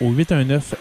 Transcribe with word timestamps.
au 0.00 0.10
819 0.12 0.74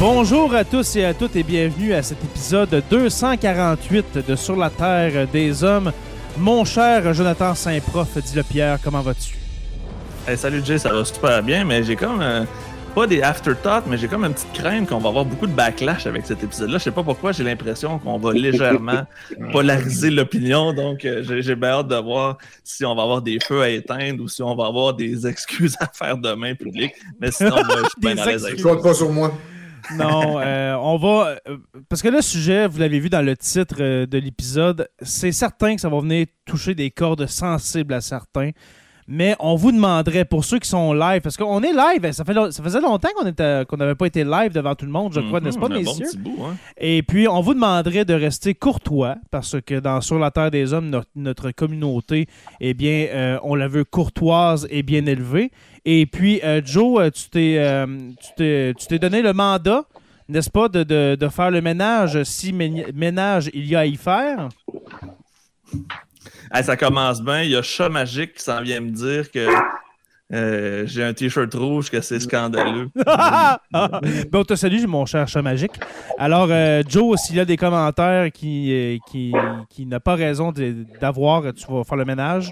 Bonjour 0.00 0.54
à 0.54 0.64
tous 0.64 0.96
et 0.96 1.04
à 1.04 1.12
toutes 1.12 1.36
et 1.36 1.42
bienvenue 1.42 1.92
à 1.92 2.02
cet 2.02 2.24
épisode 2.24 2.82
248 2.88 4.26
de 4.26 4.34
Sur 4.34 4.56
la 4.56 4.70
Terre 4.70 5.28
des 5.28 5.62
Hommes. 5.62 5.92
Mon 6.38 6.64
cher 6.64 7.12
Jonathan 7.12 7.54
Saint-Prof, 7.54 8.08
dit 8.16 8.34
le 8.34 8.42
Pierre, 8.42 8.78
comment 8.82 9.02
vas-tu? 9.02 9.36
Hey, 10.26 10.38
salut 10.38 10.62
Jay, 10.64 10.78
ça 10.78 10.90
va 10.90 11.04
super 11.04 11.42
bien, 11.42 11.66
mais 11.66 11.84
j'ai 11.84 11.96
comme 11.96 12.22
euh, 12.22 12.46
pas 12.94 13.06
des 13.06 13.20
afterthoughts, 13.20 13.84
mais 13.86 13.98
j'ai 13.98 14.08
comme 14.08 14.24
une 14.24 14.32
petite 14.32 14.54
crainte 14.54 14.88
qu'on 14.88 15.00
va 15.00 15.10
avoir 15.10 15.26
beaucoup 15.26 15.46
de 15.46 15.52
backlash 15.52 16.06
avec 16.06 16.24
cet 16.24 16.42
épisode-là. 16.42 16.78
Je 16.78 16.84
sais 16.84 16.90
pas 16.92 17.02
pourquoi, 17.02 17.32
j'ai 17.32 17.44
l'impression 17.44 17.98
qu'on 17.98 18.16
va 18.16 18.32
légèrement 18.32 19.02
polariser 19.52 20.08
l'opinion, 20.08 20.72
donc 20.72 21.04
euh, 21.04 21.22
j'ai 21.42 21.54
bien 21.54 21.72
hâte 21.72 21.88
de 21.88 21.96
voir 21.96 22.38
si 22.64 22.86
on 22.86 22.94
va 22.94 23.02
avoir 23.02 23.20
des 23.20 23.38
feux 23.46 23.60
à 23.60 23.68
éteindre 23.68 24.24
ou 24.24 24.28
si 24.28 24.42
on 24.42 24.54
va 24.56 24.64
avoir 24.64 24.94
des 24.94 25.26
excuses 25.26 25.76
à 25.78 25.88
faire 25.92 26.16
demain 26.16 26.54
public. 26.54 26.94
Mais 27.20 27.30
sinon, 27.30 27.56
moi, 27.56 27.76
je 27.84 27.88
suis 27.90 28.00
bien 28.00 28.16
à 28.16 28.24
l'aise 28.24 28.46
avec 28.46 28.56
Je 28.56 28.62
ça. 28.62 28.76
pas 28.76 28.94
sur 28.94 29.12
moi? 29.12 29.30
Non, 29.96 30.38
euh, 30.40 30.74
on 30.74 30.96
va. 30.98 31.36
euh, 31.48 31.58
parce 31.88 32.02
que 32.02 32.08
le 32.08 32.20
sujet, 32.22 32.66
vous 32.68 32.78
l'avez 32.78 33.00
vu 33.00 33.08
dans 33.10 33.24
le 33.24 33.36
titre 33.36 33.76
euh, 33.80 34.06
de 34.06 34.18
l'épisode, 34.18 34.88
c'est 35.02 35.32
certain 35.32 35.74
que 35.74 35.80
ça 35.80 35.88
va 35.88 36.00
venir 36.00 36.26
toucher 36.44 36.74
des 36.74 36.90
cordes 36.90 37.26
sensibles 37.26 37.94
à 37.94 38.00
certains. 38.00 38.50
Mais 39.12 39.34
on 39.40 39.56
vous 39.56 39.72
demanderait, 39.72 40.24
pour 40.24 40.44
ceux 40.44 40.60
qui 40.60 40.68
sont 40.68 40.92
live, 40.92 41.20
parce 41.20 41.36
qu'on 41.36 41.60
est 41.64 41.72
live, 41.72 42.04
hein, 42.04 42.12
ça, 42.12 42.24
fait, 42.24 42.32
ça 42.52 42.62
faisait 42.62 42.80
longtemps 42.80 43.08
qu'on 43.16 43.64
qu'on 43.64 43.76
n'avait 43.76 43.96
pas 43.96 44.06
été 44.06 44.22
live 44.22 44.52
devant 44.52 44.76
tout 44.76 44.86
le 44.86 44.92
monde, 44.92 45.12
je 45.12 45.18
crois, 45.18 45.40
Mhm, 45.40 45.46
n'est-ce 45.46 45.58
pas, 45.58 45.66
un 45.66 45.70
bon 45.70 45.74
messieurs? 45.78 46.06
petit 46.06 46.16
bout, 46.18 46.38
hein. 46.44 46.54
Et 46.78 47.02
puis, 47.02 47.26
on 47.26 47.40
vous 47.40 47.54
demanderait 47.54 48.04
de 48.04 48.14
rester 48.14 48.54
courtois, 48.54 49.16
parce 49.32 49.56
que 49.60 49.80
dans 49.80 50.00
Sur 50.00 50.20
la 50.20 50.30
Terre 50.30 50.52
des 50.52 50.72
Hommes, 50.72 50.90
notre, 50.90 51.08
notre 51.16 51.50
communauté, 51.50 52.28
eh 52.60 52.72
bien, 52.72 53.06
euh, 53.10 53.38
on 53.42 53.56
la 53.56 53.66
veut 53.66 53.82
courtoise 53.84 54.68
et 54.70 54.84
bien 54.84 55.04
élevée. 55.06 55.50
Et 55.84 56.06
puis, 56.06 56.40
euh, 56.44 56.60
Joe, 56.64 57.00
euh, 57.00 57.10
tu 57.10 57.30
t'es 57.30 57.56
euh, 57.58 58.98
donné 59.00 59.22
le 59.22 59.32
mandat, 59.32 59.86
n'est-ce 60.28 60.50
pas, 60.50 60.68
de, 60.68 60.84
de- 60.84 61.16
de 61.18 61.28
faire 61.28 61.50
le 61.50 61.60
ménage 61.60 62.22
si 62.22 62.52
mé- 62.52 62.92
ménage 62.94 63.50
il 63.54 63.66
y 63.66 63.74
a 63.74 63.80
à 63.80 63.86
y 63.86 63.96
faire? 63.96 64.50
Hey, 66.52 66.64
ça 66.64 66.76
commence 66.76 67.22
bien. 67.22 67.42
Il 67.42 67.50
y 67.50 67.56
a 67.56 67.62
Chat 67.62 67.88
Magique 67.88 68.34
qui 68.34 68.42
s'en 68.42 68.60
vient 68.62 68.80
me 68.80 68.90
dire 68.90 69.30
que 69.30 69.46
euh, 70.32 70.84
j'ai 70.86 71.02
un 71.02 71.12
t-shirt 71.12 71.52
rouge, 71.54 71.90
que 71.90 72.00
c'est 72.00 72.20
scandaleux. 72.20 72.88
ben, 72.94 73.58
on 74.32 74.44
te 74.44 74.54
salue, 74.54 74.84
mon 74.86 75.04
cher 75.06 75.26
chat 75.26 75.42
magique. 75.42 75.72
Alors, 76.18 76.46
euh, 76.50 76.82
Joe, 76.88 77.18
s'il 77.20 77.40
a 77.40 77.44
des 77.44 77.56
commentaires 77.56 78.30
qui, 78.30 78.72
euh, 78.72 78.98
qui, 79.10 79.32
qui 79.68 79.86
n'a 79.86 79.98
pas 79.98 80.14
raison 80.14 80.52
de- 80.52 80.84
d'avoir, 81.00 81.52
tu 81.52 81.66
vas 81.68 81.82
faire 81.82 81.96
le 81.96 82.04
ménage? 82.04 82.50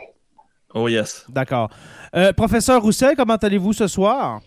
Oh 0.74 0.88
yes. 0.88 1.24
D'accord. 1.28 1.70
Euh, 2.16 2.32
professeur 2.32 2.82
Roussel, 2.82 3.14
comment 3.16 3.36
allez-vous 3.36 3.72
ce 3.72 3.86
soir? 3.86 4.40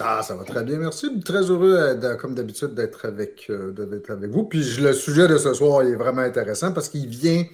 Ah, 0.00 0.22
ça 0.22 0.34
va 0.34 0.42
très 0.42 0.64
bien, 0.64 0.78
merci. 0.78 1.08
Très 1.24 1.42
heureux, 1.42 1.94
de- 1.94 2.14
comme 2.16 2.34
d'habitude, 2.34 2.74
d'être 2.74 3.06
avec, 3.06 3.46
euh, 3.50 3.70
de- 3.72 3.84
d'être 3.84 4.10
avec 4.10 4.30
vous. 4.30 4.44
Puis 4.44 4.62
je- 4.64 4.82
le 4.82 4.92
sujet 4.92 5.28
de 5.28 5.38
ce 5.38 5.54
soir 5.54 5.84
il 5.84 5.92
est 5.92 5.96
vraiment 5.96 6.22
intéressant 6.22 6.72
parce 6.72 6.88
qu'il 6.88 7.06
vient, 7.06 7.44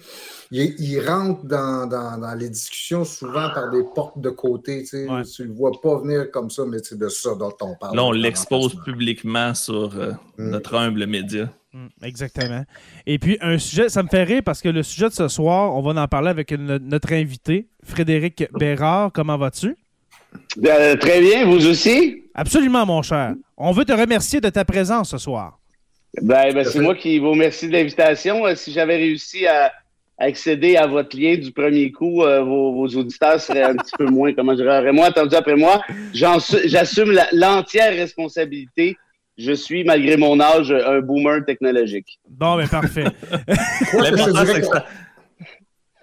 il, 0.51 0.75
il 0.79 0.99
rentre 1.07 1.45
dans, 1.45 1.87
dans- 1.87 2.17
dans 2.19 2.33
les 2.35 2.49
discussions 2.49 3.03
souvent 3.05 3.49
par 3.53 3.71
des 3.71 3.83
portes 3.95 4.19
de 4.19 4.29
côté. 4.29 4.81
Tu 4.81 4.87
sais, 4.87 5.09
Ouais. 5.09 5.23
Tu 5.23 5.45
le 5.45 5.53
vois 5.53 5.71
pas 5.81 5.99
venir 5.99 6.29
comme 6.31 6.49
ça, 6.49 6.63
mais 6.67 6.77
c'est 6.83 6.97
de 6.97 7.07
ça 7.09 7.33
dont 7.35 7.53
on 7.61 7.75
parle. 7.75 7.95
Là, 7.95 8.03
on 8.03 8.11
l'expose 8.11 8.75
publiquement 8.83 9.53
sur 9.53 9.91
euh, 9.97 10.11
Mm. 10.37 10.49
notre 10.49 10.75
humble 10.75 11.05
média. 11.07 11.49
Mm, 11.73 11.87
exactement. 12.03 12.65
Et 13.05 13.17
puis, 13.17 13.37
un 13.41 13.57
sujet, 13.57 13.87
ça 13.89 14.03
me 14.03 14.09
fait 14.09 14.23
rire 14.23 14.41
parce 14.45 14.61
que 14.61 14.67
le 14.69 14.83
sujet 14.83 15.07
de 15.07 15.13
ce 15.13 15.27
soir, 15.29 15.73
on 15.75 15.81
va 15.81 16.01
en 16.01 16.07
parler 16.07 16.29
avec 16.29 16.51
no- 16.51 16.79
notre 16.79 17.13
invité, 17.13 17.67
Frédéric 17.83 18.43
Bérard. 18.59 19.11
Comment 19.13 19.37
vas-tu? 19.37 19.77
Euh, 20.65 20.95
très 20.97 21.21
bien, 21.21 21.45
vous 21.45 21.65
aussi? 21.67 22.23
Absolument, 22.33 22.85
mon 22.85 23.01
cher. 23.01 23.35
On 23.57 23.71
veut 23.71 23.85
te 23.85 23.91
remercier 23.93 24.39
de 24.41 24.49
ta 24.49 24.63
présence 24.65 25.11
ce 25.11 25.17
soir. 25.17 25.59
Ben, 26.21 26.53
ben, 26.53 26.65
c'est 26.65 26.79
moi 26.81 26.95
qui 26.95 27.19
vous 27.19 27.31
remercie 27.31 27.67
de 27.67 27.73
l'invitation. 27.73 28.45
Euh, 28.45 28.55
si 28.55 28.71
j'avais 28.73 28.97
réussi 28.97 29.45
à 29.47 29.71
accéder 30.21 30.75
à 30.77 30.85
votre 30.87 31.17
lien 31.17 31.35
du 31.37 31.51
premier 31.51 31.91
coup, 31.91 32.21
euh, 32.23 32.41
vos, 32.43 32.73
vos 32.73 32.87
auditeurs 32.87 33.39
seraient 33.41 33.63
un 33.63 33.75
petit 33.75 33.93
peu 33.97 34.05
moins, 34.05 34.33
comment 34.33 34.53
je 34.53 34.61
dirais, 34.61 34.91
moins 34.91 35.07
attendu 35.07 35.35
après 35.35 35.55
moi. 35.55 35.81
J'assume 36.13 37.11
l'entière 37.33 37.91
responsabilité. 37.93 38.97
Je 39.37 39.53
suis, 39.53 39.83
malgré 39.83 40.17
mon 40.17 40.39
âge, 40.39 40.71
un 40.71 40.99
boomer 41.01 41.43
technologique. 41.45 42.19
Bon, 42.29 42.57
ben 42.57 42.67
parfait. 42.67 43.05
Moi, 43.93 44.07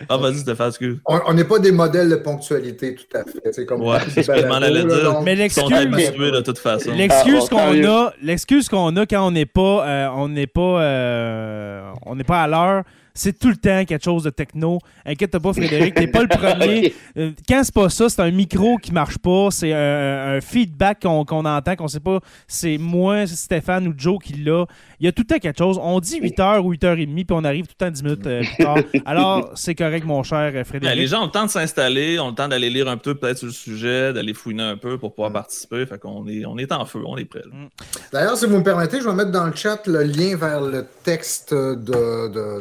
Ah, 0.08 0.16
vas-y, 0.16 0.38
Stéphane, 0.38 0.68
excuse. 0.68 0.98
On 1.06 1.18
on 1.26 1.34
n'est 1.34 1.44
pas 1.44 1.58
des 1.58 1.72
modèles 1.72 2.08
de 2.08 2.16
ponctualité 2.16 2.94
tout 2.94 3.16
à 3.16 3.24
fait. 3.24 3.52
C'est 3.52 3.66
comme 3.66 3.82
Ouais, 3.82 3.98
c'est 4.08 4.22
ce 4.22 4.30
que 4.30 4.36
je 4.38 4.86
dire. 4.86 5.02
donc- 5.12 5.24
Mais 5.24 5.34
l'excuse, 5.34 5.72
habitués 5.72 6.30
de 6.30 6.40
toute 6.40 6.58
façon. 6.58 6.92
l'excuse 6.92 7.34
Ah, 7.46 7.48
bon, 7.50 7.56
qu'on 7.56 7.84
a, 7.88 8.12
l'excuse 8.22 8.68
qu'on 8.68 8.96
a 8.96 9.06
quand 9.06 9.26
on 9.26 9.32
n'est 9.32 9.44
pas, 9.46 9.86
euh, 9.88 10.08
on 10.14 10.28
n'est 10.28 10.46
pas, 10.46 10.82
euh, 10.82 11.90
on 12.06 12.14
n'est 12.14 12.22
pas 12.24 12.42
à 12.44 12.46
l'heure, 12.46 12.84
c'est 13.18 13.38
tout 13.38 13.48
le 13.48 13.56
temps 13.56 13.84
quelque 13.84 14.04
chose 14.04 14.22
de 14.22 14.30
techno. 14.30 14.78
Inquiète-toi 15.04 15.40
pas, 15.40 15.52
Frédéric, 15.52 15.94
t'es 15.94 16.06
pas 16.06 16.22
le 16.22 16.28
premier. 16.28 16.94
Euh, 17.16 17.32
quand 17.48 17.62
c'est 17.64 17.74
pas 17.74 17.88
ça, 17.88 18.08
c'est 18.08 18.20
un 18.22 18.30
micro 18.30 18.76
qui 18.76 18.92
marche 18.92 19.18
pas, 19.18 19.48
c'est 19.50 19.72
un, 19.72 20.36
un 20.36 20.40
feedback 20.40 21.00
qu'on 21.02 21.24
qu'on 21.24 21.44
entend, 21.44 21.74
qu'on 21.74 21.88
sait 21.88 21.98
pas, 22.00 22.20
c'est 22.46 22.78
moi, 22.78 23.26
c'est 23.26 23.34
Stéphane 23.34 23.88
ou 23.88 23.94
Joe 23.96 24.18
qui 24.22 24.34
l'a. 24.34 24.66
Il 25.00 25.06
y 25.06 25.08
a 25.08 25.12
tout 25.12 25.22
le 25.22 25.26
temps 25.34 25.38
quelque 25.40 25.58
chose. 25.58 25.78
On 25.82 25.98
dit 26.00 26.20
8h 26.20 26.60
ou 26.60 26.72
8h30, 26.74 27.06
puis 27.06 27.26
on 27.30 27.42
arrive 27.44 27.66
tout 27.66 27.74
le 27.80 27.86
temps 27.86 27.90
10 27.90 28.02
minutes 28.04 28.26
euh, 28.26 28.42
plus 28.42 28.64
tard. 28.64 28.76
Alors, 29.04 29.50
c'est 29.54 29.74
correct, 29.74 30.04
mon 30.04 30.22
cher 30.22 30.38
euh, 30.38 30.52
Ben, 30.52 30.64
Frédéric. 30.64 30.96
les 30.98 31.06
gens 31.08 31.22
ont 31.22 31.26
le 31.26 31.30
temps 31.32 31.46
de 31.46 31.50
s'installer, 31.50 32.20
ont 32.20 32.28
le 32.28 32.34
temps 32.34 32.46
d'aller 32.48 32.70
lire 32.70 32.86
un 32.88 32.98
peu 32.98 33.14
peut-être 33.16 33.38
sur 33.38 33.46
le 33.46 33.52
sujet, 33.52 34.12
d'aller 34.12 34.34
fouiner 34.34 34.62
un 34.62 34.76
peu 34.76 34.96
pour 34.98 35.12
pouvoir 35.14 35.32
participer. 35.32 35.84
Fait 35.86 35.98
qu'on 35.98 36.26
est, 36.28 36.44
on 36.46 36.56
est 36.58 36.70
en 36.70 36.84
feu, 36.84 37.00
on 37.04 37.16
est 37.16 37.24
prêt. 37.24 37.42
là. 37.50 37.68
D'ailleurs, 38.12 38.36
si 38.36 38.46
vous 38.46 38.58
me 38.58 38.62
permettez, 38.64 39.00
je 39.00 39.06
vais 39.08 39.14
mettre 39.14 39.32
dans 39.32 39.46
le 39.46 39.54
chat 39.56 39.86
le 39.86 40.02
lien 40.04 40.36
vers 40.36 40.60
le 40.60 40.86
texte 41.02 41.52
de, 41.52 41.74
de- 41.74 42.60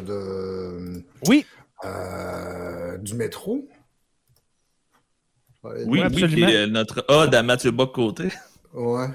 Oui, 1.26 1.44
euh, 1.84 2.98
du 2.98 3.14
métro. 3.14 3.68
Ouais, 5.64 5.72
Oui, 5.74 5.84
oui, 5.86 6.02
absolument. 6.02 6.46
qui 6.46 6.52
est, 6.52 6.56
euh, 6.56 6.66
notre 6.66 7.04
ode 7.08 7.34
à 7.34 7.42
Mathieu 7.42 7.70
Bock-Côté. 7.70 8.28
Ouais. 8.74 9.06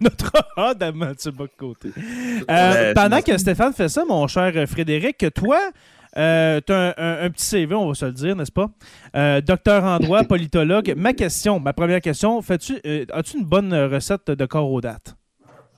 Notre 0.00 0.32
ode 0.56 0.82
à 0.82 0.92
Mathieu 0.92 1.30
Bock-Côté. 1.30 1.90
Euh, 1.96 2.72
Ouais, 2.72 2.94
pendant 2.94 3.20
que 3.22 3.36
Stéphane 3.38 3.72
fait 3.72 3.88
ça, 3.88 4.04
mon 4.04 4.26
cher 4.28 4.52
Frédéric, 4.68 5.18
que 5.18 5.26
toi, 5.26 5.58
euh, 6.16 6.60
tu 6.66 6.72
as 6.72 6.88
un, 6.88 6.94
un- 6.96 7.24
un 7.26 7.30
petit 7.30 7.44
CV, 7.44 7.74
on 7.74 7.88
va 7.88 7.94
se 7.94 8.04
le 8.06 8.12
dire, 8.12 8.34
n'est-ce 8.36 8.52
pas? 8.52 8.68
Euh, 9.16 9.40
docteur 9.40 9.84
en 9.84 9.98
droit, 9.98 10.22
politologue. 10.24 10.94
Ma 10.96 11.12
question, 11.12 11.60
ma 11.60 11.72
première 11.72 12.00
question, 12.00 12.40
fais-tu, 12.42 12.78
euh, 12.86 13.04
as-tu 13.12 13.38
une 13.38 13.44
bonne 13.44 13.74
recette 13.74 14.30
de 14.30 14.46
corps 14.46 14.70
aux 14.70 14.80
dates? 14.80 15.14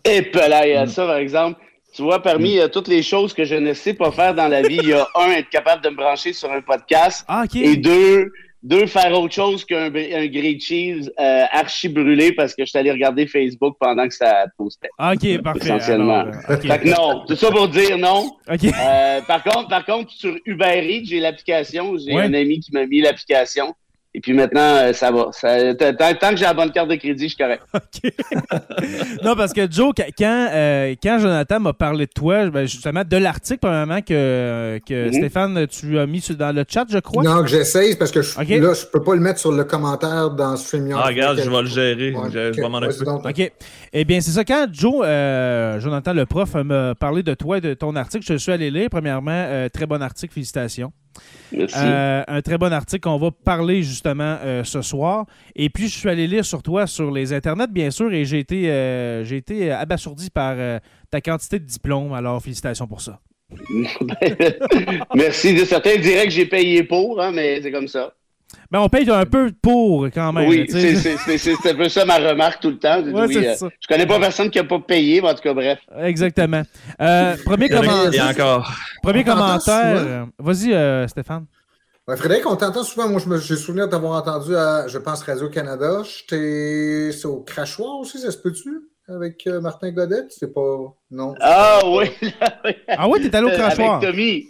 Et 0.05 0.23
puis 0.23 0.41
là, 0.49 0.63
Mm. 0.63 0.67
il 0.67 0.71
y 0.71 0.75
a 0.77 0.87
ça, 0.87 1.07
par 1.07 1.17
exemple. 1.17 1.61
Tu 1.95 2.03
vois, 2.03 2.23
parmi 2.23 2.59
euh, 2.59 2.69
toutes 2.69 2.89
les 2.89 3.03
choses 3.03 3.35
que 3.35 3.45
je 3.45 3.55
ne 3.55 3.75
sais 3.75 3.93
pas 3.95 4.11
faire 4.11 4.35
dans 4.35 4.49
la 4.49 4.63
vie, 4.63 4.79
il 4.83 4.89
y 4.89 4.93
a 4.95 5.07
un, 5.15 5.31
être 5.33 5.51
capable 5.51 5.83
de 5.85 5.91
me 5.91 5.97
brancher 5.97 6.33
sur 6.33 6.51
un 6.51 6.63
podcast. 6.63 7.25
Ah, 7.29 7.43
OK. 7.45 7.57
Et 7.57 7.77
deux, 7.77 8.33
deux 8.63 8.87
faire 8.87 9.13
autre 9.21 9.35
chose 9.35 9.65
qu'un 9.65 9.87
un 9.95 10.27
grilled 10.27 10.63
cheese 10.63 11.11
euh, 11.21 11.45
archi 11.51 11.89
brûlé 11.91 12.33
parce 12.33 12.55
que 12.55 12.65
je 12.65 12.71
suis 12.71 12.79
allé 12.79 12.91
regarder 12.93 13.27
Facebook 13.27 13.77
pendant 13.79 14.09
que 14.09 14.15
ça 14.15 14.47
postait. 14.57 14.89
Ah, 14.99 15.13
OK, 15.15 15.43
parfait. 15.43 15.65
Essentiellement. 15.65 16.21
Alors, 16.21 16.35
euh, 16.49 16.55
OK. 16.55 16.67
Fait 16.67 16.79
que 16.79 16.89
non, 16.89 17.25
tout 17.27 17.37
ça 17.37 17.51
pour 17.51 17.69
dire 17.69 17.99
non. 17.99 18.31
OK. 18.51 18.65
Euh, 18.65 19.21
par 19.23 19.43
contre, 19.43 19.69
par 19.69 19.85
contre, 19.85 20.13
sur 20.13 20.35
Uber 20.47 20.83
Eats, 20.89 21.05
j'ai 21.05 21.21
l'application. 21.21 21.97
J'ai 21.99 22.15
Ouais. 22.15 22.23
un 22.23 22.33
ami 22.35 22.61
qui 22.61 22.73
m'a 22.73 22.87
mis 22.87 23.01
l'application. 23.03 23.75
Et 24.15 24.21
puis 24.21 24.35
maintenant, 24.35 24.61
euh, 24.61 24.93
ça 24.93 25.11
va. 25.11 25.29
Ça- 25.33 25.75
tant, 25.75 26.31
que 26.31 26.37
j'ai 26.37 26.45
la 26.45 26.53
bonne 26.53 26.71
carte 26.71 26.89
de 26.91 26.97
crédit, 26.97 27.25
je 27.31 27.35
suis 27.35 27.37
correct. 27.39 27.63
OK. 27.75 28.13
non, 29.25 29.35
parce 29.35 29.55
que 29.55 29.71
Joe, 29.71 29.93
quand, 29.97 30.05
quand, 30.19 30.49
euh, 30.53 30.95
quand 31.03 31.19
Jonathan 31.19 31.61
m'a 31.61 31.73
parlé 31.73 32.05
de 32.07 32.11
toi, 32.13 32.51
ben, 32.51 32.67
justement, 32.67 33.05
de 33.09 33.17
l'article, 33.17 33.61
premièrement, 33.61 34.03
que, 34.03 34.79
que 34.87 35.07
Mhm. 35.07 35.13
Stéphane, 35.15 35.67
tu 35.67 35.99
as 35.99 36.07
mis 36.07 36.21
sur- 36.21 36.37
dans 36.37 36.55
le 36.55 36.65
chat, 36.69 36.85
je 36.91 36.99
crois. 36.99 37.23
Non, 37.23 37.41
que 37.43 37.49
j'essaye 37.49 37.97
parce 37.97 38.11
que 38.11 38.21
je, 38.21 38.39
Ok. 38.39 38.49
là, 38.51 38.75
je 38.75 38.87
peux 38.87 39.03
pas 39.03 39.15
le 39.15 39.21
mettre 39.21 39.41
sur 39.41 39.51
le 39.53 39.65
commentaire 39.65 40.31
dans 40.31 40.57
StreamYard. 40.57 41.01
Ah, 41.03 41.09
regarde, 41.09 41.41
je 41.43 41.49
vais 41.49 41.63
le 41.63 41.69
gérer. 41.69 42.13
Ouais, 42.13 42.29
Je, 42.31 42.53
je 42.53 42.61
vais 42.61 42.69
m'en 42.69 42.79
occuper. 42.79 43.11
OK. 43.11 43.53
Eh 43.95 44.05
bien, 44.07 44.23
c'est 44.23 44.31
ça. 44.31 44.45
Quand 44.45 44.69
Joe, 44.73 45.05
euh, 45.05 45.79
Jonathan 45.79 46.15
le 46.15 46.25
prof, 46.25 46.55
m'a 46.55 46.95
parlé 46.95 47.23
de 47.23 47.35
toi 47.35 47.59
et 47.59 47.61
de 47.61 47.75
ton 47.75 47.95
article, 47.95 48.25
je 48.27 48.39
suis 48.39 48.51
allé 48.51 48.71
lire. 48.71 48.89
Premièrement, 48.91 49.31
euh, 49.33 49.69
très 49.69 49.85
bon 49.85 50.01
article, 50.01 50.33
félicitations. 50.33 50.93
Merci. 51.53 51.77
Euh, 51.79 52.23
un 52.27 52.41
très 52.41 52.57
bon 52.57 52.73
article 52.73 53.03
qu'on 53.03 53.19
va 53.19 53.31
parler 53.31 53.83
justement 53.83 54.39
ce 54.65 54.81
soir. 54.81 55.27
Et 55.55 55.69
puis, 55.69 55.89
je 55.89 55.99
suis 55.99 56.09
allé 56.09 56.27
lire 56.27 56.45
sur 56.45 56.63
toi 56.63 56.87
sur 56.87 57.11
les 57.11 57.35
internets, 57.35 57.67
bien 57.71 57.91
sûr, 57.91 58.11
et 58.13 58.25
j'ai 58.25 58.39
été, 58.39 58.63
j'ai 59.25 59.37
été 59.37 59.71
abasourdi 59.71 60.31
par 60.31 60.57
ta 61.11 61.21
quantité 61.21 61.59
de 61.59 61.67
diplômes. 61.67 62.15
Alors, 62.15 62.43
félicitations 62.43 62.87
pour 62.87 63.03
ça. 63.03 63.21
Merci. 65.15 65.67
Certains 65.67 65.99
diraient 65.99 66.25
que 66.25 66.31
j'ai 66.31 66.47
payé 66.47 66.83
pour, 66.85 67.21
hein, 67.21 67.31
mais 67.31 67.61
c'est 67.61 67.71
comme 67.71 67.89
ça. 67.89 68.15
Mais 68.71 68.79
on 68.79 68.89
paye 68.89 69.09
un 69.11 69.27
peu 69.27 69.51
pour 69.63 70.07
quand 70.15 70.33
même. 70.33 70.49
oui, 70.49 70.67
c'est- 70.69 70.97
c'est 70.97 71.17
c'est- 71.19 71.39
c'est 71.39 71.71
un 71.71 71.75
peu 71.75 71.89
ça 71.89 72.05
ma 72.05 72.17
remarque 72.19 72.61
tout 72.63 72.71
le 72.71 72.79
temps. 72.79 73.01
Ouais, 73.03 73.27
Oui, 73.27 73.37
euh, 73.47 73.55
je 73.81 73.87
connais 73.89 74.07
pas 74.07 74.19
personne 74.19 74.51
qui 74.51 74.59
a 74.59 74.65
pas 74.65 74.79
payé, 74.79 75.21
mais 75.21 75.29
en 75.31 75.35
tout 75.35 75.43
cas, 75.43 75.55
bref. 75.55 75.79
Exactement. 76.01 76.63
Euh, 77.01 77.37
premier, 77.45 77.67
Il 77.67 77.73
y 77.73 77.77
en 77.77 77.81
a 77.81 77.85
comment- 77.87 78.03
qui- 78.05 78.09
il 78.09 78.15
y 78.17 78.19
a 78.21 78.29
encore. 78.29 78.73
premier 79.03 79.25
commentaire. 79.25 80.27
Vas-y, 80.39 80.73
euh, 80.73 81.07
Stéphane. 81.09 81.45
Ouais, 82.09 82.17
Frédéric, 82.17 82.47
on 82.51 82.57
t'entend 82.57 82.83
souvent. 82.83 83.09
Moi, 83.09 83.21
je 83.25 83.29
me- 83.29 83.39
j'ai 83.39 83.55
souvenir 83.57 83.89
d'avoir 83.89 84.21
entendu 84.21 84.57
à, 84.57 84.89
je 84.89 84.99
pense, 84.99 85.23
Radio-Canada. 85.23 86.03
J'étais 86.05 87.13
c'est 87.13 87.27
au 87.27 87.41
Crachoir 87.43 87.99
aussi, 88.01 88.19
ça 88.19 88.31
se 88.31 88.39
peut-tu? 88.39 88.89
Avec 89.09 89.47
euh, 89.47 89.61
Martin 89.61 89.91
Godet? 89.93 90.25
C'est 90.31 90.53
pas. 90.53 90.79
Non. 91.11 91.35
Ah 91.41 91.81
oui, 91.85 92.07
Ah 92.89 93.09
oui, 93.09 93.21
t'es 93.21 93.37
allé 93.37 93.47
au 93.47 93.51
crachoir. 93.51 93.97
avec 93.97 94.11
Tommy. 94.11 94.47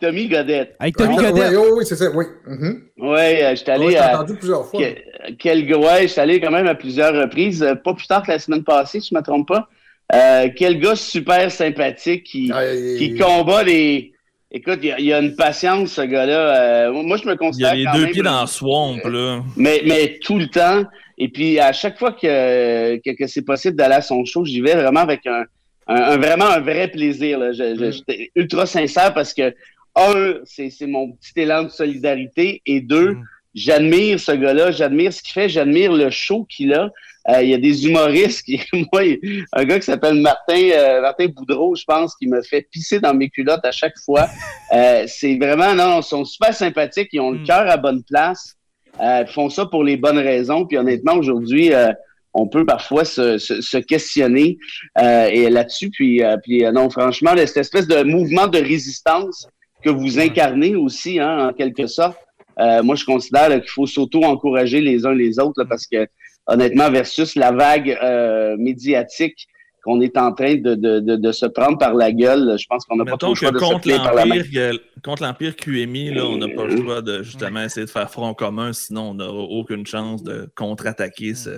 Tommy 0.00 0.28
Godette. 0.28 0.74
Avec 0.78 0.96
Tommy 0.96 1.16
Ah, 1.18 1.22
Godet. 1.30 1.48
Oui, 1.50 1.56
oui, 1.64 1.68
oui, 1.78 1.84
c'est 1.86 1.96
ça, 1.96 2.10
oui. 2.14 2.24
Mhm. 2.46 2.82
Oui, 2.98 3.08
euh, 3.18 3.54
j'étais 3.54 3.72
allé 3.72 3.86
je 3.86 3.90
t'ai 3.92 3.98
à. 3.98 4.14
entendu 4.16 4.34
plusieurs 4.36 4.66
fois. 4.66 4.80
Que- 4.80 5.32
Quel 5.38 5.66
gars, 5.66 5.76
ouais, 5.78 6.08
j'étais 6.08 6.20
allé 6.20 6.40
quand 6.40 6.50
même 6.50 6.66
à 6.66 6.74
plusieurs 6.74 7.14
reprises, 7.14 7.62
euh, 7.62 7.74
pas 7.74 7.94
plus 7.94 8.06
tard 8.06 8.22
que 8.22 8.30
la 8.32 8.38
semaine 8.38 8.64
passée, 8.64 9.00
si 9.00 9.08
je 9.10 9.14
ne 9.14 9.20
me 9.20 9.24
trompe 9.24 9.48
pas. 9.48 9.68
Euh, 10.14 10.48
quel 10.56 10.80
gars 10.80 10.96
super 10.96 11.50
sympathique 11.52 12.24
qui, 12.24 12.50
Ah, 12.52 12.64
il- 12.74 12.98
qui 12.98 13.14
combat 13.16 13.62
les. 13.62 14.12
Écoute, 14.52 14.80
il 14.82 14.88
y, 14.88 14.92
a- 14.92 14.98
il 14.98 15.04
y 15.06 15.12
a 15.12 15.20
une 15.20 15.36
patience, 15.36 15.90
ce 15.90 16.00
gars-là. 16.00 16.86
Euh, 16.88 16.92
moi, 16.92 17.16
je 17.16 17.24
me 17.26 17.32
Il 17.32 17.34
y 17.34 17.38
considère. 17.38 17.70
a 17.70 17.74
les 17.76 17.84
quand 17.84 17.92
deux 17.94 18.02
même- 18.04 18.10
pieds 18.10 18.22
dans 18.22 18.40
le 18.40 18.46
swamp, 18.48 18.96
là. 19.04 19.42
mais, 19.56 19.82
mais 19.86 20.18
tout 20.24 20.38
le 20.38 20.48
temps. 20.48 20.82
Et 21.18 21.28
puis, 21.28 21.60
à 21.60 21.72
chaque 21.72 21.98
fois 21.98 22.12
que, 22.12 22.96
que, 22.96 23.10
que 23.16 23.26
c'est 23.28 23.42
possible 23.42 23.76
d'aller 23.76 23.94
à 23.96 24.02
son 24.02 24.24
show, 24.24 24.44
j'y 24.44 24.60
vais 24.60 24.74
vraiment 24.74 25.00
avec 25.00 25.24
un, 25.26 25.44
un, 25.86 25.94
un- 25.94 26.16
vraiment 26.16 26.46
un 26.46 26.58
vrai 26.60 26.88
plaisir. 26.88 27.38
Là. 27.38 27.52
Je- 27.52 27.76
je- 27.78 27.84
Mm. 27.84 27.92
J'étais 27.92 28.30
ultra 28.34 28.66
sincère 28.66 29.14
parce 29.14 29.32
que, 29.34 29.54
un, 29.96 30.34
c'est 30.44 30.70
mon 30.86 31.12
petit 31.12 31.32
élan 31.36 31.64
de 31.64 31.68
solidarité. 31.68 32.62
Et 32.66 32.80
deux, 32.80 33.12
Mm. 33.14 33.24
j'admire 33.54 34.20
ce 34.20 34.32
gars-là, 34.32 34.70
j'admire 34.70 35.12
ce 35.12 35.22
qu'il 35.22 35.32
fait, 35.32 35.48
j'admire 35.48 35.92
le 35.92 36.10
show 36.10 36.44
qu'il 36.44 36.72
a. 36.74 36.90
Euh, 37.28 37.42
Il 37.42 37.50
y 37.50 37.54
a 37.54 37.58
des 37.58 37.86
humoristes, 37.86 38.44
qui, 38.44 38.60
moi, 38.92 39.04
il 39.04 39.18
y 39.22 39.40
a 39.52 39.60
un 39.60 39.64
gars 39.64 39.78
qui 39.78 39.86
s'appelle 39.86 40.14
Martin, 40.14 40.54
euh, 40.72 41.00
Martin 41.02 41.26
Boudreau, 41.26 41.74
je 41.74 41.84
pense, 41.84 42.14
qui 42.16 42.26
me 42.28 42.40
fait 42.42 42.62
pisser 42.70 42.98
dans 43.00 43.12
mes 43.12 43.28
culottes 43.28 43.64
à 43.64 43.72
chaque 43.72 43.98
fois. 44.04 44.26
Euh, 44.72 45.04
c'est 45.08 45.36
vraiment, 45.36 45.74
non, 45.74 45.98
ils 45.98 46.04
sont 46.04 46.24
super 46.24 46.54
sympathiques, 46.54 47.08
ils 47.12 47.18
ont 47.18 47.32
le 47.32 47.40
Mm. 47.40 47.44
cœur 47.44 47.68
à 47.68 47.76
bonne 47.76 48.04
place, 48.04 48.54
euh, 49.00 49.24
ils 49.26 49.32
font 49.32 49.50
ça 49.50 49.66
pour 49.66 49.82
les 49.82 49.96
bonnes 49.96 50.18
raisons. 50.20 50.64
Puis 50.64 50.78
honnêtement, 50.78 51.14
aujourd'hui, 51.16 51.74
euh, 51.74 51.90
on 52.34 52.46
peut 52.46 52.64
parfois 52.64 53.04
se, 53.04 53.36
se, 53.38 53.60
se 53.62 53.78
questionner 53.78 54.58
euh, 55.02 55.24
et 55.26 55.50
là-dessus. 55.50 55.90
Puis, 55.90 56.22
euh, 56.22 56.36
puis 56.40 56.62
non, 56.72 56.88
franchement, 56.88 57.32
cette 57.36 57.56
espèce 57.56 57.88
de 57.88 58.04
mouvement 58.04 58.46
de 58.46 58.58
résistance 58.60 59.48
que 59.82 59.90
vous 59.90 60.18
incarnez 60.18 60.76
aussi, 60.76 61.18
hein, 61.18 61.48
en 61.48 61.52
quelque 61.52 61.86
sorte, 61.86 62.18
euh, 62.58 62.82
moi, 62.82 62.94
je 62.94 63.04
considère 63.04 63.48
qu'il 63.48 63.70
faut 63.70 63.86
s'auto-encourager 63.86 64.80
les 64.80 65.06
uns 65.06 65.14
les 65.14 65.38
autres 65.38 65.62
là, 65.62 65.66
parce 65.68 65.86
que, 65.86 66.06
honnêtement, 66.46 66.90
versus 66.90 67.34
la 67.36 67.52
vague 67.52 67.98
euh, 68.02 68.56
médiatique 68.58 69.46
qu'on 69.82 70.00
est 70.00 70.16
en 70.18 70.32
train 70.32 70.56
de, 70.56 70.74
de, 70.74 71.00
de, 71.00 71.16
de 71.16 71.32
se 71.32 71.46
prendre 71.46 71.78
par 71.78 71.94
la 71.94 72.12
gueule, 72.12 72.56
je 72.58 72.66
pense 72.66 72.84
qu'on 72.84 72.96
n'a 72.96 73.04
pas 73.04 73.16
trop 73.16 73.30
le 73.30 73.34
choix 73.34 73.50
de 73.50 73.58
se 73.58 73.64
contre 73.64 73.80
tenir 73.80 74.02
par 74.02 74.14
la 74.14 74.26
main. 74.26 74.36
euh, 74.56 74.72
contre 75.02 75.22
l'Empire 75.22 75.56
QMI, 75.56 76.12
là, 76.14 76.26
on 76.26 76.36
n'a 76.36 76.48
pas 76.48 76.64
le 76.66 76.76
choix 76.76 77.00
de 77.00 77.22
justement 77.22 77.62
essayer 77.62 77.86
de 77.86 77.90
faire 77.90 78.10
front 78.10 78.34
commun, 78.34 78.72
sinon 78.72 79.10
on 79.10 79.14
n'aura 79.14 79.42
aucune 79.42 79.86
chance 79.86 80.22
de 80.22 80.48
contre-attaquer 80.54 81.34
ce, 81.34 81.50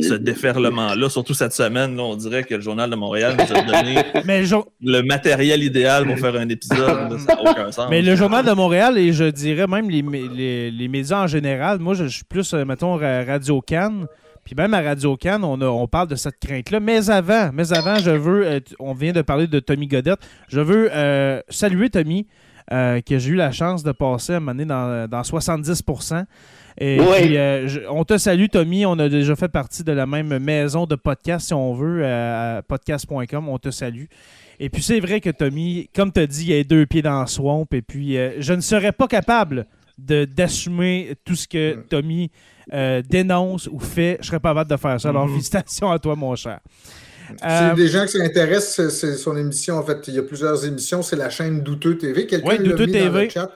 ce 0.00 0.14
déferlement-là. 0.14 1.08
Surtout 1.08 1.34
cette 1.34 1.52
semaine, 1.52 1.96
là, 1.96 2.02
on 2.02 2.16
dirait 2.16 2.42
que 2.44 2.54
le 2.56 2.60
Journal 2.60 2.90
de 2.90 2.96
Montréal 2.96 3.36
nous 3.38 3.56
a 3.56 3.62
donné 3.62 4.02
Mais 4.24 4.42
le, 4.82 5.02
matériel 5.02 5.62
idéal 5.62 6.06
pour 6.06 6.18
faire 6.18 6.34
un 6.36 6.48
épisode. 6.48 6.78
là, 7.12 7.18
ça 7.18 7.34
n'a 7.34 7.50
aucun 7.50 7.72
sens. 7.72 7.86
mais 7.90 8.02
le 8.02 8.16
Journal 8.16 8.44
de 8.44 8.52
Montréal 8.52 8.98
et 8.98 9.12
je 9.12 9.24
dirais 9.24 9.66
même 9.66 9.88
les, 9.90 10.02
les, 10.34 10.70
les 10.70 10.88
médias 10.88 11.22
en 11.22 11.26
général, 11.26 11.78
moi 11.78 11.94
je, 11.94 12.04
je 12.04 12.16
suis 12.16 12.24
plus, 12.24 12.52
euh, 12.54 12.64
mettons, 12.64 12.96
Radio 12.96 13.60
Cannes. 13.60 14.06
Puis 14.44 14.54
même 14.54 14.74
à 14.74 14.82
Radio 14.82 15.16
Cannes, 15.16 15.44
on, 15.44 15.60
a- 15.60 15.66
on 15.66 15.86
parle 15.88 16.08
de 16.08 16.16
cette 16.16 16.38
crainte-là. 16.38 16.80
Mais 16.80 17.10
avant, 17.10 17.50
mais 17.52 17.72
avant, 17.72 17.96
je 17.96 18.10
veux, 18.10 18.46
euh, 18.46 18.60
on 18.78 18.92
vient 18.94 19.12
de 19.12 19.22
parler 19.22 19.46
de 19.46 19.58
Tommy 19.60 19.86
Godette. 19.86 20.20
Je 20.48 20.60
veux 20.60 20.90
euh, 20.92 21.40
saluer 21.48 21.90
Tommy, 21.90 22.26
euh, 22.72 23.00
que 23.00 23.18
j'ai 23.18 23.30
eu 23.30 23.34
la 23.36 23.52
chance 23.52 23.82
de 23.82 23.92
passer 23.92 24.34
à 24.34 24.36
un 24.36 24.40
moment 24.40 24.52
donné 24.52 24.64
dans, 24.66 25.08
dans 25.08 25.22
70%. 25.22 26.24
Et 26.78 26.98
Oui. 27.00 27.06
puis, 27.22 27.36
euh, 27.36 27.68
je- 27.68 27.80
on 27.88 28.04
te 28.04 28.18
salue, 28.18 28.46
Tommy. 28.50 28.84
On 28.84 28.98
a 28.98 29.08
déjà 29.08 29.36
fait 29.36 29.48
partie 29.48 29.84
de 29.84 29.92
la 29.92 30.06
même 30.06 30.38
maison 30.38 30.86
de 30.86 30.94
podcast, 30.96 31.46
si 31.46 31.54
on 31.54 31.72
veut, 31.74 32.04
à 32.04 32.62
podcast.com. 32.66 33.48
On 33.48 33.58
te 33.58 33.70
salue. 33.70 34.04
Et 34.60 34.68
puis, 34.70 34.82
c'est 34.82 35.00
vrai 35.00 35.20
que 35.20 35.30
Tommy, 35.30 35.88
comme 35.94 36.12
tu 36.12 36.20
as 36.20 36.26
dit, 36.26 36.46
il 36.46 36.58
a 36.58 36.64
deux 36.64 36.86
pieds 36.86 37.02
dans 37.02 37.20
le 37.20 37.26
swamp. 37.26 37.66
Et 37.72 37.82
puis, 37.82 38.16
euh, 38.18 38.32
je 38.40 38.52
ne 38.54 38.60
serais 38.60 38.92
pas 38.92 39.06
capable 39.06 39.66
de- 39.98 40.24
d'assumer 40.24 41.14
tout 41.24 41.34
ce 41.36 41.46
que 41.46 41.76
Mm. 41.76 41.82
Tommy 41.88 42.30
euh, 42.72 43.02
dénonce 43.08 43.66
ou 43.68 43.78
fait. 43.78 44.18
Je 44.20 44.26
serais 44.26 44.40
pas 44.40 44.50
capable 44.50 44.70
de 44.70 44.76
faire 44.76 45.00
ça. 45.00 45.08
Alors, 45.10 45.26
Mhm. 45.26 45.32
félicitations 45.32 45.90
à 45.90 45.98
toi, 45.98 46.14
mon 46.16 46.34
cher. 46.34 46.60
C'est 47.40 47.46
Euh, 47.46 47.74
des 47.74 47.88
gens 47.88 48.04
qui 48.04 48.18
s'intéressent, 48.18 48.74
c'est- 48.74 48.90
c'est 48.90 49.16
son 49.16 49.36
émission. 49.36 49.76
En 49.76 49.82
fait, 49.82 50.06
il 50.08 50.14
y 50.14 50.18
a 50.18 50.22
plusieurs 50.22 50.64
émissions. 50.66 51.02
C'est 51.02 51.16
la 51.16 51.30
chaîne 51.30 51.62
Douteux 51.62 51.96
TV. 51.96 52.26
Quelqu'un 52.26 52.56
Douteux 52.56 52.86
mis 52.86 52.92
dans 52.92 52.98
TV. 52.98 53.24
le 53.24 53.30
chat. 53.30 53.50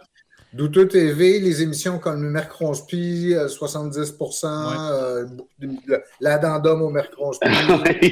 Douteux 0.54 0.88
TV, 0.88 1.38
les 1.40 1.60
émissions 1.62 1.98
comme 1.98 2.22
le 2.22 2.30
Mercronspi, 2.30 3.34
euh, 3.34 3.48
70%, 3.48 4.72
euh, 4.90 5.26
le- 5.60 6.02
l'addendum 6.20 6.80
au 6.80 6.88
Mercronspi. 6.88 7.46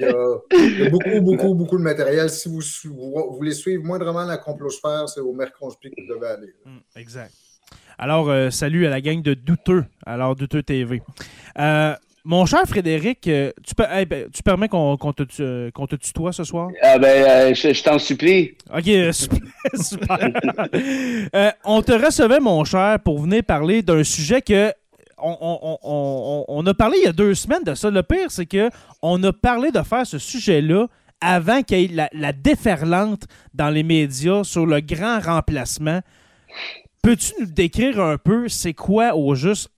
y, 0.00 0.04
a, 0.04 0.14
il 0.58 0.78
y 0.80 0.86
a 0.86 0.90
beaucoup, 0.90 1.20
beaucoup, 1.20 1.54
beaucoup 1.54 1.78
de 1.78 1.82
matériel. 1.82 2.28
Si 2.30 2.48
vous 2.48 2.60
voulez 3.36 3.52
suivre 3.54 3.84
moindrement 3.84 4.24
la 4.24 4.38
complosphère, 4.38 5.08
c'est 5.08 5.20
au 5.20 5.32
Mercronspi 5.32 5.90
que 5.90 5.94
vous 6.02 6.14
devez 6.14 6.26
aller. 6.26 6.52
Mm, 6.64 6.78
Exact. 6.96 7.32
Alors, 7.98 8.28
euh, 8.28 8.50
salut 8.50 8.86
à 8.86 8.90
la 8.90 9.00
gang 9.00 9.22
de 9.22 9.34
Douteux, 9.34 9.84
alors 10.04 10.34
Douteux 10.34 10.62
TV. 10.62 11.00
Euh, 11.58 11.94
mon 12.24 12.44
cher 12.46 12.62
Frédéric, 12.66 13.28
euh, 13.28 13.52
tu, 13.66 13.74
peux, 13.74 13.84
hey, 13.88 14.04
ben, 14.06 14.28
tu 14.32 14.42
permets 14.42 14.68
qu'on 14.68 14.96
qu'on 14.96 15.12
te, 15.12 15.70
qu'on 15.70 15.86
te 15.86 15.94
tutoie 15.96 16.32
ce 16.32 16.42
soir? 16.42 16.70
Ah 16.82 16.98
ben, 16.98 17.54
je, 17.54 17.72
je 17.72 17.82
t'en 17.82 17.98
supplie. 17.98 18.52
Ok, 18.74 18.84
super. 19.12 19.38
super. 19.74 20.18
On 21.64 21.82
te 21.82 21.92
recevait, 21.92 22.40
mon 22.40 22.64
cher, 22.64 22.98
pour 23.00 23.20
venir 23.20 23.42
parler 23.44 23.82
d'un 23.82 24.02
sujet 24.04 24.42
que. 24.42 24.72
On, 25.18 25.36
on- 25.40 25.58
on- 25.62 25.78
on- 25.84 26.44
on 26.48 26.66
a 26.66 26.74
parlé 26.74 26.98
il 27.00 27.04
y 27.04 27.08
a 27.08 27.12
deux 27.12 27.34
semaines 27.34 27.62
de 27.64 27.74
ça. 27.74 27.88
Le 27.90 28.02
pire, 28.02 28.30
c'est 28.30 28.46
que 28.46 28.68
on 29.00 29.22
a 29.22 29.32
parlé 29.32 29.70
de 29.70 29.80
faire 29.82 30.04
ce 30.06 30.18
sujet-là 30.18 30.86
avant 31.20 31.62
qu'il 31.62 31.78
y 31.80 31.84
ait 31.84 31.88
la, 31.94 32.08
la 32.12 32.32
déferlante 32.32 33.22
dans 33.54 33.70
les 33.70 33.84
médias 33.84 34.42
sur 34.44 34.66
le 34.66 34.80
grand 34.80 35.20
remplacement. 35.20 36.00
Peux-tu 37.04 37.32
nous 37.38 37.46
décrire 37.46 38.00
un 38.00 38.16
peu 38.16 38.48
c'est 38.48 38.72
quoi 38.72 39.14
au 39.14 39.34
juste? 39.34 39.68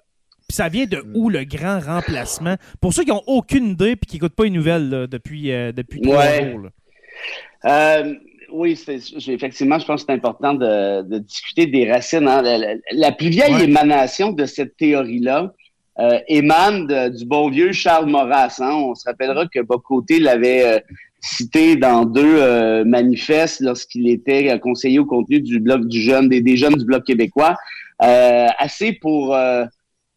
Puis 0.49 0.55
ça 0.55 0.69
vient 0.69 0.87
de 0.87 1.03
où 1.13 1.29
le 1.29 1.43
grand 1.43 1.81
remplacement? 1.81 2.55
Pour 2.81 2.93
ceux 2.93 3.03
qui 3.03 3.11
n'ont 3.11 3.25
aucune 3.27 3.71
idée 3.71 3.91
et 3.91 3.97
qui 3.97 4.15
n'écoutent 4.15 4.37
pas 4.37 4.45
les 4.45 4.51
nouvelles 4.51 5.09
depuis, 5.11 5.51
euh, 5.51 5.73
depuis 5.73 6.01
trois 6.01 6.41
jours. 6.41 6.69
Euh, 7.65 8.15
oui, 8.53 8.79
effectivement, 9.27 9.81
je 9.81 9.87
pense 9.87 10.03
que 10.03 10.07
c'est 10.09 10.15
important 10.15 10.55
de, 10.55 11.19
discuter 11.19 11.67
des 11.67 11.91
racines. 11.91 12.29
Hein. 12.29 12.43
La, 12.93 13.11
plus 13.11 13.29
vieille 13.29 13.61
émanation 13.61 14.31
de 14.31 14.47
cette 14.47 14.77
théorie-là 14.77 15.53
euh, 15.99 16.19
émane 16.29 17.11
du 17.11 17.25
bon 17.25 17.51
vieux 17.51 17.73
Charles 17.73 18.09
Maurras. 18.09 18.59
Hein. 18.61 18.71
On 18.71 18.95
se 18.95 19.05
rappellera 19.05 19.47
que 19.47 19.61
Bocoté 19.61 20.21
l'avait 20.21 20.65
euh, 20.65 20.79
cité 21.27 21.77
dans 21.77 22.05
deux 22.05 22.39
euh, 22.41 22.85
manifestes 22.85 23.61
lorsqu'il 23.61 24.09
était 24.09 24.59
conseiller 24.61 24.99
au 24.99 25.07
contenu 25.07 25.41
du 25.41 25.61
bloc 25.61 25.87
du 25.87 26.01
jeune, 26.01 26.29
des, 26.29 26.57
jeunes 26.57 26.75
du 26.75 26.85
bloc 26.85 27.05
québécois, 27.05 27.57
assez 27.99 28.93
pour 28.93 29.37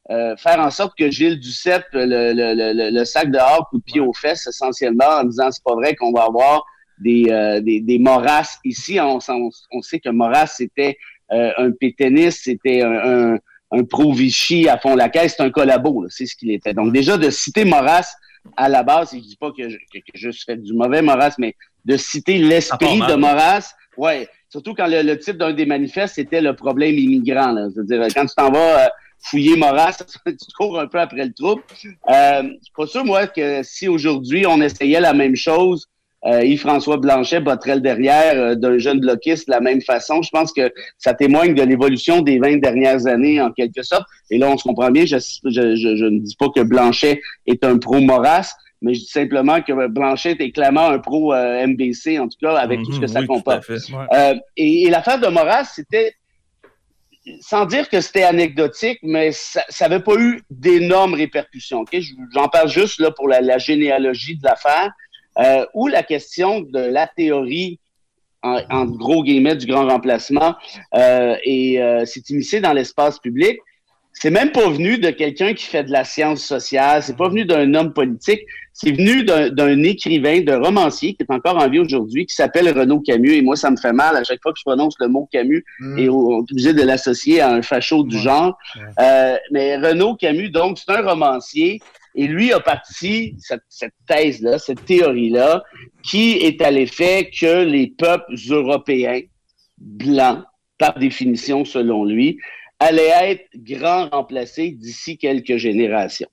faire 0.09 0.59
en 0.59 0.71
sorte 0.71 0.97
que 0.97 1.09
Gilles 1.09 1.39
Duceppe 1.39 1.85
le, 1.93 3.03
sac 3.05 3.31
dehors, 3.31 3.67
coup 3.69 3.77
de 3.77 3.83
pied 3.83 3.99
aux 3.99 4.13
fesses 4.13 4.47
essentiellement, 4.47 5.19
en 5.21 5.23
disant 5.23 5.51
c'est 5.51 5.63
pas 5.63 5.75
vrai 5.75 5.95
qu'on 5.95 6.11
va 6.11 6.23
avoir 6.23 6.63
des, 6.99 7.25
euh, 7.29 7.61
des, 7.61 8.01
ici. 8.65 8.99
On, 8.99 9.19
sait 9.81 9.99
que 9.99 10.09
Moras 10.09 10.47
c'était 10.47 10.97
euh, 11.31 11.51
un 11.57 11.71
péténiste, 11.71 12.41
c'était 12.43 12.81
un, 12.81 13.33
un, 13.33 13.37
un 13.71 13.83
pro-Vichy 13.83 14.67
à 14.67 14.77
fond 14.77 14.95
la 14.95 15.09
caisse, 15.09 15.35
c'est 15.37 15.43
un 15.43 15.51
collabo, 15.51 16.05
c'est 16.09 16.25
ce 16.25 16.35
qu'il 16.35 16.51
était. 16.51 16.73
Donc 16.73 16.93
déjà 16.93 17.17
de 17.17 17.29
citer 17.29 17.65
Moras 17.65 18.13
à 18.57 18.69
la 18.69 18.83
base, 18.83 19.11
je 19.13 19.19
dis 19.19 19.37
pas 19.39 19.51
que 19.51 19.69
je, 19.69 19.77
que, 19.77 19.99
je 20.13 20.29
fais 20.31 20.57
du 20.57 20.73
mauvais 20.73 21.01
Moras, 21.01 21.35
mais 21.37 21.55
de 21.85 21.97
citer 21.97 22.37
l'esprit 22.37 22.99
de 22.99 23.15
Moras, 23.15 23.73
ouais, 23.97 24.27
surtout 24.49 24.73
quand 24.73 24.87
le, 24.87 25.15
titre 25.17 25.37
d'un 25.37 25.53
des 25.53 25.65
manifestes 25.65 26.15
c'était 26.15 26.41
le 26.41 26.55
problème 26.55 26.95
immigrant. 26.95 27.69
C'est-à-dire 27.73 28.07
quand 28.13 28.25
tu 28.25 28.35
t'en 28.35 28.51
vas 28.51 28.85
euh, 28.85 28.87
fouiller 29.19 29.55
Moras, 29.55 30.03
tu 30.25 30.35
cours 30.57 30.79
un 30.79 30.87
peu 30.87 30.99
après 30.99 31.25
le 31.25 31.33
troupe. 31.33 31.61
Euh, 32.09 32.43
je 32.43 32.63
suis 32.63 32.73
pas 32.75 32.87
sûr 32.87 33.05
moi 33.05 33.27
que 33.27 33.61
si 33.63 33.87
aujourd'hui 33.87 34.45
on 34.45 34.61
essayait 34.61 34.99
la 34.99 35.13
même 35.13 35.35
chose 35.35 35.88
euh, 36.25 36.43
Yves-François 36.43 36.97
Blanchet 36.97 37.39
botterait 37.39 37.79
derrière 37.79 38.33
euh, 38.35 38.55
d'un 38.55 38.77
jeune 38.77 38.99
bloquiste 38.99 39.47
de 39.47 39.53
la 39.53 39.61
même 39.61 39.81
façon. 39.81 40.21
Je 40.21 40.29
pense 40.29 40.51
que 40.51 40.71
ça 40.97 41.13
témoigne 41.13 41.53
de 41.53 41.63
l'évolution 41.63 42.21
des 42.21 42.39
20 42.39 42.57
dernières 42.57 43.07
années 43.07 43.39
en 43.41 43.51
quelque 43.51 43.83
sorte. 43.83 44.03
Et 44.29 44.37
là, 44.37 44.49
on 44.49 44.57
se 44.57 44.63
comprend 44.63 44.91
bien, 44.91 45.05
je, 45.05 45.15
ne 45.15 46.19
dis 46.19 46.35
pas 46.35 46.49
que 46.49 46.61
Blanchet 46.61 47.21
est 47.45 47.63
un 47.63 47.77
pro-Maurras, 47.77 48.53
mais 48.81 48.93
je 48.93 48.99
dis 48.99 49.07
simplement 49.07 49.61
que 49.61 49.87
Blanchet 49.87 50.35
est 50.39 50.51
clairement 50.51 50.87
un 50.89 50.99
pro-MBC, 50.99 52.17
euh, 52.17 52.23
en 52.23 52.27
tout 52.27 52.37
cas, 52.41 52.55
avec 52.57 52.81
tout 52.83 52.91
ce 52.91 52.99
que 52.99 53.05
mhm, 53.05 53.07
ça 53.07 53.25
comporte. 53.25 53.71
et, 54.57 54.89
l'affaire 54.89 55.19
de 55.19 55.27
Maurras, 55.27 55.71
c'était 55.73 56.13
sans 57.41 57.65
dire 57.65 57.87
que 57.89 58.01
c'était 58.01 58.23
anecdotique, 58.23 58.99
mais 59.03 59.31
ça 59.31 59.61
n'avait 59.81 60.01
pas 60.01 60.15
eu 60.15 60.41
d'énormes 60.49 61.13
répercussions. 61.13 61.85
J'en 62.33 62.47
parle 62.47 62.69
juste 62.69 62.99
là 62.99 63.11
pour 63.11 63.27
la, 63.27 63.39
la 63.39 63.57
généalogie 63.57 64.37
de 64.37 64.43
l'affaire 64.43 64.91
euh, 65.39 65.65
ou 65.73 65.87
la 65.87 66.03
question 66.03 66.61
de 66.61 66.79
la 66.79 67.07
théorie 67.07 67.79
en, 68.41 68.85
gros 68.85 69.23
guillemets 69.23 69.55
du 69.55 69.65
grand 69.65 69.87
remplacement 69.87 70.55
euh, 70.95 71.35
et 71.43 71.81
euh, 71.81 72.05
s'est 72.05 72.23
immiscé 72.29 72.61
dans 72.61 72.73
l'espace 72.73 73.19
public. 73.19 73.57
C'est 74.13 74.31
même 74.31 74.51
pas 74.51 74.67
venu 74.69 74.97
de 74.97 75.11
quelqu'un 75.11 75.53
qui 75.53 75.65
fait 75.65 75.83
de 75.83 75.91
la 75.91 76.03
science 76.03 76.41
sociale, 76.41 77.03
c'est 77.03 77.15
pas 77.15 77.29
venu 77.29 77.45
d'un 77.45 77.73
homme 77.73 77.93
politique, 77.93 78.41
c'est 78.73 78.91
venu 78.91 79.23
d'un 79.23 79.83
écrivain, 79.83 80.41
d'un 80.41 80.59
romancier 80.59 81.13
qui 81.13 81.23
est 81.23 81.31
encore 81.31 81.57
en 81.57 81.69
vie 81.69 81.79
aujourd'hui, 81.79 82.25
qui 82.25 82.33
s'appelle 82.35 82.69
Renaud 82.77 83.01
Camus. 83.01 83.33
Et 83.33 83.41
moi, 83.41 83.55
ça 83.55 83.69
me 83.71 83.77
fait 83.77 83.93
mal 83.93 84.17
à 84.17 84.23
chaque 84.23 84.41
fois 84.41 84.51
que 84.51 84.59
je 84.59 84.63
prononce 84.63 84.95
le 84.99 85.07
mot 85.07 85.27
Camus 85.31 85.63
mm. 85.79 85.99
et 85.99 86.09
on 86.09 86.39
est 86.39 86.51
obligé 86.51 86.73
de 86.73 86.81
l'associer 86.81 87.39
à 87.39 87.51
un 87.51 87.61
facho 87.61 88.03
du 88.03 88.17
genre. 88.17 88.57
Euh, 88.99 89.37
mais 89.51 89.77
Renaud 89.77 90.15
Camus, 90.15 90.49
donc, 90.49 90.79
c'est 90.79 90.91
un 90.91 91.01
romancier 91.01 91.79
et 92.15 92.27
lui 92.27 92.51
a 92.51 92.59
parti 92.59 93.35
cette, 93.39 93.93
thèse-là, 94.07 94.59
cette 94.59 94.85
théorie-là, 94.85 95.63
qui 96.03 96.31
est 96.33 96.61
à 96.61 96.71
l'effet 96.71 97.29
que 97.29 97.63
les 97.63 97.87
peuples 97.87 98.35
européens, 98.49 99.21
blancs, 99.77 100.43
par 100.77 100.97
définition 100.97 101.65
selon 101.65 102.05
lui, 102.05 102.37
allaient 102.79 103.31
être 103.31 103.45
grands 103.55 104.09
remplacés 104.09 104.71
d'ici 104.71 105.17
quelques 105.17 105.57
générations. 105.57 106.29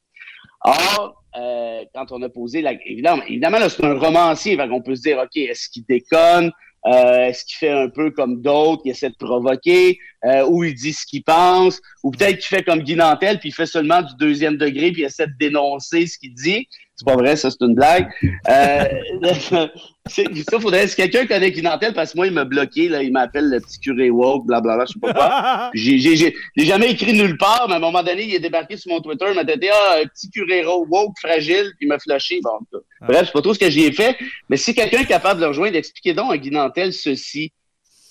Or, 0.65 1.23
euh, 1.37 1.85
quand 1.95 2.13
on 2.13 2.23
a 2.23 2.29
posé 2.29 2.63
la... 2.63 2.73
Évidemment, 2.87 3.23
évidemment 3.25 3.59
c'est 3.69 3.85
un 3.85 3.99
romancier, 3.99 4.59
on 4.61 4.81
peut 4.81 4.95
se 4.95 5.03
dire, 5.03 5.19
OK, 5.19 5.37
est-ce 5.37 5.69
qu'il 5.69 5.85
déconne? 5.85 6.53
Euh, 6.87 7.27
est-ce 7.27 7.45
qu'il 7.45 7.57
fait 7.57 7.71
un 7.71 7.89
peu 7.89 8.11
comme 8.13 8.41
d'autres, 8.43 8.83
qui 8.83 8.91
essaie 8.91 9.11
de 9.11 9.17
provoquer, 9.17 9.99
euh, 10.27 10.47
ou 10.49 10.65
il 10.65 10.75
dit 10.75 10.93
ce 10.93 11.07
qu'il 11.07 11.23
pense, 11.23 11.81
ou 12.03 12.11
peut-être 12.11 12.39
qu'il 12.39 12.57
fait 12.57 12.63
comme 12.63 12.81
Guy 12.81 12.97
Nantel, 12.97 13.39
puis 13.39 13.51
il 13.51 13.53
fait 13.53 13.67
seulement 13.67 14.03
du 14.03 14.15
deuxième 14.19 14.57
degré, 14.57 14.91
puis 14.91 15.03
il 15.03 15.05
essaie 15.05 15.27
de 15.27 15.35
dénoncer 15.39 16.07
ce 16.07 16.19
qu'il 16.19 16.35
dit. 16.35 16.69
C'est 16.97 17.05
pas 17.05 17.15
vrai, 17.17 17.37
ça, 17.37 17.51
c'est 17.51 17.63
une 17.63 17.75
blague. 17.75 18.09
Euh, 18.49 18.85
ça, 20.09 20.61
faudrait, 20.61 20.89
si 20.89 20.97
quelqu'un 20.97 21.27
connaît 21.27 21.51
Guy 21.51 21.61
Nantel, 21.61 21.93
parce 21.93 22.13
que 22.13 22.17
moi, 22.17 22.27
il 22.27 22.33
m'a 22.33 22.47
bloqué, 22.47 22.89
là, 22.89 23.03
il 23.03 23.13
m'appelle 23.13 23.51
le 23.51 23.61
petit 23.61 23.79
curé 23.81 24.09
woke, 24.09 24.47
blablabla, 24.47 24.87
je 24.87 24.95
sais 24.95 25.01
pas 25.01 25.13
quoi. 25.13 25.71
J'ai, 25.75 25.99
j'ai, 25.99 26.35
jamais 26.57 26.93
écrit 26.93 27.13
nulle 27.13 27.37
part, 27.37 27.67
mais 27.69 27.75
à 27.75 27.77
un 27.77 27.81
moment 27.81 28.03
donné, 28.03 28.25
il 28.25 28.35
est 28.35 28.41
débarqué 28.41 28.79
sur 28.79 28.91
mon 28.91 29.01
Twitter, 29.03 29.27
il 29.29 29.35
m'a 29.35 29.45
dit, 29.45 29.69
ah, 29.71 29.99
un 30.03 30.07
petit 30.07 30.31
curé 30.31 30.65
woke, 30.65 31.19
fragile, 31.21 31.71
puis 31.77 31.87
il 31.87 31.89
m'a 31.89 31.99
flashé. 31.99 32.41
Bon, 32.43 32.59
ah. 32.73 33.07
Bref, 33.07 33.27
c'est 33.27 33.33
pas 33.33 33.43
trop 33.43 33.53
ce 33.53 33.59
que 33.59 33.69
j'y 33.69 33.85
ai 33.85 33.93
fait, 33.93 34.17
mais 34.49 34.57
si 34.57 34.75
quelqu'un 34.75 35.01
est 35.01 35.07
capable 35.07 35.41
de 35.41 35.45
le 35.45 35.49
rejoindre, 35.49 35.77
expliquez 35.77 36.15
donc 36.15 36.33
à 36.33 36.39
Guy 36.39 36.51
Nantel 36.51 36.95
ceci. 36.95 37.53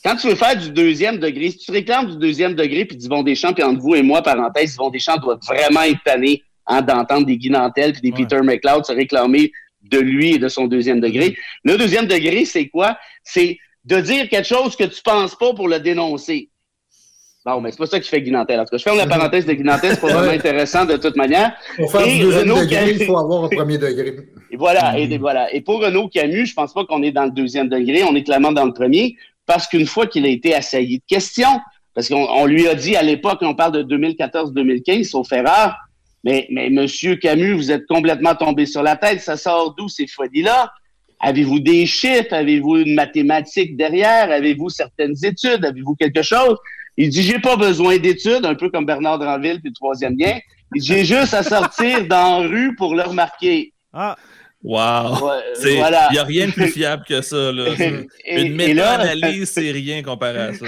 Quand 0.05 0.15
tu 0.15 0.27
veux 0.27 0.35
faire 0.35 0.55
du 0.55 0.69
deuxième 0.69 1.17
degré, 1.17 1.49
si 1.49 1.57
tu 1.57 1.71
réclames 1.71 2.05
du 2.11 2.17
deuxième 2.17 2.53
degré, 2.53 2.85
puis 2.85 2.95
des 2.95 3.23
Deschamps, 3.23 3.53
puis 3.53 3.63
entre 3.63 3.81
vous 3.81 3.95
et 3.95 4.03
moi, 4.03 4.21
parenthèse, 4.21 4.75
Yvon 4.75 4.91
Deschamps 4.91 5.17
doit 5.17 5.39
vraiment 5.47 5.81
être 5.81 5.97
tanné 6.05 6.43
hein, 6.67 6.83
d'entendre 6.83 7.25
des 7.25 7.37
Guy 7.37 7.49
Nantel 7.49 7.91
puis 7.91 8.01
des 8.03 8.11
Peter 8.11 8.39
McLeod 8.43 8.85
se 8.85 8.91
réclamer 8.91 9.51
de 9.81 9.97
lui 9.97 10.35
et 10.35 10.37
de 10.37 10.47
son 10.47 10.67
deuxième 10.67 10.99
degré. 10.99 11.29
Mm-hmm. 11.29 11.35
Le 11.63 11.77
deuxième 11.77 12.05
degré, 12.05 12.45
c'est 12.45 12.67
quoi? 12.67 12.99
C'est 13.23 13.57
de 13.83 13.99
dire 13.99 14.29
quelque 14.29 14.47
chose 14.47 14.75
que 14.75 14.83
tu 14.83 15.01
penses 15.01 15.35
pas 15.35 15.55
pour 15.55 15.67
le 15.67 15.79
dénoncer. 15.79 16.49
Bon, 17.43 17.59
mais 17.61 17.71
c'est 17.71 17.77
pas 17.77 17.87
ça 17.87 17.99
qui 17.99 18.07
fait 18.07 18.21
Guy 18.21 18.29
Nantel. 18.29 18.59
En 18.59 18.65
tout 18.65 18.71
cas, 18.71 18.77
je 18.77 18.83
ferme 18.83 18.97
la 18.97 19.07
parenthèse 19.07 19.47
de 19.47 19.53
Guy 19.53 19.63
Nantel, 19.63 19.95
c'est 19.95 20.01
pas 20.01 20.13
vraiment 20.13 20.31
intéressant 20.31 20.85
de 20.85 20.97
toute 20.97 21.15
manière. 21.15 21.55
Pour 21.77 21.91
faire 21.91 22.05
du 22.05 22.19
deuxième 22.19 22.49
degré, 22.49 22.91
il 22.91 23.05
faut 23.05 23.17
avoir 23.17 23.45
un 23.45 23.49
premier 23.49 23.79
degré. 23.79 24.17
Et 24.51 24.57
voilà, 24.57 24.99
et, 24.99 25.07
mm-hmm. 25.07 25.19
voilà. 25.19 25.51
Et 25.51 25.61
pour 25.61 25.81
Renaud 25.81 26.09
Camus, 26.09 26.45
je 26.45 26.53
pense 26.53 26.73
pas 26.73 26.85
qu'on 26.85 27.01
est 27.01 27.11
dans 27.11 27.25
le 27.25 27.31
deuxième 27.31 27.69
degré, 27.69 28.03
on 28.03 28.15
est 28.15 28.23
clairement 28.23 28.51
dans 28.51 28.65
le 28.65 28.73
premier, 28.73 29.15
parce 29.45 29.67
qu'une 29.67 29.85
fois 29.85 30.07
qu'il 30.07 30.25
a 30.25 30.29
été 30.29 30.53
assailli 30.53 30.99
de 30.99 31.03
questions, 31.07 31.59
parce 31.93 32.09
qu'on 32.09 32.45
lui 32.45 32.67
a 32.67 32.75
dit 32.75 32.95
à 32.95 33.03
l'époque, 33.03 33.39
on 33.41 33.55
parle 33.55 33.83
de 33.83 33.97
2014-2015, 33.97 35.03
sauf 35.05 35.31
erreur, 35.31 35.75
mais, 36.25 36.47
mais 36.49 36.69
Monsieur 36.69 37.15
Camus, 37.15 37.53
vous 37.53 37.71
êtes 37.71 37.85
complètement 37.85 38.35
tombé 38.35 38.65
sur 38.65 38.81
la 38.81 38.95
tête. 38.95 39.21
Ça 39.21 39.37
sort 39.37 39.75
d'où 39.75 39.87
ces 39.87 40.07
folies-là? 40.07 40.71
Avez-vous 41.19 41.59
des 41.59 41.85
chiffres? 41.85 42.33
Avez-vous 42.33 42.77
une 42.77 42.95
mathématique 42.95 43.77
derrière? 43.77 44.31
Avez-vous 44.31 44.69
certaines 44.69 45.15
études? 45.23 45.63
Avez-vous 45.63 45.95
quelque 45.95 46.23
chose? 46.23 46.57
Il 46.97 47.09
dit, 47.09 47.21
j'ai 47.21 47.39
pas 47.39 47.55
besoin 47.55 47.97
d'études, 47.97 48.45
un 48.45 48.55
peu 48.55 48.69
comme 48.69 48.85
Bernard 48.85 49.19
Dranville, 49.19 49.59
puis 49.61 49.69
le 49.69 49.75
troisième 49.75 50.17
lien. 50.17 50.39
J'ai 50.75 51.05
juste 51.05 51.33
à 51.33 51.43
sortir 51.43 52.07
dans 52.07 52.41
la 52.41 52.47
rue 52.47 52.75
pour 52.75 52.95
le 52.95 53.03
remarquer. 53.03 53.73
Ah. 53.93 54.15
Wow! 54.65 55.29
Il 55.63 55.75
n'y 55.75 56.17
a 56.17 56.23
rien 56.23 56.47
de 56.47 56.51
plus 56.51 56.71
fiable 56.71 57.03
que 57.07 57.21
ça. 57.21 57.51
Là. 57.51 57.75
Une 58.27 58.55
méta-analyse, 58.55 59.49
c'est 59.53 59.71
rien 59.71 60.01
comparé 60.01 60.39
à 60.39 60.53
ça. 60.53 60.65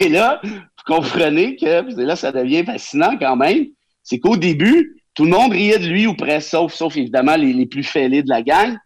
Et 0.00 0.08
là, 0.08 0.40
vous 0.42 0.58
comprenez 0.84 1.54
que, 1.54 2.02
là, 2.02 2.16
ça 2.16 2.32
devient 2.32 2.64
fascinant 2.64 3.16
quand 3.16 3.36
même, 3.36 3.66
c'est 4.02 4.18
qu'au 4.18 4.36
début, 4.36 5.00
tout 5.14 5.24
le 5.24 5.30
monde 5.30 5.52
riait 5.52 5.78
de 5.78 5.86
lui 5.86 6.08
ou 6.08 6.14
presque, 6.14 6.50
sauf, 6.50 6.74
sauf 6.74 6.96
évidemment 6.96 7.36
les, 7.36 7.66
plus 7.66 7.84
fêlés 7.84 8.24
de 8.24 8.28
la 8.28 8.42
gang. 8.42 8.76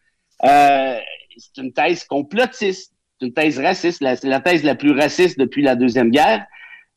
Euh, 0.44 0.98
c'est 1.38 1.62
une 1.62 1.72
thèse 1.72 2.04
complotiste, 2.04 2.92
c'est 3.18 3.26
une 3.26 3.32
thèse 3.32 3.58
raciste, 3.58 4.02
c'est 4.02 4.24
la 4.24 4.40
thèse 4.40 4.64
la 4.64 4.74
plus 4.74 4.92
raciste 4.92 5.38
depuis 5.38 5.62
la 5.62 5.76
Deuxième 5.76 6.10
Guerre. 6.10 6.44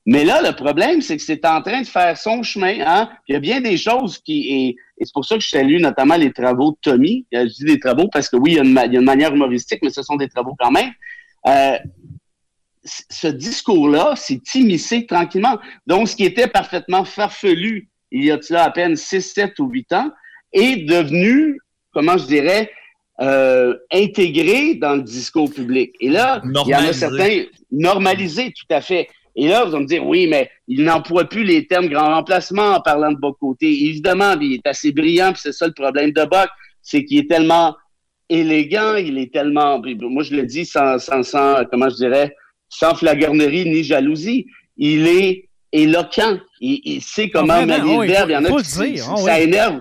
Mais 0.06 0.24
là, 0.24 0.42
le 0.42 0.56
problème, 0.56 1.02
c'est 1.02 1.18
que 1.18 1.24
c'est 1.24 1.46
en 1.46 1.62
train 1.62 1.82
de 1.82 1.88
faire 1.88 2.16
son 2.16 2.44
chemin. 2.44 2.78
Hein? 2.86 3.10
Il 3.28 3.34
y 3.34 3.36
a 3.36 3.40
bien 3.40 3.62
des 3.62 3.78
choses 3.78 4.20
qui... 4.20 4.48
Et, 4.50 4.76
c'est 5.00 5.14
pour 5.14 5.26
ça 5.26 5.36
que 5.36 5.42
je 5.42 5.50
salue 5.50 5.82
notamment 5.82 6.16
les 6.16 6.32
travaux 6.32 6.72
de 6.72 6.78
Tommy. 6.82 7.26
Euh, 7.34 7.48
je 7.48 7.54
dis 7.54 7.66
des 7.66 7.80
travaux 7.80 8.08
parce 8.08 8.30
que 8.30 8.38
oui, 8.38 8.52
il 8.52 8.56
y 8.56 8.60
a 8.60 8.64
une, 8.64 8.80
il 8.86 8.94
y 8.94 8.98
a 8.98 9.00
une 9.00 9.06
manière 9.06 9.34
humoristique, 9.34 9.80
mais 9.84 9.90
ce 9.90 10.04
sont 10.04 10.16
des 10.16 10.30
travaux 10.30 10.56
quand 10.58 10.72
même. 10.72 10.92
Euh, 11.48 11.78
ce 12.86 13.28
discours-là 13.28 14.16
s'est 14.16 14.42
immiscé 14.54 15.06
tranquillement. 15.06 15.58
Donc, 15.88 16.08
ce 16.08 16.16
qui 16.16 16.24
était 16.24 16.48
parfaitement 16.48 17.04
farfelu 17.04 17.90
il 18.12 18.26
y 18.26 18.32
a 18.32 18.40
là 18.50 18.64
à 18.64 18.72
peine 18.72 18.96
6, 18.96 19.22
7 19.22 19.60
ou 19.60 19.68
8 19.68 19.94
ans, 19.94 20.12
est 20.54 20.86
devenu, 20.88 21.60
comment 21.92 22.18
je 22.18 22.26
dirais, 22.26 22.72
euh, 23.22 23.76
intégré 23.92 24.76
dans 24.76 24.96
le 24.96 25.02
discours 25.02 25.52
public. 25.52 25.94
Et 26.00 26.10
là, 26.10 26.42
il 26.44 26.70
y 26.70 26.76
en 26.76 26.80
a 26.80 26.94
certains 26.94 27.44
normalisés, 27.72 28.54
tout 28.58 28.74
à 28.74 28.82
fait. 28.82 29.10
Et 29.36 29.48
là, 29.48 29.66
vous 29.66 29.76
allez 29.76 29.84
me 29.84 29.88
dire, 29.88 30.06
oui, 30.06 30.28
mais 30.28 30.50
il 30.68 30.84
n'emploie 30.84 31.26
plus 31.26 31.44
les 31.44 31.68
termes 31.68 31.88
grand 31.88 32.14
remplacement 32.16 32.76
en 32.76 32.82
parlant 32.82 33.12
de 33.12 33.18
côté. 33.40 33.68
Évidemment, 33.86 34.34
il 34.40 34.54
est 34.54 34.68
assez 34.68 34.92
brillant, 34.92 35.32
puis 35.34 35.42
c'est 35.44 35.52
ça 35.52 35.68
le 35.68 35.74
problème 35.74 36.12
de 36.12 36.24
Boc, 36.24 36.48
c'est 36.82 37.04
qu'il 37.04 37.20
est 37.20 37.30
tellement 37.30 37.76
élégant, 38.30 38.96
il 38.96 39.18
est 39.18 39.32
tellement, 39.32 39.80
moi 40.02 40.24
je 40.24 40.36
le 40.36 40.44
dis 40.44 40.66
sans, 40.66 40.98
sans, 41.00 41.22
sans 41.24 41.64
comment 41.70 41.90
je 41.90 41.96
dirais, 41.96 42.36
sans 42.70 42.96
flagornerie 42.96 43.66
ni 43.66 43.84
jalousie. 43.84 44.48
Il 44.78 45.08
est 45.08 45.50
éloquent. 45.72 46.40
Il, 46.60 46.82
il 46.86 47.02
sait 47.02 47.30
comment 47.30 47.58
vraiment? 47.66 47.78
manier 47.78 47.98
le 47.98 48.04
il 48.06 48.12
verbe. 48.12 48.30
faut- 48.30 48.30
Il 48.30 48.34
y 48.34 48.38
en 48.38 48.46
a 48.58 48.62
qui 48.62 48.92
dire. 48.94 49.06
Ah, 49.12 49.18
ça 49.18 49.40
énerve. 49.42 49.80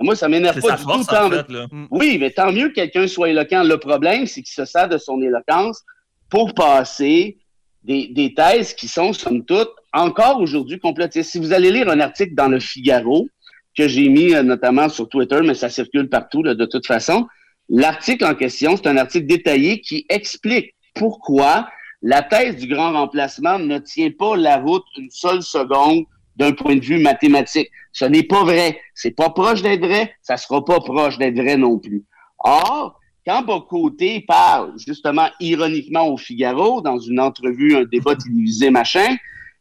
Moi, 0.00 0.16
ça 0.16 0.28
m'énerve 0.28 0.60
pas 0.60 0.76
du 0.76 0.82
force, 0.82 1.06
tout. 1.06 1.14
en 1.14 1.30
fait. 1.30 1.48
Là. 1.50 1.66
oui, 1.90 2.18
mais 2.18 2.30
tant 2.30 2.50
mieux 2.50 2.68
que 2.70 2.74
quelqu'un 2.74 3.06
soit 3.06 3.28
éloquent. 3.28 3.62
Le 3.62 3.76
problème, 3.78 4.26
c'est 4.26 4.42
qu'il 4.42 4.52
se 4.52 4.64
sert 4.64 4.88
de 4.88 4.98
son 4.98 5.20
éloquence 5.22 5.82
pour 6.28 6.54
passer 6.54 7.36
des, 7.84 8.08
des 8.08 8.34
thèses 8.34 8.74
qui 8.74 8.88
sont, 8.88 9.12
somme 9.12 9.44
toute, 9.44 9.70
encore 9.92 10.40
aujourd'hui 10.40 10.78
complotistes. 10.78 11.30
Si 11.30 11.38
vous 11.38 11.52
allez 11.52 11.70
lire 11.70 11.88
un 11.88 12.00
article 12.00 12.34
dans 12.34 12.48
le 12.48 12.60
Figaro, 12.60 13.28
que 13.76 13.88
j'ai 13.88 14.08
mis 14.08 14.34
euh, 14.34 14.42
notamment 14.42 14.88
sur 14.88 15.08
Twitter, 15.08 15.40
mais 15.42 15.54
ça 15.54 15.68
circule 15.68 16.08
partout 16.08 16.42
là, 16.42 16.54
de 16.54 16.66
toute 16.66 16.86
façon, 16.86 17.26
l'article 17.68 18.24
en 18.24 18.34
question, 18.34 18.76
c'est 18.76 18.86
un 18.86 18.96
article 18.96 19.26
détaillé 19.26 19.80
qui 19.80 20.06
explique 20.08 20.74
pourquoi 20.94 21.68
la 22.02 22.22
thèse 22.22 22.56
du 22.56 22.66
grand 22.66 22.92
remplacement 22.92 23.58
ne 23.58 23.78
tient 23.78 24.10
pas 24.10 24.36
la 24.36 24.58
route 24.58 24.84
une 24.98 25.10
seule 25.10 25.42
seconde 25.42 26.04
d'un 26.36 26.52
point 26.52 26.76
de 26.76 26.84
vue 26.84 26.98
mathématique. 26.98 27.70
Ce 27.92 28.04
n'est 28.04 28.24
pas 28.24 28.42
vrai. 28.42 28.80
C'est 28.94 29.12
pas 29.12 29.30
proche 29.30 29.62
d'être 29.62 29.84
vrai. 29.84 30.12
Ça 30.22 30.36
sera 30.36 30.64
pas 30.64 30.80
proche 30.80 31.18
d'être 31.18 31.36
vrai 31.36 31.56
non 31.56 31.78
plus. 31.78 32.04
Or, 32.38 32.98
quand 33.26 33.42
Bocoté 33.42 34.24
parle 34.26 34.74
justement 34.78 35.28
ironiquement 35.40 36.08
au 36.08 36.16
Figaro 36.16 36.80
dans 36.80 36.98
une 36.98 37.20
entrevue, 37.20 37.76
un 37.76 37.84
débat 37.84 38.16
télévisé, 38.16 38.70
machin, 38.70 39.16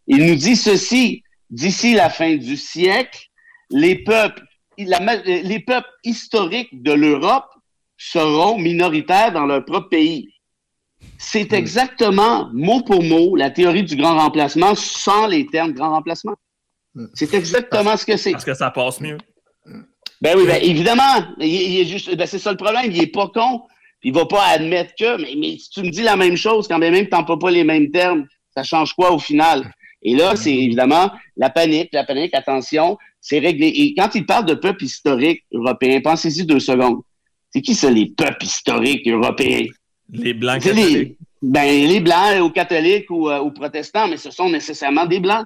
il 0.08 0.26
nous 0.26 0.36
dit 0.36 0.56
ceci. 0.56 1.24
D'ici 1.50 1.94
la 1.94 2.10
fin 2.10 2.38
du 2.38 2.56
siècle, 2.56 3.28
les 3.70 3.96
peuples, 4.04 4.42
la 4.78 5.18
les 5.18 5.60
peuples 5.60 5.90
historiques 6.06 6.82
de 6.82 6.94
l'Europe 6.94 7.50
seront 7.98 8.58
minoritaires 8.58 9.34
dans 9.34 9.46
leur 9.46 9.66
propre 9.66 9.90
pays. 9.90 10.30
C'est 11.18 11.52
exactement, 11.54 12.50
mot 12.54 12.82
pour 12.82 13.04
mot, 13.04 13.36
la 13.36 13.52
théorie 13.52 13.84
du 13.84 13.96
grand 13.96 14.18
remplacement 14.18 14.76
sans 14.76 15.28
les 15.28 15.46
termes 15.46 15.74
grand 15.74 15.90
remplacement. 15.92 16.36
Hmm. 16.96 17.08
C'est 17.14 17.34
exactement 17.34 17.98
ce 17.98 18.06
que 18.06 18.18
c'est. 18.18 18.32
Parce 18.32 18.46
que 18.46 18.54
ça 18.54 18.72
passe 18.72 19.02
mieux. 19.02 19.18
Ben 20.22 20.36
oui, 20.38 20.46
ben 20.46 20.60
évidemment. 20.62 21.26
Il, 21.40 21.48
il 21.48 21.80
est 21.82 21.86
juste, 21.86 22.16
ben 22.16 22.28
c'est 22.28 22.40
ça 22.40 22.52
le 22.52 22.58
problème. 22.58 22.92
Il 22.92 23.02
est 23.02 23.08
pas 23.08 23.28
con. 23.28 23.64
Puis 24.00 24.10
Il 24.10 24.14
va 24.16 24.26
pas 24.26 24.44
admettre 24.48 24.94
que, 24.98 25.22
mais, 25.22 25.34
mais 25.38 25.58
si 25.58 25.70
tu 25.70 25.82
me 25.84 25.90
dis 25.90 26.02
la 26.04 26.16
même 26.16 26.36
chose, 26.36 26.68
quand 26.68 26.80
bien 26.80 26.92
même 26.92 27.06
tu 27.06 27.12
n'emploies 27.12 27.40
pas 27.40 27.52
les 27.52 27.64
mêmes 27.64 27.92
termes, 27.92 28.26
ça 28.56 28.64
change 28.64 28.94
quoi 28.94 29.12
au 29.12 29.20
final? 29.20 29.72
Et 30.04 30.16
là, 30.16 30.36
c'est 30.36 30.54
évidemment 30.56 31.12
la 31.38 31.50
panique, 31.52 31.90
la 31.94 32.04
panique, 32.04 32.34
attention, 32.34 32.98
c'est 33.20 33.38
réglé. 33.40 33.68
Et 33.68 33.94
quand 33.96 34.16
il 34.16 34.26
parle 34.26 34.46
de 34.46 34.56
peuple 34.56 34.84
historique 34.86 35.44
européen, 35.54 36.02
pensez-y 36.02 36.46
deux 36.46 36.60
secondes. 36.60 37.02
C'est 37.52 37.62
qui 37.62 37.76
ça, 37.76 37.92
les 37.92 38.08
peuples 38.08 38.44
historiques 38.46 39.08
européens? 39.08 39.66
Les 40.12 40.34
blancs 40.34 40.62
C'est 40.64 40.74
les, 40.74 40.82
catholiques. 40.82 41.18
ben, 41.44 41.88
les 41.88 42.00
blancs, 42.00 42.42
aux 42.42 42.50
catholiques 42.50 43.10
ou 43.12 43.30
euh, 43.30 43.38
aux 43.40 43.52
protestants, 43.52 44.08
mais 44.08 44.18
ce 44.18 44.32
sont 44.32 44.50
nécessairement 44.50 45.06
des 45.06 45.20
blancs. 45.20 45.46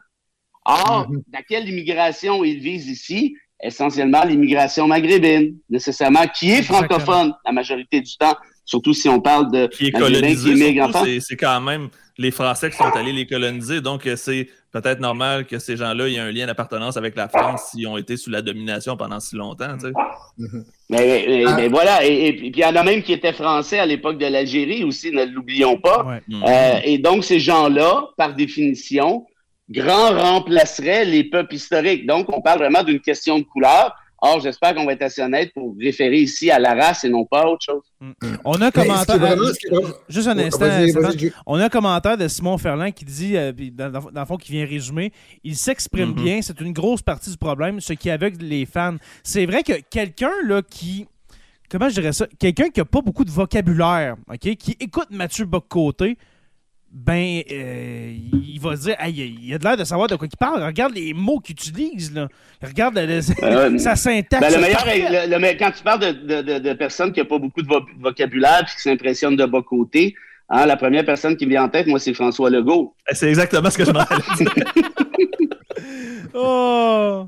Or, 0.66 1.08
Mhm. 1.10 1.22
dans 1.28 1.44
quelle 1.48 1.68
immigration 1.70 2.44
ils 2.46 2.60
visent 2.60 2.88
ici? 2.88 3.36
Essentiellement 3.64 4.24
l'immigration 4.26 4.86
maghrébine, 4.88 5.56
nécessairement, 5.70 6.26
qui 6.28 6.52
est 6.52 6.58
Exactement. 6.60 6.88
francophone 7.00 7.34
la 7.46 7.52
majorité 7.54 8.02
du 8.02 8.16
temps, 8.18 8.36
surtout 8.66 8.94
si 8.94 9.08
on 9.08 9.22
parle 9.22 9.50
de 9.52 9.68
Qui 9.68 9.88
est 9.88 9.92
colonisé, 9.92 10.54
qui 10.54 10.60
immigrent 10.60 10.84
en 10.84 10.86
surtout, 10.88 10.98
France. 10.98 11.08
c'est- 11.08 11.20
c'est 11.22 11.38
quand 11.38 11.62
même 11.62 11.88
les 12.18 12.32
Français 12.32 12.70
qui 12.70 12.78
sont 12.78 12.84
allés 12.96 13.12
les 13.14 13.26
coloniser. 13.26 13.82
Donc, 13.82 14.06
euh, 14.08 14.16
c'est 14.18 14.48
peut-être 14.72 15.00
normal 15.00 15.46
que 15.46 15.58
ces 15.60 15.76
gens-là 15.78 16.08
aient 16.08 16.20
un 16.20 16.32
lien 16.32 16.46
d'appartenance 16.48 16.96
avec 16.98 17.16
la 17.16 17.28
France 17.30 17.70
s'ils 17.72 17.88
ont 17.88 17.98
été 17.98 18.18
sous 18.18 18.30
la 18.30 18.42
domination 18.42 18.96
pendant 18.98 19.20
si 19.22 19.36
longtemps. 19.36 19.78
tu 19.78 19.88
sais. 19.88 19.94
Mhm. 20.38 20.66
Mais, 20.90 21.26
mais- 21.28 21.44
Ah. 21.48 21.54
mais 21.56 21.68
voilà, 21.70 22.06
et, 22.06 22.28
et 22.28 22.34
puis 22.34 22.52
il 22.54 22.60
y 22.60 22.66
en 22.66 22.76
a 22.76 22.84
même 22.84 23.02
qui 23.04 23.14
étaient 23.14 23.34
français 23.34 23.80
à 23.80 23.86
l'époque 23.86 24.18
de 24.18 24.26
l'Algérie 24.28 24.84
aussi, 24.84 25.12
ne 25.12 25.24
l'oublions 25.26 25.78
pas. 25.78 26.06
Ouais. 26.06 26.22
Euh, 26.48 26.80
et 26.84 26.98
donc, 26.98 27.24
ces 27.24 27.40
gens-là, 27.40 28.10
par 28.18 28.34
définition, 28.36 29.26
grand 29.70 30.12
remplaceraient 30.20 31.06
les 31.06 31.24
peuples 31.24 31.56
historiques. 31.56 32.06
Donc, 32.06 32.28
on 32.36 32.42
parle 32.42 32.60
vraiment 32.60 32.84
d'une 32.84 33.00
question 33.00 33.40
de 33.40 33.44
couleur. 33.44 33.96
Or, 34.22 34.40
j'espère 34.40 34.74
qu'on 34.74 34.86
va 34.86 34.94
être 34.94 35.02
assez 35.04 35.22
honnête 35.22 35.52
pour 35.54 35.76
référer 35.80 36.18
ici 36.20 36.50
à 36.50 36.58
la 36.58 36.74
race 36.74 37.04
et 37.04 37.10
non 37.10 37.26
pas 37.26 37.42
à 37.42 37.48
autre 37.48 37.64
chose. 37.66 37.84
On 38.46 38.54
a 38.62 38.68
un 38.68 38.72
commentaire. 38.72 39.18
vraiment- 39.20 39.44
Juste 40.08 40.28
un 40.30 40.38
Ouais, 40.38 40.46
instant. 40.46 40.60
vas-y, 40.66 40.90
Stéphane. 40.90 41.04
vas-y, 41.12 41.20
Ju- 41.20 41.34
On 41.46 41.60
a 41.60 41.66
un 41.66 41.70
commentaire 41.70 42.18
de 42.18 42.28
Simon 42.28 42.58
Ferland 42.58 42.92
qui 42.92 43.06
dit, 43.06 43.36
euh, 43.36 43.52
dans, 43.74 43.92
le 44.22 44.26
fond, 44.26 44.38
qui 44.38 44.54
vient 44.54 44.66
résumer, 44.66 45.12
il 45.44 45.56
s'exprime 45.56 46.10
Mhm. 46.10 46.16
bien, 46.16 46.42
c'est 46.42 46.60
une 46.62 46.72
grosse 46.74 47.02
partie 47.02 47.30
du 47.30 47.38
problème, 47.38 47.80
ce 47.82 47.94
qui 47.94 48.10
aveugle 48.10 48.44
les 48.46 48.66
fans. 48.66 48.96
C'est 49.22 49.46
vrai 49.46 49.62
que 49.64 49.74
quelqu'un 49.92 50.32
là 50.46 50.62
qui, 50.68 51.06
comment 51.70 51.90
je 51.90 51.96
dirais 51.96 52.14
ça, 52.14 52.26
quelqu'un 52.40 52.70
qui 52.70 52.80
a 52.80 52.86
pas 52.86 53.02
beaucoup 53.02 53.26
de 53.26 53.32
vocabulaire, 53.32 54.16
ok, 54.32 54.56
qui 54.56 54.76
écoute 54.80 55.08
Mathieu 55.12 55.46
Boccoté, 55.46 56.18
ben, 56.98 57.42
euh, 57.52 58.14
il 58.48 58.58
va 58.62 58.78
se 58.78 58.84
dire, 58.84 58.96
Aïe, 59.00 59.38
il 59.44 59.54
a 59.54 59.58
de 59.58 59.64
l'air 59.66 59.76
de 59.76 59.84
savoir 59.84 60.08
de 60.08 60.16
quoi 60.16 60.28
il 60.32 60.38
parle. 60.38 60.64
Regarde 60.64 60.94
les 60.96 61.14
mots 61.14 61.40
qu'il 61.40 61.54
utilise, 61.54 62.14
là. 62.14 62.30
Regarde 62.64 62.96
le- 62.98 63.20
Euh, 63.44 63.78
sa 63.78 63.98
syntaxe. 63.98 64.42
Ben, 64.42 64.54
le 64.56 64.62
meilleur, 64.62 64.78
parfaite. 64.84 65.04
est- 65.04 65.28
le- 65.28 65.32
le 65.34 65.40
me- 65.40 65.60
quand 65.60 65.72
tu 65.72 65.84
parles 65.84 66.00
de, 66.00 66.12
de, 66.12 66.42
de, 66.54 66.60
de 66.60 66.74
personnes 66.74 67.12
qui 67.12 67.20
n'ont 67.20 67.26
pas 67.26 67.38
beaucoup 67.38 67.62
de 67.62 67.68
vo- 67.68 67.86
vocabulaire 68.00 68.62
et 68.62 68.66
qui 68.76 68.82
s'impressionnent 68.82 69.36
de 69.36 69.46
bas 69.46 69.62
côté, 69.62 70.16
hein, 70.50 70.66
la 70.66 70.78
première 70.78 71.04
personne 71.06 71.36
qui 71.36 71.46
me 71.46 71.52
vient 71.52 71.66
en 71.66 71.70
tête, 71.70 71.86
moi, 71.88 72.00
c'est 72.00 72.14
François 72.14 72.50
Legault. 72.50 72.96
C'est 73.12 73.28
exactement 73.28 73.70
ce 73.70 73.78
que 73.78 73.84
je 73.86 73.92
m'en. 73.92 74.06
Oh! 76.34 77.28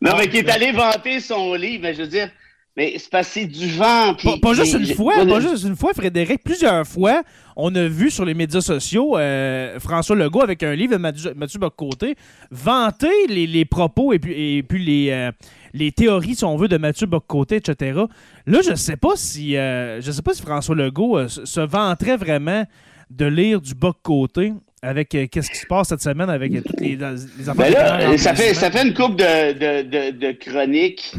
Non, 0.00 0.12
mais 0.16 0.28
qui 0.28 0.38
est 0.38 0.50
allé 0.50 0.70
vanter 0.72 1.20
son 1.20 1.54
livre, 1.54 1.82
mais 1.82 1.94
je 1.94 2.02
veux 2.02 2.08
dire, 2.08 2.30
mais 2.76 2.94
c'est 2.98 3.10
passé 3.10 3.46
du 3.46 3.68
vent. 3.70 4.14
puis- 4.16 4.28
Pas, 4.40 4.48
pas 4.50 4.54
juste 4.54 4.74
une 4.74 4.94
fois, 4.94 5.14
pas 5.26 5.40
juste 5.40 5.64
une 5.64 5.76
fois, 5.76 5.92
Frédéric. 5.94 6.42
Plusieurs 6.44 6.86
fois, 6.86 7.22
on 7.58 7.74
a 7.74 7.88
vu 7.88 8.10
sur 8.10 8.24
les 8.24 8.34
médias 8.34 8.60
sociaux 8.60 9.18
euh, 9.18 9.78
François 9.80 10.16
Legault 10.16 10.42
avec 10.42 10.62
un 10.62 10.74
livre 10.74 10.92
de 10.92 10.98
Mathieu, 10.98 11.34
Mathieu 11.34 11.58
Bocoté 11.58 12.14
vanter 12.50 13.26
les, 13.28 13.46
les 13.46 13.64
propos 13.64 14.12
et 14.12 14.18
puis, 14.18 14.56
et 14.56 14.62
puis 14.62 14.84
les, 14.84 15.10
euh, 15.10 15.32
les 15.74 15.92
théories, 15.92 16.36
si 16.36 16.44
on 16.44 16.56
veut, 16.56 16.68
de 16.68 16.78
Mathieu 16.78 17.06
Bocoté, 17.06 17.56
etc. 17.56 18.00
Là, 18.46 18.60
je 18.66 18.74
sais 18.74 18.96
pas 18.96 19.16
si 19.16 19.56
euh, 19.56 20.00
je 20.00 20.10
sais 20.12 20.22
pas 20.22 20.34
si 20.34 20.42
François 20.42 20.76
Legault 20.76 21.28
se 21.28 21.60
vanterait 21.60 22.16
vraiment 22.16 22.64
de 23.10 23.26
lire 23.26 23.60
du 23.60 23.74
Bocoté 23.74 24.52
avec 24.80 25.14
euh, 25.14 25.26
qu'est-ce 25.26 25.50
qui 25.50 25.58
se 25.58 25.66
passe 25.66 25.88
cette 25.88 26.02
semaine 26.02 26.30
avec 26.30 26.54
euh, 26.54 26.60
toutes 26.64 26.80
les, 26.80 26.96
les 26.96 27.48
affaires 27.48 27.54
Ben 27.56 27.72
là, 27.72 28.18
ça 28.18 28.34
fait, 28.34 28.54
ça 28.54 28.70
fait 28.70 28.86
une 28.86 28.94
couple 28.94 29.16
de, 29.16 29.52
de, 29.52 29.82
de, 29.82 30.16
de 30.16 30.32
chroniques 30.32 31.12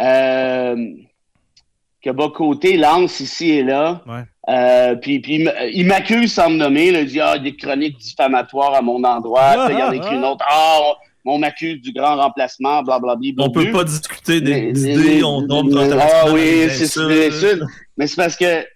euh, 0.00 0.76
que 2.02 2.10
Bocoté 2.10 2.76
lance 2.78 3.20
ici 3.20 3.50
et 3.50 3.62
là. 3.62 4.02
Ouais. 4.06 4.22
Euh, 4.50 4.94
puis 4.96 5.20
puis 5.20 5.36
il 5.36 5.48
m- 5.48 5.54
il 5.72 5.86
m'accuse 5.86 6.32
sans 6.34 6.50
me 6.50 6.56
nommer. 6.56 6.90
là, 6.90 7.00
Il 7.00 7.06
dit 7.06 7.20
Ah, 7.20 7.38
des 7.38 7.56
chroniques 7.56 7.96
diffamatoires 7.98 8.74
à 8.74 8.82
mon 8.82 9.02
endroit. 9.04 9.66
Puis 9.66 9.74
il 9.74 9.78
y 9.78 9.82
en 9.82 9.90
a 9.90 9.96
écrit 9.96 10.16
une 10.16 10.24
autre 10.24 10.44
Ah, 10.48 10.80
on, 11.24 11.32
on 11.34 11.38
m'accuse 11.38 11.80
du 11.80 11.92
grand 11.92 12.16
remplacement, 12.16 12.82
blablabla. 12.82 13.30
On 13.38 13.50
peut 13.50 13.70
pas 13.72 13.84
discuter 13.84 14.40
des 14.42 14.50
Mais- 14.50 14.68
idées, 14.70 14.96
mais- 15.16 15.22
on 15.22 15.46
tombe 15.46 15.72
mais- 15.72 15.90
Ah 15.98 16.26
oui, 16.32 16.66
c'est 16.70 16.86
sûr. 16.86 17.08
Mais 17.96 18.06
c'est 18.06 18.16
parce 18.16 18.36
que 18.36 18.66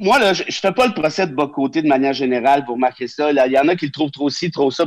moi, 0.00 0.18
là, 0.18 0.32
je, 0.32 0.42
je 0.48 0.58
fais 0.58 0.72
pas 0.72 0.86
le 0.88 0.94
procès 0.94 1.26
de 1.28 1.34
bas 1.34 1.46
côté 1.52 1.80
de 1.80 1.86
manière 1.86 2.12
générale, 2.12 2.64
vous 2.66 2.74
remarquez 2.74 3.06
ça. 3.06 3.32
Là. 3.32 3.46
Il 3.46 3.52
y 3.52 3.58
en 3.58 3.68
a 3.68 3.76
qui 3.76 3.86
le 3.86 3.92
trouvent 3.92 4.10
trop 4.10 4.28
ci, 4.30 4.50
trop 4.50 4.70
ça. 4.70 4.84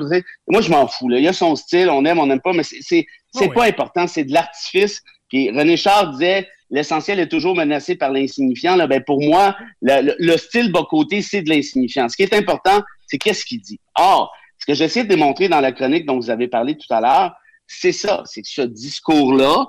Moi, 0.48 0.62
je 0.62 0.70
m'en 0.70 0.88
fous. 0.88 1.08
Là. 1.10 1.18
Il 1.20 1.24
y 1.24 1.28
a 1.28 1.34
son 1.34 1.56
style, 1.56 1.90
on 1.90 2.04
aime, 2.06 2.20
on 2.20 2.26
n'aime 2.28 2.42
pas, 2.42 2.52
mais 2.54 2.64
c'est 2.64 2.78
c'est 2.82 3.06
Ah 3.36 3.40
oui. 3.42 3.50
pas 3.54 3.66
important, 3.66 4.08
c'est 4.08 4.24
de 4.26 4.34
l'artifice. 4.34 5.02
Puis 5.30 5.52
René 5.52 5.78
Char 5.78 6.12
disait 6.12 6.48
l'essentiel 6.70 7.20
est 7.20 7.28
toujours 7.30 7.56
menacé 7.56 7.96
par 7.96 8.12
l'insignifiant. 8.12 8.76
Là, 8.76 8.88
ben 8.88 9.04
pour 9.04 9.22
moi, 9.22 9.56
le, 9.82 10.02
le- 10.02 10.16
le 10.20 10.38
style 10.38 10.72
bas 10.72 10.86
côté, 10.90 11.22
c'est 11.22 11.42
de 11.42 11.50
l'insignifiant. 11.50 12.08
Ce 12.10 12.16
qui 12.16 12.24
est 12.24 12.34
important, 12.34 12.82
c'est 13.08 13.18
qu'est-ce 13.18 13.46
qu'il 13.46 13.62
dit. 13.62 13.80
Or, 13.98 14.32
ce 14.60 14.66
que 14.66 14.74
j'essaie 14.74 15.04
de 15.04 15.10
démontrer 15.10 15.48
dans 15.50 15.62
la 15.62 15.72
chronique 15.72 16.06
dont 16.06 16.18
vous 16.18 16.30
avez 16.30 16.48
parlé 16.48 16.78
tout 16.78 16.94
à 16.94 17.02
l'heure, 17.02 17.34
c'est 17.66 17.92
ça, 17.92 18.24
c'est 18.26 18.42
que 18.42 18.50
ce 18.50 18.62
discours-là, 18.62 19.68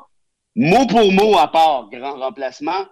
mot 0.57 0.87
pour 0.87 1.13
mot 1.13 1.37
à 1.39 1.49
part 1.51 1.89
grand 1.91 2.15
remplacement, 2.19 2.85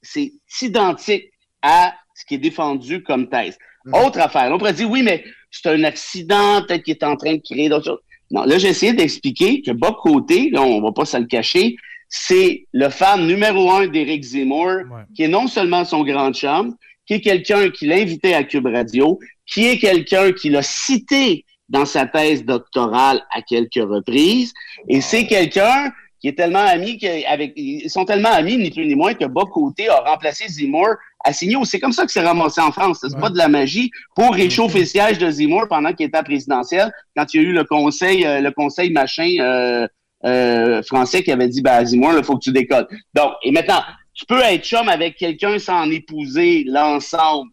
c'est 0.00 0.32
identique 0.60 1.30
à 1.62 1.94
ce 2.14 2.24
qui 2.24 2.34
est 2.34 2.38
défendu 2.38 3.02
comme 3.02 3.28
thèse. 3.28 3.58
Mhm. 3.84 3.94
Autre 4.04 4.20
affaire, 4.20 4.50
on 4.52 4.58
pourrait 4.58 4.72
dire 4.72 4.90
oui, 4.90 5.02
mais 5.02 5.24
c'est 5.50 5.68
un 5.68 5.84
accident, 5.84 6.62
peut-être 6.66 6.82
qu'il 6.82 6.94
est 6.94 7.04
en 7.04 7.16
train 7.16 7.34
de 7.34 7.42
créer 7.42 7.68
d'autres 7.68 7.84
choses. 7.86 8.00
Non, 8.30 8.44
là, 8.44 8.56
j'ai 8.56 8.68
essayé 8.68 8.94
d'expliquer 8.94 9.60
que 9.60 9.72
Bob 9.72 9.96
Côté, 9.96 10.48
là, 10.50 10.62
on 10.62 10.80
va 10.80 10.90
pas 10.92 11.04
se 11.04 11.18
le 11.18 11.26
cacher, 11.26 11.76
c'est 12.14 12.66
le 12.72 12.90
fan 12.90 13.26
numéro 13.26 13.70
un 13.70 13.86
d'Éric 13.86 14.22
Zemmour, 14.22 14.66
Ouais. 14.66 15.04
qui 15.14 15.22
est 15.22 15.28
non 15.28 15.46
seulement 15.46 15.84
son 15.86 16.04
grand 16.04 16.30
chum, 16.34 16.76
qui 17.06 17.14
est 17.14 17.20
quelqu'un 17.22 17.70
qui 17.70 17.86
l'a 17.86 17.96
invité 17.96 18.34
à 18.34 18.44
Cube 18.44 18.66
Radio, 18.66 19.18
qui 19.46 19.66
est 19.66 19.78
quelqu'un 19.78 20.30
qui 20.32 20.50
l'a 20.50 20.60
cité 20.62 21.46
dans 21.70 21.86
sa 21.86 22.04
thèse 22.06 22.44
doctorale 22.44 23.22
à 23.34 23.40
quelques 23.40 23.76
reprises, 23.94 24.52
et 24.90 25.00
c'est 25.00 25.26
quelqu'un 25.26 25.90
qui 26.20 26.28
est 26.28 26.34
tellement 26.36 26.58
ami 26.76 26.98
avec 27.26 27.54
ils 27.56 27.88
sont 27.88 28.04
tellement 28.04 28.28
amis 28.30 28.56
ni 28.58 28.70
plus 28.70 28.86
ni 28.86 28.94
moins 28.94 29.14
que 29.14 29.24
Bas 29.24 29.46
Côté 29.50 29.88
a 29.88 29.96
remplacé 29.96 30.46
Zemmour 30.48 30.90
à 31.24 31.32
Signaux. 31.32 31.64
C'est 31.64 31.80
comme 31.80 31.92
ça 31.92 32.04
que 32.04 32.12
c'est 32.12 32.20
ramassé 32.20 32.60
en 32.60 32.70
France. 32.72 32.98
C'est 33.00 33.12
Ouais. 33.14 33.20
pas 33.20 33.30
de 33.30 33.38
la 33.38 33.48
magie 33.48 33.90
pour 34.14 34.32
réchauffer 34.34 34.80
le 34.80 34.84
siège 34.84 35.18
de 35.18 35.28
Zemmour 35.30 35.66
pendant 35.68 35.92
qu'il 35.94 36.06
était 36.06 36.18
à 36.18 36.22
présidentiel, 36.22 36.92
quand 37.16 37.26
il 37.32 37.42
y 37.42 37.44
a 37.44 37.48
eu 37.48 37.52
le 37.52 37.64
conseil, 37.64 38.24
euh, 38.26 38.40
le 38.40 38.50
conseil 38.52 38.90
machin 38.92 39.34
euh, 39.40 39.88
euh, 40.24 40.82
français 40.82 41.22
qui 41.22 41.32
avait 41.32 41.48
dit 41.48 41.62
ben, 41.62 41.72
à 41.72 41.84
Zemmour, 41.84 42.14
il 42.16 42.24
faut 42.24 42.36
que 42.36 42.44
tu 42.44 42.52
décolles. 42.52 42.86
Donc, 43.14 43.32
et 43.42 43.50
maintenant, 43.50 43.82
tu 44.14 44.24
peux 44.26 44.40
être 44.40 44.64
chum 44.64 44.88
avec 44.88 45.16
quelqu'un 45.16 45.58
sans 45.58 45.90
épouser 45.90 46.64
l'ensemble 46.66 47.50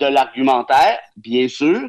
de 0.00 0.06
l'argumentaire, 0.06 0.98
bien 1.16 1.48
sûr. 1.48 1.80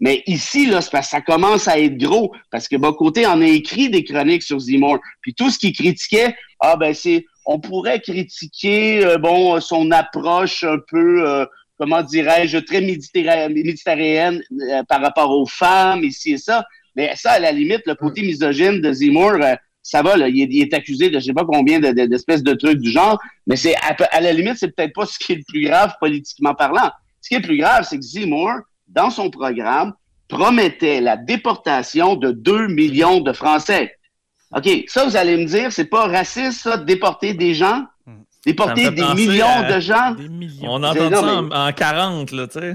Mais 0.00 0.22
ici, 0.26 0.66
là, 0.66 0.80
ça 0.80 1.20
commence 1.20 1.66
à 1.66 1.78
être 1.78 1.98
gros, 1.98 2.32
parce 2.52 2.68
que 2.68 2.76
Bocoté 2.76 3.26
en 3.26 3.40
a 3.40 3.46
écrit 3.46 3.90
des 3.90 4.04
chroniques 4.04 4.44
sur 4.44 4.60
Zemmour. 4.60 4.98
Puis 5.22 5.34
tout 5.34 5.50
ce 5.50 5.58
qu'il 5.58 5.72
critiquait, 5.72 6.36
ah 6.60 6.76
ben 6.76 6.94
c'est, 6.94 7.26
on 7.44 7.58
pourrait 7.58 8.00
critiquer, 8.00 9.04
euh, 9.04 9.18
bon, 9.18 9.60
son 9.60 9.90
approche 9.90 10.62
un 10.62 10.78
peu, 10.88 11.28
euh, 11.28 11.44
comment 11.78 12.02
dirais-je, 12.02 12.58
très 12.58 12.80
méditerranéenne 12.80 14.40
par 14.88 15.00
rapport 15.00 15.30
aux 15.30 15.46
femmes, 15.46 16.04
ici 16.04 16.32
et 16.32 16.38
ça. 16.38 16.64
Mais 16.96 17.12
ça, 17.16 17.32
à 17.32 17.38
la 17.38 17.52
limite, 17.52 17.82
le 17.86 17.94
côté 17.94 18.22
misogyne 18.22 18.80
de 18.80 18.92
Zemmour, 18.92 19.34
ça 19.82 20.02
va, 20.02 20.16
là, 20.16 20.28
il, 20.28 20.60
est, 20.60 20.74
accusé 20.74 21.08
de 21.08 21.18
je 21.18 21.26
sais 21.26 21.32
pas 21.32 21.44
combien 21.44 21.80
d'espèces 21.80 22.42
de, 22.42 22.52
trucs 22.54 22.78
du 22.78 22.90
genre, 22.90 23.18
mais 23.46 23.56
c'est 23.56 23.74
à, 23.76 24.20
la 24.20 24.32
limite, 24.32 24.56
c'est 24.58 24.74
peut-être 24.74 24.92
pas 24.92 25.06
ce 25.06 25.18
qui 25.18 25.32
est 25.32 25.36
le 25.36 25.44
plus 25.48 25.64
grave 25.64 25.94
politiquement 26.00 26.54
parlant. 26.54 26.90
Ce 27.20 27.28
qui 27.28 27.36
est 27.36 27.38
le 27.38 27.46
plus 27.46 27.58
grave, 27.58 27.86
c'est 27.88 27.96
que 27.96 28.04
Zemmour, 28.04 28.52
dans 28.86 29.10
son 29.10 29.30
programme, 29.30 29.94
promettait 30.28 31.00
la 31.00 31.16
déportation 31.16 32.16
de 32.16 32.32
2 32.32 32.68
millions 32.68 33.20
de 33.20 33.32
Français. 33.32 33.94
OK, 34.54 34.68
ça, 34.88 35.04
vous 35.04 35.16
allez 35.16 35.36
me 35.36 35.44
dire, 35.44 35.72
c'est 35.72 35.86
pas 35.86 36.06
raciste, 36.06 36.60
ça, 36.60 36.76
de 36.76 36.84
déporter 36.84 37.34
des 37.34 37.54
gens? 37.54 37.84
Déporter 38.48 38.90
des 38.90 39.14
millions 39.14 39.68
de 39.68 39.80
gens. 39.80 40.14
On 40.62 40.82
entend 40.82 41.10
ça 41.10 41.42
en, 41.42 41.72
40, 41.72 42.32
là, 42.32 42.46
tu 42.46 42.60
sais. 42.60 42.74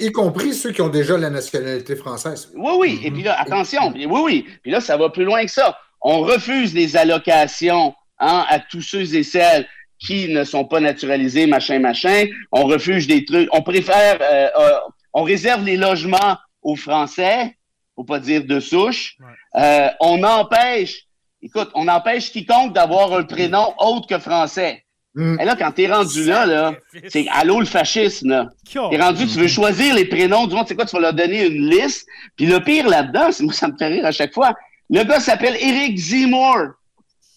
y, 0.00 0.12
compris, 0.12 0.52
ceux 0.54 0.72
qui 0.72 0.82
ont 0.82 0.88
déjà 0.88 1.16
la 1.16 1.30
nationalité 1.30 1.96
française. 1.96 2.50
Oui, 2.54 2.72
oui. 2.78 3.00
Et 3.04 3.10
puis 3.10 3.22
là, 3.22 3.40
attention. 3.40 3.92
Oui, 3.94 4.06
oui. 4.06 4.46
Puis 4.62 4.70
là, 4.70 4.80
ça 4.80 4.96
va 4.96 5.08
plus 5.08 5.24
loin 5.24 5.44
que 5.44 5.50
ça. 5.50 5.78
On 6.02 6.20
refuse 6.20 6.74
les 6.74 6.96
allocations 6.96 7.94
hein, 8.18 8.44
à 8.48 8.58
tous 8.58 8.82
ceux 8.82 9.14
et 9.14 9.22
celles 9.22 9.66
qui 9.98 10.28
ne 10.28 10.44
sont 10.44 10.64
pas 10.64 10.80
naturalisés, 10.80 11.46
machin, 11.46 11.78
machin. 11.78 12.26
On 12.52 12.64
refuse 12.64 13.06
des 13.06 13.24
trucs. 13.24 13.48
On 13.52 13.62
préfère, 13.62 14.18
euh, 14.20 14.48
euh, 14.58 14.78
on 15.12 15.22
réserve 15.22 15.64
les 15.64 15.76
logements 15.76 16.36
aux 16.62 16.76
Français, 16.76 17.56
faut 17.94 18.04
pas 18.04 18.18
dire 18.18 18.44
de 18.44 18.60
souche. 18.60 19.16
Euh, 19.56 19.88
on 20.00 20.22
empêche 20.22 21.06
Écoute, 21.42 21.70
on 21.74 21.88
empêche 21.88 22.30
quiconque 22.32 22.74
d'avoir 22.74 23.12
un 23.14 23.22
prénom 23.22 23.72
autre 23.78 24.06
que 24.06 24.18
français. 24.18 24.84
Hmm. 25.14 25.40
Et 25.40 25.44
là, 25.44 25.56
quand 25.56 25.72
t'es 25.72 25.92
rendu 25.92 26.24
là, 26.24 26.46
là, 26.46 26.74
c'est 27.08 27.26
allô 27.32 27.58
le 27.58 27.66
fascisme, 27.66 28.28
là. 28.28 28.48
T'es 28.72 28.96
rendu, 28.96 29.26
tu 29.26 29.38
veux 29.38 29.48
choisir 29.48 29.94
les 29.94 30.04
prénoms 30.04 30.46
du 30.46 30.54
monde, 30.54 30.66
c'est 30.68 30.76
quoi, 30.76 30.86
tu 30.86 30.94
vas 30.94 31.02
leur 31.02 31.14
donner 31.14 31.46
une 31.46 31.68
liste? 31.68 32.06
Puis 32.36 32.46
le 32.46 32.60
pire 32.60 32.88
là-dedans, 32.88 33.30
moi, 33.40 33.52
ça 33.52 33.68
me 33.68 33.76
fait 33.76 33.88
rire 33.88 34.06
à 34.06 34.12
chaque 34.12 34.32
fois. 34.32 34.54
Le 34.88 35.02
gars 35.02 35.18
s'appelle 35.18 35.56
Eric 35.60 35.98
Zemmour. 35.98 36.74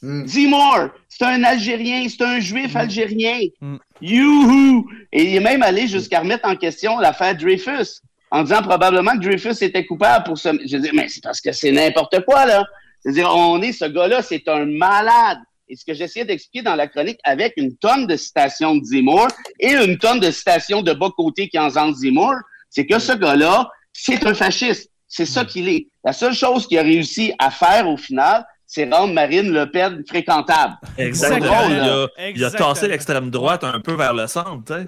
Mm. 0.04 0.28
Zemmour, 0.28 0.90
c'est 1.10 1.24
un 1.24 1.44
Algérien, 1.44 2.06
c'est 2.10 2.24
un 2.24 2.40
juif 2.40 2.74
hmm. 2.74 2.78
algérien. 2.78 3.40
Mm. 3.62 3.78
Youhou! 4.02 4.86
Et 5.12 5.24
il 5.24 5.36
est 5.38 5.40
même 5.40 5.64
allé 5.64 5.88
jusqu'à 5.88 6.20
remettre 6.20 6.48
en 6.48 6.56
question 6.56 7.00
l'affaire 7.00 7.36
Dreyfus, 7.36 8.02
en 8.30 8.44
disant 8.44 8.62
probablement 8.62 9.14
que 9.14 9.20
Dreyfus 9.20 9.64
était 9.64 9.86
coupable 9.86 10.26
pour 10.26 10.38
ce. 10.38 10.50
Je 10.68 10.78
dis, 10.78 10.90
mais 10.94 11.08
c'est 11.08 11.24
parce 11.24 11.40
que 11.40 11.52
c'est 11.54 11.72
n'importe 11.72 12.24
quoi, 12.26 12.46
là. 12.46 12.66
C'est-à-dire, 13.04 13.30
on 13.36 13.62
est, 13.62 13.74
ce 13.74 13.86
gars-là, 13.86 14.22
c'est 14.22 14.48
un 14.48 14.66
malade. 14.66 15.40
Et 15.68 15.76
ce 15.76 15.86
que 15.86 15.94
j'essayais 15.94 16.26
d'expliquer 16.26 16.64
dans 16.64 16.76
la 16.76 16.88
chronique 16.88 17.20
avec 17.24 17.54
une 17.58 17.76
tonne 17.78 18.08
de 18.08 18.16
citations 18.16 18.76
de 18.76 18.84
Zemmour 18.84 19.28
et 19.60 19.74
une 19.74 19.98
tonne 19.98 20.20
de 20.20 20.32
citations 20.32 20.82
de 20.82 20.94
bas 20.94 21.10
côté 21.16 21.48
qui 21.48 21.58
en 21.58 21.70
Zemmour, 21.70 22.36
c'est 22.70 22.86
que 22.86 23.00
ce 23.00 23.14
gars-là, 23.14 23.70
c'est 23.92 24.26
un 24.26 24.34
fasciste. 24.34 24.90
C'est 25.08 25.26
ça 25.26 25.46
qu'il 25.46 25.70
est. 25.70 25.88
La 26.04 26.12
seule 26.14 26.34
chose 26.34 26.68
qu'il 26.68 26.80
a 26.80 26.82
réussi 26.82 27.34
à 27.40 27.52
faire 27.52 27.88
au 27.88 27.98
final, 27.98 28.46
c'est 28.66 28.92
rendre 28.92 29.14
Marine 29.14 29.52
Le 29.52 29.70
Pen 29.70 30.04
fréquentable. 30.08 30.74
Exactement. 30.98 31.70
il, 32.26 32.44
a, 32.44 32.52
tassé 32.52 32.88
l'extrême 32.88 33.30
droite 33.30 33.64
un 33.64 33.80
peu 33.80 33.94
vers 33.94 34.14
le 34.14 34.26
centre. 34.26 34.86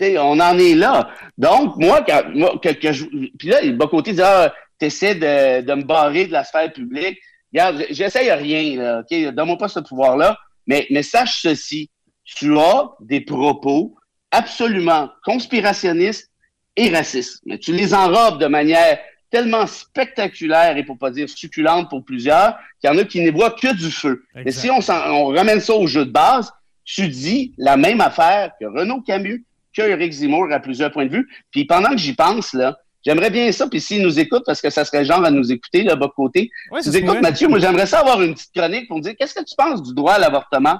on 0.00 0.40
en 0.40 0.58
est 0.58 0.74
là. 0.74 1.08
Donc, 1.36 1.76
moi, 1.76 2.02
que, 2.02 2.92
je, 2.92 3.04
puis 3.38 3.48
là, 3.48 3.58
bas 3.72 3.88
côté 3.88 4.12
dit 4.12 4.22
ah, 4.22 4.54
essaies 4.80 5.16
de, 5.16 5.62
de 5.62 5.74
me 5.74 5.82
barrer 5.82 6.26
de 6.26 6.32
la 6.32 6.44
sphère 6.44 6.72
publique. 6.72 7.18
Regarde, 7.54 7.86
j'essaye 7.90 8.30
rien, 8.32 8.76
là, 8.76 9.00
OK? 9.00 9.34
Donne-moi 9.34 9.56
pas 9.56 9.68
ce 9.68 9.78
pouvoir-là. 9.78 10.36
Mais, 10.66 10.86
mais 10.90 11.02
sache 11.02 11.40
ceci. 11.40 11.88
Tu 12.24 12.58
as 12.58 12.90
des 13.00 13.20
propos 13.20 13.96
absolument 14.30 15.10
conspirationnistes 15.24 16.30
et 16.76 16.88
racistes. 16.88 17.40
Mais 17.46 17.58
tu 17.58 17.72
les 17.72 17.94
enrobes 17.94 18.40
de 18.40 18.46
manière 18.46 18.98
tellement 19.30 19.66
spectaculaire 19.66 20.76
et 20.76 20.84
pour 20.84 20.98
pas 20.98 21.10
dire 21.10 21.28
succulente 21.28 21.90
pour 21.90 22.04
plusieurs, 22.04 22.56
qu'il 22.80 22.90
y 22.90 22.92
en 22.92 22.98
a 22.98 23.04
qui 23.04 23.20
n'y 23.20 23.30
voient 23.30 23.50
que 23.50 23.74
du 23.74 23.90
feu. 23.90 24.24
Mais 24.34 24.50
si 24.50 24.70
on, 24.70 24.78
on, 24.88 25.26
ramène 25.28 25.60
ça 25.60 25.74
au 25.74 25.86
jeu 25.86 26.04
de 26.04 26.10
base, 26.10 26.52
tu 26.84 27.08
dis 27.08 27.52
la 27.58 27.76
même 27.76 28.00
affaire 28.00 28.52
que 28.60 28.66
Renaud 28.66 29.00
Camus, 29.00 29.44
que 29.76 29.82
Eric 29.82 30.12
Zemmour 30.12 30.52
à 30.52 30.60
plusieurs 30.60 30.92
points 30.92 31.06
de 31.06 31.10
vue. 31.10 31.28
Puis 31.50 31.64
pendant 31.64 31.90
que 31.90 31.98
j'y 31.98 32.14
pense, 32.14 32.52
là, 32.52 32.78
J'aimerais 33.04 33.30
bien 33.30 33.52
ça, 33.52 33.66
puis 33.68 33.80
s'il 33.80 34.02
nous 34.02 34.18
écoute, 34.18 34.44
parce 34.46 34.62
que 34.62 34.70
ça 34.70 34.84
serait 34.84 35.04
genre 35.04 35.24
à 35.24 35.30
nous 35.30 35.52
écouter, 35.52 35.82
là, 35.82 35.94
bas 35.94 36.10
côté. 36.14 36.50
Ouais, 36.70 36.80
tu 36.82 36.94
écoutes, 36.96 37.20
Mathieu, 37.20 37.48
moi 37.48 37.58
j'aimerais 37.58 37.86
ça 37.86 38.00
avoir 38.00 38.22
une 38.22 38.34
petite 38.34 38.52
chronique 38.54 38.88
pour 38.88 38.96
me 38.96 39.02
dire 39.02 39.14
qu'est-ce 39.18 39.34
que 39.34 39.44
tu 39.44 39.54
penses 39.56 39.82
du 39.82 39.94
droit 39.94 40.14
à 40.14 40.18
l'avortement? 40.18 40.78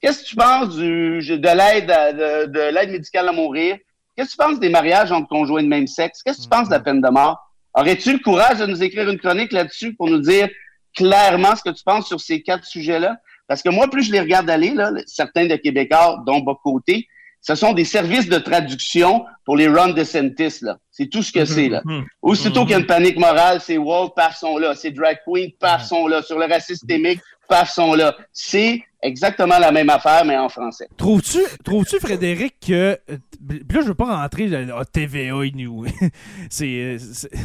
Qu'est-ce 0.00 0.22
que 0.22 0.28
tu 0.28 0.36
penses 0.36 0.76
du, 0.76 1.20
de 1.20 1.56
l'aide 1.56 1.86
de, 1.86 2.46
de 2.46 2.74
l'aide 2.74 2.90
médicale 2.90 3.28
à 3.28 3.32
mourir? 3.32 3.76
Qu'est-ce 4.16 4.30
que 4.30 4.42
tu 4.42 4.48
penses 4.48 4.60
des 4.60 4.68
mariages 4.68 5.12
entre 5.12 5.28
conjoints 5.28 5.62
de 5.62 5.68
même 5.68 5.86
sexe? 5.86 6.22
Qu'est-ce 6.22 6.38
que 6.38 6.42
tu 6.44 6.48
penses 6.48 6.68
de 6.68 6.74
la 6.74 6.80
peine 6.80 7.00
de 7.00 7.08
mort? 7.08 7.38
Aurais-tu 7.74 8.12
le 8.12 8.18
courage 8.18 8.58
de 8.58 8.66
nous 8.66 8.82
écrire 8.82 9.08
une 9.08 9.18
chronique 9.18 9.52
là-dessus 9.52 9.94
pour 9.94 10.08
nous 10.08 10.20
dire 10.20 10.48
clairement 10.96 11.54
ce 11.54 11.62
que 11.62 11.76
tu 11.76 11.84
penses 11.84 12.08
sur 12.08 12.20
ces 12.20 12.42
quatre 12.42 12.64
sujets-là? 12.64 13.16
Parce 13.46 13.62
que 13.62 13.68
moi, 13.68 13.88
plus 13.88 14.04
je 14.04 14.12
les 14.12 14.20
regarde 14.20 14.48
aller, 14.50 14.70
là, 14.70 14.90
certains 15.06 15.46
de 15.46 15.56
Québécois, 15.56 16.22
dont 16.26 16.40
bas 16.40 16.56
côté, 16.62 17.08
ce 17.40 17.54
sont 17.54 17.72
des 17.72 17.84
services 17.84 18.28
de 18.28 18.38
traduction 18.38 19.24
pour 19.44 19.56
les 19.56 19.68
Ron 19.68 19.88
DeSantis, 19.88 20.58
là. 20.62 20.78
C'est 20.90 21.06
tout 21.06 21.22
ce 21.22 21.32
que 21.32 21.44
c'est, 21.44 21.68
là. 21.68 21.80
Mhm. 21.84 22.04
Aussitôt 22.22 22.62
qu'il 22.62 22.72
y 22.72 22.74
a 22.74 22.78
une 22.78 22.86
panique 22.86 23.18
morale, 23.18 23.60
c'est 23.60 23.78
woke, 23.78 24.14
paf, 24.16 24.36
sont 24.36 24.58
là. 24.58 24.74
C'est 24.74 24.90
drag 24.90 25.18
queen, 25.24 25.52
paf, 25.58 25.86
sont 25.86 26.08
là. 26.08 26.22
Sur 26.22 26.38
le 26.38 26.46
racisme 26.46 26.74
systémique, 26.74 27.20
paf, 27.48 27.72
sont 27.72 27.94
là. 27.94 28.16
C'est 28.32 28.82
exactement 29.00 29.58
la 29.58 29.70
même 29.70 29.88
affaire, 29.90 30.24
mais 30.24 30.36
en 30.36 30.48
français. 30.48 30.88
Trouves-tu, 30.96 31.38
trouves-tu 31.64 32.00
Frédéric, 32.00 32.56
que. 32.60 32.98
Là, 33.08 33.80
je 33.80 33.86
veux 33.86 33.94
pas 33.94 34.16
rentrer 34.16 34.48
dans 34.48 34.82
TVA 34.84 35.34
nous. 35.54 35.86
c'est, 36.50 36.96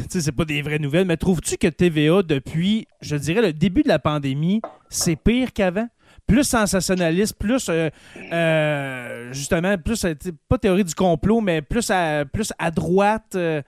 c'est 0.08 0.32
pas 0.32 0.44
des 0.44 0.60
vraies 0.60 0.80
nouvelles, 0.80 1.06
mais 1.06 1.16
trouves-tu 1.16 1.56
que 1.56 1.68
TVA, 1.68 2.22
depuis, 2.22 2.88
je 3.00 3.14
dirais, 3.14 3.40
le 3.40 3.52
début 3.52 3.84
de 3.84 3.88
la 3.88 4.00
pandémie, 4.00 4.60
c'est 4.88 5.16
pire 5.16 5.52
qu'avant? 5.52 5.88
Plus 6.26 6.44
sensationnaliste, 6.44 7.36
plus 7.38 7.68
euh, 7.68 7.90
euh, 8.32 9.32
justement, 9.32 9.76
plus 9.78 10.04
euh, 10.04 10.14
pas 10.48 10.58
théorie 10.58 10.84
du 10.84 10.94
complot, 10.94 11.40
mais 11.40 11.62
plus 11.62 11.90
à, 11.90 12.24
plus 12.24 12.52
à 12.58 12.70
droite. 12.70 13.34
Mm. 13.34 13.62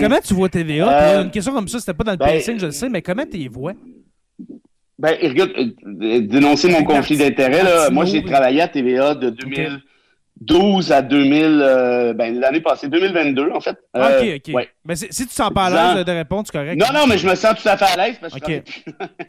Comment 0.00 0.18
tu 0.22 0.34
vois 0.34 0.48
TVA? 0.48 1.22
une 1.22 1.30
question 1.30 1.52
comme 1.52 1.68
ça, 1.68 1.80
c'était 1.80 1.94
pas 1.94 2.04
dans 2.04 2.12
le 2.12 2.18
ben, 2.18 2.40
je 2.40 2.66
le 2.66 2.70
sais, 2.70 2.88
mais 2.88 3.02
comment 3.02 3.24
tu 3.24 3.38
y 3.38 3.48
vois? 3.48 3.72
Ben, 4.98 5.16
regarde, 5.22 5.52
dénoncer 6.26 6.68
mon 6.68 6.84
conflit 6.84 7.16
d'intérêts, 7.16 7.90
moi 7.90 8.04
j'ai 8.04 8.22
travaillé 8.22 8.60
à 8.60 8.68
TVA 8.68 9.14
de 9.14 9.30
2000. 9.30 9.80
12 10.40 10.90
à 10.90 11.02
2000, 11.02 11.60
euh, 11.62 12.14
ben, 12.14 12.40
l'année 12.40 12.62
passée, 12.62 12.88
2022, 12.88 13.50
en 13.52 13.60
fait. 13.60 13.76
Euh, 13.94 14.38
OK, 14.38 14.52
OK. 14.54 14.68
Mais 14.86 14.96
si 14.96 15.26
tu 15.26 15.34
sens 15.34 15.50
pas 15.54 15.66
à 15.66 15.94
l'aise 15.94 16.04
de 16.04 16.12
répondre, 16.12 16.44
c'est 16.46 16.58
correct. 16.58 16.80
Non, 16.80 16.98
non, 16.98 17.06
mais 17.06 17.18
je 17.18 17.28
me 17.28 17.34
sens 17.34 17.54
tout 17.60 17.68
à 17.68 17.76
fait 17.76 17.84
à 17.84 17.96
l'aise 17.96 18.16
parce 18.18 18.32
que 18.32 18.38
OK, 18.38 18.62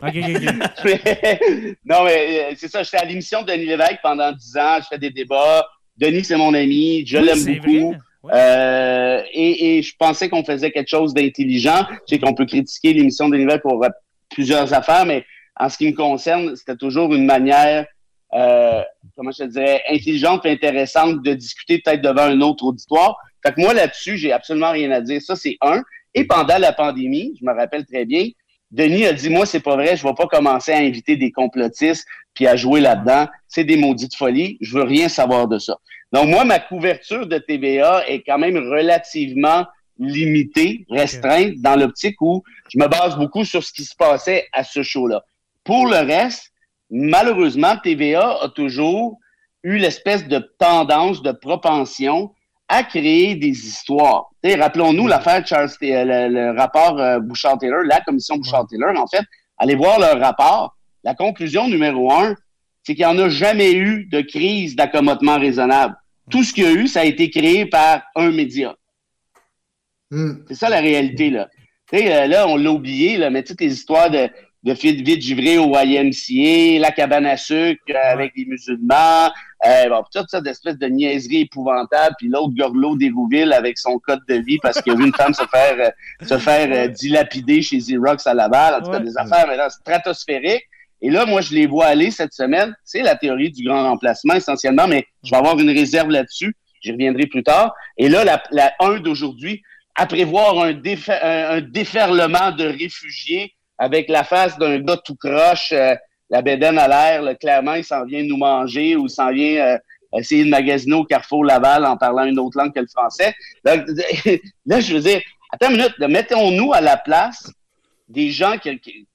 OK, 0.01 0.15
non, 1.85 2.05
mais 2.05 2.51
euh, 2.51 2.53
c'est 2.55 2.69
ça, 2.69 2.81
j'étais 2.83 2.97
à 2.97 3.05
l'émission 3.05 3.41
de 3.41 3.51
Denis 3.51 3.65
Lévesque 3.65 3.99
pendant 4.01 4.31
10 4.31 4.57
ans, 4.57 4.77
je 4.79 4.87
fais 4.89 4.97
des 4.97 5.09
débats. 5.09 5.67
Denis, 5.97 6.23
c'est 6.23 6.37
mon 6.37 6.53
ami, 6.53 7.05
je 7.05 7.17
l'aime 7.17 7.43
beaucoup. 7.43 7.93
et, 8.31 9.77
et, 9.77 9.81
je 9.81 9.93
pensais 9.99 10.29
qu'on 10.29 10.45
faisait 10.45 10.71
quelque 10.71 10.89
chose 10.89 11.13
d'intelligent. 11.13 11.85
Je 12.07 12.15
sais 12.15 12.19
qu'on 12.19 12.33
peut 12.33 12.45
critiquer 12.45 12.93
l'émission 12.93 13.27
de 13.27 13.33
Denis 13.33 13.45
Lévesque 13.45 13.63
pour 13.63 13.85
plusieurs 14.29 14.73
affaires, 14.73 15.05
mais 15.05 15.25
en 15.59 15.67
ce 15.67 15.77
qui 15.77 15.87
me 15.87 15.95
concerne, 15.95 16.55
c'était 16.55 16.77
toujours 16.77 17.13
une 17.13 17.25
manière 17.25 17.85
euh, 18.33 18.81
comment 19.21 19.31
je 19.31 19.43
te 19.43 19.49
dirais, 19.49 19.83
intelligente 19.87 20.47
et 20.47 20.49
intéressante 20.49 21.21
de 21.21 21.33
discuter 21.35 21.79
peut-être 21.79 22.01
devant 22.01 22.23
un 22.23 22.41
autre 22.41 22.65
auditoire. 22.65 23.17
Fait 23.45 23.53
que 23.53 23.61
moi, 23.61 23.71
là-dessus, 23.75 24.17
j'ai 24.17 24.31
absolument 24.31 24.71
rien 24.71 24.89
à 24.89 24.99
dire. 24.99 25.21
Ça, 25.21 25.35
c'est 25.35 25.57
un. 25.61 25.83
Et 26.15 26.23
pendant 26.23 26.57
la 26.57 26.73
pandémie, 26.73 27.37
je 27.39 27.45
me 27.45 27.53
rappelle 27.53 27.85
très 27.85 28.05
bien, 28.05 28.29
Denis 28.71 29.05
a 29.05 29.13
dit, 29.13 29.29
moi, 29.29 29.45
c'est 29.45 29.59
pas 29.59 29.75
vrai, 29.75 29.95
je 29.95 30.03
vais 30.03 30.15
pas 30.15 30.25
commencer 30.25 30.71
à 30.71 30.77
inviter 30.77 31.17
des 31.17 31.31
complotistes 31.31 32.07
puis 32.33 32.47
à 32.47 32.55
jouer 32.55 32.81
là-dedans. 32.81 33.27
C'est 33.47 33.63
des 33.63 33.77
maudites 33.77 34.15
folies. 34.15 34.57
Je 34.59 34.75
veux 34.75 34.83
rien 34.83 35.07
savoir 35.07 35.47
de 35.47 35.59
ça. 35.59 35.77
Donc, 36.11 36.27
moi, 36.27 36.43
ma 36.43 36.57
couverture 36.59 37.27
de 37.27 37.37
TVA 37.37 38.07
est 38.07 38.23
quand 38.25 38.39
même 38.39 38.57
relativement 38.57 39.67
limitée, 39.99 40.87
restreinte, 40.89 41.57
dans 41.57 41.75
l'optique 41.75 42.19
où 42.21 42.43
je 42.73 42.79
me 42.79 42.87
base 42.87 43.17
beaucoup 43.17 43.45
sur 43.45 43.63
ce 43.63 43.71
qui 43.71 43.83
se 43.83 43.95
passait 43.95 44.47
à 44.51 44.63
ce 44.63 44.81
show-là. 44.81 45.23
Pour 45.63 45.85
le 45.85 45.97
reste, 45.97 46.50
malheureusement, 46.91 47.77
TVA 47.77 48.37
a 48.41 48.49
toujours 48.49 49.17
eu 49.63 49.77
l'espèce 49.77 50.27
de 50.27 50.39
tendance, 50.59 51.21
de 51.21 51.31
propension 51.31 52.33
à 52.67 52.83
créer 52.83 53.35
des 53.35 53.49
histoires. 53.49 54.29
Rappelons-nous 54.43 55.07
l'affaire 55.07 55.45
Charles, 55.45 55.69
le, 55.81 56.27
le 56.29 56.57
rapport 56.57 56.99
euh, 56.99 57.19
Bouchard-Taylor, 57.19 57.83
la 57.85 58.01
commission 58.01 58.37
Bouchard-Taylor, 58.37 58.97
en 58.97 59.07
fait, 59.07 59.23
allez 59.57 59.75
voir 59.75 59.99
leur 59.99 60.19
rapport. 60.19 60.75
La 61.03 61.15
conclusion 61.15 61.67
numéro 61.67 62.11
un, 62.11 62.35
c'est 62.83 62.95
qu'il 62.95 63.05
n'y 63.05 63.11
en 63.11 63.19
a 63.19 63.29
jamais 63.29 63.73
eu 63.73 64.05
de 64.05 64.21
crise 64.21 64.75
d'accommodement 64.75 65.37
raisonnable. 65.37 65.95
Tout 66.29 66.43
ce 66.43 66.53
qu'il 66.53 66.63
y 66.63 66.67
a 66.67 66.71
eu, 66.71 66.87
ça 66.87 67.01
a 67.01 67.05
été 67.05 67.29
créé 67.29 67.65
par 67.65 68.03
un 68.15 68.31
média. 68.31 68.75
Hmm. 70.09 70.43
C'est 70.47 70.55
ça 70.55 70.69
la 70.69 70.79
réalité, 70.79 71.29
là. 71.29 71.49
Euh, 71.93 72.27
là, 72.27 72.47
on 72.47 72.55
l'a 72.55 72.71
oublié, 72.71 73.17
là, 73.17 73.29
mais 73.29 73.43
toutes 73.43 73.61
les 73.61 73.73
histoires 73.73 74.09
de, 74.09 74.29
de 74.63 74.73
vite 74.73 75.21
givrées 75.21 75.57
au 75.57 75.73
YMCA, 75.75 76.79
la 76.79 76.91
cabane 76.91 77.25
à 77.25 77.37
sucre 77.37 77.81
euh, 77.89 78.11
avec 78.13 78.35
des 78.35 78.45
musulmans, 78.45 79.31
euh, 79.65 79.89
bon, 79.89 80.03
tout 80.13 80.23
ça 80.27 80.39
d'espèces 80.41 80.77
de 80.77 80.87
niaiseries 80.87 81.41
épouvantables, 81.41 82.15
puis 82.17 82.27
l'autre 82.27 82.53
gorlot 82.55 82.95
d'Hérouville 82.95 83.53
avec 83.53 83.77
son 83.77 83.97
code 83.99 84.21
de 84.29 84.35
vie 84.35 84.57
parce 84.61 84.81
qu'il 84.81 84.93
a 84.93 84.95
vu 84.95 85.05
une 85.07 85.13
femme 85.15 85.33
se 85.33 85.45
faire, 85.47 85.75
euh, 85.79 86.25
se 86.25 86.37
faire 86.37 86.67
euh, 86.71 86.87
dilapider 86.87 87.61
chez 87.61 87.77
Xerox 87.77 88.27
à 88.27 88.33
Laval, 88.33 88.75
en 88.75 88.79
tout 88.85 88.91
cas 88.91 88.97
Ouais. 88.99 89.03
des 89.05 89.17
affaires 89.17 89.47
maintenant 89.47 89.69
stratosphériques. 89.69 90.63
Et 91.03 91.09
là, 91.09 91.25
moi, 91.25 91.41
je 91.41 91.55
les 91.55 91.65
vois 91.65 91.87
aller 91.87 92.11
cette 92.11 92.33
semaine. 92.33 92.75
C'est 92.83 93.01
la 93.01 93.15
théorie 93.15 93.49
du 93.51 93.63
grand 93.63 93.83
remplacement 93.89 94.35
essentiellement, 94.35 94.87
mais 94.87 95.05
je 95.23 95.31
vais 95.31 95.37
avoir 95.37 95.57
une 95.57 95.71
réserve 95.71 96.09
là-dessus. 96.11 96.55
J'y 96.81 96.91
reviendrai 96.91 97.25
plus 97.25 97.41
tard. 97.43 97.73
Et 97.97 98.07
là, 98.09 98.23
la, 98.23 98.41
la 98.51 98.71
1 98.79 98.99
d'aujourd'hui, 98.99 99.63
à 99.95 100.05
prévoir 100.05 100.59
un, 100.63 100.73
un, 100.73 101.49
un 101.57 101.61
déferlement 101.61 102.51
de 102.51 102.65
réfugiés 102.65 103.53
avec 103.81 104.09
la 104.09 104.23
face 104.23 104.59
d'un 104.59 104.79
gars 104.79 104.97
tout 104.97 105.15
croche, 105.15 105.71
euh, 105.71 105.95
la 106.29 106.43
bédaine 106.43 106.77
à 106.77 106.87
l'air, 106.87 107.23
là, 107.23 107.33
clairement, 107.33 107.73
il 107.73 107.83
s'en 107.83 108.05
vient 108.05 108.21
nous 108.21 108.37
manger 108.37 108.95
ou 108.95 109.07
il 109.07 109.09
s'en 109.09 109.31
vient 109.31 109.65
euh, 109.65 109.77
essayer 110.15 110.45
de 110.45 110.49
magasiner 110.51 110.93
au 110.93 111.03
Carrefour 111.03 111.43
Laval 111.43 111.83
en 111.83 111.97
parlant 111.97 112.25
une 112.25 112.37
autre 112.37 112.59
langue 112.59 112.71
que 112.73 112.79
le 112.79 112.85
français. 112.85 113.33
Donc, 113.65 113.87
là, 114.67 114.79
je 114.79 114.93
veux 114.93 114.99
dire, 114.99 115.19
attends 115.51 115.71
une 115.71 115.77
minute, 115.77 115.95
là, 115.97 116.07
mettons-nous 116.07 116.71
à 116.73 116.79
la 116.79 116.95
place 116.95 117.51
des 118.07 118.29
gens 118.29 118.57
qui... 118.59 118.79
qui- 118.79 119.07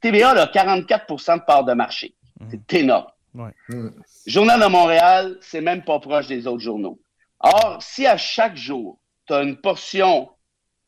TVA 0.00 0.30
a 0.30 0.46
44% 0.46 1.38
de 1.38 1.44
part 1.44 1.64
de 1.64 1.74
marché. 1.74 2.14
C'est 2.50 2.78
énorme. 2.80 3.06
Hmm. 3.34 3.90
Journal 4.26 4.60
de 4.60 4.66
Montréal, 4.66 5.36
c'est 5.42 5.60
même 5.60 5.84
pas 5.84 6.00
proche 6.00 6.26
des 6.26 6.46
autres 6.46 6.62
journaux. 6.62 6.98
Or, 7.38 7.78
si 7.80 8.06
à 8.06 8.16
chaque 8.16 8.56
jour, 8.56 8.98
tu 9.26 9.34
as 9.34 9.42
une 9.42 9.58
portion 9.58 10.30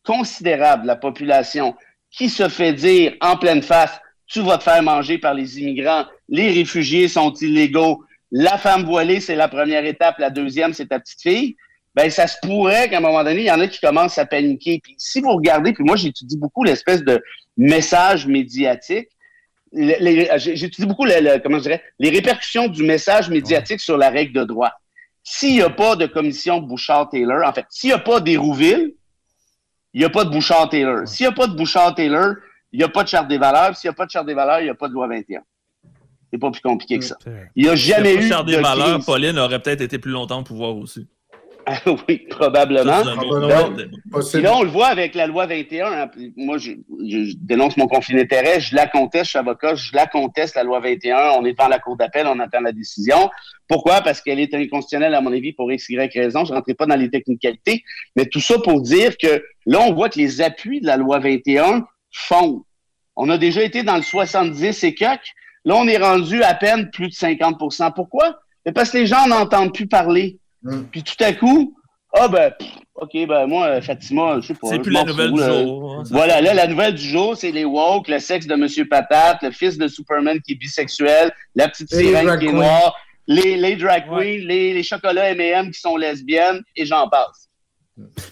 considérable 0.02 0.82
de 0.82 0.86
la 0.88 0.96
population 0.96 1.76
qui 2.12 2.28
se 2.28 2.48
fait 2.48 2.72
dire 2.72 3.14
en 3.20 3.36
pleine 3.36 3.62
face, 3.62 3.98
tu 4.26 4.40
vas 4.40 4.58
te 4.58 4.64
faire 4.64 4.82
manger 4.82 5.18
par 5.18 5.34
les 5.34 5.58
immigrants, 5.60 6.04
les 6.28 6.50
réfugiés 6.50 7.08
sont 7.08 7.32
illégaux, 7.34 8.04
la 8.30 8.56
femme 8.58 8.84
voilée, 8.84 9.20
c'est 9.20 9.34
la 9.34 9.48
première 9.48 9.84
étape, 9.84 10.18
la 10.18 10.30
deuxième, 10.30 10.72
c'est 10.72 10.86
ta 10.86 11.00
petite 11.00 11.20
fille, 11.20 11.56
ben 11.94 12.08
ça 12.10 12.26
se 12.26 12.36
pourrait 12.42 12.88
qu'à 12.88 12.98
un 12.98 13.00
moment 13.00 13.22
donné, 13.24 13.40
il 13.40 13.46
y 13.46 13.50
en 13.50 13.60
a 13.60 13.66
qui 13.66 13.78
commencent 13.80 14.16
à 14.16 14.24
paniquer. 14.24 14.80
Puis 14.82 14.94
si 14.96 15.20
vous 15.20 15.32
regardez, 15.32 15.74
puis 15.74 15.84
moi 15.84 15.96
j'étudie 15.96 16.38
beaucoup 16.38 16.64
l'espèce 16.64 17.02
de 17.04 17.22
message 17.58 18.26
médiatique, 18.26 19.08
j'étudie 19.72 20.86
beaucoup 20.86 21.04
le- 21.04 21.20
le- 21.20 21.38
comment 21.40 21.58
je 21.58 21.64
dirais, 21.64 21.82
les 21.98 22.10
répercussions 22.10 22.68
du 22.68 22.82
message 22.82 23.28
médiatique 23.28 23.80
sur 23.80 23.96
la 23.96 24.10
règle 24.10 24.32
de 24.40 24.44
droit. 24.44 24.72
S'il 25.24 25.54
n'y 25.54 25.62
a 25.62 25.70
pas 25.70 25.96
de 25.96 26.06
commission 26.06 26.60
Bouchard-Taylor, 26.60 27.46
en 27.46 27.52
fait, 27.52 27.66
s'il 27.70 27.88
n'y 27.90 27.94
a 27.94 27.98
pas 27.98 28.20
d'Hérouville, 28.20 28.94
il 29.94 30.00
n'y 30.00 30.04
a 30.04 30.10
pas 30.10 30.24
de 30.24 30.30
Bouchard-Taylor. 30.30 31.06
S'il 31.06 31.26
n'y 31.26 31.32
a 31.32 31.34
pas 31.34 31.46
de 31.46 31.54
Bouchard-Taylor, 31.54 32.34
il 32.72 32.78
n'y 32.78 32.84
a 32.84 32.88
pas 32.88 33.02
de 33.02 33.08
charte 33.08 33.28
des 33.28 33.38
valeurs. 33.38 33.76
S'il 33.76 33.88
n'y 33.88 33.92
a 33.92 33.94
pas 33.94 34.06
de 34.06 34.10
charte 34.10 34.26
des 34.26 34.34
valeurs, 34.34 34.60
il 34.60 34.64
n'y 34.64 34.70
a 34.70 34.74
pas 34.74 34.88
de 34.88 34.94
loi 34.94 35.06
21. 35.06 35.42
C'est 36.32 36.38
pas 36.38 36.50
plus 36.50 36.62
compliqué 36.62 36.98
que 36.98 37.04
ça. 37.04 37.16
Il 37.54 37.64
n'y 37.64 37.68
a 37.68 37.76
jamais 37.76 38.14
eu 38.14 38.22
Faire 38.22 38.44
des 38.44 38.56
de 38.56 38.62
valeurs, 38.62 38.94
crise. 38.94 39.04
Pauline 39.04 39.38
aurait 39.38 39.60
peut-être 39.60 39.82
été 39.82 39.98
plus 39.98 40.10
longtemps 40.10 40.40
au 40.40 40.44
pouvoir 40.44 40.74
aussi. 40.76 41.06
Oui, 42.08 42.18
probablement. 42.30 43.02
Possible. 44.10 44.42
là, 44.42 44.56
on 44.56 44.62
le 44.62 44.70
voit 44.70 44.88
avec 44.88 45.14
la 45.14 45.26
loi 45.26 45.46
21. 45.46 45.86
hein. 45.92 46.10
Moi, 46.36 46.58
je, 46.58 46.72
dénonce 47.38 47.76
mon 47.76 47.86
conflit 47.86 48.16
d'intérêt. 48.16 48.60
Je 48.60 48.74
la 48.74 48.86
conteste, 48.86 49.24
je 49.26 49.30
suis 49.30 49.38
avocat, 49.38 49.74
je 49.74 49.94
la 49.94 50.06
conteste, 50.06 50.56
la 50.56 50.64
loi 50.64 50.80
21. 50.80 51.32
On 51.38 51.44
est 51.44 51.52
devant 51.52 51.68
la 51.68 51.78
cour 51.78 51.96
d'appel, 51.96 52.26
on 52.26 52.38
attend 52.40 52.60
la 52.60 52.72
décision. 52.72 53.30
Pourquoi? 53.68 54.00
Parce 54.00 54.20
qu'elle 54.20 54.40
est 54.40 54.54
inconstitutionnelle, 54.54 55.14
à 55.14 55.20
mon 55.20 55.32
avis, 55.32 55.52
pour 55.52 55.70
X, 55.72 55.88
Y 55.88 56.12
raison. 56.14 56.44
Je 56.44 56.50
ne 56.50 56.56
rentrerai 56.56 56.74
pas 56.74 56.86
dans 56.86 56.96
les 56.96 57.10
technicalités. 57.10 57.82
Mais 58.16 58.26
tout 58.26 58.40
ça 58.40 58.58
pour 58.58 58.80
dire 58.82 59.16
que 59.16 59.42
là, 59.66 59.80
on 59.80 59.92
voit 59.94 60.08
que 60.08 60.18
les 60.18 60.40
appuis 60.40 60.80
de 60.80 60.86
la 60.86 60.96
loi 60.96 61.18
21 61.18 61.86
fondent. 62.10 62.62
On 63.16 63.28
a 63.28 63.38
déjà 63.38 63.62
été 63.62 63.82
dans 63.82 63.96
le 63.96 64.02
70 64.02 64.84
et 64.84 64.94
quelques. 64.94 65.32
Là, 65.64 65.76
on 65.76 65.86
est 65.86 65.98
rendu 65.98 66.42
à 66.42 66.54
peine 66.54 66.90
plus 66.90 67.08
de 67.08 67.14
50% 67.14 67.92
Pourquoi? 67.94 68.40
Parce 68.74 68.90
que 68.90 68.98
les 68.98 69.06
gens 69.06 69.26
n'entendent 69.26 69.74
plus 69.74 69.86
parler. 69.86 70.38
Mm. 70.62 70.82
Puis 70.90 71.02
tout 71.02 71.22
à 71.24 71.32
coup, 71.32 71.74
ah 72.14 72.28
ben, 72.28 72.50
pff, 72.58 72.68
OK, 72.96 73.10
ben 73.26 73.46
moi, 73.46 73.66
euh, 73.66 73.80
Fatima, 73.82 74.38
je 74.40 74.48
sais 74.48 74.54
pas. 74.54 74.68
C'est 74.68 74.76
je 74.76 74.80
plus 74.82 74.92
la 74.92 75.04
nouvelle 75.04 75.32
du 75.32 75.40
là. 75.40 75.62
jour. 75.62 75.94
hein. 75.98 76.02
Voilà, 76.10 76.40
là, 76.40 76.54
la 76.54 76.66
nouvelle 76.66 76.94
du 76.94 77.02
jour, 77.08 77.36
c'est 77.36 77.50
les 77.50 77.64
woke, 77.64 78.08
le 78.08 78.18
sexe 78.18 78.46
de 78.46 78.54
Monsieur 78.54 78.86
Patate, 78.86 79.42
le 79.42 79.50
fils 79.50 79.78
de 79.78 79.88
Superman 79.88 80.38
qui 80.40 80.52
est 80.52 80.56
bisexuel, 80.56 81.32
la 81.54 81.68
petite 81.68 81.92
sirène 81.92 82.38
qui 82.38 82.46
est 82.46 82.52
noire, 82.52 82.94
les, 83.26 83.56
les 83.56 83.76
drag 83.76 84.04
queens, 84.06 84.16
Ouais. 84.16 84.38
les, 84.38 84.74
les 84.74 84.82
chocolats 84.82 85.30
M&M 85.30 85.70
qui 85.70 85.80
sont 85.80 85.96
lesbiennes, 85.96 86.60
et 86.76 86.84
j'en 86.84 87.08
passe. 87.08 87.41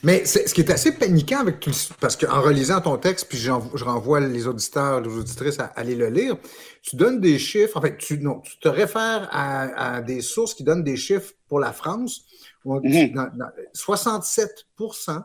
Mais 0.03 0.25
ce 0.25 0.53
qui 0.55 0.61
est 0.61 0.71
assez 0.71 0.93
paniquant 0.93 1.41
avec 1.41 1.61
tout 1.61 1.73
parce 2.01 2.17
qu'en 2.17 2.41
relisant 2.41 2.81
ton 2.81 2.97
texte, 2.97 3.27
puis 3.29 3.39
je 3.39 3.51
renvoie 3.51 4.21
les 4.21 4.47
auditeurs, 4.47 5.01
les 5.01 5.13
auditrices 5.17 5.59
à 5.59 5.67
aller 5.77 5.95
le 5.95 6.09
lire, 6.09 6.37
tu 6.83 6.97
donnes 6.97 7.21
des 7.21 7.39
chiffres, 7.39 7.77
en 7.77 7.81
fait, 7.81 7.97
tu, 7.99 8.19
non, 8.19 8.41
tu 8.41 8.59
te 8.59 8.69
réfères 8.69 9.29
à, 9.33 9.95
à 9.97 10.01
des 10.03 10.21
sources 10.21 10.55
qui 10.55 10.65
donnent 10.65 10.85
des 10.85 10.97
chiffres 10.97 11.33
pour 11.49 11.61
la 11.61 11.73
France. 11.73 12.23
où 12.65 12.75
on- 12.77 12.81
dans- 12.81 13.31
dans- 13.37 13.51
67% 13.73 15.25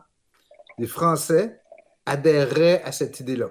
des 0.78 0.86
Français 0.86 1.60
adhéreraient 2.06 2.82
à 2.82 2.92
cette 2.92 3.20
idée-là. 3.20 3.50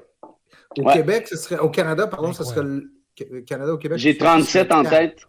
Au 0.78 0.82
Ouais. 0.84 0.94
Québec, 0.94 1.28
ce 1.30 1.38
serait, 1.38 1.60
au 1.60 1.70
Canada, 1.70 2.08
pardon, 2.08 2.34
ce 2.34 2.44
serait 2.44 2.64
le 2.64 3.42
Canada 3.42 3.74
au 3.74 3.78
Québec. 3.78 3.98
J'ai 4.00 4.18
37 4.18 4.72
en 4.72 4.84
tête. 4.84 5.20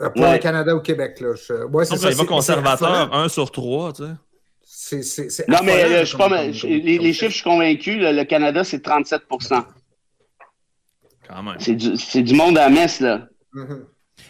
Euh, 0.00 0.10
Pour 0.10 0.22
Ouais. 0.24 0.32
le 0.34 0.38
Canada 0.38 0.74
au 0.76 0.80
Québec, 0.80 1.20
là. 1.20 1.34
Je- 1.34 1.64
ouais, 1.66 1.84
ça. 1.84 1.94
il 1.96 2.00
va 2.00 2.12
c'est- 2.12 2.26
conservateur, 2.26 2.78
c'est 2.78 2.84
affolant. 3.02 3.12
un 3.24 3.28
sur 3.28 3.50
trois, 3.50 3.92
tu 3.92 4.02
sais. 4.04 4.10
Non, 5.48 5.58
mais 5.64 5.84
euh, 5.84 6.00
je 6.00 6.04
suis 6.04 6.16
pas, 6.16 6.28
je- 6.52 6.60
comme- 6.62 6.70
les, 6.70 6.96
comme 6.96 7.06
les 7.06 7.12
chiffres, 7.12 7.30
je 7.30 7.36
suis 7.36 7.44
convaincu, 7.44 7.96
le, 7.96 8.12
le 8.12 8.24
Canada, 8.24 8.62
c'est 8.64 8.80
37 8.80 9.22
Quand 11.28 11.42
même. 11.42 11.56
C'est 11.58 11.74
du, 11.74 12.22
du 12.22 12.34
monde 12.34 12.56
à 12.58 12.68
la 12.68 12.70
messe, 12.70 13.00
là. 13.00 13.26
Mhm. 13.52 13.84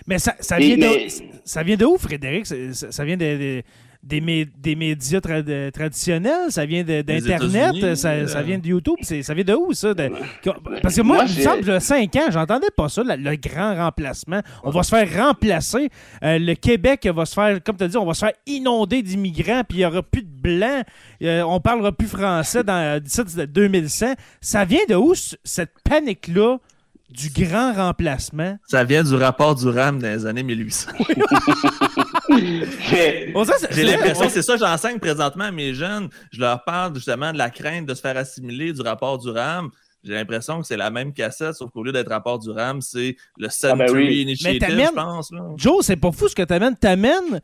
Mais 0.07 0.19
ça, 0.19 0.35
ça, 0.41 0.57
Mais- 0.59 0.75
vient 0.75 0.77
de, 0.77 0.95
mais- 0.97 1.09
ça 1.45 1.63
vient 1.63 1.77
de 1.77 1.85
où, 1.85 1.99
Frédéric? 1.99 2.47
Ça, 2.47 2.55
ça- 2.73 2.93
ça 2.93 3.05
vient 3.05 3.17
de, 3.17 3.25
de- 3.37 3.63
des, 4.07 4.21
mé- 4.21 4.49
des 4.59 4.77
médias 4.77 5.21
trad- 5.21 5.73
traditionnels? 5.73 6.51
Ça 6.51 6.65
vient 6.65 6.85
de- 6.85 7.03
d'Internet? 7.03 7.97
Ça, 7.97 8.27
ça 8.29 8.39
euh. 8.39 8.43
vient 8.43 8.59
de 8.59 8.67
YouTube? 8.69 8.95
C'est- 9.03 9.23
Ça 9.23 9.35
vient 9.35 9.45
de 9.45 9.55
où, 9.55 9.73
ça? 9.73 9.93
De- 9.95 10.11
parce 10.83 10.95
que 10.95 11.03
moi, 11.03 11.17
Moi, 11.17 11.25
il 11.27 11.31
me 11.31 11.35
j'ai- 11.37 11.43
semble, 11.43 11.71
a 11.71 11.81
5 11.81 12.15
ans, 12.17 12.31
j'entendais 12.31 12.71
pas 12.77 12.89
ça, 12.89 13.03
le, 13.03 13.17
le 13.17 13.37
grand 13.37 13.75
remplacement. 13.75 14.41
On 14.63 14.71
va 14.71 14.83
se 14.83 14.91
faire 14.95 15.27
remplacer. 15.27 15.91
Euh, 16.23 16.39
le 16.39 16.55
Québec 16.55 17.07
va 17.13 17.25
se 17.27 17.35
faire, 17.35 17.63
comme 17.63 17.77
tu 17.77 17.85
as 17.85 17.89
dit, 17.89 17.97
on 17.97 18.07
va 18.07 18.15
se 18.15 18.21
faire 18.21 18.33
inonder 18.47 19.03
d'immigrants, 19.03 19.63
puis 19.69 19.79
il 19.79 19.81
n'y 19.81 19.87
aura 19.87 20.03
plus 20.03 20.23
de 20.23 20.29
blancs. 20.29 20.85
Euh, 21.23 21.43
on 21.43 21.59
parlera 21.61 21.91
plus 21.93 22.07
français 22.09 22.63
dans 22.63 23.03
d'ici 23.03 23.21
2100. 23.49 24.15
Ça 24.41 24.65
vient 24.65 24.85
de 24.89 24.95
où, 24.95 25.15
cette 25.45 25.73
panique-là 25.89 26.59
du 27.09 27.31
grand 27.31 27.73
remplacement? 27.73 28.59
Ça 28.67 28.83
vient 28.85 29.03
du 29.05 29.15
rapport 29.15 29.55
du 29.55 29.69
RAM 29.69 30.01
dans 30.01 30.09
les 30.09 30.27
années 30.27 30.43
1800. 30.43 30.91
Mais- 32.29 33.33
On 33.35 33.45
dirait 33.45 33.55
que 33.57 33.61
c'est- 33.61 33.73
J'ai 33.75 33.83
l'impression, 33.85 34.29
c'est 34.29 34.43
ça 34.43 34.55
que 34.55 34.61
j'enseigne 34.61 34.99
présentement 34.99 35.45
à 35.45 35.51
mes 35.53 35.75
jeunes. 35.75 36.09
Je 36.33 36.41
leur 36.41 36.65
parle 36.65 36.95
justement 36.95 37.33
de 37.33 37.39
la 37.39 37.51
crainte 37.51 37.87
de 37.87 37.95
se 37.95 38.01
faire 38.01 38.17
assimiler 38.17 38.73
du 38.73 38.81
rapport 38.83 39.19
du 39.19 39.31
RAM. 39.31 39.71
J'ai 40.05 40.13
l'impression 40.15 40.61
que 40.61 40.67
c'est 40.67 40.77
la 40.77 40.91
même 40.91 41.13
cassette, 41.13 41.55
sauf 41.55 41.71
qu'au 41.71 41.83
lieu 41.83 41.91
d'être 41.93 42.11
rapport 42.11 42.39
du 42.39 42.51
RAM, 42.51 42.81
c'est 42.81 43.17
le 43.39 43.49
Century 43.49 43.87
ben 43.93 43.93
oui. 44.09 44.21
Initiative, 44.23 44.61
Mais 44.61 44.69
t'amènes- 44.69 44.87
je 44.89 44.93
pense. 44.95 45.33
là. 45.33 45.41
Joe, 45.57 45.85
c'est 45.85 45.97
pas 45.97 46.13
fou 46.13 46.29
ce 46.29 46.35
que 46.35 46.43
t'amènes. 46.43 46.77
T'amènes 46.77 47.41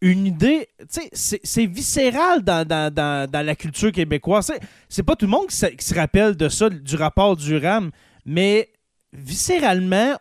une 0.00 0.26
idée, 0.26 0.68
tu 0.80 0.86
sais, 0.88 1.08
c'est- 1.12 1.40
c'est 1.42 1.66
viscéral 1.66 2.42
dans, 2.42 2.66
dans, 2.66 2.92
dans, 2.92 3.30
dans 3.30 3.44
la 3.44 3.54
culture 3.54 3.92
québécoise. 3.92 4.46
C'est- 4.46 4.60
C'est 4.88 5.02
pas 5.02 5.14
tout 5.16 5.26
le 5.26 5.30
monde 5.30 5.48
qui 5.48 5.56
se, 5.56 5.66
qui 5.66 5.84
se 5.84 5.94
rappelle 5.94 6.36
de 6.36 6.48
ça, 6.48 6.70
du 6.70 6.96
rapport 6.96 7.36
du 7.36 7.56
RAM, 7.58 7.90
mais 8.24 8.70
viscéralement, 9.12 10.14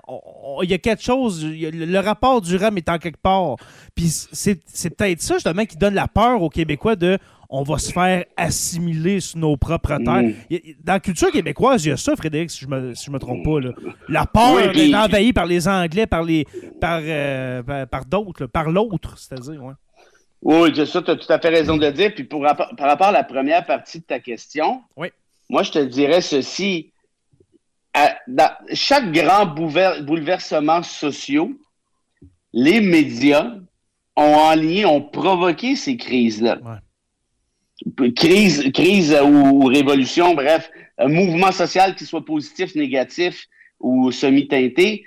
il 0.63 0.69
y 0.69 0.74
a 0.74 0.78
quelque 0.78 1.04
chose, 1.04 1.43
a- 1.43 1.71
le, 1.71 2.00
rapport 2.00 2.41
du 2.41 2.56
RAM 2.56 2.78
est 2.78 2.89
en 2.89 2.98
quelque 2.98 3.21
part. 3.21 3.56
Puis 3.95 4.08
c'est 4.10 4.60
c'est 4.65 4.89
peut-être 4.89 5.21
ça, 5.21 5.36
justement, 5.36 5.65
qui 5.65 5.78
donne 5.78 5.93
la 5.95 6.08
peur 6.08 6.41
aux 6.41 6.50
Québécois 6.50 6.95
de 6.95 7.17
on 7.50 7.63
va 7.63 7.78
se 7.78 7.91
faire 7.91 8.26
assimiler 8.38 9.19
sur 9.19 9.38
nos 9.38 9.56
propres 9.56 9.98
terres. 9.98 10.24
Mm. 10.24 10.34
Dans 10.84 10.93
la 10.93 11.00
culture 11.00 11.32
québécoise, 11.32 11.86
il 11.86 11.89
y 11.89 11.91
a 11.91 11.98
ça, 11.98 12.15
Frédéric, 12.15 12.50
si 12.50 12.62
je 12.62 12.67
me, 12.67 12.95
si 12.95 13.06
je 13.06 13.12
me 13.12 13.19
trompe 13.19 13.43
pas. 13.43 13.60
Là. 13.60 13.71
La 14.10 14.26
peur 14.26 14.56
Oui, 14.56 14.74
d'être 14.74 14.95
envahi 14.95 15.32
par 15.32 15.45
les 15.45 15.67
Anglais, 15.67 16.08
par 16.08 16.24
les 16.24 16.45
par, 16.82 17.02
euh, 17.04 17.86
par, 17.86 18.06
d'autres, 18.06 18.48
par 18.48 18.71
l'autre, 18.71 19.17
c'est-à-dire, 19.17 19.63
ouais. 19.63 19.74
Oui, 20.41 20.71
c'est 20.76 20.86
ça, 20.86 21.02
tu 21.02 21.12
as 21.12 21.15
tout 21.15 21.32
à 21.32 21.39
fait 21.39 21.50
raison 21.50 21.78
de 21.78 21.86
le 21.86 21.91
dire. 21.91 22.13
Puis 22.13 22.24
pour, 22.24 22.41
par 22.41 22.88
rapport 22.88 23.08
à 23.08 23.12
la 23.12 23.24
première 23.24 23.65
partie 23.65 24.00
de 24.00 24.06
ta 24.06 24.19
question, 24.19 24.82
Oui. 24.98 25.10
moi, 25.50 25.63
je 25.63 25.71
te 25.71 25.80
dirais 25.80 26.21
ceci. 26.21 26.91
À- 27.95 28.17
dans 28.27 28.51
chaque 28.73 29.12
grand 29.13 29.45
bouleversement 29.45 30.84
social, 30.84 31.47
les 32.51 32.81
médias 32.81 33.55
ont 34.17 34.36
enligné, 34.36 34.86
ont 34.86 35.01
provoqué 35.01 35.75
ces 35.75 35.95
crises-là. 35.95 36.60
Crise, 38.15 38.71
crise 38.73 39.17
ou, 39.23 39.27
ou 39.27 39.65
révolution, 39.65 40.34
bref, 40.34 40.69
un 40.97 41.08
mouvement 41.08 41.51
social 41.51 41.95
qui 41.95 42.05
soit 42.05 42.23
positif, 42.25 42.75
négatif 42.75 43.45
ou 43.79 44.12
semi-teinté, 44.12 45.03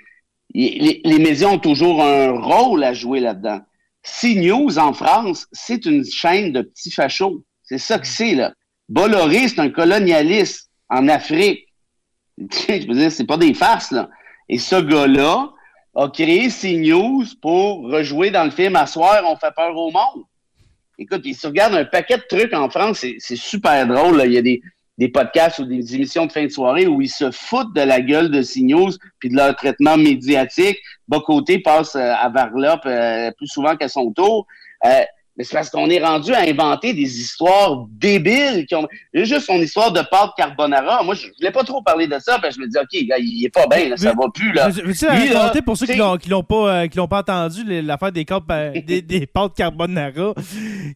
les, 0.53 1.01
les 1.03 1.19
médias 1.19 1.47
ont 1.47 1.59
toujours 1.59 2.03
un 2.03 2.31
rôle 2.31 2.83
à 2.83 2.93
jouer 2.93 3.19
là-dedans. 3.19 3.61
CNews 4.03 4.79
en 4.79 4.93
France, 4.93 5.47
c'est 5.51 5.85
une 5.85 6.05
chaîne 6.05 6.51
de 6.53 6.61
petits 6.61 6.91
fachos. 6.91 7.43
C'est 7.63 7.77
ça 7.77 7.99
que 7.99 8.07
c'est, 8.07 8.33
là. 8.33 8.53
Bolloré, 8.87 9.47
c'est 9.47 9.59
un 9.59 9.69
colonialiste 9.69 10.71
en 10.89 11.07
Afrique. 11.07 11.67
Je 12.67 12.87
veux 12.87 12.95
dire, 12.95 13.11
c'est 13.11 13.25
pas 13.25 13.37
des 13.37 13.53
farces, 13.53 13.91
là. 13.91 14.09
Et 14.47 14.57
ce 14.57 14.81
gars-là 14.81 15.49
a 15.95 16.07
créé 16.09 16.47
CNews 16.49 17.25
pour 17.41 17.89
rejouer 17.89 18.31
dans 18.31 18.45
le 18.45 18.51
film 18.51 18.75
À 18.75 18.85
soir, 18.85 19.21
on 19.25 19.35
fait 19.35 19.53
peur 19.55 19.75
au 19.75 19.91
monde. 19.91 20.23
Écoute, 20.97 21.21
il 21.25 21.35
se 21.35 21.47
regarde 21.47 21.75
un 21.75 21.85
paquet 21.85 22.17
de 22.17 22.23
trucs 22.27 22.53
en 22.53 22.69
France, 22.69 23.05
c'est 23.19 23.35
super 23.35 23.87
drôle. 23.87 24.17
Là. 24.17 24.25
Il 24.25 24.33
y 24.33 24.37
a 24.37 24.41
des, 24.41 24.61
des 24.99 25.07
podcasts 25.07 25.59
ou 25.59 25.65
des 25.65 25.95
émissions 25.95 26.25
de 26.25 26.31
fin 26.31 26.43
de 26.43 26.49
soirée 26.49 26.85
où 26.85 27.01
ils 27.01 27.09
se 27.09 27.31
foutent 27.31 27.73
de 27.73 27.81
la 27.81 28.01
gueule 28.01 28.29
de 28.29 28.43
CNews 28.43 28.91
puis 29.19 29.29
de 29.29 29.35
leur 29.35 29.55
traitement 29.55 29.95
médiatique. 29.95 30.77
Bocoté 31.07 31.59
passe 31.59 31.95
euh, 31.95 32.13
à 32.13 32.27
Varlop 32.29 32.85
euh, 32.85 33.31
plus 33.37 33.47
souvent 33.47 33.77
qu'à 33.77 33.87
son 33.87 34.11
tour. 34.11 34.45
Euh, 34.85 35.03
mais 35.39 35.45
c'est 35.45 35.55
parce 35.55 35.69
qu'on 35.69 35.89
est 35.89 36.03
rendu 36.03 36.33
à 36.33 36.41
inventer 36.41 36.93
des 36.93 37.21
histoires 37.21 37.85
débiles. 37.91 38.65
Qui 38.67 38.75
ont... 38.75 38.85
Juste 39.13 39.45
son 39.45 39.55
histoire 39.55 39.93
de 39.93 40.01
pâte 40.01 40.31
carbonara. 40.35 41.01
Moi, 41.01 41.15
je 41.15 41.27
voulais 41.37 41.51
pas 41.51 41.63
trop 41.63 41.81
parler 41.81 42.07
de 42.07 42.19
ça, 42.19 42.39
parce 42.39 42.57
que 42.57 42.61
je 42.61 42.67
me 42.67 42.69
dis, 42.69 42.77
OK, 42.77 43.07
gars, 43.07 43.15
il 43.17 43.45
est 43.45 43.49
pas 43.49 43.65
bien, 43.65 43.87
là, 43.87 43.95
ça 43.95 44.11
va 44.11 44.27
plus. 44.33 44.51
Là. 44.51 44.67
Veux-tu 44.67 45.05
raconter 45.07 45.61
pour 45.61 45.77
ceux 45.77 45.85
qui 45.85 45.95
l'ont, 45.95 46.17
l'ont 46.27 46.43
pas, 46.43 46.81
euh, 46.81 46.87
qui 46.87 46.97
l'ont 46.97 47.07
pas 47.07 47.19
entendu 47.19 47.63
l'affaire 47.81 48.11
des, 48.11 48.25
des, 48.85 49.01
des, 49.01 49.25
pâtes 49.27 49.53
carbonara? 49.55 50.33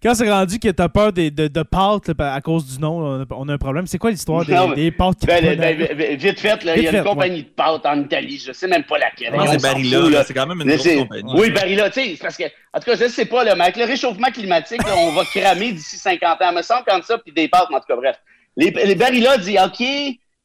Quand 0.03 0.13
c'est 0.13 0.29
rendu 0.29 0.59
que 0.59 0.67
t'as 0.69 0.89
peur 0.89 1.13
des, 1.13 1.31
de, 1.31 1.47
de 1.47 1.63
pâtes 1.63 2.11
à 2.19 2.41
cause 2.41 2.65
du 2.65 2.81
nom, 2.81 3.25
on 3.31 3.47
a 3.47 3.53
un 3.53 3.57
problème. 3.57 3.87
C'est 3.87 3.97
quoi 3.97 4.11
l'histoire 4.11 4.43
des, 4.43 4.57
des, 4.75 4.91
pâtes 4.91 5.25
ben, 5.25 5.41
carbonara? 5.41 5.73
Ben, 5.73 5.97
ben, 5.97 6.17
vite 6.17 6.39
fait, 6.41 6.61
là, 6.65 6.75
il 6.75 6.83
y 6.83 6.87
a 6.89 6.97
une 6.97 7.03
compagnie 7.05 7.43
de 7.43 7.49
pâtes 7.49 7.85
en 7.85 8.01
Italie, 8.01 8.43
je 8.45 8.51
sais 8.51 8.67
même 8.67 8.83
pas 8.83 8.97
laquelle. 8.97 9.33
c'est 9.51 9.61
Barilla, 9.61 10.25
c'est 10.25 10.33
quand 10.33 10.47
même 10.47 10.59
une 10.59 10.75
grosse 10.75 10.95
compagnie. 10.95 11.33
Oui, 11.37 11.49
Barilla, 11.51 11.89
tu 11.89 12.01
sais, 12.01 12.17
parce 12.21 12.35
que, 12.35 12.43
en 12.43 12.79
tout 12.79 12.85
cas, 12.91 12.95
je 12.97 13.07
sais 13.07 13.25
pas, 13.25 13.45
là, 13.45 13.55
mais 13.55 13.63
avec 13.63 13.77
le 13.77 13.85
réchauffement 13.85 14.27
climatique, 14.33 14.81
on 14.95 15.11
va 15.11 15.23
cramer 15.25 15.71
d'ici 15.71 15.97
50 15.97 16.41
ans. 16.41 16.49
Il 16.51 16.57
me 16.57 16.61
semble 16.61 16.83
comme 16.85 17.01
ça, 17.01 17.17
puis 17.17 17.31
des 17.31 17.47
pâtes, 17.47 17.67
en 17.71 17.79
tout 17.79 17.85
cas, 17.87 17.95
bref. 17.95 18.17
Les, 18.57 18.71
les 18.71 18.95
Barilla 18.95 19.37
disent, 19.37 19.59
OK, 19.59 19.85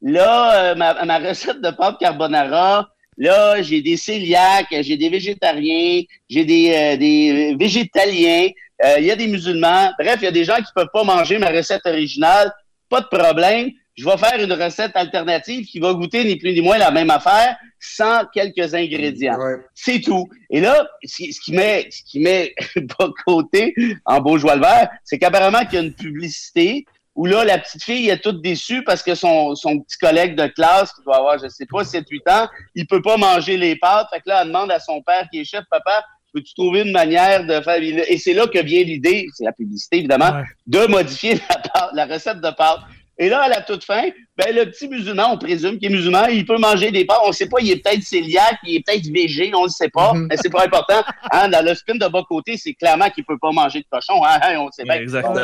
là, 0.02 0.54
euh, 0.54 0.74
ma, 0.74 1.04
ma, 1.04 1.18
recette 1.18 1.60
de 1.60 1.70
pâte 1.70 1.98
carbonara, 1.98 2.88
là, 3.16 3.60
j'ai 3.62 3.82
des 3.82 3.96
cœliaques, 3.96 4.74
j'ai 4.80 4.96
des 4.96 5.08
végétariens, 5.08 6.02
j'ai 6.28 6.44
des, 6.44 6.72
euh, 6.74 6.96
des 6.96 7.56
végétaliens, 7.58 8.48
euh, 8.84 8.96
il 8.98 9.06
y 9.06 9.10
a 9.10 9.16
des 9.16 9.26
musulmans. 9.26 9.90
Bref, 9.98 10.16
il 10.20 10.24
y 10.24 10.28
a 10.28 10.32
des 10.32 10.44
gens 10.44 10.56
qui 10.56 10.72
peuvent 10.74 10.90
pas 10.92 11.04
manger 11.04 11.38
ma 11.38 11.50
recette 11.50 11.84
originale. 11.84 12.52
Pas 12.88 13.00
de 13.00 13.06
problème 13.06 13.70
je 13.98 14.04
vais 14.04 14.16
faire 14.16 14.40
une 14.40 14.52
recette 14.52 14.92
alternative 14.94 15.66
qui 15.66 15.80
va 15.80 15.92
goûter 15.92 16.24
ni 16.24 16.36
plus 16.36 16.52
ni 16.52 16.60
moins 16.60 16.78
la 16.78 16.92
même 16.92 17.10
affaire 17.10 17.56
sans 17.80 18.24
quelques 18.32 18.72
ingrédients. 18.74 19.36
C'est 19.74 20.00
tout. 20.00 20.28
Et 20.50 20.60
là, 20.60 20.88
ce 21.04 21.40
qui 21.40 21.52
met, 21.52 21.88
ce 21.90 22.02
qui 22.04 22.20
met 22.20 22.54
pas 22.98 23.08
côté 23.26 23.74
en 24.04 24.20
beau 24.20 24.38
joie 24.38 24.54
le 24.54 24.62
vert, 24.62 24.88
c'est 25.02 25.18
qu'apparemment 25.18 25.64
qu'il 25.64 25.74
y 25.74 25.82
a 25.82 25.84
une 25.84 25.94
publicité 25.94 26.86
où 27.16 27.26
là, 27.26 27.44
la 27.44 27.58
petite 27.58 27.82
fille 27.82 28.08
est 28.08 28.22
toute 28.22 28.40
déçue 28.40 28.84
parce 28.84 29.02
que 29.02 29.16
son, 29.16 29.56
son 29.56 29.80
petit 29.80 29.98
collègue 29.98 30.36
de 30.36 30.46
classe, 30.46 30.92
qui 30.92 31.02
doit 31.02 31.16
avoir, 31.16 31.36
je 31.38 31.48
sais 31.48 31.66
pas, 31.66 31.82
7-8 31.82 32.30
ans, 32.30 32.48
il 32.76 32.86
peut 32.86 33.02
pas 33.02 33.16
manger 33.16 33.56
les 33.56 33.74
pâtes. 33.74 34.06
Fait 34.12 34.20
que 34.20 34.28
là, 34.28 34.42
elle 34.42 34.48
demande 34.48 34.70
à 34.70 34.78
son 34.78 35.02
père 35.02 35.26
qui 35.28 35.40
est 35.40 35.44
chef, 35.44 35.64
papa, 35.68 36.04
peux-tu 36.32 36.54
trouver 36.54 36.82
une 36.82 36.92
manière 36.92 37.44
de 37.44 37.60
faire... 37.60 37.82
Et 37.82 38.18
c'est 38.18 38.34
là 38.34 38.46
que 38.46 38.62
vient 38.62 38.84
l'idée, 38.84 39.26
c'est 39.34 39.42
la 39.42 39.52
publicité 39.52 39.98
évidemment, 39.98 40.42
de 40.68 40.86
modifier 40.86 41.40
la, 41.74 41.90
la 41.92 42.14
recette 42.14 42.40
de 42.40 42.50
pâtes. 42.50 42.82
Et 43.20 43.28
là, 43.28 43.42
à 43.42 43.48
la 43.48 43.62
toute 43.62 43.82
fin, 43.82 44.04
ben, 44.36 44.54
le 44.54 44.66
petit 44.66 44.86
musulman, 44.86 45.32
on 45.32 45.38
présume 45.38 45.76
qu'il 45.76 45.90
est 45.90 45.94
musulman, 45.94 46.26
il 46.26 46.46
peut 46.46 46.56
manger 46.56 46.92
des 46.92 47.04
pâtes. 47.04 47.18
On 47.24 47.28
ne 47.28 47.32
sait 47.32 47.48
pas, 47.48 47.56
il 47.60 47.72
est 47.72 47.82
peut-être 47.82 48.08
cœliaque, 48.08 48.58
il 48.64 48.76
est 48.76 48.86
peut-être 48.86 49.08
végé, 49.12 49.50
on 49.56 49.64
ne 49.64 49.68
sait 49.68 49.88
pas. 49.88 50.12
Mhm. 50.14 50.28
Mais 50.30 50.36
c'est 50.36 50.50
pas 50.50 50.64
important. 50.64 51.02
Hein, 51.32 51.48
dans 51.48 51.64
le 51.64 51.74
spin 51.74 51.96
de 51.96 52.06
bas 52.06 52.22
côté, 52.28 52.56
c'est 52.56 52.74
clairement 52.74 53.10
qu'il 53.10 53.24
ne 53.28 53.34
peut 53.34 53.38
pas 53.40 53.50
manger 53.50 53.80
de 53.80 53.86
cochon. 53.90 54.24
Hein, 54.24 54.38
hein 54.40 54.56
on 54.58 54.66
le 54.66 54.72
sait 54.72 54.84
bien. 54.84 54.94
Exactement. 54.94 55.40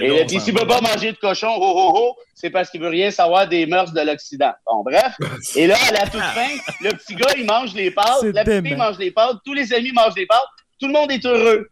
et 0.00 0.26
puis, 0.26 0.38
s'il 0.38 0.52
ne 0.52 0.58
peut 0.58 0.66
pas 0.66 0.82
manger 0.82 1.12
de 1.12 1.16
cochon, 1.16 1.48
oh, 1.56 1.72
oh, 1.76 1.92
oh, 1.96 2.16
c'est 2.34 2.50
parce 2.50 2.68
qu'il 2.68 2.82
veut 2.82 2.88
rien 2.88 3.10
savoir 3.10 3.48
des 3.48 3.64
mœurs 3.64 3.92
de 3.92 4.02
l'Occident. 4.02 4.52
Bon, 4.66 4.82
bref. 4.82 5.14
Et 5.56 5.66
là, 5.66 5.76
à 5.88 5.92
la 5.92 6.10
toute 6.10 6.20
fin, 6.34 6.48
le 6.82 6.90
petit 6.90 7.14
gars, 7.14 7.32
il 7.38 7.46
mange 7.46 7.72
les 7.74 7.90
pâtes, 7.90 8.22
la 8.34 8.44
petite 8.44 8.66
fille 8.66 8.76
mange 8.76 8.98
les 8.98 9.10
pâtes, 9.12 9.38
tous 9.46 9.54
les 9.54 9.72
amis 9.72 9.92
mangent 9.92 10.16
les 10.16 10.26
pâtes, 10.26 10.44
tout 10.78 10.88
le 10.88 10.92
monde 10.92 11.10
est 11.10 11.24
heureux. 11.24 11.68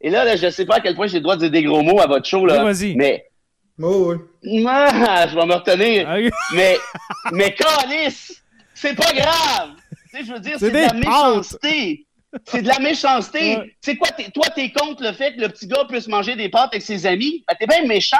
Et 0.00 0.10
là, 0.10 0.36
je 0.36 0.46
ne 0.46 0.50
sais 0.50 0.64
pas 0.64 0.76
à 0.76 0.80
quel 0.80 0.94
point 0.94 1.08
j'ai 1.08 1.16
le 1.16 1.22
droit 1.22 1.34
de 1.34 1.40
dire 1.40 1.50
des 1.50 1.64
gros 1.64 1.82
mots 1.82 2.00
à 2.00 2.06
votre 2.06 2.26
show, 2.26 2.46
là. 2.46 2.64
mais 2.94 3.27
Oh, 3.80 4.14
oui. 4.42 4.64
Ah, 4.66 5.26
je 5.28 5.34
vais 5.36 5.46
me 5.46 5.54
retenir. 5.54 6.08
mais, 6.54 6.76
mais 7.32 7.54
Calis, 7.54 8.40
c'est 8.74 8.94
pas 8.94 9.12
grave. 9.12 9.70
Tu 10.10 10.18
sais, 10.18 10.24
je 10.24 10.32
veux 10.32 10.40
dire, 10.40 10.56
c'est 10.58 10.70
de 10.70 10.76
la 10.78 10.92
méchanceté. 10.94 12.06
C'est 12.44 12.62
de 12.62 12.68
la 12.68 12.78
méchanceté. 12.78 13.76
C'est 13.80 13.96
quoi, 13.96 14.08
toi, 14.34 14.46
t'es 14.54 14.70
contre 14.70 15.02
le 15.02 15.12
fait 15.12 15.34
que 15.34 15.40
le 15.40 15.48
petit 15.48 15.66
gars 15.66 15.84
puisse 15.88 16.08
manger 16.08 16.36
des 16.36 16.48
pâtes 16.48 16.70
avec 16.72 16.82
ses 16.82 17.06
amis? 17.06 17.44
Ben, 17.48 17.54
t'es 17.58 17.66
bien 17.66 17.86
méchant. 17.86 18.16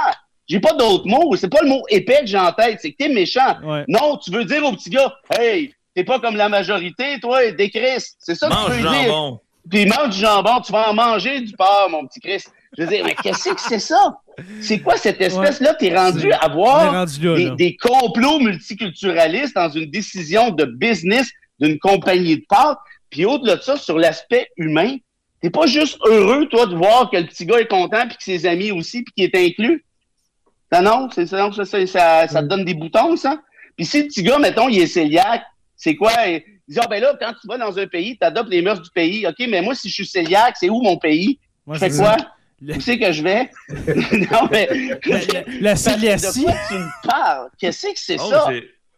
J'ai 0.49 0.61
pas 0.61 0.73
d'autres 0.73 1.07
mots. 1.07 1.37
C'est 1.37 1.51
pas 1.51 1.61
le 1.63 1.69
mot 1.69 1.83
épais 1.91 2.21
que 2.21 2.27
j'ai 2.27 2.39
en 2.39 2.53
tête. 2.53 2.79
C'est 2.81 2.93
que 2.93 2.97
t'es 2.97 3.09
méchant. 3.09 3.57
Non, 3.89 4.17
tu 4.17 4.31
veux 4.31 4.45
dire 4.45 4.65
au 4.65 4.73
petit 4.73 4.91
gars, 4.91 5.15
hey, 5.39 5.75
t'es 5.95 6.05
pas 6.05 6.21
comme 6.21 6.37
la 6.37 6.49
majorité, 6.49 7.19
toi, 7.21 7.51
des 7.51 7.69
Christ. 7.71 8.17
C'est 8.21 8.35
ça 8.35 8.49
que 8.49 8.67
tu 8.67 8.73
veux 8.73 8.83
jambon. 8.83 9.31
dire. 9.31 9.39
Puis 9.71 9.87
mange 9.87 10.15
du 10.15 10.21
jambon, 10.21 10.61
tu 10.61 10.73
vas 10.73 10.91
en 10.91 10.95
manger 10.95 11.41
du 11.41 11.53
porc, 11.53 11.89
mon 11.91 12.07
petit 12.07 12.21
Christ. 12.21 12.51
Je 12.77 12.85
veux 12.85 12.89
dire, 12.89 13.05
mais 13.05 13.15
qu'est-ce 13.15 13.51
que 13.51 13.61
c'est 13.61 13.79
ça? 13.79 14.17
C'est 14.61 14.81
quoi 14.81 14.97
cette 14.97 15.21
espèce-là? 15.21 15.75
T'es 15.75 15.95
rendu 15.95 16.33
à 16.33 16.49
voir 16.49 17.07
des, 17.07 17.77
complots 17.77 18.41
multiculturalistes 18.41 19.55
dans 19.55 19.71
une 19.71 19.91
décision 19.91 20.51
de 20.51 20.65
business 20.65 21.29
d'une 21.61 21.79
compagnie 21.79 22.37
de 22.37 22.45
pâtes. 22.49 22.79
Puis 23.11 23.25
au-delà 23.25 23.57
de 23.57 23.63
ça, 23.63 23.77
sur 23.77 23.99
l'aspect 23.99 24.49
humain, 24.57 24.97
t'es 25.41 25.51
pas 25.51 25.67
juste 25.67 25.99
heureux, 26.05 26.47
toi, 26.47 26.67
de 26.67 26.77
voir 26.77 27.11
que 27.11 27.17
le 27.17 27.27
petit 27.27 27.47
gars 27.47 27.61
est 27.61 27.69
content, 27.69 28.07
puis 28.07 28.17
que 28.17 28.23
ses 28.23 28.47
amis 28.47 28.71
aussi, 28.71 29.03
puis 29.03 29.15
qu'il 29.15 29.25
est 29.25 29.47
inclus. 29.47 29.85
Non, 30.73 30.83
non, 30.83 31.09
c'est 31.13 31.27
ça, 31.27 31.51
ça, 31.53 31.65
ça, 31.65 32.29
ça, 32.29 32.43
te 32.43 32.47
donne 32.47 32.65
des 32.65 32.75
boutons, 32.75 33.17
ça. 33.17 33.41
Puis 33.77 33.87
si 33.87 34.03
le 34.03 34.09
petit 34.09 34.23
gars, 34.23 34.39
mettons, 34.39 34.69
il 34.69 34.81
est 34.81 34.93
cœliaque, 34.93 35.45
c'est 35.77 35.97
quoi? 35.97 36.13
Il 36.27 36.43
dit, 36.69 36.79
ah 36.81 36.87
ben 36.89 37.01
là, 37.01 37.17
quand 37.19 37.33
tu 37.41 37.47
vas 37.49 37.57
dans 37.57 37.79
un 37.79 37.87
pays, 37.87 38.19
tu 38.19 38.27
adoptes 38.27 38.51
les 38.51 38.61
mœurs 38.61 38.83
du 38.83 38.91
pays. 38.91 39.27
OK, 39.27 39.47
mais 39.49 39.63
moi, 39.63 39.75
si 39.75 39.89
je 39.89 40.03
suis 40.03 40.13
cœliaque, 40.13 40.57
c'est 40.59 40.69
où 40.69 40.83
mon 40.83 40.99
pays? 40.99 41.39
je 41.73 41.79
fais 41.79 41.91
quoi? 41.91 42.17
Où 42.63 42.81
c'est 42.81 42.99
que 42.99 43.13
je 43.13 43.23
vais? 43.23 43.51
non, 43.69 44.49
mais. 44.51 44.69
La, 45.07 45.19
la, 45.61 45.75
De 45.75 46.43
quoi 46.43 46.53
tu 46.69 46.75
me 46.75 47.09
parles? 47.09 47.49
Qu'est-ce 47.59 47.87
que 47.87 47.93
c'est 47.97 48.19
oh, 48.21 48.31
ça? 48.31 48.51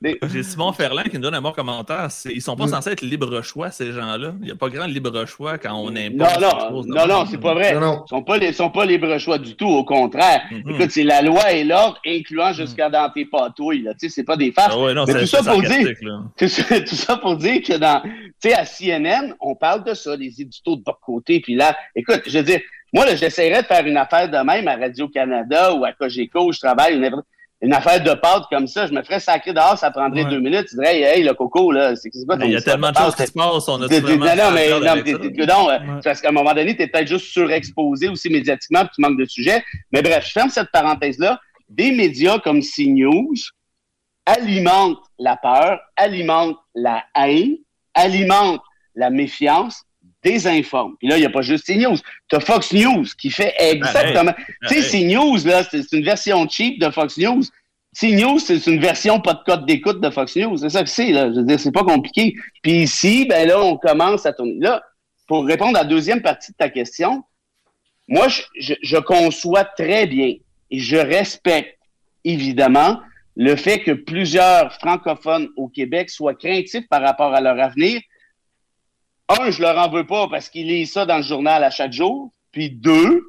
J'ai 0.03 0.43
Simon 0.43 0.73
Ferland 0.73 1.03
qui 1.03 1.17
nous 1.17 1.21
donne 1.21 1.35
un 1.35 1.43
bon 1.43 1.53
commentaire. 1.53 2.09
Ils 2.25 2.41
sont 2.41 2.57
pas 2.57 2.65
mm. 2.65 2.71
censés 2.71 2.91
être 2.93 3.03
libre 3.03 3.43
choix, 3.43 3.71
ces 3.71 3.93
gens-là. 3.93 4.33
Il 4.41 4.47
n'y 4.47 4.51
a 4.51 4.55
pas 4.55 4.71
grand 4.71 4.87
libre 4.87 5.27
choix 5.27 5.59
quand 5.59 5.75
on 5.75 5.95
impose. 5.95 6.17
Non, 6.17 6.27
non, 6.41 6.83
non, 6.87 7.07
non, 7.07 7.27
c'est 7.27 7.39
pas 7.39 7.53
vrai. 7.53 7.73
Ils 7.75 7.81
ne 7.81 8.07
sont 8.07 8.23
pas, 8.23 8.53
sont 8.53 8.71
pas 8.71 8.87
libre 8.87 9.19
choix 9.19 9.37
du 9.37 9.57
tout, 9.57 9.69
au 9.69 9.85
contraire. 9.85 10.41
Mm-hmm. 10.51 10.75
Écoute, 10.75 10.91
c'est 10.91 11.05
la 11.05 11.21
loi 11.21 11.53
et 11.53 11.65
l'ordre, 11.65 12.01
incluant 12.07 12.55
jusqu'à 12.55 12.89
mm. 12.89 12.93
dans 12.93 13.11
tes 13.11 13.27
patouilles. 13.27 13.87
Tu 14.01 14.09
sais, 14.09 14.09
c'est 14.09 14.25
pas 14.25 14.39
des 14.39 14.53
farces. 14.53 14.75
Ah 14.75 15.05
Mais 15.07 15.21
tout 15.21 15.27
ça 15.27 15.43
pour 15.43 15.61
dire, 15.61 15.89
tout 16.39 16.49
ça, 16.49 16.81
tout 16.81 16.97
ça, 16.97 17.17
pour 17.19 17.37
dire 17.37 17.63
que 17.63 17.77
dans, 17.77 18.01
tu 18.01 18.49
sais, 18.49 18.55
à 18.55 18.65
CNN, 18.65 19.35
on 19.39 19.55
parle 19.55 19.85
de 19.85 19.93
ça, 19.93 20.17
les 20.17 20.41
éditos 20.41 20.77
de 20.77 20.83
bas 20.83 20.99
côté. 21.05 21.41
Puis 21.41 21.57
là, 21.57 21.77
écoute, 21.95 22.23
je 22.27 22.39
veux 22.39 22.45
dire, 22.45 22.61
moi, 22.93 23.07
j'essaierais 23.15 23.63
de 23.63 23.67
faire 23.67 23.87
une 23.87 23.97
affaire 23.97 24.29
de 24.29 24.39
même 24.39 24.67
à 24.69 24.77
Radio-Canada 24.77 25.75
ou 25.75 25.85
à 25.85 25.93
Cogeco 25.93 26.47
où 26.47 26.53
je 26.53 26.59
travaille, 26.59 27.01
une, 27.63 27.73
affaire 27.73 28.03
de 28.03 28.13
pâte 28.15 28.45
comme 28.51 28.67
ça. 28.67 28.87
Je 28.87 28.93
me 28.93 29.03
ferais 29.03 29.21
sacrer 29.21 29.53
dehors, 29.53 29.79
ça 29.79 29.91
prendrait 29.91 30.25
deux 30.25 30.41
minutes. 30.41 30.67
Tu 30.69 30.77
dirais, 30.77 31.01
hey, 31.01 31.23
le 31.23 31.35
coco, 31.35 31.71
là, 31.71 31.95
c'est 31.95 32.11
quoi 32.27 32.37
ton 32.37 32.47
Il 32.47 32.53
y 32.53 32.57
a 32.57 32.61
tellement 32.61 32.91
de 32.91 32.97
choses 32.97 33.15
qui 33.15 33.27
se 33.27 33.33
passent, 33.33 33.69
on 33.69 33.83
a 33.83 33.87
Non, 33.87 34.37
non, 34.37 34.51
mais 34.53 35.47
non, 35.47 35.71
euh, 35.71 35.79
parce 36.03 36.21
qu'à 36.21 36.31
un 36.31 36.33
moment 36.33 36.55
donné, 36.55 36.77
tu 36.77 36.83
es 36.83 36.89
peut-être 36.89 37.09
juste 37.09 37.27
surexposé 37.27 38.09
aussi 38.09 38.29
médiatiquement, 38.31 38.81
puis 38.81 38.91
tu 38.97 39.03
manques 39.03 39.19
de 39.19 39.27
sujet. 39.27 39.63
Mais 39.93 40.03
bref, 40.03 40.27
je 40.27 40.33
ferme 40.33 40.51
cette 40.51 40.71
parenthèse-là. 40.73 41.41
Des 41.69 41.93
médias 41.93 42.41
comme 42.41 42.61
CNews 42.61 43.35
alimentent 44.27 45.05
la 45.19 45.37
peur, 45.37 45.81
alimentent 45.97 46.59
la 46.75 47.05
haine, 47.15 47.57
alimentent 47.95 48.63
la 48.95 49.11
méfiance, 49.11 49.85
désinforme. 50.23 50.97
Puis 50.99 51.09
là, 51.09 51.17
il 51.17 51.21
n'y 51.21 51.27
a 51.27 51.31
pas 51.31 51.43
juste 51.43 51.67
CNews. 51.67 51.97
Tu 52.29 52.37
as 52.37 52.41
Fox 52.41 52.73
News 52.73 53.05
qui 53.19 53.31
fait 53.31 53.55
exactement. 53.59 54.33
Tu 54.69 54.83
sais, 54.83 54.99
CNews, 54.99 55.39
là, 55.47 55.65
c'est 55.65 55.93
une 55.93 56.05
version 56.05 56.49
cheap 56.49 56.81
de 56.81 56.91
Fox 56.91 57.17
News. 57.19 57.43
CNews, 57.99 58.39
c'est 58.39 58.67
une 58.67 58.81
version 58.81 59.21
pas 59.21 59.35
de 59.35 59.43
code 59.45 59.67
d'écoute 59.67 60.01
de 60.01 60.11
Fox 60.11 60.37
News. 60.37 60.57
C'est 60.59 60.71
ça 60.71 60.83
que 60.83 60.89
c'est, 60.89 61.11
là. 61.11 61.31
Je 61.31 61.41
veux 61.41 61.45
dire, 61.45 61.59
c'est 61.59 61.73
pas 61.73 61.85
compliqué. 61.85 62.35
Puis 62.63 62.83
ici, 62.83 63.27
ben 63.29 63.49
là, 63.49 63.61
on 63.61 63.77
commence 63.77 64.27
à 64.27 64.33
tourner. 64.33 64.59
Là, 64.61 64.83
pour 65.27 65.45
répondre 65.45 65.77
à 65.79 65.83
la 65.83 65.89
deuxième 65.89 66.23
partie 66.23 66.53
de 66.53 66.57
ta 66.57 66.69
question, 66.69 67.25
moi, 68.09 68.27
je, 68.29 68.75
je 68.83 68.97
conçois 68.97 69.65
très 69.65 70.07
bien 70.07 70.35
et 70.71 70.79
je 70.79 70.97
respecte, 70.97 71.79
évidemment, 72.25 73.01
le 73.37 73.57
fait 73.57 73.81
que 73.81 73.93
plusieurs 73.93 74.73
francophones 74.75 75.49
au 75.57 75.69
Québec 75.69 76.11
soient 76.11 76.35
craintifs 76.35 76.89
par 76.89 77.01
rapport 77.01 77.35
à 77.35 77.41
leur 77.41 77.59
avenir 77.59 78.01
un, 79.39 79.51
je 79.51 79.61
leur 79.63 79.79
en 79.79 79.91
veux 79.91 80.07
pas 80.07 80.29
parce 80.29 80.49
qu'ils 80.49 80.67
lisent 80.67 80.93
ça 80.93 81.07
dans 81.07 81.19
le 81.19 81.23
journal 81.23 81.63
à 81.63 81.71
chaque 81.71 81.93
jour. 81.93 82.33
Puis 82.53 82.71
deux, 82.71 83.23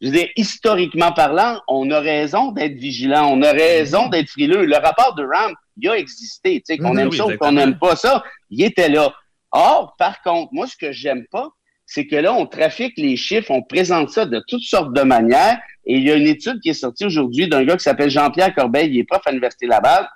je 0.00 0.06
veux 0.06 0.12
dire, 0.12 0.28
historiquement 0.36 1.12
parlant, 1.12 1.60
on 1.66 1.90
a 1.90 2.00
raison 2.00 2.52
d'être 2.52 2.76
vigilant, 2.76 3.26
on 3.32 3.42
a 3.42 3.50
raison 3.50 4.04
mhm. 4.04 4.10
d'être 4.10 4.28
frileux. 4.28 4.64
Le 4.64 4.76
rapport 4.76 5.14
de 5.14 5.24
Ram, 5.24 5.54
il 5.76 5.88
a 5.88 5.96
existé. 5.96 6.60
Tu 6.60 6.74
sais, 6.74 6.78
qu'on 6.78 6.94
mhm. 6.94 6.98
aime 7.00 7.12
ça 7.12 7.26
ou 7.26 7.36
qu'on 7.36 7.52
n'aime 7.52 7.78
pas 7.78 7.96
ça, 7.96 8.22
il 8.50 8.62
était 8.62 8.88
là. 8.88 9.12
Or, 9.50 9.94
par 9.98 10.22
contre, 10.22 10.52
moi, 10.52 10.66
ce 10.66 10.76
que 10.76 10.92
j'aime 10.92 11.24
pas, 11.30 11.48
c'est 11.86 12.06
que 12.06 12.16
là, 12.16 12.34
on 12.34 12.46
trafique 12.46 12.94
les 12.98 13.16
chiffres, 13.16 13.50
on 13.50 13.62
présente 13.62 14.10
ça 14.10 14.26
de 14.26 14.42
toutes 14.46 14.62
sortes 14.62 14.92
de 14.92 15.02
manières. 15.02 15.58
Et 15.86 15.96
il 15.96 16.02
y 16.04 16.10
a 16.10 16.16
une 16.16 16.26
étude 16.26 16.60
qui 16.60 16.68
est 16.68 16.74
sortie 16.74 17.06
aujourd'hui 17.06 17.48
d'un 17.48 17.64
gars 17.64 17.76
qui 17.76 17.82
s'appelle 17.82 18.10
Jean-Pierre 18.10 18.54
Corbeil, 18.54 18.90
il 18.90 18.98
est 18.98 19.04
prof 19.04 19.22
à 19.24 19.30
l'Université 19.30 19.66
Laval, 19.66 20.06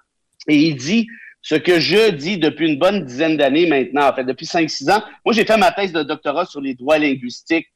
et 0.49 0.57
il 0.57 0.77
dit 0.77 1.07
ce 1.43 1.57
que 1.57 1.81
je 1.81 2.11
dis 2.11 2.39
depuis 2.39 2.69
une 2.73 2.79
bonne 2.79 3.05
dizaine 3.05 3.37
d'années 3.37 3.67
maintenant, 3.67 4.09
en 4.09 4.15
fait, 4.15 4.25
depuis 4.25 4.47
5-6 4.47 4.91
ans. 4.93 5.03
Moi, 5.25 5.35
j'ai 5.35 5.45
fait 5.45 5.57
ma 5.57 5.73
thèse 5.73 5.93
de 5.93 6.03
doctorat 6.03 6.47
sur 6.47 6.61
les 6.61 6.75
droits 6.75 6.99
linguistiques 6.99 7.67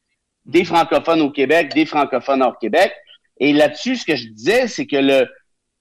des 0.44 0.64
francophones 0.64 1.20
au 1.20 1.30
Québec, 1.30 1.74
des 1.74 1.84
francophones 1.86 2.42
hors 2.42 2.58
Québec. 2.58 2.92
Et 3.40 3.52
là-dessus, 3.52 3.96
ce 3.96 4.06
que 4.06 4.14
je 4.14 4.28
disais, 4.28 4.68
c'est 4.68 4.86
que 4.86 4.96
le, 4.96 5.26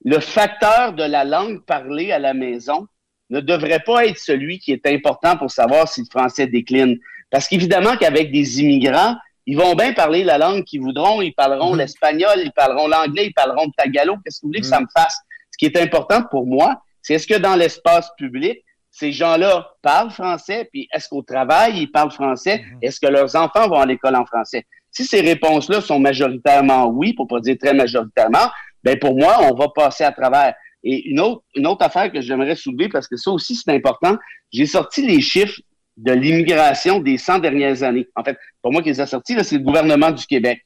le 0.03 0.19
facteur 0.19 0.93
de 0.93 1.03
la 1.03 1.23
langue 1.23 1.63
parlée 1.63 2.11
à 2.11 2.17
la 2.19 2.33
maison 2.33 2.87
ne 3.29 3.39
devrait 3.39 3.79
pas 3.79 4.05
être 4.07 4.17
celui 4.17 4.57
qui 4.59 4.71
est 4.71 4.85
important 4.87 5.37
pour 5.37 5.51
savoir 5.51 5.87
si 5.87 6.01
le 6.01 6.07
français 6.09 6.47
décline. 6.47 6.97
Parce 7.29 7.47
qu'évidemment 7.47 7.95
qu'avec 7.97 8.31
des 8.31 8.61
immigrants, 8.61 9.15
ils 9.45 9.57
vont 9.57 9.75
bien 9.75 9.93
parler 9.93 10.23
la 10.23 10.39
langue 10.39 10.63
qu'ils 10.63 10.81
voudront, 10.81 11.21
ils 11.21 11.33
parleront 11.33 11.73
Mhm. 11.73 11.79
l'espagnol, 11.79 12.39
ils 12.43 12.51
parleront 12.51 12.87
l'anglais, 12.87 13.27
ils 13.27 13.33
parleront 13.33 13.69
tagalo. 13.77 14.15
Qu'est-ce 14.23 14.37
que 14.39 14.41
vous 14.47 14.49
voulez 14.49 14.61
que 14.61 14.65
ça 14.67 14.79
me 14.79 14.87
fasse? 14.95 15.15
Ce 15.51 15.57
qui 15.57 15.65
est 15.65 15.77
important 15.79 16.23
pour 16.31 16.47
moi, 16.47 16.81
c'est 17.05 17.13
est-ce 17.13 17.27
que 17.27 17.37
dans 17.37 17.55
l'espace 17.55 18.09
public, 18.17 18.65
ces 18.89 19.11
gens-là 19.11 19.69
parlent 19.83 20.09
français, 20.09 20.67
puis 20.71 20.87
est-ce 20.91 21.07
qu'au 21.07 21.21
travail, 21.21 21.77
ils 21.77 21.91
parlent 21.91 22.09
français? 22.09 22.65
Est-ce 22.81 22.99
que 22.99 23.05
leurs 23.05 23.35
enfants 23.35 23.67
vont 23.67 23.79
à 23.79 23.85
l'école 23.85 24.15
en 24.15 24.25
français? 24.25 24.65
Si 24.89 25.05
ces 25.05 25.21
réponses-là 25.21 25.81
sont 25.81 25.99
majoritairement 25.99 26.87
oui, 26.87 27.13
pour 27.13 27.27
pas 27.27 27.39
dire 27.41 27.57
très 27.61 27.75
majoritairement, 27.75 28.49
ben 28.83 28.97
pour 28.97 29.15
moi, 29.15 29.37
on 29.41 29.53
va 29.53 29.67
passer 29.69 30.03
à 30.03 30.11
travers. 30.11 30.55
Et 30.83 31.07
une 31.09 31.19
autre, 31.19 31.43
une 31.53 31.67
autre 31.67 31.85
affaire 31.85 32.11
que 32.11 32.21
j'aimerais 32.21 32.55
soulever, 32.55 32.89
parce 32.89 33.07
que 33.07 33.17
ça 33.17 33.29
aussi, 33.29 33.55
c'est 33.55 33.71
important, 33.71 34.17
j'ai 34.51 34.65
sorti 34.65 35.05
les 35.05 35.21
chiffres 35.21 35.61
de 35.97 36.11
l'immigration 36.11 36.99
des 36.99 37.19
100 37.19 37.37
dernières 37.37 37.83
années. 37.83 38.07
En 38.15 38.23
fait, 38.23 38.35
pour 38.63 38.71
moi 38.71 38.81
qui 38.81 38.89
les 38.89 38.99
a 38.99 39.05
sortis, 39.05 39.35
c'est 39.43 39.57
le 39.57 39.63
gouvernement 39.63 40.09
du 40.09 40.25
Québec. 40.25 40.59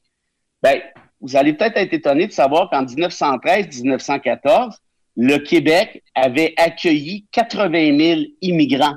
Ben, 0.62 0.80
vous 1.20 1.36
allez 1.36 1.52
peut-être 1.52 1.76
être 1.76 1.92
étonné 1.92 2.26
de 2.28 2.32
savoir 2.32 2.70
qu'en 2.70 2.86
1913-1914, 2.86 4.76
le 5.16 5.38
Québec 5.38 6.02
avait 6.14 6.54
accueilli 6.56 7.26
80 7.32 7.98
000 7.98 8.20
immigrants, 8.42 8.94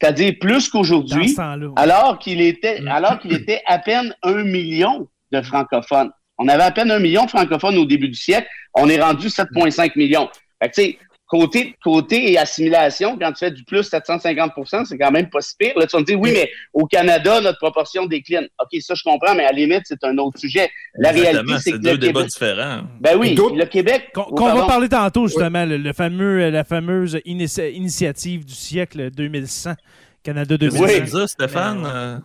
c'est-à-dire 0.00 0.34
plus 0.40 0.68
qu'aujourd'hui, 0.68 1.34
alors 1.76 2.18
qu'il 2.18 2.40
était, 2.40 2.80
alors 2.88 3.18
qu'il 3.18 3.32
était 3.32 3.62
à 3.66 3.78
peine 3.78 4.14
un 4.22 4.44
million 4.44 5.08
de 5.32 5.42
francophones. 5.42 6.10
On 6.38 6.48
avait 6.48 6.62
à 6.64 6.70
peine 6.70 6.90
un 6.90 6.98
million 6.98 7.24
de 7.24 7.30
francophones 7.30 7.78
au 7.78 7.84
début 7.86 8.08
du 8.08 8.14
siècle. 8.14 8.46
On 8.74 8.88
est 8.88 9.00
rendu 9.00 9.28
7,5 9.28 9.92
millions. 9.96 10.28
Fait 10.62 10.70
que, 10.70 10.96
côté, 11.28 11.74
côté 11.82 12.32
et 12.32 12.38
assimilation, 12.38 13.18
quand 13.18 13.32
tu 13.32 13.38
fais 13.38 13.50
du 13.50 13.64
plus 13.64 13.90
750% 13.90 14.84
c'est 14.86 14.96
quand 14.98 15.10
même 15.10 15.28
pas 15.28 15.40
si 15.40 15.54
pire. 15.58 15.72
Là, 15.76 15.86
tu 15.86 15.96
vas 15.96 16.00
me 16.00 16.04
dire, 16.06 16.20
oui, 16.20 16.30
mais 16.32 16.50
au 16.72 16.86
Canada, 16.86 17.40
notre 17.40 17.58
proportion 17.58 18.06
décline. 18.06 18.48
OK, 18.60 18.80
ça, 18.80 18.94
je 18.94 19.02
comprends, 19.02 19.34
mais 19.34 19.44
à 19.44 19.52
la 19.52 19.58
limite, 19.58 19.82
c'est 19.84 20.02
un 20.04 20.16
autre 20.18 20.38
sujet. 20.38 20.70
La 20.94 21.10
Exactement, 21.10 21.42
réalité, 21.42 21.54
c'est 21.56 21.60
c'est 21.70 21.72
que 21.72 21.76
deux 21.82 21.90
le 21.92 21.98
débats 21.98 22.20
Québec... 22.20 22.32
différents. 22.32 22.80
Ben 23.00 23.16
oui, 23.18 23.34
le 23.34 23.64
Québec... 23.64 24.10
Qu'on 24.14 24.24
Oh, 24.30 24.44
va 24.56 24.66
parler 24.66 24.88
tantôt, 24.88 25.26
justement, 25.26 25.64
le, 25.64 25.76
le 25.78 25.92
fameux, 25.92 26.48
la 26.50 26.64
fameuse 26.64 27.18
initia- 27.26 27.72
initiative 27.72 28.44
du 28.44 28.54
siècle 28.54 29.10
2100, 29.10 29.74
Canada 30.22 30.56
Qu'est-ce 30.58 30.70
2100. 30.76 30.86
que 30.86 30.92
tu 31.04 31.10
veux 31.12 31.18
dire, 31.20 31.28
Stéphane? 31.28 31.80
Mais, 31.82 31.88
Euh, 31.92 32.16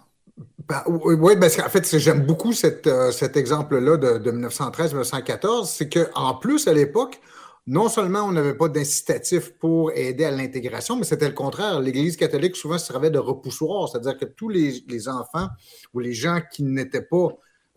Ben, 0.70 0.84
oui, 0.88 1.16
oui, 1.20 1.34
parce 1.40 1.56
qu'en 1.56 1.70
fait, 1.70 1.98
j'aime 2.00 2.22
beaucoup 2.26 2.54
cette, 2.54 2.88
euh, 2.88 3.12
cet 3.12 3.36
exemple-là 3.36 3.98
de, 3.98 4.18
de 4.20 4.32
1913-1914. 4.32 5.66
C'est 5.66 5.90
qu'en 5.90 6.34
plus, 6.36 6.68
à 6.68 6.74
l'époque, 6.74 7.20
non 7.68 7.90
seulement 7.90 8.24
on 8.24 8.32
n'avait 8.32 8.56
pas 8.58 8.70
d'incitatif 8.70 9.54
pour 9.60 9.92
aider 9.94 10.26
à 10.26 10.32
l'intégration, 10.32 10.96
mais 10.96 11.04
c'était 11.04 11.28
le 11.28 11.34
contraire. 11.36 11.80
L'Église 11.80 12.18
catholique 12.18 12.56
souvent 12.56 12.78
servait 12.78 13.12
de 13.12 13.20
repoussoir, 13.20 13.88
c'est-à-dire 13.88 14.18
que 14.18 14.26
tous 14.26 14.50
les, 14.50 14.84
les 14.88 15.08
enfants 15.08 15.48
ou 15.94 16.00
les 16.00 16.14
gens 16.14 16.40
qui 16.52 16.64
n'étaient 16.64 17.04
pas 17.04 17.28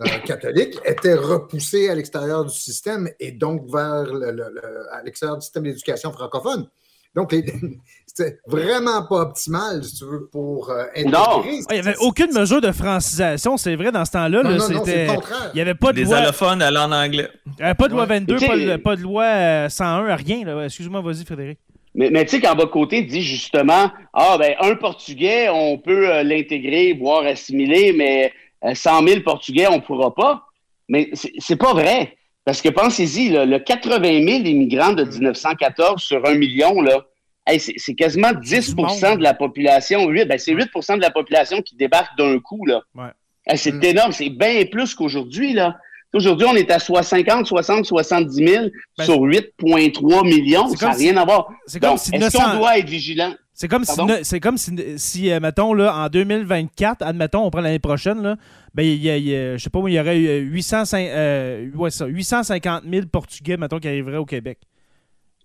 euh, 0.01 0.05
catholiques 0.27 0.79
étaient 0.85 1.15
repoussés 1.15 1.89
à 1.89 1.95
l'extérieur 1.95 2.45
du 2.45 2.55
système 2.55 3.09
et 3.21 3.33
donc 3.33 3.71
vers 3.71 4.05
le, 4.05 4.31
le- 4.33 4.51
le- 4.51 4.93
à 4.93 5.03
l'extérieur 5.03 5.37
du 5.39 5.43
système 5.45 5.65
d'éducation 5.65 6.13
francophone. 6.13 6.67
Donc, 7.15 7.35
c'était 8.07 8.39
vraiment 8.47 9.07
pas 9.07 9.17
optimal, 9.23 9.83
si 9.85 9.97
tu 9.97 10.05
veux, 10.05 10.29
pour 10.33 10.71
euh, 10.71 10.85
intégrer. 10.97 11.11
Non. 11.11 11.43
Il 11.71 11.75
n'y 11.75 11.79
avait 11.79 11.97
aucune 12.01 12.33
mesure 12.33 12.61
de 12.61 12.73
francisation, 12.73 13.57
c'est 13.57 13.77
vrai, 13.77 13.93
dans 13.93 14.05
ce 14.05 14.13
temps-là. 14.13 14.43
Non, 14.43 14.51
là, 14.51 14.57
non, 14.57 14.69
non, 14.69 14.85
c'est 14.85 14.91
c'était- 14.91 15.07
le 15.07 15.15
contraire. 15.15 15.51
Il 15.53 15.57
n'y 15.57 15.61
avait 15.61 15.75
pas 15.75 15.93
de 15.93 15.99
les 15.99 16.05
loi, 16.05 16.17
allophones 16.19 16.63
allaient 16.63 16.79
en 16.79 16.93
anglais. 16.93 17.29
il 17.47 17.61
y 17.61 17.63
avait 17.63 17.75
pas 17.75 17.89
de 17.89 17.93
loi 17.93 18.03
Ouais. 18.03 18.09
22, 18.21 18.37
Tu 18.37 18.47
pas 18.47 18.57
de, 18.57 18.77
pas 18.77 18.97
de 18.97 19.01
loi 19.03 19.25
euh, 19.25 19.69
101, 19.69 20.15
rien. 20.17 20.45
là. 20.45 20.65
Excuse-moi, 20.65 21.01
vas-y, 21.01 21.25
Frédéric. 21.25 21.59
Mais, 21.97 22.11
mais 22.11 22.25
tu 22.25 22.33
sais 22.33 22.41
qu'en 22.41 22.57
bas 22.57 22.67
côté 22.67 23.03
dit 23.03 23.23
justement, 23.23 23.93
ah 24.13 24.37
ben 24.37 24.57
un 24.61 24.75
Portugais, 24.75 25.49
on 25.49 25.79
peut 25.79 26.11
euh, 26.13 26.23
l'intégrer, 26.25 26.93
voire 27.01 27.25
assimiler, 27.25 27.93
mais 27.93 28.33
euh, 28.65 28.75
100 28.75 29.07
000 29.07 29.21
Portugais, 29.21 29.69
on 29.71 29.81
pourra 29.81 30.13
pas. 30.13 30.43
Mais 30.89 31.11
c'est 31.13 31.33
c'est 31.39 31.55
pas 31.57 31.73
vrai. 31.73 32.17
Parce 32.45 32.61
que 32.61 32.69
pensez-y, 32.69 33.31
là, 33.31 33.47
le 33.47 33.59
80 33.59 34.01
000 34.03 34.45
immigrants 34.45 34.93
de 34.93 35.05
1914 35.05 36.03
sur 36.03 36.25
un 36.27 36.35
million, 36.35 36.81
là, 36.83 37.05
hey, 37.47 37.59
c'est 37.59 37.75
c'est 37.77 37.95
quasiment 37.95 38.33
10 38.33 38.75
du 38.75 38.83
monde. 38.83 39.19
de 39.19 39.23
la 39.23 39.35
population. 39.35 40.09
8, 40.09 40.27
ben 40.27 40.39
c'est 40.39 40.53
8 40.53 40.97
de 40.97 41.01
la 41.03 41.11
population 41.11 41.63
qui 41.63 41.77
débarque 41.77 42.17
d'un 42.19 42.39
coup. 42.41 42.65
Là. 42.67 42.83
Ouais. 42.95 43.09
Hey, 43.47 43.57
c'est 43.59 43.73
Mm. 43.73 43.85
énorme, 43.85 44.13
c'est 44.13 44.29
bien 44.31 44.65
plus 44.71 44.95
qu'aujourd'hui. 44.95 45.53
là. 45.55 45.77
Aujourd'hui, 46.13 46.47
on 46.49 46.55
est 46.55 46.71
à 46.71 46.79
50, 47.03 47.45
60, 47.47 47.87
70 47.87 48.47
000 48.47 48.67
Ben, 48.97 49.05
sur 49.05 49.21
8,3 49.21 50.23
millions. 50.25 50.69
Ça 50.69 50.87
n'a 50.89 50.93
si- 50.95 51.11
rien 51.11 51.17
à 51.17 51.25
voir. 51.25 51.49
C'est 51.67 51.81
comme 51.81 51.91
Donc, 51.91 51.99
si 51.99 52.11
est-ce 52.15 52.21
900 52.21 52.39
qu'on 52.53 52.59
doit 52.59 52.79
être 52.79 52.89
vigilant? 52.89 53.35
C'est 53.57 53.69
comme 53.69 53.85
si, 53.85 53.95
Pardon? 53.97 54.15
c'est 54.23 54.41
comme 54.41 54.59
si, 54.59 54.73
si 54.97 55.31
euh, 55.31 55.39
mettons, 55.39 55.75
là, 55.75 55.97
en 55.97 56.09
2024, 56.09 57.03
admettons, 57.03 57.45
on 57.45 57.51
prend 57.51 57.61
l'année 57.61 57.79
prochaine, 57.79 58.21
là, 58.21 58.37
ben, 58.75 58.83
il 58.85 59.01
y 59.01 59.09
a, 59.09 59.17
il 59.17 59.25
y 59.29 59.37
a- 59.37 59.57
je 59.57 59.63
sais 59.63 59.71
pas, 59.71 59.79
il 59.87 59.95
y 59.95 60.01
aurait 60.01 60.19
eu 60.19 60.41
805, 60.51 61.07
euh, 61.09 61.71
ouais, 61.77 61.91
ça, 61.91 62.07
850 62.07 62.83
000 62.91 63.07
Portugais, 63.07 63.57
mettons, 63.57 63.79
qui 63.79 63.87
arriveraient 63.87 64.17
au 64.17 64.25
Québec. 64.25 64.59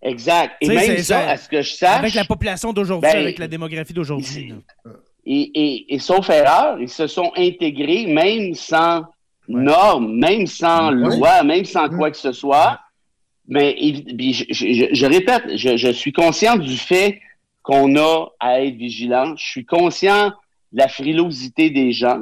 Exact. 0.02 0.54
Et 0.62 0.70
même 0.70 0.80
c'est- 0.80 1.04
ça, 1.04 1.30
à 1.30 1.38
ce 1.38 1.48
que 1.50 1.62
je 1.62 1.72
sache, 1.74 2.00
Avec 2.00 2.14
la 2.16 2.26
population 2.26 2.74
d'aujourd'hui, 2.74 3.12
ben, 3.12 3.22
avec 3.22 3.38
la 3.38 3.48
démographie 3.48 3.94
d'aujourd'hui. 3.94 4.54
et, 5.26 5.52
et, 5.54 5.94
et 5.94 6.00
sauf 6.00 6.28
erreur, 6.30 6.80
ils 6.80 6.90
se 6.90 7.06
sont 7.06 7.32
intégrés 7.38 8.08
même 8.08 8.56
sans 8.56 9.04
normes, 9.48 10.18
même 10.18 10.48
sans 10.48 10.88
Ouais. 10.96 11.16
loi, 11.18 11.44
même 11.44 11.66
sans 11.66 11.90
quoi 11.90 12.10
que 12.10 12.18
ce 12.18 12.32
soit. 12.32 12.80
Mais 13.48 13.76
je, 13.80 14.44
je- 14.50 14.74
je- 14.74 14.94
je 14.94 15.06
répète, 15.06 15.44
je, 15.56 15.76
je 15.76 15.90
suis 15.92 16.12
conscient 16.14 16.56
du 16.56 16.78
fait 16.78 17.20
qu'on 17.64 17.96
a 17.98 18.28
à 18.40 18.62
être 18.62 18.76
vigilant. 18.76 19.36
Je 19.36 19.46
suis 19.46 19.66
conscient 19.66 20.30
de 20.72 20.78
la 20.78 20.88
frilosité 20.88 21.70
des 21.70 21.92
gens. 21.92 22.22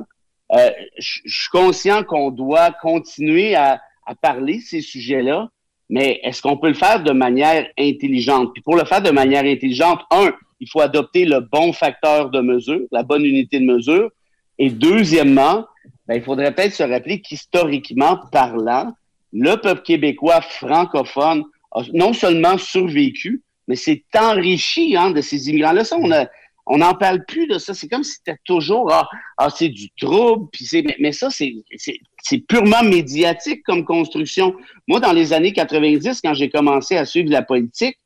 Euh, 0.53 0.69
je, 0.97 1.19
suis 1.25 1.49
conscient 1.51 2.03
qu'on 2.03 2.31
doit 2.31 2.71
continuer 2.71 3.55
à, 3.55 3.81
à 4.05 4.15
parler 4.15 4.59
ces 4.59 4.81
sujets-là, 4.81 5.49
mais 5.89 6.19
est-ce 6.23 6.41
qu'on 6.41 6.57
peut 6.57 6.69
le 6.69 6.73
faire 6.73 7.03
de 7.03 7.11
manière 7.11 7.67
intelligente? 7.77 8.51
Puis 8.53 8.61
pour 8.61 8.75
le 8.75 8.85
faire 8.85 9.01
de 9.01 9.11
manière 9.11 9.43
intelligente, 9.43 10.01
un, 10.11 10.31
il 10.59 10.69
faut 10.69 10.81
adopter 10.81 11.25
le 11.25 11.41
bon 11.41 11.73
facteur 11.73 12.29
de 12.29 12.41
mesure, 12.41 12.81
la 12.91 13.03
bonne 13.03 13.25
unité 13.25 13.59
de 13.59 13.65
mesure. 13.65 14.09
Et 14.57 14.69
deuxièmement, 14.69 15.65
ben, 16.07 16.15
il 16.15 16.23
faudrait 16.23 16.53
peut-être 16.53 16.73
se 16.73 16.83
rappeler 16.83 17.21
qu'historiquement 17.21 18.19
parlant, 18.31 18.93
le 19.33 19.55
peuple 19.55 19.81
québécois 19.81 20.41
francophone 20.41 21.43
a 21.71 21.81
non 21.93 22.13
seulement 22.13 22.57
survécu, 22.57 23.43
mais 23.67 23.75
s'est 23.75 24.03
enrichi 24.15 24.95
hein, 24.95 25.11
de 25.11 25.21
ces 25.21 25.49
immigrants-là. 25.49 25.83
Ça, 25.83 25.97
on 25.99 26.11
a, 26.11 26.25
on 26.65 26.77
n'en 26.79 26.93
parle 26.93 27.25
plus 27.25 27.47
de 27.47 27.57
ça. 27.57 27.73
C'est 27.73 27.87
comme 27.87 28.03
si 28.03 28.15
c'était 28.15 28.37
toujours 28.45 28.91
ah, 28.91 29.07
ah 29.37 29.49
c'est 29.49 29.69
du 29.69 29.89
trouble. 29.99 30.47
Puis 30.51 30.65
c'est, 30.65 30.81
mais, 30.81 30.95
mais 30.99 31.11
ça, 31.11 31.29
c'est, 31.29 31.53
c'est, 31.75 31.99
c'est 32.23 32.39
purement 32.39 32.83
médiatique 32.83 33.63
comme 33.63 33.85
construction. 33.85 34.55
Moi, 34.87 34.99
dans 34.99 35.13
les 35.13 35.33
années 35.33 35.53
90, 35.53 36.21
quand 36.21 36.33
j'ai 36.33 36.49
commencé 36.49 36.97
à 36.97 37.05
suivre 37.05 37.31
la 37.31 37.41
politique, 37.41 37.97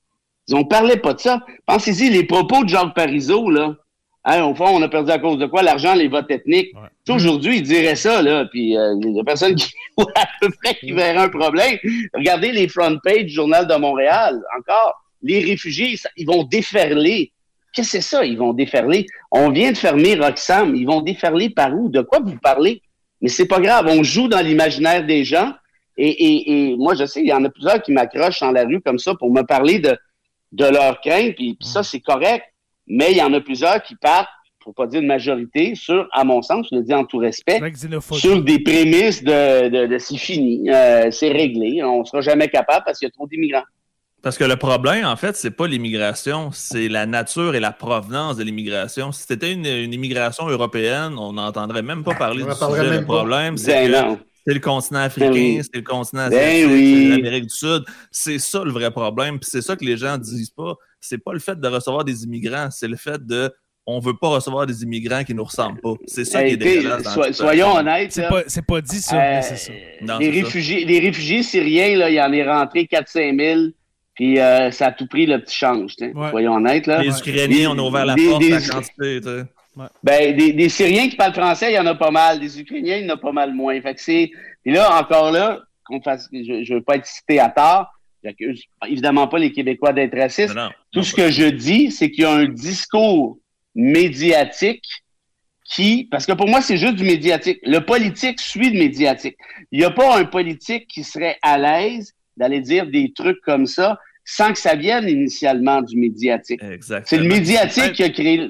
on 0.51 0.65
parlait 0.65 0.97
pas 0.97 1.13
de 1.13 1.19
ça. 1.19 1.41
Pensez-y, 1.65 2.09
les 2.09 2.23
propos 2.23 2.63
de 2.63 2.69
Jacques 2.69 2.93
Parizeau, 2.93 3.49
là. 3.49 3.75
Hein, 4.23 4.43
au 4.43 4.53
fond, 4.53 4.67
on 4.67 4.81
a 4.83 4.87
perdu 4.87 5.09
à 5.09 5.17
cause 5.17 5.39
de 5.39 5.47
quoi? 5.47 5.63
L'argent, 5.63 5.95
les 5.95 6.07
votes 6.07 6.29
ethniques. 6.29 6.75
Ouais. 6.75 7.13
Aujourd'hui, 7.13 7.57
il 7.57 7.63
dirait 7.63 7.95
ça, 7.95 8.21
là, 8.21 8.45
puis 8.45 8.77
euh, 8.77 8.93
il 9.01 9.15
y 9.15 9.19
a 9.19 9.23
personne 9.23 9.55
qui 9.55 9.71
voit 9.97 10.11
à 10.15 10.27
peu 10.39 10.49
près 10.61 10.75
qui 10.75 10.91
verrait 10.91 11.17
un 11.17 11.29
problème. 11.29 11.77
Regardez 12.13 12.51
les 12.51 12.67
front 12.67 12.97
pages 13.03 13.23
du 13.23 13.29
Journal 13.29 13.65
de 13.65 13.75
Montréal, 13.75 14.39
encore. 14.59 15.01
Les 15.23 15.43
réfugiés, 15.43 15.95
ils 16.17 16.25
vont 16.25 16.43
déferler. 16.43 17.31
Qu'est-ce 17.73 17.93
que 17.93 18.01
c'est 18.01 18.01
ça, 18.01 18.25
ils 18.25 18.37
vont 18.37 18.53
déferler? 18.53 19.05
On 19.31 19.49
vient 19.49 19.71
de 19.71 19.77
fermer 19.77 20.15
Roxham, 20.15 20.75
ils 20.75 20.85
vont 20.85 21.01
déferler 21.01 21.49
par 21.49 21.73
où? 21.73 21.89
De 21.89 22.01
quoi 22.01 22.19
vous 22.19 22.37
parlez? 22.37 22.81
Mais 23.21 23.29
c'est 23.29 23.47
pas 23.47 23.59
grave, 23.59 23.85
on 23.87 24.03
joue 24.03 24.27
dans 24.27 24.41
l'imaginaire 24.41 25.05
des 25.05 25.23
gens. 25.23 25.53
Et, 25.97 26.09
et, 26.09 26.71
et 26.71 26.75
moi, 26.75 26.95
je 26.95 27.05
sais, 27.05 27.21
il 27.21 27.27
y 27.27 27.33
en 27.33 27.43
a 27.45 27.49
plusieurs 27.49 27.81
qui 27.81 27.91
m'accrochent 27.91 28.39
dans 28.39 28.51
la 28.51 28.65
rue 28.65 28.81
comme 28.81 28.99
ça 28.99 29.13
pour 29.15 29.31
me 29.31 29.43
parler 29.43 29.79
de, 29.79 29.95
de 30.51 30.65
leurs 30.65 30.99
craintes, 31.01 31.35
puis, 31.35 31.55
puis 31.59 31.67
ça, 31.67 31.83
c'est 31.83 31.99
correct. 31.99 32.43
Mais 32.87 33.11
il 33.11 33.17
y 33.17 33.21
en 33.21 33.31
a 33.33 33.39
plusieurs 33.39 33.81
qui 33.83 33.95
partent, 33.95 34.27
pour 34.59 34.73
pas 34.73 34.87
dire 34.87 35.01
une 35.01 35.07
majorité, 35.07 35.75
sur, 35.75 36.07
à 36.11 36.23
mon 36.23 36.41
sens, 36.41 36.67
je 36.71 36.77
le 36.77 36.83
dis 36.83 36.93
en 36.93 37.05
tout 37.05 37.17
respect, 37.17 37.59
sur 38.11 38.43
des 38.43 38.59
prémices 38.59 39.23
de, 39.23 39.69
de, 39.69 39.85
de 39.87 39.97
c'est 39.97 40.17
fini, 40.17 40.69
euh, 40.69 41.09
c'est 41.11 41.29
réglé, 41.29 41.81
on 41.83 42.03
sera 42.05 42.21
jamais 42.21 42.47
capable 42.47 42.83
parce 42.85 42.99
qu'il 42.99 43.07
y 43.07 43.09
a 43.09 43.11
trop 43.11 43.27
d'immigrants. 43.27 43.63
Parce 44.23 44.37
que 44.37 44.43
le 44.43 44.55
problème, 44.55 45.03
en 45.05 45.15
fait, 45.15 45.35
c'est 45.35 45.49
pas 45.51 45.65
l'immigration, 45.67 46.51
c'est 46.51 46.87
la 46.87 47.05
nature 47.07 47.55
et 47.55 47.59
la 47.59 47.71
provenance 47.71 48.37
de 48.37 48.43
l'immigration. 48.43 49.11
Si 49.11 49.23
c'était 49.27 49.51
une, 49.51 49.65
une, 49.65 49.93
immigration 49.93 50.47
européenne, 50.47 51.15
on 51.17 51.33
n'entendrait 51.33 51.81
même 51.81 52.03
pas 52.03 52.13
parler 52.13 52.43
On 52.43 52.47
du 52.49 52.53
sujet. 52.53 52.89
même 52.89 52.99
Le 53.01 53.05
pas. 53.07 53.13
problème, 53.17 53.57
c'est 53.57 53.89
Ben 53.89 54.17
c'est 54.45 54.53
le 54.55 54.59
continent 54.59 54.99
africain, 54.99 55.29
Ben 55.29 55.33
oui. 55.33 55.61
c'est 55.63 55.75
le 55.75 55.83
continent 55.83 56.27
Ben 56.29 56.37
asiatique, 56.37 56.67
oui. 56.71 57.03
c'est 57.09 57.15
l'Amérique 57.17 57.43
du 57.47 57.55
Sud. 57.55 57.83
C'est 58.11 58.39
ça 58.39 58.63
le 58.63 58.71
vrai 58.71 58.89
problème. 58.91 59.39
Puis 59.39 59.49
c'est 59.51 59.61
ça 59.61 59.75
que 59.75 59.85
les 59.85 59.97
gens 59.97 60.17
disent 60.17 60.49
pas. 60.51 60.73
C'est 60.99 61.17
pas 61.23 61.33
le 61.33 61.39
fait 61.39 61.59
de 61.59 61.67
recevoir 61.67 62.03
des 62.05 62.23
immigrants, 62.23 62.69
c'est 62.71 62.87
le 62.87 62.97
fait 62.97 63.23
de 63.25 63.51
on 63.87 63.99
veut 63.99 64.15
pas 64.15 64.27
recevoir 64.29 64.67
des 64.67 64.83
immigrants 64.83 65.23
qui 65.23 65.33
nous 65.33 65.43
ressemblent 65.43 65.81
pas. 65.81 65.93
C'est 66.05 66.25
ça 66.25 66.41
Hey, 66.43 66.49
qui 66.49 66.53
est 66.53 66.57
dégueulasse. 66.57 67.11
so- 67.13 67.33
soyons 67.33 67.73
honnêtes. 67.75 68.11
C'est 68.11 68.29
pas, 68.29 68.43
c'est 68.45 68.65
pas 68.65 68.79
dit 68.81 69.01
ça, 69.01 69.15
Euh, 69.15 69.19
mais 69.35 69.41
c'est 69.41 69.55
ça. 69.57 69.71
Non, 70.01 70.17
les, 70.19 70.25
c'est 70.31 70.39
ça. 70.39 70.45
réfugiés, 70.45 70.85
les 70.85 70.99
réfugiés 70.99 71.41
syriens, 71.43 71.97
là, 71.97 72.09
il 72.11 72.13
y 72.15 72.21
en 72.21 72.31
est 72.31 72.47
rentré 72.47 72.85
4-5 72.85 73.39
000, 73.39 73.61
puis 74.15 74.39
euh, 74.39 74.71
ça 74.71 74.87
a 74.87 74.91
tout 74.91 75.07
pris 75.07 75.25
le 75.25 75.41
petit 75.41 75.55
change. 75.55 75.93
Ouais. 75.99 76.29
Soyons 76.29 76.53
honnêtes. 76.55 76.87
Là. 76.87 77.01
Les 77.01 77.17
Ukrainiens, 77.19 77.71
on 77.71 77.79
a 77.79 77.81
ouvert 77.81 78.05
la 78.05 78.15
Des- 78.15 78.27
porte 78.27 78.41
des- 78.41 78.53
à 78.53 78.59
la 78.59 78.67
quantité. 78.67 79.21
tu 79.21 79.27
sais. 79.27 79.43
Ben, 80.03 80.35
des, 80.35 80.51
des 80.51 80.67
Syriens 80.69 81.07
qui 81.07 81.15
parlent 81.15 81.33
français, 81.33 81.71
il 81.71 81.75
y 81.75 81.79
en 81.79 81.85
a 81.85 81.95
pas 81.95 82.11
mal. 82.11 82.39
Des 82.39 82.59
Ukrainiens, 82.59 82.97
il 82.97 83.05
y 83.07 83.09
en 83.09 83.13
a 83.13 83.17
pas 83.17 83.31
mal 83.31 83.53
moins. 83.53 83.79
Fait 83.81 83.93
que 83.95 84.01
c'est. 84.01 84.29
Puis 84.63 84.73
là, 84.73 84.99
encore 84.99 85.31
là, 85.31 85.59
qu'on 85.85 86.01
fasse, 86.01 86.27
je, 86.33 86.63
je 86.63 86.73
veux 86.73 86.81
pas 86.81 86.97
être 86.97 87.05
cité 87.05 87.39
à 87.39 87.49
tort. 87.49 87.87
J'accuse 88.23 88.61
évidemment 88.87 89.27
pas 89.27 89.39
les 89.39 89.51
Québécois 89.51 89.93
d'être 89.93 90.15
racistes. 90.15 90.53
Non, 90.53 90.65
non, 90.65 90.69
Tout 90.91 90.99
non, 90.99 91.03
ce 91.03 91.15
pas- 91.15 91.21
que 91.23 91.31
je 91.31 91.45
dis, 91.47 91.89
c'est 91.89 92.11
qu'il 92.11 92.23
y 92.23 92.27
a 92.27 92.31
un 92.33 92.45
discours 92.45 93.37
médiatique 93.73 94.83
qui, 95.65 96.07
parce 96.11 96.25
que 96.25 96.33
pour 96.33 96.47
moi, 96.49 96.61
c'est 96.61 96.77
juste 96.77 96.95
du 96.95 97.03
médiatique. 97.05 97.59
Le 97.63 97.79
politique 97.79 98.39
suit 98.41 98.71
le 98.71 98.77
médiatique. 98.79 99.37
Il 99.71 99.79
n'y 99.79 99.85
a 99.85 99.91
pas 99.91 100.17
un 100.17 100.25
politique 100.25 100.87
qui 100.87 101.03
serait 101.03 101.37
à 101.41 101.57
l'aise 101.57 102.13
d'aller 102.37 102.61
dire 102.61 102.87
des 102.87 103.11
trucs 103.13 103.41
comme 103.41 103.65
ça 103.65 103.99
sans 104.23 104.53
que 104.53 104.59
ça 104.59 104.75
vienne 104.75 105.07
initialement 105.07 105.81
du 105.81 105.97
médiatique. 105.97 106.61
Exactement. 106.63 107.05
C'est 107.07 107.17
le 107.17 107.27
médiatique 107.27 107.93
qui 107.93 108.03
a 108.03 108.09
créé. 108.09 108.49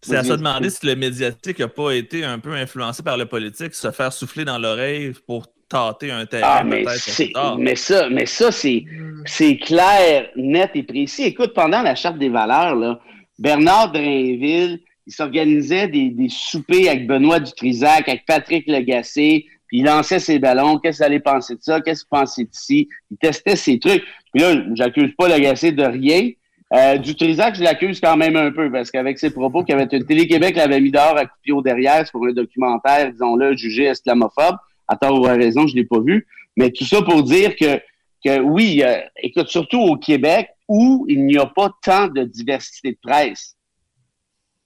C'est 0.00 0.16
à 0.16 0.24
se 0.24 0.32
demander 0.34 0.70
si 0.70 0.86
le 0.86 0.94
médiatique 0.94 1.58
n'a 1.58 1.68
pas 1.68 1.92
été 1.92 2.24
un 2.24 2.38
peu 2.38 2.52
influencé 2.52 3.02
par 3.02 3.16
le 3.16 3.26
politique, 3.26 3.74
se 3.74 3.90
faire 3.90 4.12
souffler 4.12 4.44
dans 4.44 4.58
l'oreille 4.58 5.12
pour 5.26 5.46
tâter 5.68 6.12
un 6.12 6.26
terrain 6.26 6.58
Ah, 6.60 6.64
mais, 6.64 6.84
mais 7.58 7.74
ça, 7.74 8.08
mais 8.08 8.26
ça, 8.26 8.52
c'est, 8.52 8.84
c'est 9.24 9.56
clair, 9.56 10.28
net 10.36 10.70
et 10.74 10.84
précis. 10.84 11.24
Écoute, 11.24 11.54
pendant 11.54 11.82
la 11.82 11.96
Charte 11.96 12.18
des 12.18 12.28
valeurs, 12.28 12.76
là, 12.76 13.00
Bernard 13.38 13.90
Drainville, 13.92 14.80
il 15.06 15.12
s'organisait 15.12 15.88
des, 15.88 16.10
des 16.10 16.28
soupers 16.28 16.88
avec 16.88 17.06
Benoît 17.06 17.40
Dutrisac, 17.40 18.08
avec 18.08 18.26
Patrick 18.26 18.66
Lagacé, 18.68 19.46
puis 19.66 19.78
il 19.78 19.84
lançait 19.84 20.18
ses 20.18 20.38
ballons. 20.38 20.78
Qu'est-ce 20.78 20.98
que 20.98 21.04
vous 21.04 21.06
allez 21.06 21.20
penser 21.20 21.54
de 21.54 21.62
ça? 21.62 21.80
Qu'est-ce 21.80 22.04
que 22.04 22.08
vous 22.10 22.20
pensez 22.20 22.44
d'ici? 22.44 22.88
Il 23.10 23.16
testait 23.16 23.56
ses 23.56 23.78
trucs. 23.78 24.04
Puis 24.32 24.42
là, 24.42 24.54
j'accuse 24.74 25.12
pas 25.16 25.28
Lagacé 25.28 25.72
de 25.72 25.84
rien. 25.84 26.30
Euh, 26.74 26.98
Dutrisac, 26.98 27.54
je 27.54 27.62
l'accuse 27.62 28.00
quand 28.00 28.16
même 28.16 28.36
un 28.36 28.50
peu, 28.50 28.70
parce 28.70 28.90
qu'avec 28.90 29.18
ses 29.18 29.30
propos 29.30 29.62
qu'il 29.62 29.74
avait 29.74 29.86
Télé-Québec 29.86 30.56
l'avait 30.56 30.80
mis 30.80 30.90
dehors 30.90 31.16
à 31.16 31.24
coup 31.24 31.36
de 31.36 31.42
pied 31.42 31.52
au 31.52 31.62
derrière 31.62 32.04
pour 32.10 32.26
un 32.26 32.32
documentaire, 32.32 33.12
disons-le, 33.12 33.56
jugé 33.56 33.90
islamophobe. 33.90 34.56
À 34.88 34.96
tort 34.96 35.20
ou 35.20 35.26
à 35.26 35.32
raison, 35.32 35.66
je 35.66 35.74
l'ai 35.74 35.84
pas 35.84 36.00
vu. 36.00 36.26
Mais 36.56 36.70
tout 36.70 36.84
ça 36.84 37.02
pour 37.02 37.22
dire 37.22 37.56
que, 37.56 37.80
que 38.24 38.40
oui, 38.40 38.82
euh, 38.84 39.00
écoute, 39.22 39.48
surtout 39.48 39.80
au 39.80 39.96
Québec, 39.96 40.48
où 40.68 41.06
il 41.08 41.26
n'y 41.26 41.38
a 41.38 41.46
pas 41.46 41.70
tant 41.82 42.08
de 42.08 42.22
diversité 42.24 42.92
de 42.92 42.98
presse. 43.02 43.56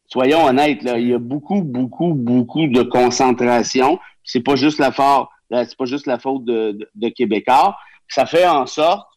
Soyons 0.06 0.44
honnêtes, 0.44 0.82
là, 0.82 0.98
il 0.98 1.08
y 1.08 1.14
a 1.14 1.18
beaucoup, 1.18 1.62
beaucoup, 1.62 2.14
beaucoup 2.14 2.66
de 2.66 2.82
concentration. 2.82 3.98
C'est 4.30 4.40
pas 4.40 4.54
juste 4.54 4.78
la 4.78 4.92
faute, 4.92 5.28
c'est 5.50 5.76
pas 5.76 5.84
juste 5.86 6.06
la 6.06 6.18
faute 6.18 6.44
de, 6.44 6.72
de, 6.72 6.88
de 6.94 7.08
Québécois. 7.08 7.76
Ça 8.08 8.26
fait 8.26 8.46
en 8.46 8.66
sorte 8.66 9.08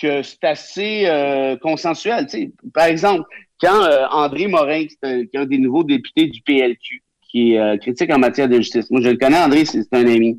que 0.00 0.22
c'est 0.22 0.44
assez 0.44 1.04
euh, 1.06 1.56
consensuel. 1.56 2.26
Tu 2.26 2.38
sais, 2.38 2.52
par 2.72 2.86
exemple, 2.86 3.24
quand 3.60 3.82
euh, 3.82 4.06
André 4.10 4.46
Morin, 4.46 4.86
qui 4.86 4.96
est, 5.02 5.06
un, 5.06 5.26
qui 5.26 5.36
est 5.36 5.40
un 5.40 5.46
des 5.46 5.58
nouveaux 5.58 5.84
députés 5.84 6.26
du 6.26 6.40
PLQ, 6.42 7.02
qui 7.30 7.52
est 7.52 7.58
euh, 7.58 7.76
critique 7.76 8.12
en 8.12 8.18
matière 8.18 8.48
de 8.48 8.56
justice, 8.56 8.90
moi 8.90 9.00
je 9.02 9.10
le 9.10 9.16
connais, 9.16 9.38
André, 9.38 9.64
c'est 9.66 9.82
c'est 9.82 9.94
un 9.94 10.06
ami. 10.06 10.38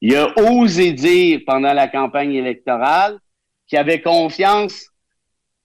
Il 0.00 0.16
a 0.16 0.36
osé 0.38 0.92
dire 0.92 1.40
pendant 1.46 1.72
la 1.72 1.86
campagne 1.86 2.34
électorale 2.34 3.18
qu'il 3.68 3.78
avait 3.78 4.00
confiance 4.00 4.88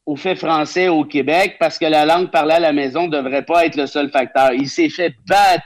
au 0.06 0.16
fait 0.16 0.36
français 0.36 0.88
au 0.88 1.04
Québec 1.04 1.58
parce 1.60 1.80
que 1.80 1.86
la 1.86 2.06
langue 2.06 2.30
parlée 2.30 2.54
à 2.54 2.60
la 2.60 2.74
maison 2.74 3.08
ne 3.08 3.12
devrait 3.12 3.44
pas 3.44 3.66
être 3.66 3.76
le 3.76 3.88
seul 3.88 4.10
facteur. 4.12 4.54
Il 4.54 4.70
s'est 4.70 4.90
fait 4.90 5.14
battre 5.28 5.66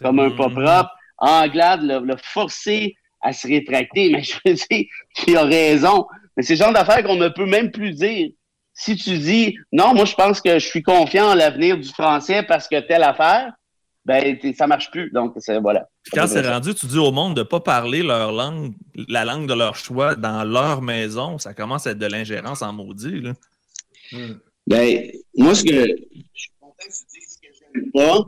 comme 0.00 0.18
un 0.18 0.30
pas 0.30 0.48
propre. 0.48 0.95
Anglade 1.18 1.82
l'a 1.82 2.00
l'a 2.00 2.16
forcé 2.16 2.96
à 3.20 3.32
se 3.32 3.46
rétracter, 3.46 4.10
mais 4.12 4.22
je 4.22 4.36
veux 4.44 4.54
dire 4.54 4.84
qu'il 5.14 5.36
a 5.36 5.44
raison. 5.44 6.06
Mais 6.36 6.42
c'est 6.42 6.54
le 6.54 6.58
genre 6.58 6.72
d'affaires 6.72 7.02
qu'on 7.02 7.16
ne 7.16 7.28
peut 7.28 7.46
même 7.46 7.70
plus 7.70 7.92
dire. 7.92 8.30
Si 8.74 8.94
tu 8.96 9.18
dis 9.18 9.56
non, 9.72 9.94
moi 9.94 10.04
je 10.04 10.14
pense 10.14 10.40
que 10.40 10.58
je 10.58 10.66
suis 10.66 10.82
confiant 10.82 11.30
en 11.30 11.34
l'avenir 11.34 11.78
du 11.78 11.88
français 11.88 12.42
parce 12.42 12.68
que 12.68 12.78
telle 12.80 13.02
affaire, 13.02 13.52
ben 14.04 14.38
ça 14.56 14.66
marche 14.66 14.90
plus. 14.90 15.10
Donc 15.12 15.34
c'est 15.38 15.58
voilà. 15.60 15.88
Puis 16.02 16.12
quand 16.12 16.26
c'est 16.26 16.46
rendu, 16.46 16.74
tu 16.74 16.86
dis 16.86 16.98
au 16.98 17.10
monde 17.10 17.34
de 17.34 17.40
ne 17.40 17.44
pas 17.44 17.60
parler 17.60 18.02
leur 18.02 18.32
langue, 18.32 18.74
la 19.08 19.24
langue 19.24 19.48
de 19.48 19.54
leur 19.54 19.76
choix 19.76 20.14
dans 20.14 20.44
leur 20.44 20.82
maison, 20.82 21.38
ça 21.38 21.54
commence 21.54 21.86
à 21.86 21.92
être 21.92 21.98
de 21.98 22.06
l'ingérence 22.06 22.60
en 22.60 22.72
maudit. 22.72 23.20
Là. 23.22 23.32
Hmm. 24.12 24.34
Ben, 24.66 25.10
moi, 25.36 25.54
ce 25.54 25.64
que 25.64 25.70
je 25.70 26.24
suis 26.34 26.50
content 26.60 26.74
que 26.78 26.84
tu 26.84 27.04
dises 27.14 27.34
ce 27.34 27.48
que 27.48 27.54
j'aime 27.54 27.90
pas, 27.92 28.24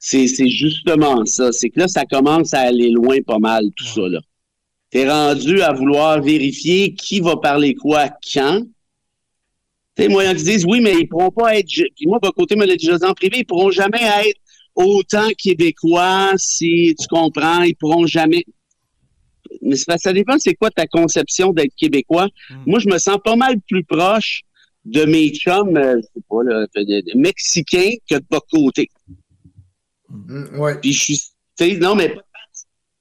c'est, 0.00 0.48
justement 0.48 1.24
ça. 1.26 1.52
C'est 1.52 1.68
que 1.68 1.80
là, 1.80 1.88
ça 1.88 2.04
commence 2.06 2.54
à 2.54 2.60
aller 2.60 2.90
loin 2.90 3.20
pas 3.20 3.38
mal, 3.38 3.64
tout 3.76 3.84
ça, 3.84 4.08
là. 4.08 4.20
T'es 4.90 5.08
rendu 5.08 5.62
à 5.62 5.72
vouloir 5.72 6.20
vérifier 6.20 6.94
qui 6.94 7.20
va 7.20 7.36
parler 7.36 7.76
quoi 7.76 8.08
quand. 8.32 8.62
Tu 9.94 10.02
sais, 10.02 10.08
moi, 10.08 10.24
ils 10.24 10.34
disent, 10.34 10.64
oui, 10.64 10.80
mais 10.80 10.94
ils 10.98 11.06
pourront 11.06 11.30
pas 11.30 11.56
être, 11.56 11.68
puis 11.68 12.06
moi, 12.06 12.18
de 12.20 12.26
mon 12.26 12.32
côté, 12.32 12.56
me 12.56 12.66
dit 12.76 12.90
en 12.90 13.14
privé, 13.14 13.38
ils 13.38 13.44
pourront 13.44 13.70
jamais 13.70 14.02
être 14.26 14.40
autant 14.74 15.28
québécois, 15.38 16.32
si 16.36 16.96
tu 16.98 17.06
comprends, 17.06 17.62
ils 17.62 17.76
pourront 17.76 18.06
jamais. 18.06 18.44
Mais 19.62 19.76
que 19.76 19.98
ça 19.98 20.12
dépend, 20.12 20.38
c'est 20.38 20.54
quoi 20.54 20.70
ta 20.70 20.86
conception 20.86 21.52
d'être 21.52 21.74
québécois. 21.76 22.28
Mm. 22.48 22.54
Moi, 22.66 22.78
je 22.80 22.88
me 22.88 22.98
sens 22.98 23.18
pas 23.22 23.36
mal 23.36 23.60
plus 23.68 23.84
proche 23.84 24.42
de 24.84 25.04
mes 25.04 25.28
chums, 25.30 25.76
euh, 25.76 25.96
je 25.96 26.06
sais 26.14 26.24
pas, 26.28 26.42
là, 26.42 26.66
mexicains 27.14 27.92
que 28.08 28.16
de 28.16 28.24
votre 28.30 28.46
côté. 28.50 28.88
Ouais. 30.58 30.78
Puis 30.80 30.92
je 30.92 31.02
suis, 31.02 31.16
tu 31.16 31.24
sais, 31.58 31.76
non, 31.76 31.94
mais 31.94 32.08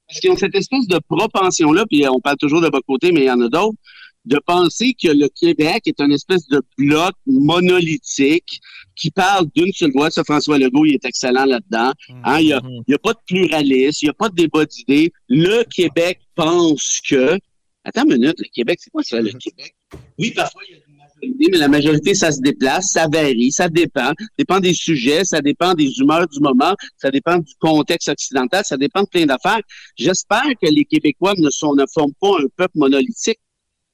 parce 0.08 0.20
qu'ils 0.22 0.32
ont 0.32 0.38
cette 0.38 0.56
espèce 0.56 0.88
de 0.88 1.00
propension-là, 1.10 1.86
puis 1.86 2.08
on 2.08 2.20
parle 2.20 2.38
toujours 2.38 2.62
de 2.62 2.68
votre 2.72 2.86
côté, 2.86 3.12
mais 3.12 3.22
il 3.22 3.26
y 3.26 3.32
en 3.32 3.42
a 3.42 3.50
d'autres, 3.50 3.78
de 4.26 4.38
penser 4.46 4.94
que 4.94 5.08
le 5.08 5.30
Québec 5.30 5.84
est 5.86 6.00
une 6.02 6.12
espèce 6.12 6.48
de 6.48 6.62
bloc 6.78 7.14
monolithique 7.26 8.60
qui 8.96 9.12
parle 9.12 9.48
d'une 9.56 9.72
seule 9.72 9.92
voix. 9.92 10.10
Ça, 10.12 10.24
François 10.24 10.58
Legault, 10.58 10.86
il 10.86 10.96
est 10.96 11.06
excellent 11.06 11.46
là-dedans. 11.46 11.94
Hein, 12.24 12.40
il 12.40 12.48
y 12.48 12.54
a, 12.54 12.60
Mhm. 12.62 12.84
il 12.88 12.92
y 12.92 12.94
a 12.96 12.98
pas 13.00 13.14
de 13.14 13.20
pluralisme, 13.26 14.00
il 14.02 14.06
n'y 14.06 14.10
a 14.10 14.14
pas 14.14 14.30
de 14.30 14.36
débat 14.36 14.66
d'idées. 14.66 15.12
Le 15.28 15.64
Québec 15.64 16.20
pense 16.36 17.00
que. 17.08 17.38
Attends 17.86 18.04
une 18.04 18.18
minute, 18.20 18.36
le 18.40 18.50
Québec, 18.54 18.80
c'est 18.82 18.90
quoi 18.90 19.04
ça, 19.04 19.22
le 19.22 19.32
Québec? 19.32 19.74
Oui, 20.18 20.32
parfois, 20.32 20.62
il 20.70 20.76
y 20.76 20.78
a 20.78 20.82
mais 21.22 21.58
la 21.58 21.68
majorité, 21.68 22.14
ça 22.14 22.32
se 22.32 22.42
déplace, 22.42 22.92
ça 22.92 23.08
varie, 23.12 23.52
ça 23.52 23.70
dépend. 23.70 24.10
Ça 24.10 24.26
dépend 24.38 24.60
des 24.60 24.74
sujets, 24.74 25.26
ça 25.26 25.42
dépend 25.42 25.74
des 25.74 25.92
humeurs 26.00 26.28
du 26.28 26.40
moment, 26.40 26.76
ça 26.98 27.12
dépend 27.12 27.38
du 27.38 27.54
contexte 27.60 28.10
occidental, 28.10 28.64
ça 28.66 28.78
dépend 28.78 29.04
de 29.04 29.08
plein 29.10 29.26
d'affaires. 29.26 29.62
J'espère 29.98 30.46
que 30.62 30.68
les 30.70 30.86
Québécois 30.86 31.34
ne, 31.38 31.50
sont, 31.50 31.76
ne 31.76 31.86
forment 31.94 32.14
pas 32.20 32.38
un 32.40 32.48
peuple 32.56 32.74
monolithique. 32.76 33.40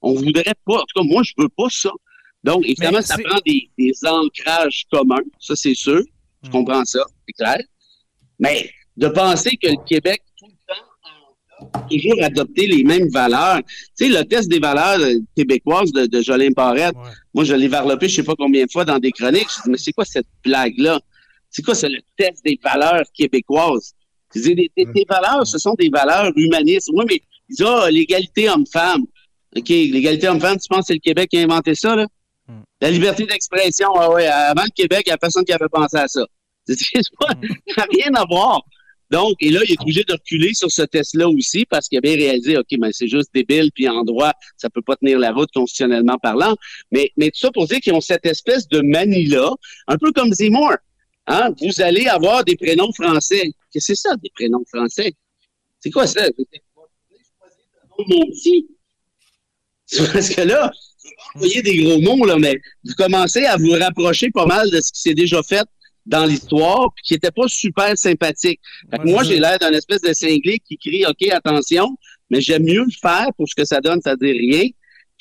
On 0.01 0.13
voudrait 0.13 0.55
pas, 0.65 0.75
en 0.75 0.85
tout 0.85 1.01
cas, 1.01 1.03
moi, 1.03 1.23
je 1.23 1.33
veux 1.37 1.49
pas 1.49 1.67
ça. 1.69 1.91
Donc, 2.43 2.63
évidemment, 2.65 3.01
ça 3.01 3.17
prend 3.17 3.39
des, 3.45 3.69
des 3.77 3.93
ancrages 4.05 4.85
communs, 4.91 5.23
ça, 5.39 5.55
c'est 5.55 5.73
sûr. 5.73 6.01
Je 6.43 6.49
Mm. 6.49 6.51
comprends 6.51 6.85
ça, 6.85 7.03
c'est 7.27 7.33
clair. 7.33 7.59
Mais 8.39 8.69
de 8.97 9.07
penser 9.07 9.57
que 9.57 9.67
le 9.67 9.83
Québec, 9.87 10.21
tout 10.37 10.45
le 10.45 10.53
temps, 10.67 10.81
a 11.03 11.44
toujours 11.89 12.23
adopté 12.23 12.67
les 12.67 12.83
mêmes 12.83 13.09
valeurs. 13.09 13.61
Tu 13.97 14.05
sais, 14.05 14.09
le 14.09 14.23
test 14.25 14.49
des 14.49 14.59
valeurs 14.59 14.99
euh, 14.99 15.19
québécoises 15.35 15.91
de, 15.91 16.05
de 16.05 16.21
Jolin 16.21 16.49
Barrette, 16.55 16.95
Ouais. 16.95 17.09
moi, 17.33 17.43
je 17.43 17.53
l'ai 17.53 17.67
varlopé 17.67 18.07
je 18.09 18.15
sais 18.15 18.23
pas 18.23 18.35
combien 18.37 18.65
de 18.65 18.71
fois 18.71 18.85
dans 18.85 18.99
des 18.99 19.11
chroniques. 19.11 19.47
Je 19.49 19.63
dis, 19.63 19.69
mais 19.69 19.77
c'est 19.77 19.91
quoi 19.93 20.05
cette 20.05 20.27
blague-là? 20.43 20.99
C'est 21.49 21.63
quoi, 21.63 21.75
c'est 21.75 21.89
le 21.89 21.99
test 22.17 22.43
des 22.43 22.59
valeurs 22.63 23.03
québécoises? 23.17 23.93
Je 24.35 24.41
dis, 24.41 24.55
des, 24.55 24.71
des- 24.75 24.85
des 24.85 25.05
valeurs, 25.09 25.45
ce 25.47 25.57
sont 25.57 25.73
des 25.79 25.89
valeurs 25.89 26.31
humanistes. 26.35 26.89
Oui, 26.93 27.05
mais 27.07 27.21
ils 27.49 27.55
disent, 27.55 27.65
ah, 27.67 27.89
l'égalité 27.89 28.49
homme-femme. 28.49 29.03
OK, 29.55 29.69
l'égalité 29.69 30.27
homme-femme, 30.27 30.57
tu 30.57 30.67
penses 30.67 30.79
que 30.81 30.85
c'est 30.87 30.93
le 30.95 30.99
Québec 30.99 31.29
qui 31.29 31.37
a 31.37 31.43
inventé 31.43 31.75
ça, 31.75 31.95
là? 31.95 32.05
Hmm. 32.47 32.61
La 32.81 32.91
liberté 32.91 33.25
d'expression, 33.25 33.87
ah 33.95 34.11
ouais, 34.11 34.27
avant 34.27 34.63
le 34.63 34.71
Québec, 34.75 35.03
il 35.05 35.09
n'y 35.09 35.13
a 35.13 35.17
personne 35.17 35.45
qui 35.45 35.53
avait 35.53 35.69
pensé 35.71 35.95
à 35.97 36.07
ça. 36.07 36.25
C'est 36.67 36.75
c'est 36.93 37.01
pas, 37.19 37.27
ça 37.29 37.35
n'a 37.77 37.87
rien 37.91 38.13
à 38.15 38.25
voir. 38.25 38.61
Donc, 39.11 39.35
et 39.39 39.51
là, 39.51 39.61
il 39.63 39.71
est 39.71 39.81
obligé 39.81 40.03
de 40.03 40.13
reculer 40.13 40.53
sur 40.53 40.71
ce 40.71 40.81
test-là 40.81 41.29
aussi 41.29 41.65
parce 41.65 41.87
qu'il 41.87 41.97
a 41.97 42.01
bien 42.01 42.15
réalisé, 42.15 42.57
OK, 42.57 42.67
mais 42.79 42.89
c'est 42.91 43.07
juste 43.07 43.29
débile, 43.33 43.71
puis 43.73 43.87
en 43.87 44.03
droit, 44.03 44.31
ça 44.57 44.69
peut 44.69 44.81
pas 44.81 44.95
tenir 44.95 45.19
la 45.19 45.31
route 45.31 45.49
constitutionnellement 45.53 46.17
parlant. 46.17 46.55
Mais, 46.91 47.11
mais 47.17 47.29
tout 47.29 47.39
ça 47.39 47.51
pour 47.51 47.67
dire 47.67 47.79
qu'ils 47.79 47.93
ont 47.93 48.01
cette 48.01 48.25
espèce 48.25 48.67
de 48.67 48.81
manie-là, 48.81 49.51
un 49.87 49.97
peu 49.97 50.11
comme 50.11 50.33
Zemmour. 50.33 50.75
Hein? 51.27 51.51
Vous 51.61 51.81
allez 51.81 52.07
avoir 52.07 52.43
des 52.43 52.55
prénoms 52.55 52.91
français. 52.93 53.51
Qu'est-ce 53.71 53.87
que 53.91 53.95
c'est 53.95 54.09
ça, 54.09 54.15
des 54.17 54.31
prénoms 54.35 54.63
français? 54.67 55.13
C'est 55.79 55.91
quoi 55.91 56.07
ça? 56.07 56.27
Parce 60.13 60.29
que 60.29 60.41
là, 60.41 60.71
envoyer 61.35 61.61
des 61.61 61.83
gros 61.83 61.99
mots, 62.01 62.25
là, 62.25 62.37
mais 62.37 62.59
vous 62.83 62.93
commencez 62.95 63.45
à 63.45 63.57
vous 63.57 63.71
rapprocher 63.71 64.29
pas 64.31 64.45
mal 64.45 64.69
de 64.71 64.81
ce 64.81 64.91
qui 64.91 65.01
s'est 65.01 65.13
déjà 65.13 65.41
fait 65.43 65.65
dans 66.05 66.25
l'histoire, 66.25 66.91
puis 66.95 67.03
qui 67.03 67.13
n'était 67.13 67.31
pas 67.31 67.47
super 67.47 67.97
sympathique. 67.97 68.59
Fait 68.91 68.99
que 68.99 69.07
moi, 69.07 69.23
j'ai 69.23 69.39
l'air 69.39 69.57
d'un 69.59 69.71
espèce 69.71 70.01
de 70.01 70.13
cinglé 70.13 70.59
qui 70.59 70.77
crie 70.77 71.05
OK, 71.05 71.27
attention, 71.31 71.97
mais 72.29 72.41
j'aime 72.41 72.63
mieux 72.63 72.83
le 72.83 72.91
faire 73.01 73.29
pour 73.37 73.47
ce 73.47 73.55
que 73.55 73.65
ça 73.65 73.81
donne, 73.81 73.99
c'est-à-dire 74.03 74.35
rien, 74.35 74.69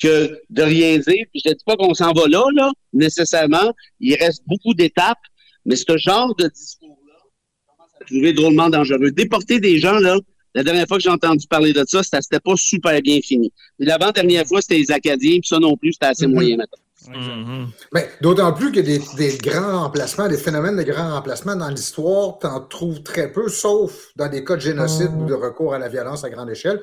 que 0.01 0.39
de 0.49 0.61
rien 0.61 0.97
dire. 0.97 1.25
Puis 1.31 1.41
je 1.43 1.49
ne 1.49 1.53
dis 1.55 1.63
pas 1.65 1.75
qu'on 1.75 1.93
s'en 1.93 2.11
va 2.13 2.27
là, 2.27 2.43
là, 2.53 2.71
nécessairement. 2.93 3.73
Il 3.99 4.15
reste 4.15 4.43
beaucoup 4.45 4.73
d'étapes, 4.73 5.17
mais 5.65 5.75
ce 5.75 5.97
genre 5.97 6.35
de 6.35 6.47
discours-là, 6.47 7.13
je 7.17 7.71
commence 7.71 7.91
à 8.01 8.05
trouver 8.05 8.33
drôlement 8.33 8.69
dangereux. 8.69 9.11
Déporter 9.11 9.59
des 9.59 9.79
gens, 9.79 9.99
là, 9.99 10.17
la 10.53 10.63
dernière 10.63 10.87
fois 10.87 10.97
que 10.97 11.03
j'ai 11.03 11.09
entendu 11.09 11.47
parler 11.47 11.73
de 11.73 11.83
ça, 11.87 12.03
c'était 12.03 12.21
c'était 12.21 12.39
pas 12.39 12.55
super 12.55 13.01
bien 13.01 13.19
fini. 13.21 13.51
L'avant-dernière 13.79 14.45
fois, 14.45 14.61
c'était 14.61 14.77
les 14.77 14.91
Acadiens, 14.91 15.39
puis 15.39 15.47
ça 15.47 15.59
non 15.59 15.75
plus, 15.75 15.93
c'était 15.93 16.05
assez 16.05 16.27
Mhm. 16.27 16.33
moyen 16.33 16.57
maintenant. 16.57 16.77
Mhm. 17.09 17.67
Ben, 17.91 18.05
D'autant 18.21 18.53
plus 18.53 18.71
que 18.71 18.79
des, 18.79 18.99
des 19.17 19.37
grands 19.37 19.83
remplacements, 19.83 20.27
des 20.27 20.37
phénomènes 20.37 20.75
de 20.77 20.83
grands 20.83 21.11
remplacements 21.15 21.55
dans 21.55 21.69
l'histoire, 21.69 22.37
tu 22.39 22.47
en 22.47 22.61
trouves 22.61 23.03
très 23.03 23.31
peu, 23.31 23.47
sauf 23.49 24.11
dans 24.15 24.27
des 24.29 24.43
cas 24.43 24.55
de 24.55 24.61
génocide 24.61 25.11
ou 25.17 25.25
de 25.25 25.33
recours 25.33 25.73
à 25.73 25.79
la 25.79 25.89
violence 25.89 26.23
à 26.23 26.29
grande 26.29 26.49
échelle. 26.49 26.81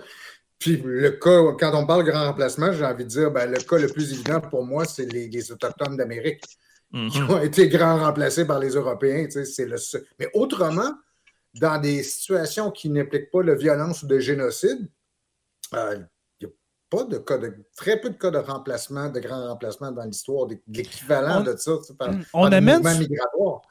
Puis 0.59 0.81
le 0.85 1.11
cas, 1.11 1.41
quand 1.59 1.73
on 1.75 1.87
parle 1.87 2.05
de 2.05 2.11
grand 2.11 2.25
remplacement, 2.27 2.73
j'ai 2.73 2.85
envie 2.85 3.05
de 3.05 3.09
dire, 3.09 3.31
ben, 3.33 3.51
le 3.51 3.59
cas 3.59 3.79
le 3.79 3.89
plus 3.89 4.13
évident 4.13 4.41
pour 4.41 4.65
moi, 4.65 4.85
c'est 4.85 5.07
les, 5.07 5.29
les 5.29 5.51
Autochtones 5.53 5.97
d'Amérique 5.97 6.45
qui 7.11 7.23
ont 7.23 7.41
été 7.41 7.69
grand 7.69 7.99
remplacés 7.99 8.45
par 8.47 8.59
les 8.59 8.71
Européens. 8.75 9.25
tu 9.25 9.31
sais, 9.33 9.45
c'est 9.47 9.65
le 9.65 9.79
seul- 9.79 10.05
Mais 10.19 10.29
autrement, 10.35 10.93
dans 11.55 11.81
des 11.81 12.03
situations 12.03 12.71
qui 12.71 12.91
n'impliquent 12.91 13.31
pas 13.31 13.43
de 13.43 13.53
violence 13.53 14.03
ou 14.03 14.07
de 14.07 14.19
génocide, 14.19 14.89
euh, 15.75 15.99
pas 16.93 17.05
de 17.05 17.17
cas 17.17 17.39
de 17.39 17.55
très 17.75 17.99
peu 17.99 18.11
de 18.11 18.15
cas 18.17 18.31
de 18.31 18.37
remplacement, 18.39 19.09
de 19.09 19.19
grands 19.19 19.49
remplacements 19.49 19.91
dans 19.91 20.05
l'histoire, 20.05 20.47
de 20.47 20.59
l'équivalent 20.69 21.41
On- 21.41 21.43
de 21.43 21.55
ça, 21.57 21.73
sais, 21.83 21.95
par, 21.95 22.11
On 22.35 22.43
par 22.43 22.53
amène-. 22.53 22.83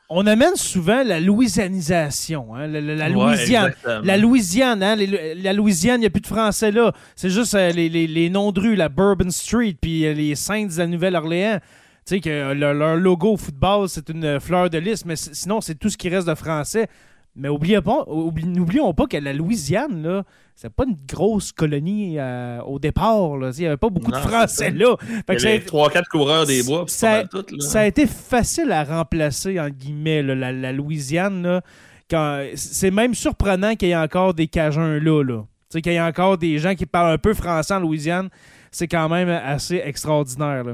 On 0.09 0.25
amène 0.25 0.55
souvent 0.55 1.03
la 1.03 1.19
louisianisation, 1.19 2.55
hein, 2.55 2.67
la, 2.67 2.81
la- 2.81 2.95
la 2.95 3.05
Ouais, 3.15 3.35
Louisiane. 3.35 3.73
La 4.03 4.17
Louisiane, 4.17 4.83
hein, 4.83 4.95
les- 4.95 5.35
la 5.35 5.53
Louisiane, 5.53 5.97
il 5.97 6.01
n'y 6.01 6.05
a 6.07 6.09
plus 6.09 6.21
de 6.21 6.27
français 6.27 6.71
là. 6.71 6.91
C'est 7.15 7.29
juste 7.29 7.53
euh, 7.55 7.69
les, 7.71 7.89
les- 7.89 8.07
les 8.07 8.29
noms 8.29 8.51
de 8.51 8.59
rue, 8.59 8.75
la 8.75 8.89
Bourbon 8.89 9.29
Street, 9.29 9.75
puis 9.79 10.05
euh, 10.05 10.13
les 10.13 10.35
Saintes 10.35 10.73
de 10.73 10.77
la 10.79 10.87
Nouvelle-Orléans. 10.87 11.59
Tu 12.05 12.15
sais 12.15 12.19
que 12.19 12.53
leur, 12.53 12.73
leur 12.73 12.95
logo 12.95 13.33
au 13.33 13.37
football, 13.37 13.87
c'est 13.87 14.09
une 14.09 14.25
euh, 14.25 14.39
fleur 14.39 14.69
de 14.69 14.79
lys, 14.79 15.05
mais 15.05 15.15
sinon, 15.15 15.61
c'est 15.61 15.75
tout 15.75 15.89
ce 15.89 15.97
qui 15.97 16.09
reste 16.09 16.27
de 16.27 16.33
français. 16.35 16.87
Mais 17.35 17.47
pas, 17.81 18.05
n'oublions 18.45 18.93
pas 18.93 19.05
que 19.07 19.15
la 19.17 19.31
Louisiane, 19.31 20.03
là, 20.03 20.23
c'est 20.53 20.69
pas 20.69 20.83
une 20.83 20.97
grosse 21.07 21.51
colonie 21.53 22.15
euh, 22.19 22.61
au 22.63 22.77
départ. 22.77 23.37
là. 23.37 23.51
Il 23.55 23.61
n'y 23.61 23.67
avait 23.67 23.77
pas 23.77 23.89
beaucoup 23.89 24.11
Non, 24.11 24.17
de 24.17 24.21
français 24.27 24.65
ça. 24.65 24.69
là. 24.69 24.95
Fait 25.27 25.35
Il 25.35 25.41
y 25.41 25.47
avait 25.47 25.59
ça- 25.61 25.65
3-4 25.65 26.07
coureurs 26.09 26.45
des 26.45 26.61
bois, 26.63 26.83
ça- 26.87 27.23
tout, 27.25 27.45
là. 27.49 27.57
ça 27.65 27.79
a 27.81 27.85
été 27.85 28.05
facile 28.05 28.71
à 28.71 28.83
remplacer, 28.83 29.59
en 29.59 29.69
guillemets, 29.69 30.21
là, 30.21 30.35
la, 30.35 30.51
la 30.51 30.71
Louisiane. 30.73 31.41
là, 31.43 31.61
quand, 32.09 32.43
c'est 32.55 32.91
même 32.91 33.13
surprenant 33.13 33.75
qu'il 33.75 33.87
y 33.87 33.91
ait 33.91 33.95
encore 33.95 34.33
des 34.33 34.47
Cajuns 34.47 34.99
là. 34.99 35.23
là. 35.23 35.43
Qu'il 35.71 35.93
y 35.93 35.95
ait 35.95 36.01
encore 36.01 36.37
des 36.37 36.57
gens 36.57 36.75
qui 36.75 36.85
parlent 36.85 37.13
un 37.13 37.17
peu 37.17 37.33
français 37.33 37.73
en 37.73 37.79
Louisiane. 37.79 38.27
C'est 38.71 38.89
quand 38.89 39.07
même 39.07 39.29
assez 39.29 39.81
extraordinaire. 39.85 40.65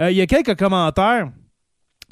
Euh, 0.00 0.10
Il 0.10 0.16
y 0.16 0.22
a 0.22 0.26
quelques 0.26 0.58
commentaires 0.58 1.28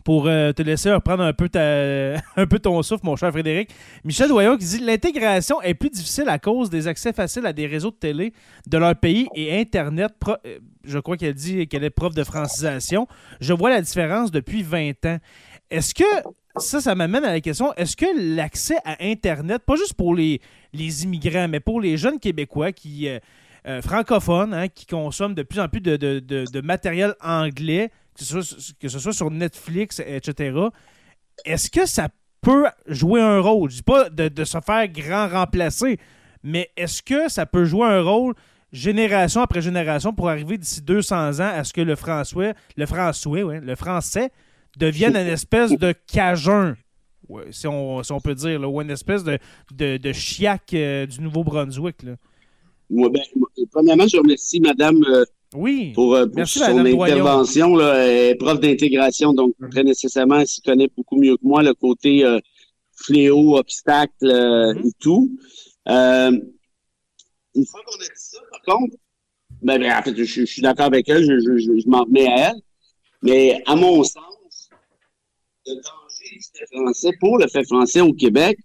pour 0.05 0.27
euh, 0.27 0.53
te 0.53 0.63
laisser 0.63 0.93
reprendre 0.93 1.23
un 1.23 1.33
peu, 1.33 1.49
ta- 1.49 2.15
un 2.37 2.47
peu 2.47 2.59
ton 2.59 2.83
souffle, 2.83 3.05
mon 3.07 3.17
cher 3.17 3.31
Frédéric. 3.33 3.71
Michel 4.05 4.29
Doyon 4.29 4.57
qui 4.59 4.67
dit 4.67 4.79
L'intégration 4.81 5.61
est 5.63 5.75
plus 5.75 5.91
difficile 5.91 6.29
à 6.29 6.39
cause 6.39 6.69
des 6.71 6.87
accès 6.89 7.13
faciles 7.13 7.47
à 7.47 7.53
des 7.55 7.67
réseaux 7.67 7.91
de 7.91 7.97
télé 7.97 8.33
de 8.67 8.79
leur 8.79 8.95
pays 8.95 9.29
et 9.35 9.59
Internet. 9.59 10.13
Pro- 10.21 10.37
euh, 10.47 10.59
je 10.85 10.99
crois 10.99 11.17
qu'elle 11.17 11.35
dit 11.35 11.67
qu'elle 11.67 11.85
est 11.85 11.91
prof 11.91 12.15
de 12.15 12.23
francisation. 12.23 13.09
Je 13.41 13.53
vois 13.55 13.71
la 13.71 13.81
différence 13.81 14.31
depuis 14.31 14.63
20 14.63 15.07
ans. 15.07 15.19
Est-ce 15.71 15.95
que 15.95 16.05
ça, 16.57 16.81
ça 16.81 16.95
m'amène 16.95 17.25
à 17.25 17.33
la 17.33 17.41
question 17.41 17.73
est-ce 17.75 17.97
que 17.97 18.07
l'accès 18.37 18.77
à 18.85 18.97
Internet, 19.03 19.63
pas 19.67 19.77
juste 19.77 19.95
pour 19.95 20.15
les, 20.15 20.41
les 20.73 21.03
immigrants, 21.05 21.49
mais 21.49 21.59
pour 21.61 21.81
les 21.81 21.97
jeunes 21.97 22.21
Québécois 22.21 22.73
qui. 22.73 23.09
euh, 23.09 23.19
francophones 23.81 24.53
hein, 24.53 24.69
qui 24.69 24.85
consomment 24.85 25.35
de 25.35 25.43
plus 25.43 25.59
en 25.59 25.69
plus 25.69 25.81
de- 25.81 25.97
de- 25.97 26.21
de 26.21 26.61
matériel 26.61 27.15
anglais, 27.23 27.91
que 28.17 28.89
ce, 28.89 28.99
soit, 28.99 29.13
sur 29.13 29.31
Netflix, 29.31 30.01
etc. 30.01 30.59
Est-ce 31.45 31.71
que 31.71 31.87
ça 31.87 32.09
peut 32.41 32.67
jouer 32.87 33.21
un 33.21 33.41
rôle? 33.41 33.71
Je 33.71 33.77
dis 33.77 33.83
pas 33.83 34.09
de, 34.09 34.29
de 34.29 34.45
se 34.45 34.59
faire 34.61 34.89
grand 34.89 35.29
remplacer, 35.29 35.99
mais 36.43 36.71
est-ce 36.77 37.03
que 37.03 37.29
ça 37.29 37.47
peut 37.47 37.65
jouer 37.65 37.87
un 37.87 38.03
rôle 38.03 38.35
génération 38.75 39.41
après 39.41 39.63
génération 39.63 40.13
pour 40.13 40.29
arriver 40.29 40.59
d'ici 40.59 40.83
200 40.83 41.41
ans 41.41 41.53
à 41.55 41.65
ce 41.65 41.73
que 41.73 41.81
le 41.81 41.95
François, 41.95 42.53
le 42.77 42.87
François, 42.87 43.43
ouais, 43.43 43.61
le 43.61 43.75
français 43.77 44.31
devienne 44.77 45.17
une 45.17 45.29
espèce 45.29 45.71
de 45.71 45.95
cajun, 46.13 46.77
si, 47.51 47.67
on, 47.69 48.03
si 48.03 48.13
on 48.13 48.21
peut 48.21 48.35
dire, 48.35 48.61
ou 48.69 48.83
une 48.83 48.91
espèce 48.91 49.23
de, 49.23 49.39
de, 49.73 49.97
de 49.97 50.13
chiac 50.13 50.75
euh, 50.75 51.07
du 51.07 51.21
Nouveau-Brunswick. 51.21 52.05
ben, 52.91 53.23
premièrement, 53.73 54.09
je 54.09 54.17
remercie 54.19 54.61
Madame 54.61 55.03
euh, 55.05 55.25
Oui. 55.55 55.93
pour, 55.95 56.15
euh, 56.15 56.27
pour 56.27 56.37
Merci, 56.37 56.59
son 56.59 56.79
intervention. 56.79 57.77
Là, 57.77 57.95
elle 57.95 58.31
est 58.31 58.35
prof 58.35 58.59
d'intégration, 58.61 59.33
donc 59.33 59.55
très 59.71 59.85
nécessairement, 59.85 60.41
elle 60.41 60.49
s'y 60.49 60.61
connaît 60.63 60.89
beaucoup 60.97 61.17
mieux 61.17 61.37
que 61.37 61.45
moi, 61.45 61.63
le 61.63 61.75
côté 61.75 62.25
euh, 62.25 62.41
fléau, 62.97 63.57
obstacle 63.57 64.13
euh, 64.25 64.75
Mhm. 64.75 64.87
et 64.87 64.93
tout. 65.01 65.31
Euh, 65.89 66.31
une 67.55 67.67
fois 67.67 67.81
qu'on 67.87 67.95
a 67.95 68.05
dit 68.05 68.11
ça, 68.17 68.39
par 68.51 68.77
contre, 68.77 68.97
ben, 69.63 69.79
ben, 69.79 69.93
en 69.97 70.03
fait, 70.03 70.17
je, 70.17 70.25
je 70.25 70.45
suis 70.45 70.63
d'accord 70.63 70.87
avec 70.87 71.09
elle, 71.09 71.25
je, 71.25 71.39
je, 71.39 71.59
je, 71.59 71.89
m'en 71.89 72.03
remets 72.05 72.27
à 72.27 72.51
elle, 72.51 72.61
mais 73.23 73.63
à 73.67 73.77
mon 73.77 74.03
sens, 74.03 74.71
le 75.67 75.75
danger 75.75 76.31
du 76.33 76.41
fait 76.53 76.67
français 76.77 77.11
pour 77.21 77.39
le 77.39 77.47
fait 77.49 77.65
français 77.65 78.01
au 78.01 78.13
Québec, 78.13 78.59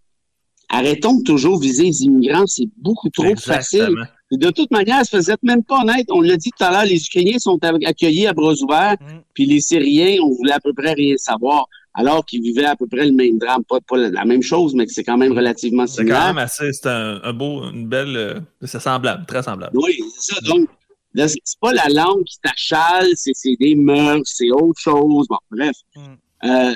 arrêtons 0.69 1.19
de 1.19 1.23
toujours 1.23 1.59
viser 1.59 1.83
les 1.83 2.03
immigrants, 2.03 2.47
c'est 2.47 2.67
beaucoup 2.77 3.09
trop 3.09 3.35
facile. 3.35 3.81
Exactement. 3.81 4.05
De 4.37 4.49
toute 4.51 4.69
manière, 4.71 5.03
se 5.05 5.15
faisait 5.17 5.35
même 5.43 5.63
pas 5.63 5.81
honnête. 5.81 6.05
On 6.11 6.21
l'a 6.21 6.37
dit 6.37 6.51
tout 6.57 6.63
à 6.63 6.71
l'heure, 6.71 6.85
les 6.85 7.01
Ukrainiens 7.03 7.39
sont 7.39 7.57
accueillis 7.85 8.27
à 8.27 8.33
bras 8.33 8.53
ouverts, 8.61 8.95
Mm. 9.01 9.21
puis 9.33 9.45
les 9.45 9.59
Syriens, 9.61 10.19
on 10.23 10.29
voulait 10.35 10.53
à 10.53 10.59
peu 10.59 10.73
près 10.73 10.93
rien 10.93 11.15
savoir, 11.17 11.65
alors 11.95 12.23
qu'ils 12.25 12.41
vivaient 12.43 12.65
à 12.65 12.75
peu 12.75 12.85
près 12.87 13.05
le 13.07 13.11
même 13.13 13.37
drame. 13.39 13.63
Pas, 13.67 13.79
pas 13.81 13.97
la 13.97 14.09
la 14.09 14.25
même 14.25 14.43
chose, 14.43 14.75
mais 14.75 14.85
que 14.85 14.91
c'est 14.93 15.03
quand 15.03 15.17
même 15.17 15.31
relativement 15.33 15.87
C'est 15.87 16.03
quand 16.03 16.09
similaire. 16.09 16.27
même 16.27 16.37
assez. 16.37 16.71
C'est 16.73 16.87
un, 16.89 17.19
un 17.23 17.33
beau, 17.33 17.63
une 17.71 17.87
belle. 17.87 18.15
euh, 18.15 18.39
C'est 18.65 18.79
semblable, 18.79 19.25
très 19.25 19.41
semblable. 19.43 19.75
Oui, 19.75 19.97
c'est 20.19 20.35
ça. 20.35 20.41
Donc, 20.41 20.69
c'est 21.15 21.59
pas 21.59 21.73
la 21.73 21.87
langue 21.89 22.23
qui 22.23 22.37
t'achale, 22.39 23.07
c'est 23.15 23.31
c'est 23.33 23.55
des 23.59 23.73
mœurs, 23.73 24.21
c'est 24.25 24.51
autre 24.51 24.79
chose. 24.79 25.25
Bon, 25.27 25.37
bref. 25.49 25.75
Mm. 25.95 26.01
Euh, 26.45 26.75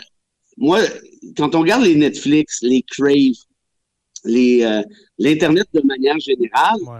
moi, 0.58 0.80
quand 1.38 1.54
on 1.56 1.60
regarde 1.62 1.84
les 1.84 1.96
Netflix, 1.96 2.60
les 2.64 2.82
Crave, 2.82 3.38
les, 4.26 4.64
euh, 4.64 4.82
l'Internet 5.20 5.68
de 5.74 5.82
manière 5.86 6.18
générale, 6.20 6.80
Ouais. 6.88 7.00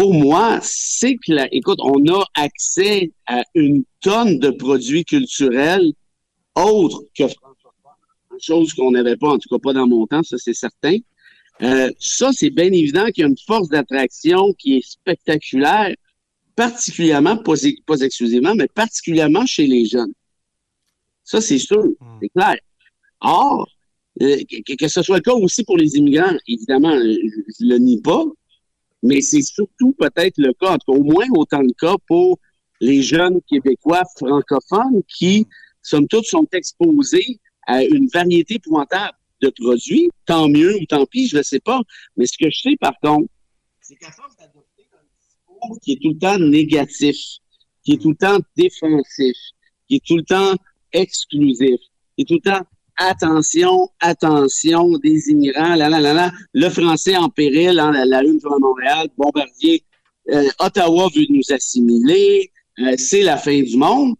Pour 0.00 0.14
moi, 0.14 0.58
c'est 0.62 1.16
que, 1.16 1.30
la- 1.34 1.54
écoute, 1.54 1.78
on 1.82 2.02
a 2.08 2.24
accès 2.34 3.12
à 3.26 3.42
une 3.54 3.84
tonne 4.00 4.38
de 4.38 4.48
produits 4.48 5.04
culturels 5.04 5.92
autres 6.54 7.02
que 7.14 7.28
francophone. 7.28 8.38
Chose 8.38 8.72
qu'on 8.72 8.92
n'avait 8.92 9.18
pas, 9.18 9.28
en 9.28 9.38
tout 9.38 9.50
cas 9.50 9.58
pas 9.62 9.74
dans 9.74 9.86
mon 9.86 10.06
temps, 10.06 10.22
ça 10.22 10.38
c'est 10.38 10.54
certain. 10.54 10.96
Euh, 11.60 11.90
ça, 11.98 12.30
c'est 12.32 12.48
bien 12.48 12.72
évident 12.72 13.04
qu'il 13.12 13.20
y 13.20 13.24
a 13.26 13.28
une 13.28 13.36
force 13.46 13.68
d'attraction 13.68 14.54
qui 14.54 14.78
est 14.78 14.86
spectaculaire, 14.86 15.94
particulièrement, 16.56 17.36
pas, 17.36 17.52
pas 17.84 18.00
exclusivement, 18.00 18.54
mais 18.54 18.68
particulièrement 18.68 19.44
chez 19.44 19.66
les 19.66 19.84
jeunes. 19.84 20.14
Ça, 21.24 21.42
c'est 21.42 21.58
sûr, 21.58 21.84
c'est 22.22 22.30
clair. 22.30 22.56
Or, 23.20 23.68
euh, 24.22 24.38
que, 24.66 24.74
que 24.76 24.88
ce 24.88 25.02
soit 25.02 25.16
le 25.16 25.22
cas 25.22 25.34
aussi 25.34 25.62
pour 25.62 25.76
les 25.76 25.96
immigrants, 25.98 26.34
évidemment, 26.48 26.92
je 26.92 27.64
ne 27.66 27.72
le 27.74 27.78
nie 27.78 28.00
pas, 28.00 28.24
mais 29.02 29.20
c'est 29.20 29.42
surtout 29.42 29.92
peut-être 29.98 30.38
le 30.38 30.52
cas, 30.52 30.74
en 30.74 30.78
tout 30.78 30.92
cas 30.92 30.98
au 30.98 31.02
moins 31.02 31.26
autant 31.34 31.60
le 31.60 31.72
cas 31.78 31.94
pour 32.06 32.38
les 32.80 33.02
jeunes 33.02 33.40
Québécois 33.48 34.02
francophones 34.16 35.02
qui, 35.08 35.46
somme 35.82 36.08
toute, 36.08 36.24
sont 36.24 36.46
exposés 36.52 37.40
à 37.66 37.84
une 37.84 38.08
variété 38.12 38.54
épouvantable 38.54 39.16
de 39.42 39.50
produits. 39.50 40.08
Tant 40.26 40.48
mieux 40.48 40.76
ou 40.76 40.86
tant 40.86 41.06
pis, 41.06 41.28
je 41.28 41.38
ne 41.38 41.42
sais 41.42 41.60
pas. 41.60 41.80
Mais 42.16 42.26
ce 42.26 42.36
que 42.38 42.50
je 42.50 42.60
sais, 42.60 42.76
par 42.80 42.94
contre, 43.02 43.28
c'est 43.80 43.96
qu'à 43.96 44.10
force 44.12 44.36
d'adopter 44.36 44.86
un 44.92 45.04
discours 45.18 45.78
qui 45.82 45.92
est 45.92 46.02
tout 46.02 46.10
le 46.10 46.18
temps 46.18 46.38
négatif, 46.38 47.16
qui 47.84 47.92
est 47.92 48.02
tout 48.02 48.10
le 48.10 48.16
temps 48.16 48.38
défensif, 48.56 49.36
qui 49.88 49.96
est 49.96 50.04
tout 50.06 50.16
le 50.16 50.24
temps 50.24 50.54
exclusif, 50.92 51.80
qui 52.16 52.22
est 52.22 52.24
tout 52.24 52.40
le 52.44 52.50
temps 52.50 52.66
attention, 53.00 53.88
attention 54.00 54.98
des 54.98 55.30
immigrants, 55.30 55.74
là, 55.74 55.88
là, 55.88 56.00
là, 56.00 56.12
là, 56.12 56.32
le 56.52 56.68
français 56.68 57.16
en 57.16 57.28
péril, 57.28 57.78
hein, 57.80 57.90
la, 57.92 58.04
la 58.04 58.22
une 58.22 58.38
sur 58.38 58.58
Montréal, 58.60 59.08
Bombardier, 59.16 59.82
euh, 60.30 60.48
Ottawa 60.58 61.08
veut 61.14 61.26
nous 61.30 61.42
assimiler, 61.50 62.52
euh, 62.78 62.94
c'est 62.98 63.22
la 63.22 63.36
fin 63.36 63.60
du 63.60 63.76
monde. 63.76 64.14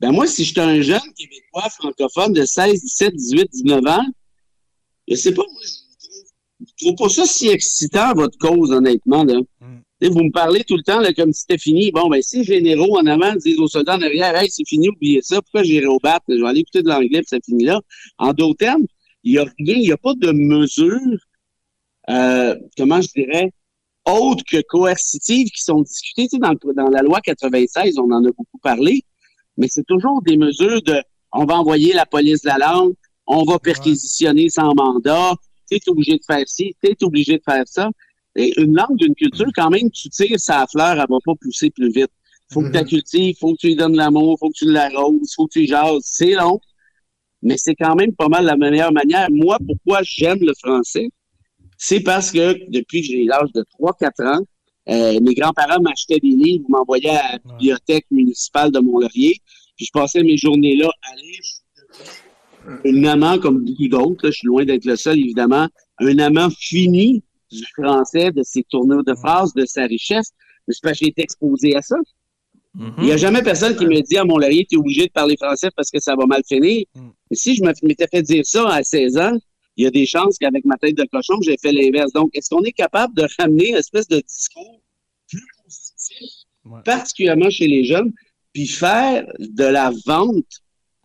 Ben 0.00 0.12
moi, 0.12 0.26
si 0.26 0.44
j'étais 0.44 0.60
un 0.60 0.80
jeune 0.80 1.00
Québécois 1.16 1.68
francophone 1.70 2.32
de 2.32 2.44
16, 2.44 2.80
17, 2.82 3.16
18, 3.16 3.48
19 3.50 3.86
ans, 3.86 4.06
je 5.08 5.16
sais 5.16 5.32
pas, 5.32 5.42
moi, 5.50 5.60
je 5.64 6.06
trouve, 6.06 6.24
je 6.60 6.84
trouve 6.84 6.96
pas 6.96 7.08
ça 7.08 7.24
si 7.24 7.48
excitant, 7.48 8.12
votre 8.14 8.38
cause, 8.38 8.70
honnêtement. 8.70 9.24
Là. 9.24 9.40
Mm. 9.60 9.78
Vous 10.02 10.24
me 10.24 10.30
parlez 10.30 10.62
tout 10.64 10.76
le 10.76 10.82
temps 10.82 11.00
là, 11.00 11.12
comme 11.12 11.32
si 11.32 11.40
c'était 11.40 11.58
fini. 11.58 11.90
Bon, 11.90 12.08
ben 12.08 12.22
si 12.22 12.44
généraux 12.44 12.98
en 12.98 13.06
avant 13.06 13.34
disent 13.34 13.58
aux 13.58 13.68
soldats 13.68 13.96
en 13.96 14.02
arrière, 14.02 14.36
hey, 14.36 14.48
c'est 14.50 14.66
fini, 14.66 14.88
oubliez 14.88 15.22
ça, 15.22 15.42
pourquoi 15.42 15.62
j'irai 15.62 15.86
au 15.86 15.98
bat? 15.98 16.20
Je 16.28 16.34
vais 16.34 16.46
aller 16.46 16.60
écouter 16.60 16.82
de 16.82 16.88
l'anglais, 16.88 17.20
puis 17.20 17.26
ça 17.28 17.38
finit 17.44 17.64
là. 17.64 17.80
En 18.18 18.32
d'autres 18.32 18.58
termes, 18.58 18.84
il 19.24 19.32
n'y 19.32 19.38
a 19.38 19.44
rien, 19.44 19.74
il 19.74 19.80
n'y 19.80 19.92
a 19.92 19.96
pas 19.96 20.14
de 20.14 20.30
mesure, 20.30 21.18
euh, 22.10 22.54
comment 22.76 23.00
je 23.00 23.08
dirais, 23.08 23.52
autres 24.06 24.44
que 24.48 24.62
coercitives 24.68 25.48
qui 25.48 25.62
sont 25.62 25.82
discutées. 25.82 26.28
Tu 26.28 26.36
sais, 26.36 26.38
dans, 26.38 26.54
dans 26.74 26.90
la 26.90 27.02
loi 27.02 27.20
96, 27.20 27.98
on 27.98 28.10
en 28.12 28.24
a 28.24 28.30
beaucoup 28.30 28.58
parlé, 28.62 29.02
mais 29.56 29.66
c'est 29.68 29.86
toujours 29.86 30.22
des 30.22 30.36
mesures 30.36 30.82
de 30.82 31.02
on 31.32 31.44
va 31.44 31.56
envoyer 31.56 31.92
la 31.92 32.06
police 32.06 32.42
de 32.42 32.48
la 32.48 32.58
langue, 32.58 32.94
on 33.26 33.44
va 33.44 33.58
perquisitionner 33.58 34.48
sans 34.48 34.74
mandat, 34.74 35.34
tu 35.70 35.76
es 35.76 35.88
obligé 35.88 36.12
de 36.12 36.24
faire 36.26 36.48
ci, 36.48 36.74
tu 36.82 36.90
es 36.90 37.04
obligé 37.04 37.36
de 37.36 37.42
faire 37.44 37.64
ça. 37.66 37.90
Et 38.38 38.58
une 38.60 38.74
langue 38.76 38.96
d'une 38.96 39.14
culture, 39.16 39.48
quand 39.54 39.68
même, 39.68 39.90
tu 39.90 40.08
tires 40.10 40.38
sa 40.38 40.64
fleur, 40.68 40.92
elle 40.92 40.98
va 40.98 41.18
pas 41.24 41.34
pousser 41.40 41.70
plus 41.70 41.90
vite. 41.90 42.10
Faut 42.52 42.62
que 42.62 42.68
tu 42.68 42.72
la 42.72 42.82
Mhm. 42.82 42.88
cultives, 42.88 43.36
faut 43.38 43.52
que 43.52 43.58
tu 43.58 43.66
lui 43.66 43.76
donnes 43.76 43.96
l'amour, 43.96 44.38
faut 44.38 44.48
que 44.48 44.56
tu 44.56 44.64
l'arroses, 44.70 45.34
faut 45.34 45.46
que 45.48 45.58
tu 45.58 45.66
jases. 45.66 46.00
C'est 46.04 46.34
long, 46.34 46.60
mais 47.42 47.56
c'est 47.58 47.74
quand 47.74 47.96
même 47.96 48.14
pas 48.14 48.28
mal 48.28 48.44
la 48.46 48.56
meilleure 48.56 48.92
manière. 48.92 49.28
Moi, 49.30 49.58
pourquoi 49.66 50.00
j'aime 50.04 50.38
le 50.40 50.54
français? 50.54 51.08
C'est 51.76 52.00
parce 52.00 52.30
que 52.30 52.56
depuis 52.70 53.02
que 53.02 53.08
j'ai 53.08 53.24
l'âge 53.24 53.52
de 53.54 53.64
3-4 53.76 54.20
ans, 54.24 54.40
euh, 54.88 55.20
mes 55.20 55.34
grands-parents 55.34 55.82
m'achetaient 55.82 56.20
des 56.20 56.28
livres, 56.28 56.64
m'envoyaient 56.68 57.10
à 57.10 57.32
la 57.32 57.38
bibliothèque 57.38 58.06
municipale 58.10 58.70
de 58.70 58.78
Mont-Laurier, 58.78 59.36
puis 59.76 59.86
je 59.86 59.90
passais 59.92 60.22
mes 60.22 60.36
journées 60.36 60.76
là 60.76 60.88
à 61.10 61.16
lire. 61.16 61.40
Un 62.84 63.04
amant 63.04 63.38
comme 63.38 63.64
beaucoup 63.64 63.88
d'autres, 63.88 64.26
je 64.26 64.36
suis 64.38 64.46
loin 64.46 64.64
d'être 64.64 64.84
le 64.84 64.96
seul, 64.96 65.18
évidemment, 65.18 65.68
un 66.00 66.18
amant 66.18 66.48
fini 66.50 67.22
du 67.50 67.64
français, 67.76 68.30
de 68.30 68.42
ses 68.42 68.62
tournures 68.64 69.04
de 69.04 69.14
phrases, 69.14 69.52
de 69.54 69.64
sa 69.64 69.84
richesse. 69.84 70.30
Mais 70.66 70.74
c'est 70.74 70.82
parce 70.82 70.98
que 70.98 71.04
j'ai 71.04 71.10
été 71.10 71.22
exposé 71.22 71.76
à 71.76 71.82
ça. 71.82 71.96
Mhm. 72.74 72.94
Il 72.98 73.04
n'y 73.04 73.12
a 73.12 73.16
jamais 73.16 73.42
personne 73.42 73.74
qui 73.76 73.86
me 73.86 74.00
dit 74.02 74.18
à 74.18 74.24
Mont-Laurier, 74.24 74.66
tu 74.68 74.76
es 74.76 74.78
obligé 74.78 75.06
de 75.06 75.12
parler 75.12 75.36
français 75.36 75.70
parce 75.74 75.90
que 75.90 76.00
ça 76.00 76.14
va 76.14 76.26
mal 76.26 76.42
finir. 76.46 76.84
Mm. 76.94 77.08
Mais 77.30 77.36
si 77.36 77.54
je 77.56 77.62
m'étais 77.62 78.06
fait 78.06 78.22
dire 78.22 78.44
ça 78.44 78.68
à 78.68 78.82
16 78.82 79.16
ans, 79.16 79.38
il 79.76 79.84
y 79.84 79.86
a 79.86 79.90
des 79.90 80.06
chances 80.06 80.36
qu'avec 80.38 80.64
ma 80.64 80.76
tête 80.76 80.96
de 80.96 81.04
cochon, 81.10 81.34
j'ai 81.40 81.56
fait 81.56 81.72
l'inverse. 81.72 82.12
Donc, 82.12 82.30
est-ce 82.34 82.50
qu'on 82.50 82.62
est 82.62 82.72
capable 82.72 83.14
de 83.14 83.26
ramener 83.38 83.70
une 83.70 83.76
espèce 83.76 84.06
de 84.08 84.20
discours 84.20 84.80
plus 85.28 85.42
positif, 85.64 86.30
Ouais. 86.64 86.82
particulièrement 86.84 87.48
chez 87.48 87.66
les 87.66 87.84
jeunes, 87.84 88.12
puis 88.52 88.66
faire 88.66 89.26
de 89.38 89.64
la 89.64 89.90
vente 90.04 90.62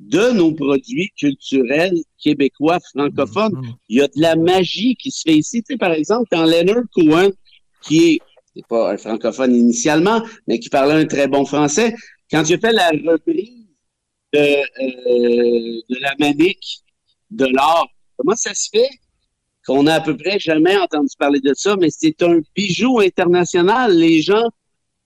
de 0.09 0.31
nos 0.31 0.53
produits 0.53 1.11
culturels 1.17 1.97
québécois 2.21 2.79
francophones? 2.93 3.55
Mhm. 3.55 3.73
Il 3.89 3.97
y 3.97 4.01
a 4.01 4.07
de 4.07 4.21
la 4.21 4.35
magie 4.35 4.95
qui 4.95 5.11
se 5.11 5.21
fait 5.21 5.37
ici. 5.37 5.63
Tu 5.63 5.73
sais, 5.73 5.77
par 5.77 5.91
exemple, 5.91 6.27
quand 6.31 6.45
Leonard 6.45 6.83
Cohen, 6.93 7.31
qui 7.81 8.13
est, 8.13 8.19
pas 8.69 8.93
un 8.93 8.97
francophone 8.97 9.55
initialement, 9.55 10.21
mais 10.47 10.59
qui 10.59 10.69
parlait 10.69 10.93
un 10.93 11.05
très 11.05 11.27
bon 11.27 11.45
français, 11.45 11.95
quand 12.29 12.47
il 12.47 12.55
a 12.55 12.59
fait 12.59 12.71
la 12.71 12.89
reprise 12.89 13.67
de, 14.33 14.39
euh, 14.39 15.81
de 15.89 15.99
la 15.99 16.13
manique 16.19 16.83
de 17.31 17.45
l'art, 17.45 17.87
comment 18.17 18.35
ça 18.35 18.53
se 18.53 18.69
fait 18.71 18.89
qu'on 19.65 19.87
a 19.87 19.95
à 19.95 20.01
peu 20.01 20.15
près 20.15 20.39
jamais 20.39 20.77
entendu 20.77 21.09
parler 21.17 21.39
de 21.39 21.53
ça, 21.55 21.75
mais 21.77 21.89
c'est 21.89 22.21
un 22.21 22.41
bijou 22.55 22.99
international. 22.99 23.97
Les 23.97 24.21
gens 24.21 24.49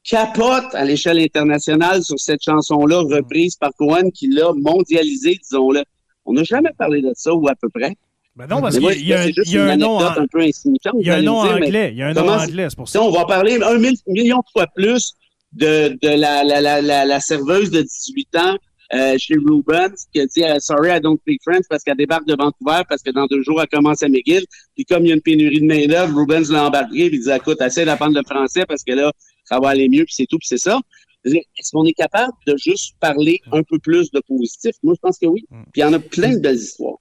capotent 0.10 0.74
à 0.74 0.86
l'échelle 0.86 1.20
internationale 1.20 2.02
sur 2.04 2.18
cette 2.20 2.42
chanson-là, 2.44 3.00
reprise 3.02 3.56
par 3.56 3.72
Cohen, 3.78 4.10
qui 4.14 4.28
l'a 4.28 4.52
mondialisée, 4.56 5.38
disons-le. 5.44 5.84
On 6.26 6.34
n'a 6.34 6.44
jamais 6.44 6.72
parlé 6.78 7.02
de 7.02 7.12
ça, 7.16 7.34
ou 7.34 7.48
à 7.48 7.54
peu 7.56 7.70
près. 7.70 7.94
Ben 8.36 8.46
non, 8.48 8.62
parce 8.62 8.78
qu'il 8.78 9.08
y 9.08 9.14
a, 9.14 9.22
un- 9.22 9.28
y 9.28 9.58
a 9.58 9.78
nom 9.78 10.00
un 10.00 10.28
peu 10.32 10.44
il 10.46 11.08
y 11.08 11.10
a 11.10 11.16
un 11.16 11.22
nom 11.24 11.44
dire, 11.44 11.54
anglais. 11.56 11.90
Il 11.92 11.98
y 11.98 12.04
a 12.04 12.08
un 12.10 12.14
nom 12.14 12.28
anglais, 12.30 12.68
c'est 12.70 12.76
pour 12.76 12.88
ça. 12.88 13.02
on 13.02 13.12
va 13.12 13.26
parler 13.26 13.60
un 13.64 13.78
mille- 13.80 13.98
million 14.08 14.38
de 14.38 14.44
fois 14.54 14.68
plus 14.76 15.14
de, 15.54 15.98
de 16.02 16.10
la, 16.10 16.44
la, 16.44 16.62
la, 16.62 16.82
la, 16.82 17.06
la 17.06 17.20
serveuse 17.20 17.72
de 17.72 17.82
18 17.82 18.36
ans 18.36 18.56
euh, 18.94 19.16
chez 19.18 19.34
Rubens 19.36 19.96
qui 20.14 20.20
a 20.22 20.26
dit 20.28 20.44
euh, 20.44 20.58
Sorry, 20.60 20.90
I 20.96 21.02
don't 21.02 21.18
speak 21.20 21.42
French 21.44 21.64
parce 21.68 21.84
qu'elle 21.84 21.98
débarque 21.98 22.28
de 22.28 22.36
Vancouver 22.38 22.84
parce 22.88 23.02
que 23.02 23.10
dans 23.10 23.26
deux 23.26 23.42
jours, 23.42 23.60
elle 23.62 23.68
commence 23.70 24.04
à 24.04 24.08
McGill. 24.08 24.46
Puis 24.76 24.86
comme 24.86 25.04
il 25.04 25.10
y 25.10 25.12
a 25.12 25.16
une 25.16 25.22
pénurie 25.22 25.60
de 25.62 25.66
main-d'œuvre, 25.66 26.16
Rubens 26.16 26.52
l'a 26.52 26.68
embarqué 26.68 27.10
puis 27.10 27.18
il 27.18 27.24
dit 27.24 27.32
Écoute, 27.32 27.60
essaie 27.62 27.86
d'apprendre 27.86 28.16
le 28.16 28.24
français 28.24 28.66
parce 28.68 28.84
que 28.84 28.94
là, 28.94 29.12
ça 29.50 29.60
va 29.60 29.70
aller 29.70 29.90
mieux, 29.90 30.06
puis 30.06 30.14
c'est 30.16 30.26
tout, 30.26 30.38
puis 30.38 30.48
c'est 30.48 30.58
ça. 30.58 30.80
Est-ce 31.26 31.72
qu'on 31.72 31.86
est 31.86 31.94
capable 31.94 32.34
de 32.46 32.56
juste 32.58 32.96
parler 33.00 33.42
un 33.52 33.64
peu 33.64 33.80
plus 33.80 34.12
de 34.12 34.22
positif? 34.28 34.76
Moi, 34.84 34.94
je 34.96 35.00
pense 35.02 35.18
que 35.18 35.26
oui. 35.26 35.46
Puis 35.50 35.78
il 35.78 35.82
y 35.82 35.84
en 35.84 35.94
a 35.94 36.00
plein 36.00 36.34
de 36.34 36.40
belles 36.40 36.56
histoires. 36.58 36.98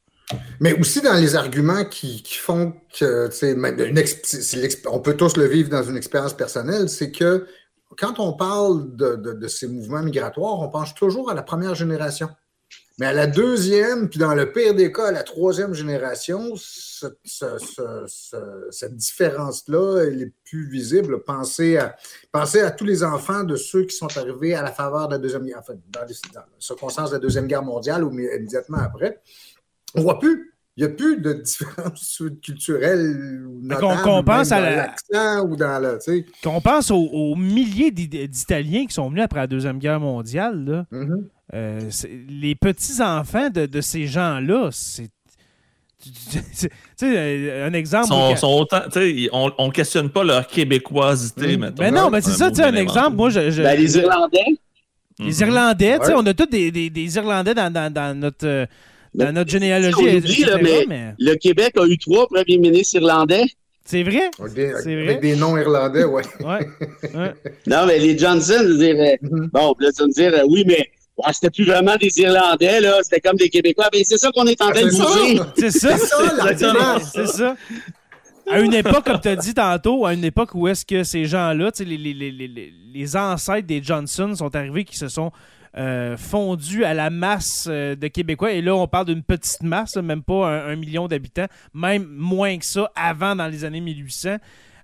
Mais 0.58 0.76
aussi 0.80 1.00
dans 1.00 1.14
les 1.14 1.36
arguments 1.36 1.84
qui, 1.84 2.22
qui 2.22 2.34
font 2.34 2.72
que, 2.98 3.28
tu 3.28 3.36
sais, 3.36 3.54
même 3.54 3.78
une 3.78 4.02
on 4.90 4.98
peut 4.98 5.16
tous 5.16 5.36
le 5.36 5.46
vivre 5.46 5.68
dans 5.70 5.84
une 5.84 5.96
expérience 5.96 6.34
personnelle, 6.34 6.88
c'est 6.88 7.12
que 7.12 7.46
quand 7.96 8.18
on 8.18 8.32
parle 8.32 8.96
de, 8.96 9.14
de- 9.14 9.32
de 9.34 9.48
ces 9.48 9.68
mouvements 9.68 10.02
migratoires, 10.02 10.60
on 10.60 10.68
pense 10.68 10.94
toujours 10.94 11.30
à 11.30 11.34
la 11.34 11.42
première 11.42 11.76
génération. 11.76 12.28
Mais 12.98 13.06
à 13.06 13.12
la 13.12 13.26
deuxième, 13.28 14.08
puis 14.08 14.18
dans 14.18 14.34
le 14.34 14.50
pire 14.50 14.74
des 14.74 14.90
cas, 14.90 15.08
à 15.08 15.12
la 15.12 15.22
troisième 15.22 15.74
génération, 15.74 16.54
ce- 16.98 17.06
ce- 17.24 17.58
ce- 17.58 18.04
ce- 18.06 18.66
cette 18.70 18.96
différence-là, 18.96 20.04
elle 20.06 20.22
est 20.22 20.32
plus 20.44 20.68
visible. 20.70 21.22
Pensez 21.24 21.76
à, 21.76 21.94
pensez 22.32 22.60
à 22.60 22.70
tous 22.70 22.84
les 22.84 23.04
enfants 23.04 23.44
de 23.44 23.56
ceux 23.56 23.84
qui 23.84 23.94
sont 23.96 24.16
arrivés 24.16 24.54
à 24.54 24.62
la 24.62 24.72
faveur 24.72 25.08
de 25.08 25.12
la 25.14 25.18
Deuxième 25.18 25.44
Guerre, 25.44 25.58
enfin, 25.60 25.74
dans 25.92 26.04
les, 26.06 26.14
dans 26.34 26.40
les 26.40 26.46
circonstances 26.60 27.10
de 27.10 27.16
la 27.16 27.20
Deuxième 27.20 27.46
Guerre 27.46 27.62
mondiale 27.62 28.04
ou 28.04 28.10
immédiatement 28.12 28.78
après. 28.78 29.20
On 29.94 30.02
voit 30.02 30.18
plus. 30.18 30.52
Il 30.78 30.84
n'y 30.84 30.92
a 30.92 30.94
plus 30.94 31.18
de 31.22 31.32
différence 31.32 32.22
culturelle 32.42 33.44
qu'on- 33.80 34.22
pense 34.22 34.52
à 34.52 34.56
dans 34.56 34.62
la- 34.62 34.76
l'accent 34.76 35.46
ou 35.48 35.56
dans 35.56 35.82
le, 35.82 35.94
tu 35.98 36.04
sais. 36.12 36.26
Qu'on 36.44 36.60
pense 36.60 36.90
aux, 36.90 36.96
aux 37.12 37.34
milliers 37.34 37.90
d'I- 37.90 38.28
d'Italiens 38.28 38.84
qui 38.86 38.92
sont 38.92 39.08
venus 39.08 39.24
après 39.24 39.40
la 39.40 39.46
Deuxième 39.46 39.78
Guerre 39.78 40.00
mondiale, 40.00 40.64
là. 40.64 40.86
Mhm. 40.90 41.28
Euh, 41.54 41.80
les 42.28 42.54
petits-enfants 42.56 43.48
de, 43.50 43.66
de 43.66 43.80
ces 43.80 44.06
gens-là, 44.06 44.68
c'est. 44.72 45.08
Tu 46.02 46.38
sais, 46.60 46.68
euh, 47.04 47.66
un 47.68 47.72
exemple. 47.72 48.06
Sont, 48.36 48.46
autant, 48.48 48.80
on, 49.32 49.50
on 49.58 49.70
questionne 49.70 50.08
pas 50.10 50.24
leur 50.24 50.46
québécoisité, 50.46 51.56
Mm. 51.56 51.60
mettons. 51.60 51.74
Ben 51.82 51.94
non, 51.94 52.10
mais 52.10 52.20
c'est 52.20 52.30
ça, 52.32 52.50
tu 52.50 52.56
sais, 52.56 52.64
un 52.64 52.74
exemple. 52.74 53.16
Moi, 53.16 53.30
je. 53.30 53.50
je- 53.50 53.62
Ben, 53.62 53.78
les 53.78 53.96
Irlandais, 53.96 54.44
les. 55.18 55.40
Irlandais, 55.40 55.98
tu 55.98 56.04
sais, 56.06 56.12
Ouais. 56.12 56.18
on 56.22 56.26
a 56.26 56.34
tous 56.34 56.46
des, 56.46 56.70
des- 56.70 56.90
des 56.90 57.16
Irlandais 57.16 57.54
dans, 57.54 57.72
dans- 57.72 57.92
dans 57.92 58.18
notre, 58.18 58.46
euh, 58.46 58.66
dans 59.14 59.32
notre 59.34 59.50
généalogie. 59.50 59.94
on 59.98 60.16
oublie, 60.16 60.44
là, 60.44 60.58
mais- 60.62 60.84
mais 60.88 61.14
le 61.18 61.34
Québec 61.36 61.72
a 61.78 61.86
eu 61.86 61.96
trois 61.98 62.26
premiers 62.28 62.58
ministres 62.58 62.96
irlandais. 62.96 63.44
c'est 63.84 64.02
vrai? 64.02 64.30
Avec 64.38 64.52
des, 64.54 64.72
C'est 64.82 64.92
avec 64.92 65.04
vrai? 65.06 65.16
des 65.16 65.36
noms 65.36 65.56
irlandais, 65.56 66.04
ouais. 66.04 66.22
Ouais. 66.40 66.68
ouais. 67.14 67.32
Non, 67.66 67.86
mais 67.86 67.98
les 67.98 68.16
Johnson, 68.18 68.58
je 68.62 68.72
dire, 68.78 68.96
euh, 68.98 69.16
Mhm. 69.22 69.50
bon, 69.52 69.74
là, 69.80 69.90
tu 69.96 70.02
me 70.04 70.12
dire, 70.12 70.32
oui, 70.48 70.64
mais 70.66 70.90
ouais, 71.18 71.32
c'était 71.32 71.50
plus 71.50 71.64
vraiment 71.64 71.96
des 71.96 72.18
Irlandais, 72.20 72.80
là, 72.80 72.98
c'était 73.02 73.20
comme 73.20 73.36
des 73.36 73.48
Québécois. 73.48 73.88
Ben, 73.92 74.02
c'est 74.04 74.18
ça 74.18 74.30
qu'on 74.32 74.46
est 74.46 74.60
en 74.60 74.70
train 74.70 74.82
de 74.82 74.90
bouger. 74.90 75.36
ça! 75.36 75.52
C'est 75.56 75.70
ça. 75.70 75.98
C'est 75.98 76.06
ça, 76.06 76.34
l'argument! 76.36 76.98
C'est 77.12 77.26
ça. 77.26 77.56
À 78.48 78.60
une 78.60 78.74
époque, 78.74 79.04
comme 79.04 79.20
tu 79.20 79.28
as 79.28 79.36
dit 79.36 79.54
tantôt, 79.54 80.06
à 80.06 80.14
une 80.14 80.24
époque 80.24 80.50
où 80.54 80.68
est-ce 80.68 80.86
que 80.86 81.02
ces 81.02 81.24
gens-là, 81.24 81.70
les, 81.80 81.96
les, 81.96 82.14
les, 82.14 82.30
les, 82.30 82.72
les 82.94 83.16
ancêtres 83.16 83.66
des 83.66 83.82
Johnson 83.82 84.34
sont 84.36 84.54
arrivés 84.54 84.84
qui 84.84 84.96
se 84.96 85.08
sont 85.08 85.32
euh, 85.76 86.16
fondus 86.16 86.84
à 86.84 86.94
la 86.94 87.10
masse 87.10 87.66
euh, 87.68 87.96
de 87.96 88.06
Québécois. 88.06 88.52
Et 88.52 88.62
là, 88.62 88.74
on 88.76 88.86
parle 88.86 89.06
d'une 89.06 89.22
petite 89.22 89.62
masse, 89.62 89.96
même 89.96 90.22
pas 90.22 90.46
un, 90.48 90.68
un 90.72 90.76
million 90.76 91.08
d'habitants, 91.08 91.48
même 91.74 92.06
moins 92.08 92.56
que 92.56 92.64
ça 92.64 92.90
avant 92.94 93.34
dans 93.34 93.48
les 93.48 93.64
années 93.64 93.80
1800. 93.80 94.36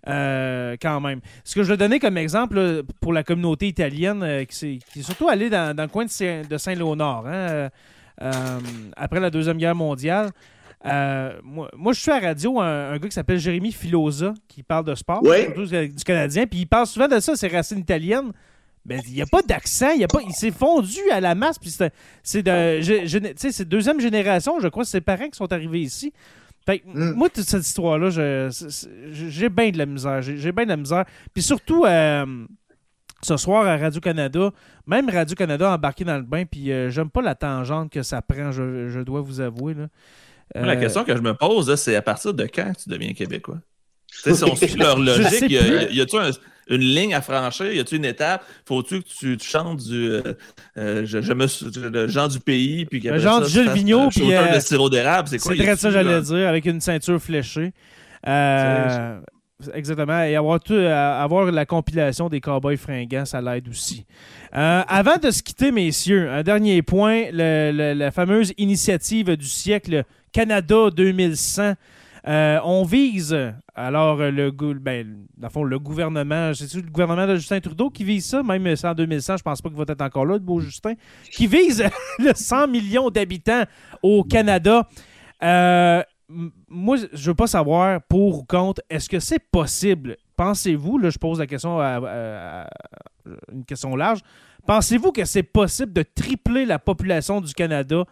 Euh, 0.08 0.76
quand 0.80 1.00
même. 1.00 1.20
Ce 1.44 1.54
que 1.54 1.62
je 1.62 1.68
vais 1.68 1.76
donner 1.76 1.98
comme 1.98 2.16
exemple 2.18 2.56
là, 2.60 2.82
pour 3.00 3.12
la 3.12 3.22
communauté 3.22 3.68
italienne 3.68 4.22
euh, 4.22 4.44
qui, 4.44 4.80
est 4.96 5.02
surtout 5.02 5.28
allée 5.28 5.48
dans, 5.50 5.74
dans 5.76 5.84
le 5.84 5.88
coin 5.88 6.04
de, 6.04 6.10
Saint- 6.10 6.42
de 6.48 6.56
Saint-Léonard 6.58 7.24
hein, 7.26 7.68
euh, 8.20 8.60
après 8.96 9.20
la 9.20 9.30
Deuxième 9.30 9.58
Guerre 9.58 9.74
mondiale. 9.74 10.30
Moi, 10.84 11.70
moi, 11.76 11.92
je 11.92 12.00
suis 12.00 12.10
à 12.10 12.20
la 12.20 12.28
radio 12.28 12.60
un, 12.60 12.92
un 12.92 12.98
gars 12.98 13.08
qui 13.08 13.14
s'appelle 13.14 13.38
Jérémy 13.38 13.70
Filosa 13.72 14.34
qui 14.48 14.62
parle 14.62 14.84
de 14.84 14.94
sport, 14.94 15.22
surtout 15.44 15.64
du 15.66 16.04
Canadien, 16.04 16.46
puis 16.46 16.60
il 16.60 16.66
parle 16.66 16.86
souvent 16.86 17.08
de 17.08 17.20
ça, 17.20 17.36
ses 17.36 17.48
racines 17.48 17.78
italiennes. 17.78 18.32
Ben, 18.84 19.00
il 19.06 19.14
n'y 19.14 19.22
a 19.22 19.26
pas 19.26 19.42
d'accent, 19.42 19.90
il 19.96 20.04
pas, 20.08 20.18
il 20.26 20.32
s'est 20.32 20.50
fondu 20.50 20.98
à 21.12 21.20
la 21.20 21.36
masse, 21.36 21.56
puis 21.56 21.70
c'est 22.24 22.42
de, 22.42 22.80
je- 22.80 23.06
je- 23.06 23.62
deuxième 23.62 24.00
génération, 24.00 24.58
je 24.58 24.66
crois, 24.66 24.84
c'est 24.84 24.98
ses 24.98 25.00
parents 25.00 25.28
qui 25.28 25.36
sont 25.36 25.52
arrivés 25.52 25.78
ici. 25.82 26.12
Fait 26.64 26.78
que, 26.78 26.86
Mm. 26.88 27.12
moi, 27.14 27.28
toute 27.28 27.44
cette 27.44 27.66
histoire-là, 27.66 28.10
j'ai 28.10 29.48
bien 29.48 29.70
de 29.70 29.78
la 29.78 29.86
misère, 29.86 30.22
j'ai 30.22 30.52
bien 30.52 30.64
de 30.64 30.68
la 30.70 30.76
misère. 30.76 31.04
Puis 31.34 31.42
surtout, 31.42 31.84
euh, 31.84 32.46
ce 33.22 33.36
soir 33.36 33.66
à 33.66 33.76
Radio-Canada, 33.76 34.50
même 34.86 35.08
Radio-Canada 35.08 35.70
a 35.72 35.74
embarqué 35.76 36.04
dans 36.04 36.16
le 36.16 36.22
bain, 36.22 36.44
puis 36.44 36.70
euh, 36.72 36.90
j'aime 36.90 37.10
pas 37.10 37.22
la 37.22 37.34
tangente 37.34 37.90
que 37.92 38.02
ça 38.02 38.20
prend, 38.22 38.50
je, 38.52 38.88
je 38.88 39.00
dois 39.00 39.20
vous 39.20 39.40
avouer. 39.40 39.74
Là. 39.74 39.86
La 40.54 40.72
Euh, 40.72 40.80
question 40.80 41.04
que 41.04 41.16
je 41.16 41.22
me 41.22 41.34
pose, 41.34 41.74
c'est 41.76 41.96
à 41.96 42.02
partir 42.02 42.34
de 42.34 42.44
quand 42.44 42.72
tu 42.80 42.88
deviens 42.88 43.12
québécois? 43.12 43.58
Tu 44.08 44.18
sais, 44.20 44.34
si 44.34 44.44
on 44.44 44.54
suit 44.54 44.66
leur 44.76 44.98
logique, 44.98 45.44
a- 45.44 45.90
y 45.90 46.00
a-tu 46.00 46.16
un- 46.16 46.30
une 46.74 46.80
ligne 46.80 47.14
à 47.14 47.20
franchir? 47.20 47.72
Y 47.72 47.80
a-tu 47.80 47.96
une 47.96 48.04
étape? 48.04 48.44
Faut-tu 48.66 49.02
que 49.02 49.08
tu, 49.08 49.36
tu 49.36 49.48
chantes 49.48 49.78
du 49.78 50.10
euh, 50.10 50.22
euh, 50.76 51.02
je, 51.04 51.20
je 51.20 51.32
me 51.32 51.46
le 51.90 52.08
Jean 52.08 52.28
du 52.28 52.40
pays, 52.40 52.84
puis 52.86 53.00
qu'après 53.00 53.20
Jean 53.20 53.40
ça, 53.40 53.46
du 53.46 53.52
Gilles 53.52 53.70
Vigneault, 53.70 54.08
puis, 54.08 54.20
shooter 54.20 54.36
euh, 54.36 54.54
de 54.54 54.60
sirop 54.60 54.90
d'érable? 54.90 55.28
C'est 55.28 55.38
quoi? 55.38 55.54
C'est 55.56 55.76
ça, 55.76 55.90
j'allais 55.90 56.20
dire, 56.20 56.48
avec 56.48 56.64
une 56.64 56.80
ceinture 56.80 57.20
fléchée. 57.20 57.72
Euh, 58.26 59.20
Exactement. 59.74 60.22
Et 60.22 60.34
avoir, 60.36 60.60
tout, 60.60 60.74
avoir 60.74 61.50
la 61.50 61.66
compilation 61.66 62.28
des 62.28 62.40
Cowboys 62.40 62.76
fringants, 62.76 63.24
ça 63.24 63.40
l'aide 63.40 63.68
aussi. 63.68 64.06
Euh, 64.54 64.82
avant 64.86 65.18
de 65.18 65.30
se 65.30 65.42
quitter, 65.42 65.70
messieurs, 65.70 66.30
un 66.30 66.42
dernier 66.42 66.82
point, 66.82 67.26
la 67.32 68.10
fameuse 68.10 68.52
initiative 68.58 69.36
du 69.36 69.46
siècle 69.46 70.04
Canada 70.32 70.90
2100. 70.90 71.74
Euh, 72.28 72.60
on 72.64 72.84
vise, 72.84 73.36
alors, 73.74 74.18
le, 74.18 74.50
ben, 74.50 75.26
fond, 75.50 75.64
le 75.64 75.78
gouvernement, 75.78 76.52
c'est 76.54 76.72
le 76.74 76.82
gouvernement 76.82 77.26
de 77.26 77.36
Justin 77.36 77.60
Trudeau 77.60 77.90
qui 77.90 78.04
vise 78.04 78.26
ça, 78.26 78.42
même 78.42 78.66
en 78.66 78.94
2100, 78.94 79.38
je 79.38 79.42
pense 79.42 79.60
pas 79.60 79.68
qu'il 79.68 79.78
va 79.78 79.84
être 79.88 80.00
encore 80.00 80.26
là, 80.26 80.34
le 80.34 80.40
beau 80.40 80.60
Justin, 80.60 80.94
qui 81.32 81.46
vise 81.46 81.82
le 82.18 82.32
100 82.34 82.68
millions 82.68 83.10
d'habitants 83.10 83.64
au 84.02 84.22
Canada. 84.22 84.88
Euh, 85.42 86.02
moi, 86.68 86.96
je 87.12 87.30
veux 87.30 87.34
pas 87.34 87.46
savoir 87.46 88.00
pour 88.02 88.38
ou 88.38 88.44
contre, 88.44 88.82
est-ce 88.88 89.08
que 89.08 89.18
c'est 89.18 89.38
possible? 89.50 90.16
Pensez-vous, 90.36 90.98
là, 90.98 91.10
je 91.10 91.18
pose 91.18 91.38
la 91.38 91.46
question 91.46 91.80
à, 91.80 92.68
une 93.52 93.64
question 93.64 93.96
large, 93.96 94.20
pensez-vous 94.66 95.12
que 95.12 95.24
c'est 95.24 95.42
possible 95.42 95.92
de 95.92 96.02
tripler 96.02 96.64
la 96.64 96.78
population 96.78 97.40
du 97.40 97.52
Canada 97.52 98.04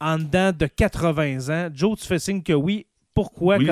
en 0.00 0.18
dedans 0.18 0.52
de 0.52 0.66
80 0.66 1.48
ans? 1.50 1.68
Joe, 1.72 1.98
tu 1.98 2.06
fais 2.06 2.18
signe 2.18 2.42
que 2.42 2.52
oui. 2.52 2.86
Pourquoi? 3.16 3.56
Oui, 3.56 3.66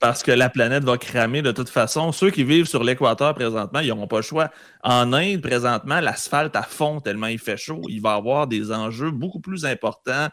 parce 0.00 0.22
que 0.22 0.32
la 0.32 0.50
planète 0.50 0.84
va 0.84 0.98
cramer 0.98 1.40
de 1.40 1.50
toute 1.50 1.70
façon. 1.70 2.12
Ceux 2.12 2.30
qui 2.30 2.44
vivent 2.44 2.66
sur 2.66 2.84
l'équateur 2.84 3.34
présentement, 3.34 3.80
ils 3.80 3.88
n'auront 3.88 4.06
pas 4.06 4.16
le 4.16 4.22
choix. 4.22 4.50
En 4.82 5.14
Inde, 5.14 5.40
présentement, 5.40 5.98
l'asphalte 6.00 6.54
à 6.56 6.62
fond 6.62 7.00
tellement 7.00 7.28
il 7.28 7.38
fait 7.38 7.56
chaud. 7.56 7.80
Il 7.88 8.02
va 8.02 8.14
y 8.14 8.18
avoir 8.18 8.46
des 8.46 8.70
enjeux 8.70 9.10
beaucoup 9.10 9.40
plus 9.40 9.64
importants 9.64 10.28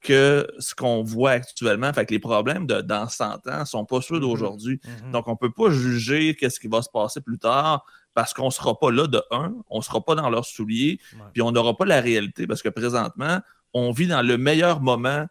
que 0.00 0.46
ce 0.60 0.72
qu'on 0.72 1.02
voit 1.02 1.32
actuellement. 1.32 1.92
Fait 1.92 2.06
que 2.06 2.12
les 2.12 2.20
problèmes 2.20 2.66
de 2.66 2.80
dans 2.80 3.08
100 3.08 3.48
ans 3.48 3.60
ne 3.60 3.64
sont 3.64 3.84
pas 3.84 4.00
ceux 4.00 4.16
mm-hmm. 4.16 4.20
d'aujourd'hui. 4.20 4.76
Mm-hmm. 4.84 5.10
Donc, 5.10 5.26
on 5.26 5.32
ne 5.32 5.36
peut 5.36 5.50
pas 5.50 5.70
juger 5.70 6.36
qu'est-ce 6.36 6.60
qui 6.60 6.68
va 6.68 6.82
se 6.82 6.90
passer 6.90 7.20
plus 7.20 7.38
tard 7.38 7.84
parce 8.14 8.34
qu'on 8.34 8.46
ne 8.46 8.50
sera 8.50 8.78
pas 8.78 8.92
là 8.92 9.08
de 9.08 9.20
un, 9.32 9.52
on 9.68 9.78
ne 9.78 9.82
sera 9.82 10.04
pas 10.04 10.14
dans 10.14 10.28
leurs 10.28 10.44
souliers, 10.44 10.98
puis 11.32 11.40
on 11.40 11.52
n'aura 11.52 11.76
pas 11.76 11.84
la 11.84 12.00
réalité 12.00 12.48
parce 12.48 12.62
que 12.62 12.68
présentement, 12.68 13.40
on 13.74 13.92
vit 13.92 14.08
dans 14.08 14.22
le 14.22 14.38
meilleur 14.38 14.80
moment 14.80 15.26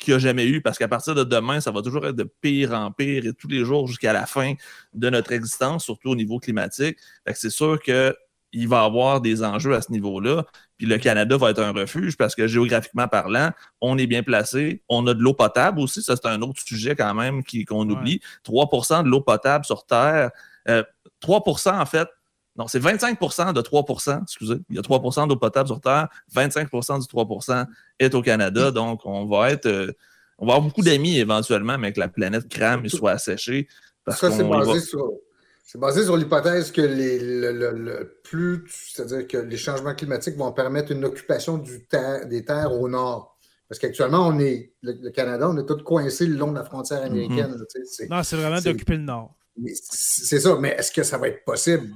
qu'il 0.00 0.14
n'y 0.14 0.16
a 0.16 0.18
jamais 0.18 0.46
eu, 0.46 0.60
parce 0.60 0.78
qu'à 0.78 0.88
partir 0.88 1.14
de 1.14 1.22
demain, 1.22 1.60
ça 1.60 1.70
va 1.70 1.82
toujours 1.82 2.06
être 2.06 2.16
de 2.16 2.28
pire 2.40 2.72
en 2.72 2.90
pire 2.90 3.26
et 3.26 3.32
tous 3.32 3.48
les 3.48 3.64
jours 3.64 3.86
jusqu'à 3.86 4.12
la 4.12 4.26
fin 4.26 4.54
de 4.94 5.10
notre 5.10 5.32
existence, 5.32 5.84
surtout 5.84 6.10
au 6.10 6.16
niveau 6.16 6.38
climatique. 6.38 6.96
c'est 7.34 7.50
sûr 7.50 7.80
qu'il 7.80 8.68
va 8.68 8.82
y 8.82 8.84
avoir 8.84 9.20
des 9.20 9.44
enjeux 9.44 9.74
à 9.74 9.82
ce 9.82 9.92
niveau-là. 9.92 10.44
Puis 10.78 10.86
le 10.86 10.96
Canada 10.96 11.36
va 11.36 11.50
être 11.50 11.62
un 11.62 11.72
refuge 11.72 12.16
parce 12.16 12.34
que 12.34 12.46
géographiquement 12.46 13.06
parlant, 13.06 13.50
on 13.82 13.98
est 13.98 14.06
bien 14.06 14.22
placé. 14.22 14.82
On 14.88 15.06
a 15.06 15.12
de 15.12 15.20
l'eau 15.20 15.34
potable 15.34 15.78
aussi. 15.80 16.02
Ça, 16.02 16.16
c'est 16.16 16.26
un 16.26 16.40
autre 16.40 16.62
sujet 16.62 16.96
quand 16.96 17.14
même 17.14 17.42
qu'on 17.68 17.88
oublie. 17.88 18.20
3% 18.44 19.04
de 19.04 19.08
l'eau 19.08 19.20
potable 19.20 19.66
sur 19.66 19.84
Terre. 19.84 20.30
3% 20.66 21.68
euh, 21.68 21.72
en 21.80 21.86
fait, 21.86 22.08
non, 22.56 22.66
c'est 22.66 22.80
25% 22.80 23.52
de 23.52 23.60
3% 23.60 24.22
excusez. 24.22 24.56
Il 24.70 24.76
y 24.76 24.78
a 24.78 24.82
3% 24.82 25.28
d'eau 25.28 25.36
potable 25.36 25.68
sur 25.68 25.80
Terre, 25.80 26.08
25% 26.34 27.00
du 27.00 27.06
3% 27.06 27.66
est 27.98 28.14
au 28.14 28.22
Canada. 28.22 28.70
Donc, 28.70 29.02
on 29.04 29.26
va 29.26 29.50
être. 29.50 29.66
Euh, 29.66 29.92
on 30.38 30.46
va 30.46 30.54
avoir 30.54 30.66
beaucoup 30.66 30.82
d'amis 30.82 31.18
éventuellement, 31.18 31.76
mais 31.78 31.92
que 31.92 32.00
la 32.00 32.08
planète 32.08 32.48
crame 32.48 32.84
et 32.86 32.88
soit 32.88 33.12
asséchée. 33.12 33.68
Ça, 34.08 34.30
c'est 34.30 34.42
basé, 34.42 34.80
sur, 34.80 35.12
basé 35.74 36.04
sur 36.04 36.16
l'hypothèse 36.16 36.72
que 36.72 36.80
les, 36.80 37.18
le, 37.20 38.20
plus, 38.24 38.64
c'est-à-dire 38.68 39.28
que 39.28 39.36
les 39.36 39.56
changements 39.58 39.94
climatiques 39.94 40.36
vont 40.36 40.50
permettre 40.50 40.92
une 40.92 41.04
occupation 41.04 41.58
du 41.58 41.86
des 42.26 42.44
terres 42.44 42.72
au 42.72 42.88
nord. 42.88 43.38
Parce 43.68 43.78
qu'actuellement, 43.78 44.26
on 44.26 44.38
est, 44.40 44.72
le, 44.82 45.10
Canada, 45.10 45.48
on 45.48 45.56
est 45.58 45.66
tous 45.66 45.82
coincés 45.84 46.26
le 46.26 46.36
long 46.36 46.50
de 46.50 46.56
la 46.56 46.64
frontière 46.64 47.02
américaine. 47.02 47.54
Mm-hmm. 47.54 48.08
non, 48.08 48.22
c'est 48.22 48.36
vraiment 48.36 48.60
d'occuper 48.60 48.96
le 48.96 49.02
nord. 49.02 49.34
C'est 49.74 50.40
ça, 50.40 50.56
mais 50.58 50.70
est-ce 50.78 50.92
que 50.92 51.02
ça 51.02 51.18
va 51.18 51.28
être 51.28 51.44
possible? 51.44 51.88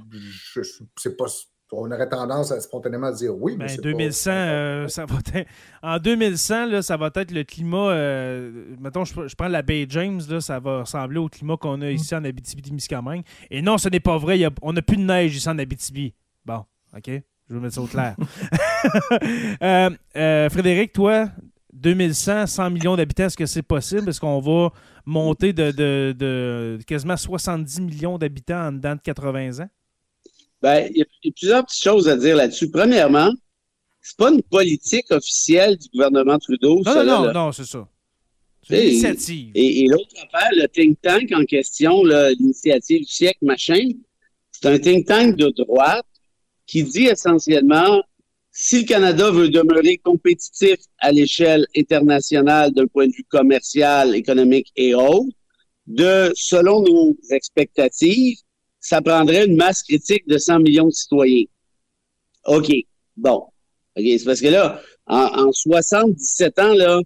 Je, 0.53 0.61
sais 0.97 1.15
pas. 1.15 1.25
On 1.71 1.91
aurait 1.91 2.07
tendance 2.07 2.51
à 2.51 2.61
spontanément 2.61 3.11
dire 3.11 3.35
oui. 3.35 3.55
Mais 3.57 3.75
2100, 3.75 4.29
ben, 4.29 4.35
euh, 4.35 4.87
ça 4.87 5.05
va 5.05 5.15
être... 5.33 5.47
En 5.81 5.97
2100, 5.97 6.67
là, 6.67 6.81
ça 6.81 6.95
va 6.95 7.09
être 7.15 7.31
le 7.31 7.43
climat. 7.43 7.89
Euh, 7.89 8.75
mettons, 8.79 9.03
je, 9.03 9.35
prends 9.35 9.47
la 9.47 9.61
baie 9.61 9.85
James, 9.89 10.21
là, 10.29 10.39
ça 10.39 10.59
va 10.59 10.81
ressembler 10.81 11.17
au 11.17 11.27
climat 11.27 11.57
qu'on 11.57 11.81
a 11.81 11.89
ici 11.89 12.15
en 12.15 12.23
Abitibi-Témiscamingue. 12.23 13.23
Et 13.49 13.61
non, 13.61 13.77
ce 13.77 13.89
n'est 13.89 13.99
pas 13.99 14.17
vrai. 14.17 14.39
on 14.61 14.73
n'a 14.73 14.81
plus 14.81 14.97
de 14.97 15.03
neige 15.03 15.35
ici 15.35 15.49
en 15.49 15.57
Abitibi. 15.57 16.13
Bon, 16.45 16.63
OK? 16.95 17.09
Je 17.49 17.53
vais 17.53 17.59
mettre 17.59 17.75
ça 17.75 17.81
au 17.81 17.87
clair. 17.87 18.15
Euh, 20.15 20.49
Frédéric, 20.49 20.93
toi, 20.93 21.29
2100, 21.75 22.47
100 22.47 22.69
millions 22.69 22.95
d'habitants, 22.95 23.25
est-ce 23.25 23.37
que 23.37 23.45
c'est 23.45 23.61
possible? 23.61 24.09
Est-ce 24.09 24.19
qu'on 24.19 24.39
va 24.39 24.71
monter 25.05 25.53
de, 25.53 26.79
quasiment 26.87 27.17
70 27.17 27.81
millions 27.81 28.17
d'habitants 28.17 28.67
en 28.67 28.71
dedans 28.71 28.95
de 28.95 29.01
80 29.01 29.59
ans? 29.59 29.69
Bien, 30.61 30.87
il 30.89 30.97
y, 30.97 31.01
a 31.01 31.05
plusieurs 31.35 31.65
petites 31.65 31.83
choses 31.83 32.07
à 32.07 32.15
dire 32.15 32.35
là-dessus. 32.35 32.71
Premièrement, 32.71 33.31
c'est 34.01 34.17
pas 34.17 34.31
une 34.31 34.41
politique 34.41 35.11
officielle 35.11 35.77
du 35.77 35.89
gouvernement 35.93 36.39
Trudeau. 36.39 36.81
Non, 36.85 37.03
non, 37.03 37.25
non, 37.25 37.33
non, 37.33 37.51
c'est 37.51 37.65
ça. 37.65 37.87
C'est 38.67 38.81
une 38.81 38.89
initiative. 38.91 39.51
Et, 39.53 39.85
l'autre 39.87 40.15
affaire, 40.15 40.49
le 40.53 40.67
think 40.67 40.99
tank 41.01 41.31
en 41.33 41.43
question, 41.45 42.03
l'initiative 42.03 43.01
du 43.01 43.11
siècle, 43.11 43.39
machin, 43.43 43.89
c'est 44.51 44.65
un 44.67 44.79
think 44.79 45.05
tank 45.05 45.35
de 45.35 45.49
droite 45.49 46.05
qui 46.65 46.83
dit 46.83 47.05
essentiellement 47.05 48.01
si 48.57 48.79
le 48.79 48.85
Canada 48.85 49.29
veut 49.31 49.49
demeurer 49.49 49.97
compétitif 49.97 50.77
à 50.99 51.11
l'échelle 51.11 51.67
internationale 51.75 52.71
d'un 52.71 52.87
point 52.87 53.05
de 53.05 53.11
vue 53.11 53.25
commercial, 53.27 54.15
économique 54.15 54.71
et 54.77 54.95
autres, 54.95 55.35
de, 55.87 56.31
selon 56.35 56.81
nos 56.81 57.17
expectatives, 57.31 58.37
ça 58.79 59.01
prendrait 59.01 59.45
une 59.45 59.57
masse 59.57 59.83
critique 59.83 60.25
de 60.27 60.37
100 60.37 60.59
millions 60.59 60.87
de 60.87 60.93
citoyens. 60.93 61.43
OK. 62.45 62.71
Bon. 63.17 63.43
OK. 63.97 64.05
C'est 64.05 64.23
parce 64.23 64.39
que 64.39 64.47
là, 64.47 64.81
en, 65.05 65.51
77 65.51 66.57
ans, 66.59 66.73
là, 66.75 67.01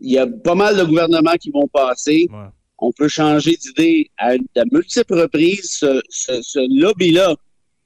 il 0.00 0.10
y 0.10 0.18
a 0.18 0.26
pas 0.26 0.56
mal 0.56 0.76
de 0.76 0.82
gouvernements 0.82 1.36
qui 1.40 1.50
vont 1.50 1.68
passer. 1.68 2.26
On 2.78 2.90
peut 2.90 3.08
changer 3.08 3.56
d'idée 3.56 4.10
à, 4.18 4.30
à, 4.30 4.64
multiples 4.72 5.20
reprises. 5.20 5.70
Ce, 5.70 6.02
ce, 6.10 6.80
lobby-là, 6.80 7.36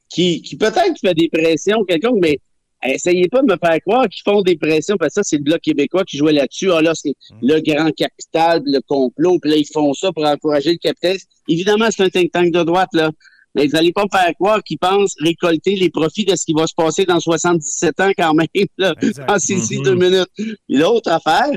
qui, 0.08 0.40
qui 0.40 0.56
peut-être 0.56 0.98
fait 0.98 1.14
des 1.14 1.28
pressions 1.28 1.84
quelconques, 1.84 2.22
mais 2.22 2.40
essayez 2.84 3.28
pas 3.28 3.40
de 3.40 3.46
me 3.46 3.56
faire 3.56 3.80
croire 3.80 4.08
qu'ils 4.08 4.22
font 4.24 4.42
des 4.42 4.56
pressions, 4.56 4.96
parce 4.96 5.14
que 5.14 5.20
ça, 5.20 5.22
c'est 5.22 5.36
le 5.36 5.42
Bloc 5.42 5.60
québécois 5.60 6.04
qui 6.04 6.16
jouait 6.16 6.32
là-dessus. 6.32 6.70
Ah 6.72 6.82
là, 6.82 6.92
c'est 6.94 7.14
hum. 7.30 7.38
le 7.42 7.60
grand 7.60 7.90
capital, 7.92 8.62
le 8.64 8.80
complot, 8.80 9.38
puis 9.38 9.50
là, 9.50 9.56
ils 9.56 9.66
font 9.66 9.92
ça 9.94 10.12
pour 10.12 10.24
encourager 10.24 10.72
le 10.72 10.78
capitalisme. 10.78 11.26
Évidemment, 11.48 11.86
c'est 11.90 12.02
un 12.02 12.10
think 12.10 12.32
tank 12.32 12.52
de 12.52 12.62
droite, 12.62 12.90
là. 12.92 13.10
Mais 13.54 13.66
vous 13.66 13.72
n'allez 13.72 13.92
pas 13.92 14.04
me 14.04 14.08
faire 14.10 14.34
croire 14.34 14.62
qu'ils 14.64 14.78
pensent 14.78 15.14
récolter 15.20 15.76
les 15.76 15.88
profits 15.88 16.24
de 16.24 16.34
ce 16.34 16.44
qui 16.44 16.52
va 16.52 16.66
se 16.66 16.74
passer 16.74 17.04
dans 17.04 17.20
77 17.20 18.00
ans 18.00 18.10
quand 18.16 18.34
même, 18.34 18.48
là, 18.78 18.94
en 19.28 19.38
ces 19.38 19.78
deux 19.78 19.94
minutes. 19.94 20.28
L'autre 20.68 21.12
affaire, 21.12 21.50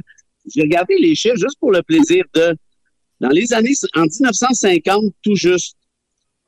j'ai 0.53 0.61
regardé 0.61 0.95
les 0.99 1.15
chiffres 1.15 1.37
juste 1.37 1.57
pour 1.59 1.71
le 1.71 1.81
plaisir 1.81 2.23
de... 2.35 2.55
Dans 3.19 3.29
les 3.29 3.51
années... 3.51 3.73
En 3.95 4.03
1950, 4.03 5.05
tout 5.23 5.35
juste, 5.35 5.75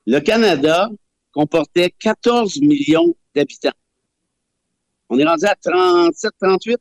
le 0.05 0.19
Canada 0.19 0.89
comportait 1.33 1.91
14 1.99 2.61
millions 2.61 3.15
d'habitants. 3.33 3.71
On 5.09 5.17
est 5.17 5.25
rendu 5.25 5.45
à 5.45 5.55
37, 5.55 6.31
38. 6.41 6.77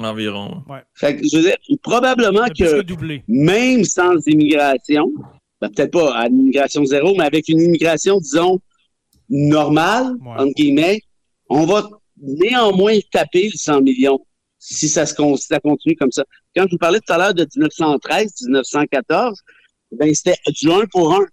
Environ. 0.00 0.62
Ouais. 0.68 0.82
Fait 0.94 1.16
que, 1.16 1.26
je 1.26 1.36
veux 1.38 1.42
dire, 1.42 1.56
probablement 1.82 2.46
que, 2.56 3.22
même 3.26 3.84
sans 3.84 4.14
immigration, 4.26 5.12
ben, 5.60 5.68
peut-être 5.70 5.92
pas 5.92 6.14
à 6.14 6.28
l'immigration 6.28 6.84
zéro, 6.84 7.14
mais 7.16 7.24
avec 7.24 7.48
une 7.48 7.60
immigration, 7.60 8.20
disons, 8.20 8.60
normale, 9.28 10.14
entre 10.24 10.52
guillemets, 10.54 11.00
on 11.48 11.66
va 11.66 11.88
néanmoins 12.20 12.98
taper 13.10 13.44
le 13.52 13.56
100 13.56 13.80
millions 13.82 14.20
si 14.58 14.88
ça, 14.88 15.06
se, 15.06 15.14
si 15.14 15.46
ça 15.46 15.60
continue 15.60 15.96
comme 15.96 16.12
ça. 16.12 16.24
Quand 16.54 16.64
je 16.66 16.72
vous 16.72 16.78
parlais 16.78 17.00
tout 17.00 17.12
à 17.12 17.18
l'heure 17.18 17.34
de 17.34 17.46
1913, 17.56 18.32
1914, 18.42 19.40
ben, 19.92 20.14
c'était 20.14 20.36
du 20.60 20.70
1 20.70 20.86
pour 20.90 21.14
1. 21.14 21.26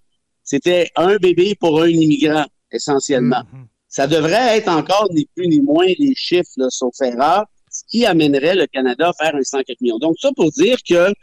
C'était 0.43 0.89
un 0.95 1.17
bébé 1.17 1.55
pour 1.59 1.81
un 1.81 1.87
immigrant, 1.87 2.45
essentiellement. 2.71 3.41
Mm-hmm. 3.41 3.65
Ça 3.95 4.07
devrait 4.07 4.57
être 4.57 4.67
encore 4.67 5.07
ni 5.13 5.25
plus 5.33 5.47
ni 5.47 5.61
moins 5.61 5.85
les 5.85 6.13
chiffres, 6.15 6.51
là, 6.57 6.67
sauf 6.69 6.93
erreur, 6.99 7.45
ce 7.71 7.81
qui 7.87 8.05
amènerait 8.05 8.53
le 8.53 8.67
Canada 8.67 9.07
à 9.07 9.13
faire 9.13 9.33
un 9.33 9.41
104 9.41 9.79
millions. 9.79 9.99
Donc, 9.99 10.17
ça 10.19 10.31
pour 10.35 10.51
dire 10.51 10.75
que 10.85 11.13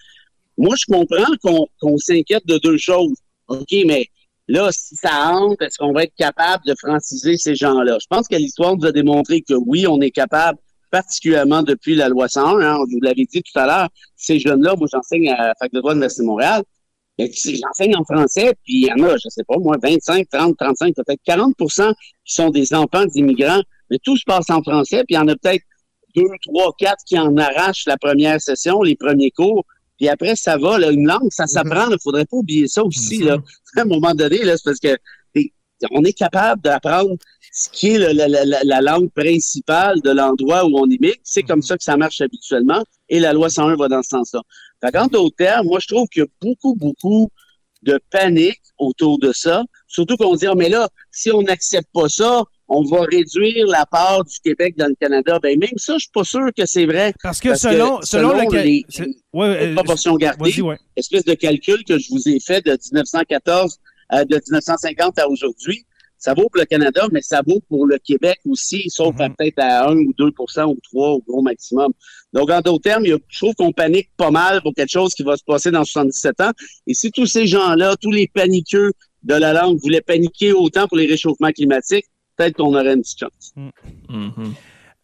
moi, 0.57 0.75
je 0.79 0.87
comprends 0.91 1.69
qu'on 1.79 1.99
s'inquiète 1.99 2.47
de 2.47 2.57
deux 2.57 2.79
choses. 2.79 3.19
OK, 3.49 3.75
mais 3.85 4.07
là, 4.49 4.73
si 4.73 4.97
ça 4.97 5.35
entre, 5.35 5.61
est-ce 5.61 5.77
qu'on 5.77 5.93
va 5.93 6.05
être 6.05 6.15
capable 6.17 6.65
de 6.65 6.75
franciser 6.81 7.37
ces 7.37 7.55
gens-là? 7.55 7.99
Je 8.01 8.07
pense 8.09 8.27
que 8.27 8.37
l'histoire 8.37 8.75
nous 8.75 8.87
a 8.87 8.93
démontré 8.93 9.43
que 9.43 9.53
oui, 9.53 9.87
on 9.87 10.01
est 10.01 10.11
capable, 10.11 10.59
particulièrement 10.91 11.63
depuis 11.63 11.95
la 11.95 12.09
loi 12.09 12.27
101, 12.27 12.59
hein, 12.59 12.79
vous 12.91 13.01
l'avez 13.03 13.27
dit 13.27 13.43
tout 13.43 13.59
à 13.59 13.67
l'heure, 13.67 13.89
ces 14.17 14.39
jeunes-là, 14.39 14.77
moi 14.79 14.89
j'enseigne 14.91 15.29
à 15.29 15.49
la 15.49 15.55
Fac 15.61 15.71
de 15.71 15.79
droit 15.79 15.91
de 15.91 15.97
l'Université 15.97 16.23
de 16.23 16.29
Montréal, 16.29 16.63
J'enseigne 17.19 17.97
en 17.97 18.05
français, 18.05 18.55
puis 18.65 18.75
il 18.75 18.87
y 18.87 18.93
en 18.93 19.05
a, 19.05 19.17
je 19.17 19.29
sais 19.29 19.45
pas, 19.47 19.57
moi, 19.59 19.77
25, 19.83 20.29
30, 20.31 20.57
35, 20.57 20.95
peut-être 20.95 21.21
40% 21.27 21.93
qui 22.25 22.35
sont 22.35 22.51
des 22.51 22.75
enfants 22.75 23.05
d'immigrants, 23.07 23.63
mais 23.91 23.99
tout 24.03 24.17
se 24.17 24.25
passe 24.25 24.49
en 24.51 24.63
français, 24.63 25.05
puis 25.05 25.15
il 25.15 25.17
y 25.17 25.19
en 25.19 25.29
a 25.29 25.37
peut-être 25.37 25.63
deux, 26.17 26.29
trois, 26.43 26.73
quatre 26.79 27.05
qui 27.07 27.19
en 27.19 27.37
arrachent 27.37 27.87
la 27.87 27.97
première 27.97 28.41
session, 28.41 28.83
les 28.83 28.97
premiers 28.97 29.31
cours, 29.31 29.65
puis 29.99 30.09
après, 30.09 30.35
ça 30.35 30.57
va. 30.57 30.79
Là, 30.79 30.91
une 30.91 31.07
langue, 31.07 31.31
ça 31.31 31.47
s'apprend. 31.47 31.87
Il 31.87 31.93
ne 31.93 31.99
faudrait 32.03 32.25
pas 32.25 32.37
oublier 32.37 32.67
ça 32.67 32.83
aussi. 32.83 33.19
Là. 33.19 33.37
À 33.77 33.83
un 33.83 33.85
moment 33.85 34.13
donné, 34.15 34.43
là, 34.43 34.57
c'est 34.57 34.65
parce 34.65 34.81
que 34.81 34.99
on 35.91 36.05
est 36.05 36.13
capable 36.13 36.63
d'apprendre 36.63 37.17
ce 37.53 37.69
qui 37.71 37.91
est 37.91 37.99
la, 37.99 38.29
la, 38.29 38.45
la, 38.45 38.81
langue 38.81 39.11
principale 39.11 40.01
de 40.01 40.11
l'endroit 40.11 40.65
où 40.65 40.77
on 40.77 40.87
imite. 40.87 41.21
C'est 41.23 41.43
comme 41.43 41.63
ça 41.63 41.77
que 41.77 41.85
ça 41.85 41.97
marche 41.97 42.21
habituellement. 42.21 42.83
Et 43.09 43.21
la 43.21 43.33
loi 43.33 43.49
101 43.49 43.77
va 43.77 43.89
dans 43.89 44.03
ce 44.03 44.11
sens-là. 44.11 44.43
Quant 44.91 45.09
au 45.15 45.31
terme, 45.31 45.67
moi, 45.67 45.79
je 45.81 45.87
trouve 45.87 46.09
qu'il 46.09 46.23
y 46.23 46.25
a 46.25 46.29
beaucoup, 46.41 46.75
beaucoup 46.75 47.29
de 47.83 48.01
panique 48.11 48.61
autour 48.79 49.19
de 49.19 49.33
ça. 49.33 49.65
Surtout 49.87 50.17
qu'on 50.17 50.35
dit, 50.35 50.47
oh, 50.49 50.55
mais 50.55 50.69
là, 50.69 50.89
si 51.11 51.31
on 51.31 51.43
n'accepte 51.43 51.89
pas 51.93 52.09
ça, 52.09 52.43
on 52.69 52.83
va 52.85 53.03
réduire 53.03 53.67
la 53.67 53.85
part 53.87 54.25
du 54.25 54.39
Québec 54.43 54.77
dans 54.79 54.87
le 54.87 54.95
Canada. 54.95 55.39
Ben 55.43 55.59
même 55.59 55.77
ça, 55.77 55.95
je 55.95 56.05
suis 56.05 56.11
pas 56.13 56.25
sûr 56.25 56.49
que 56.57 56.65
c'est 56.65 56.87
vrai. 56.87 57.13
Parce 57.23 57.41
que 57.41 57.55
selon, 57.55 58.01
selon, 58.03 58.49
les, 58.51 58.85
euh, 59.35 59.75
proportions 59.75 60.17
gardées, 60.17 60.55
espèce 60.97 61.25
de 61.25 61.35
calcul 61.35 61.85
que 61.85 61.99
je 61.99 62.09
vous 62.11 62.29
ai 62.29 62.41
fait 62.41 62.65
de 62.65 62.71
1914 62.71 63.79
euh, 64.15 64.25
de 64.25 64.37
1950 64.37 65.19
à 65.19 65.29
aujourd'hui, 65.29 65.85
ça 66.23 66.35
vaut 66.35 66.49
pour 66.49 66.61
le 66.61 66.67
Canada, 66.67 67.09
mais 67.11 67.21
ça 67.21 67.43
vaut 67.45 67.61
pour 67.69 67.85
le 67.85 67.99
Québec 67.99 68.39
aussi, 68.47 68.89
sauf 68.89 69.13
mhm. 69.19 69.35
peut-être 69.35 69.59
à 69.59 69.89
1 69.91 69.97
ou 69.97 70.13
2% 70.17 70.67
ou 70.67 70.79
3 70.93 71.09
au 71.09 71.21
gros 71.21 71.43
maximum. 71.43 71.93
Donc, 72.33 72.49
en 72.49 72.61
d'autres 72.61 72.83
termes, 72.83 73.05
je 73.05 73.39
trouve 73.39 73.55
qu'on 73.57 73.73
panique 73.73 74.09
pas 74.17 74.31
mal 74.31 74.63
pour 74.63 74.73
quelque 74.73 74.93
chose 74.93 75.15
qui 75.15 75.25
va 75.25 75.37
se 75.37 75.43
passer 75.43 75.73
dans 75.73 75.85
77 75.85 76.41
ans. 76.43 76.53
Et 76.87 76.95
si 76.95 77.11
tous 77.11 77.27
ces 77.27 77.49
gens-là, 77.49 77.97
tous 78.01 78.13
les 78.13 78.29
paniqueux 78.29 78.93
de 79.25 79.35
la 79.35 79.53
langue 79.53 79.81
voulaient 79.83 80.01
paniquer 80.01 80.53
autant 80.53 80.87
pour 80.87 80.97
les 80.97 81.07
réchauffements 81.07 81.51
climatiques, 81.51 82.07
peut-être 82.37 82.55
qu'on 82.57 82.73
aurait 82.73 82.95
une 82.95 83.03
petite 83.03 83.19
chance. 83.19 83.53
Mm. 83.57 83.71
Mhm. 84.09 84.55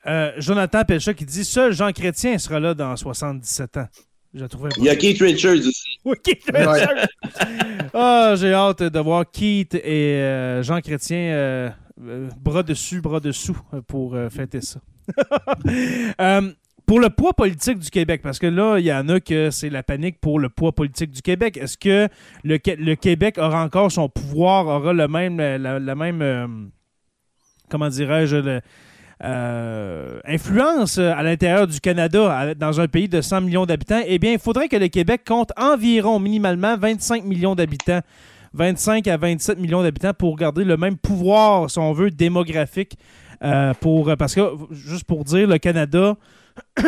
Euh, 0.06 0.32
Jonathan 0.38 0.84
Pelcha 0.84 1.14
qui 1.14 1.24
dit 1.24 1.44
Seul 1.44 1.72
Jean 1.72 1.90
Chrétien 1.90 2.38
sera 2.38 2.60
là 2.60 2.74
dans 2.74 2.96
77 2.96 3.76
ans. 3.78 3.88
Il 4.34 4.84
y 4.84 4.88
a 4.88 4.96
Keith 4.96 5.20
Richards 5.20 5.66
aussi. 5.66 5.98
Oui, 6.04 6.16
Keith 6.22 6.44
Richards. 6.46 7.08
ah, 7.94 8.34
j'ai 8.36 8.52
hâte 8.52 8.82
de 8.82 8.98
voir 9.00 9.24
Keith 9.30 9.74
et 9.74 10.14
euh, 10.20 10.62
Jean 10.62 10.80
Chrétien 10.80 11.18
euh, 11.18 11.70
bras 12.40 12.62
dessus, 12.62 13.00
bras 13.00 13.20
dessous 13.20 13.58
pour 13.86 14.16
fêter 14.30 14.60
ça. 14.60 14.80
pour 16.86 17.00
le 17.00 17.10
poids 17.10 17.32
politique 17.32 17.78
du 17.78 17.90
Québec, 17.90 18.20
parce 18.22 18.38
que 18.38 18.46
là, 18.46 18.78
il 18.78 18.86
y 18.86 18.92
en 18.92 19.08
a 19.08 19.20
que 19.20 19.50
c'est 19.50 19.70
la 19.70 19.82
panique 19.82 20.20
pour 20.20 20.38
le 20.38 20.48
poids 20.48 20.72
politique 20.72 21.10
du 21.10 21.22
Québec. 21.22 21.56
Est-ce 21.56 21.76
que 21.76 22.08
le, 22.44 22.58
le, 22.78 22.94
Québec 22.94 23.38
aura 23.38 23.64
encore 23.64 23.90
son 23.90 24.08
pouvoir, 24.08 24.66
aura 24.66 24.92
le 24.92 25.08
même, 25.08 25.38
la 25.38 25.94
même 25.94 26.70
comment 27.68 27.88
dirais-je, 27.88 28.60
euh, 29.24 30.20
influence 30.24 30.98
à 30.98 31.22
l'intérieur 31.22 31.66
du 31.66 31.80
Canada, 31.80 32.54
dans 32.54 32.80
un 32.80 32.86
pays 32.86 33.08
de 33.08 33.20
100 33.20 33.40
millions 33.42 33.66
d'habitants, 33.66 34.00
eh 34.06 34.18
bien, 34.18 34.32
il 34.32 34.38
faudrait 34.38 34.68
que 34.68 34.76
le 34.76 34.88
Québec 34.88 35.22
compte 35.26 35.52
environ, 35.56 36.20
minimalement, 36.20 36.76
25 36.76 37.24
millions 37.24 37.54
d'habitants. 37.54 38.00
25 38.54 39.06
à 39.08 39.16
27 39.16 39.58
millions 39.58 39.82
d'habitants 39.82 40.14
pour 40.14 40.36
garder 40.36 40.64
le 40.64 40.76
même 40.76 40.96
pouvoir, 40.96 41.70
si 41.70 41.78
on 41.78 41.92
veut, 41.92 42.10
démographique. 42.10 42.96
Euh, 43.44 43.74
pour, 43.80 44.16
parce 44.16 44.34
que, 44.34 44.40
juste 44.70 45.04
pour 45.04 45.24
dire, 45.24 45.46
le 45.46 45.58
Canada, 45.58 46.16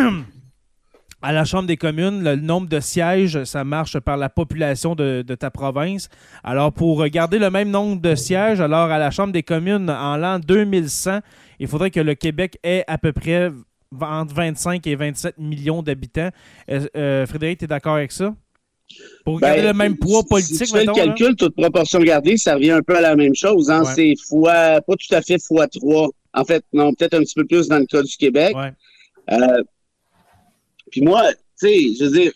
à 1.23 1.33
la 1.33 1.45
Chambre 1.45 1.67
des 1.67 1.77
communes, 1.77 2.23
le 2.23 2.37
nombre 2.37 2.69
de 2.69 2.81
sièges, 2.81 3.45
ça 3.45 3.63
marche 3.63 3.99
par 4.01 4.17
la 4.17 4.29
population 4.29 4.95
de, 4.95 5.23
ta 5.23 5.51
province. 5.51 6.09
Alors, 6.43 6.73
pour 6.73 7.05
garder 7.07 7.39
le 7.39 7.51
même 7.51 7.71
nombre 7.71 8.01
de 8.01 8.15
sièges, 8.15 8.61
alors 8.61 8.91
à 8.91 8.99
la 8.99 9.11
Chambre 9.11 9.33
des 9.33 9.43
communes, 9.43 9.91
en 9.91 10.17
l'an 10.17 10.39
2100, 10.39 11.21
il 11.61 11.69
faudrait 11.69 11.91
que 11.91 12.01
le 12.01 12.15
Québec 12.15 12.59
ait 12.65 12.85
à 12.89 12.99
peu 12.99 13.13
près 13.13 13.53
entre 14.01 14.35
25 14.35 14.87
et 14.87 14.95
27 14.95 15.39
millions 15.39 15.83
d'habitants. 15.83 16.31
Euh, 16.71 17.27
Frédéric, 17.27 17.59
tu 17.59 17.65
es 17.67 17.69
d'accord 17.69 17.97
avec 17.97 18.13
ça? 18.13 18.35
Pour 19.25 19.39
garder 19.39 19.61
ben, 19.61 19.67
le 19.69 19.73
même 19.75 19.97
poids 19.97 20.25
politique, 20.25 20.57
si 20.57 20.73
tu 20.73 20.79
fais 20.79 20.85
le 20.85 20.93
calcul, 20.93 21.37
toute 21.37 21.55
proportion 21.55 22.01
gardée, 22.01 22.37
ça 22.37 22.55
revient 22.55 22.73
un 22.73 22.83
peu 22.83 22.97
à 22.97 23.01
la 23.01 23.15
même 23.15 23.35
chose. 23.35 23.71
Hein? 23.71 23.85
C'est 23.85 24.15
fois, 24.27 24.81
pas 24.81 24.95
tout 24.97 25.15
à 25.15 25.23
fait 25.23 25.41
fois 25.41 25.69
3. 25.69 26.09
En 26.33 26.45
fait, 26.45 26.65
non, 26.73 26.93
peut-être 26.95 27.15
un 27.15 27.21
petit 27.21 27.35
peu 27.35 27.45
plus 27.45 27.69
dans 27.69 27.79
le 27.79 27.87
cas 27.87 28.03
du 28.03 28.17
Québec. 28.17 28.57
Ouais. 28.57 28.73
Euh, 29.31 29.63
puis 30.91 31.03
moi, 31.03 31.31
tu 31.33 31.69
sais, 31.69 31.81
je 31.99 32.05
veux 32.05 32.11
dire, 32.11 32.33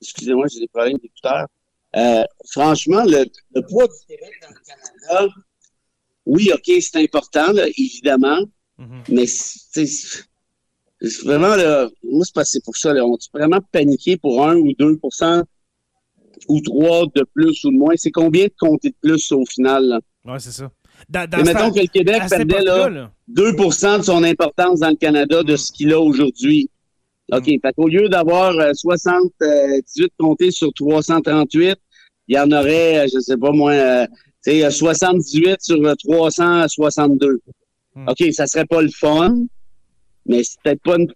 excusez-moi, 0.00 0.46
j'ai 0.46 0.60
des 0.60 0.68
problèmes 0.68 0.98
d'écouteurs. 0.98 1.48
Euh, 1.96 2.24
franchement, 2.50 3.04
le, 3.04 3.26
poids 3.68 3.86
du 3.86 4.06
Québec 4.06 4.32
dans 4.40 4.48
le 4.48 4.60
Canada, 4.64 5.34
oui, 6.26 6.50
OK, 6.52 6.72
c'est 6.80 6.96
important, 6.96 7.52
là, 7.52 7.66
évidemment, 7.76 8.40
mm-hmm. 8.78 9.02
mais 9.08 9.26
c'est 9.26 9.86
vraiment, 11.24 11.56
là, 11.56 11.88
moi, 12.04 12.24
c'est 12.24 12.34
passé 12.34 12.60
pour 12.64 12.76
ça. 12.76 12.92
Là, 12.92 13.04
on 13.04 13.16
est 13.16 13.32
vraiment 13.32 13.60
paniqué 13.72 14.16
pour 14.16 14.46
1 14.46 14.56
ou 14.56 14.70
2% 14.72 15.42
ou 16.48 16.60
3 16.60 17.06
de 17.14 17.26
plus 17.34 17.64
ou 17.64 17.70
de 17.70 17.76
moins. 17.76 17.94
C'est 17.96 18.10
combien 18.10 18.44
de 18.44 18.54
compter 18.58 18.90
de 18.90 18.96
plus 19.00 19.32
au 19.32 19.44
final? 19.46 20.00
Oui, 20.24 20.34
c'est 20.38 20.52
ça. 20.52 20.70
Et 21.12 21.42
mettons 21.42 21.72
que 21.72 21.80
le 21.80 21.88
Québec 21.88 22.22
perdait 22.28 22.62
là, 22.62 23.10
2% 23.30 23.98
de 23.98 24.02
son 24.02 24.22
importance 24.22 24.80
dans 24.80 24.90
le 24.90 24.96
Canada 24.96 25.42
de 25.42 25.54
mm. 25.54 25.56
ce 25.56 25.72
qu'il 25.72 25.92
a 25.92 26.00
aujourd'hui. 26.00 26.70
OK. 27.32 27.48
Mm. 27.48 27.60
Fait 27.60 27.72
qu'au 27.76 27.88
lieu 27.88 28.08
d'avoir 28.08 28.54
78 28.74 29.42
euh, 29.42 30.06
comptés 30.18 30.50
sur 30.50 30.72
338, 30.72 31.76
il 32.28 32.36
y 32.36 32.38
en 32.38 32.50
aurait, 32.52 33.00
euh, 33.00 33.08
je 33.12 33.18
sais 33.18 33.36
pas 33.36 33.50
moi, 33.50 34.06
78 34.44 35.48
euh, 35.48 35.56
sur 35.60 35.96
362. 35.96 37.40
Mm. 37.94 38.08
OK, 38.08 38.32
ça 38.32 38.46
serait 38.46 38.66
pas 38.66 38.82
le 38.82 38.90
fun, 38.90 39.44
mais 40.26 40.42
c'est 40.44 40.60
peut-être 40.62 40.82
pas 40.82 40.96
une 40.96 41.12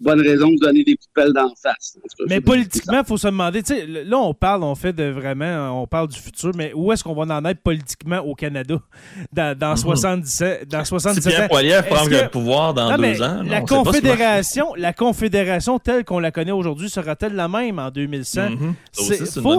bonne 0.00 0.20
raison 0.20 0.48
de 0.48 0.56
donner 0.56 0.82
des 0.82 0.96
poupelles 0.96 1.32
d'en 1.32 1.52
face. 1.54 1.98
Mais 2.26 2.40
politiquement, 2.40 3.00
il 3.00 3.06
faut 3.06 3.16
se 3.16 3.28
demander, 3.28 3.62
là, 4.04 4.18
on 4.18 4.34
parle, 4.34 4.64
on 4.64 4.74
fait 4.74 4.92
de 4.92 5.04
vraiment, 5.04 5.82
on 5.82 5.86
parle 5.86 6.08
du 6.08 6.18
futur, 6.18 6.52
mais 6.56 6.72
où 6.74 6.90
est-ce 6.92 7.04
qu'on 7.04 7.14
va 7.14 7.34
en 7.34 7.44
être 7.44 7.60
politiquement 7.60 8.18
au 8.20 8.34
Canada? 8.34 8.80
Dans, 9.32 9.56
dans 9.56 9.76
77, 9.76 10.62
mhm. 10.62 10.68
dans 10.68 10.84
77 10.84 11.22
si 11.22 11.28
Pierre 11.28 11.48
Poilievre 11.48 11.86
prend 11.86 12.04
le 12.04 12.28
pouvoir 12.28 12.74
dans 12.74 12.96
deux 12.96 13.22
ans? 13.22 13.42
la, 13.42 13.60
confédération, 13.60 14.74
la 14.76 14.92
confédération 14.92 15.78
telle 15.78 16.04
qu'on 16.04 16.18
la 16.18 16.30
connaît 16.30 16.52
aujourd'hui 16.52 16.88
sera-t-elle 16.88 17.34
la 17.34 17.48
même 17.48 17.78
en 17.78 17.90
2100? 17.90 18.50
Mhm. 18.50 18.74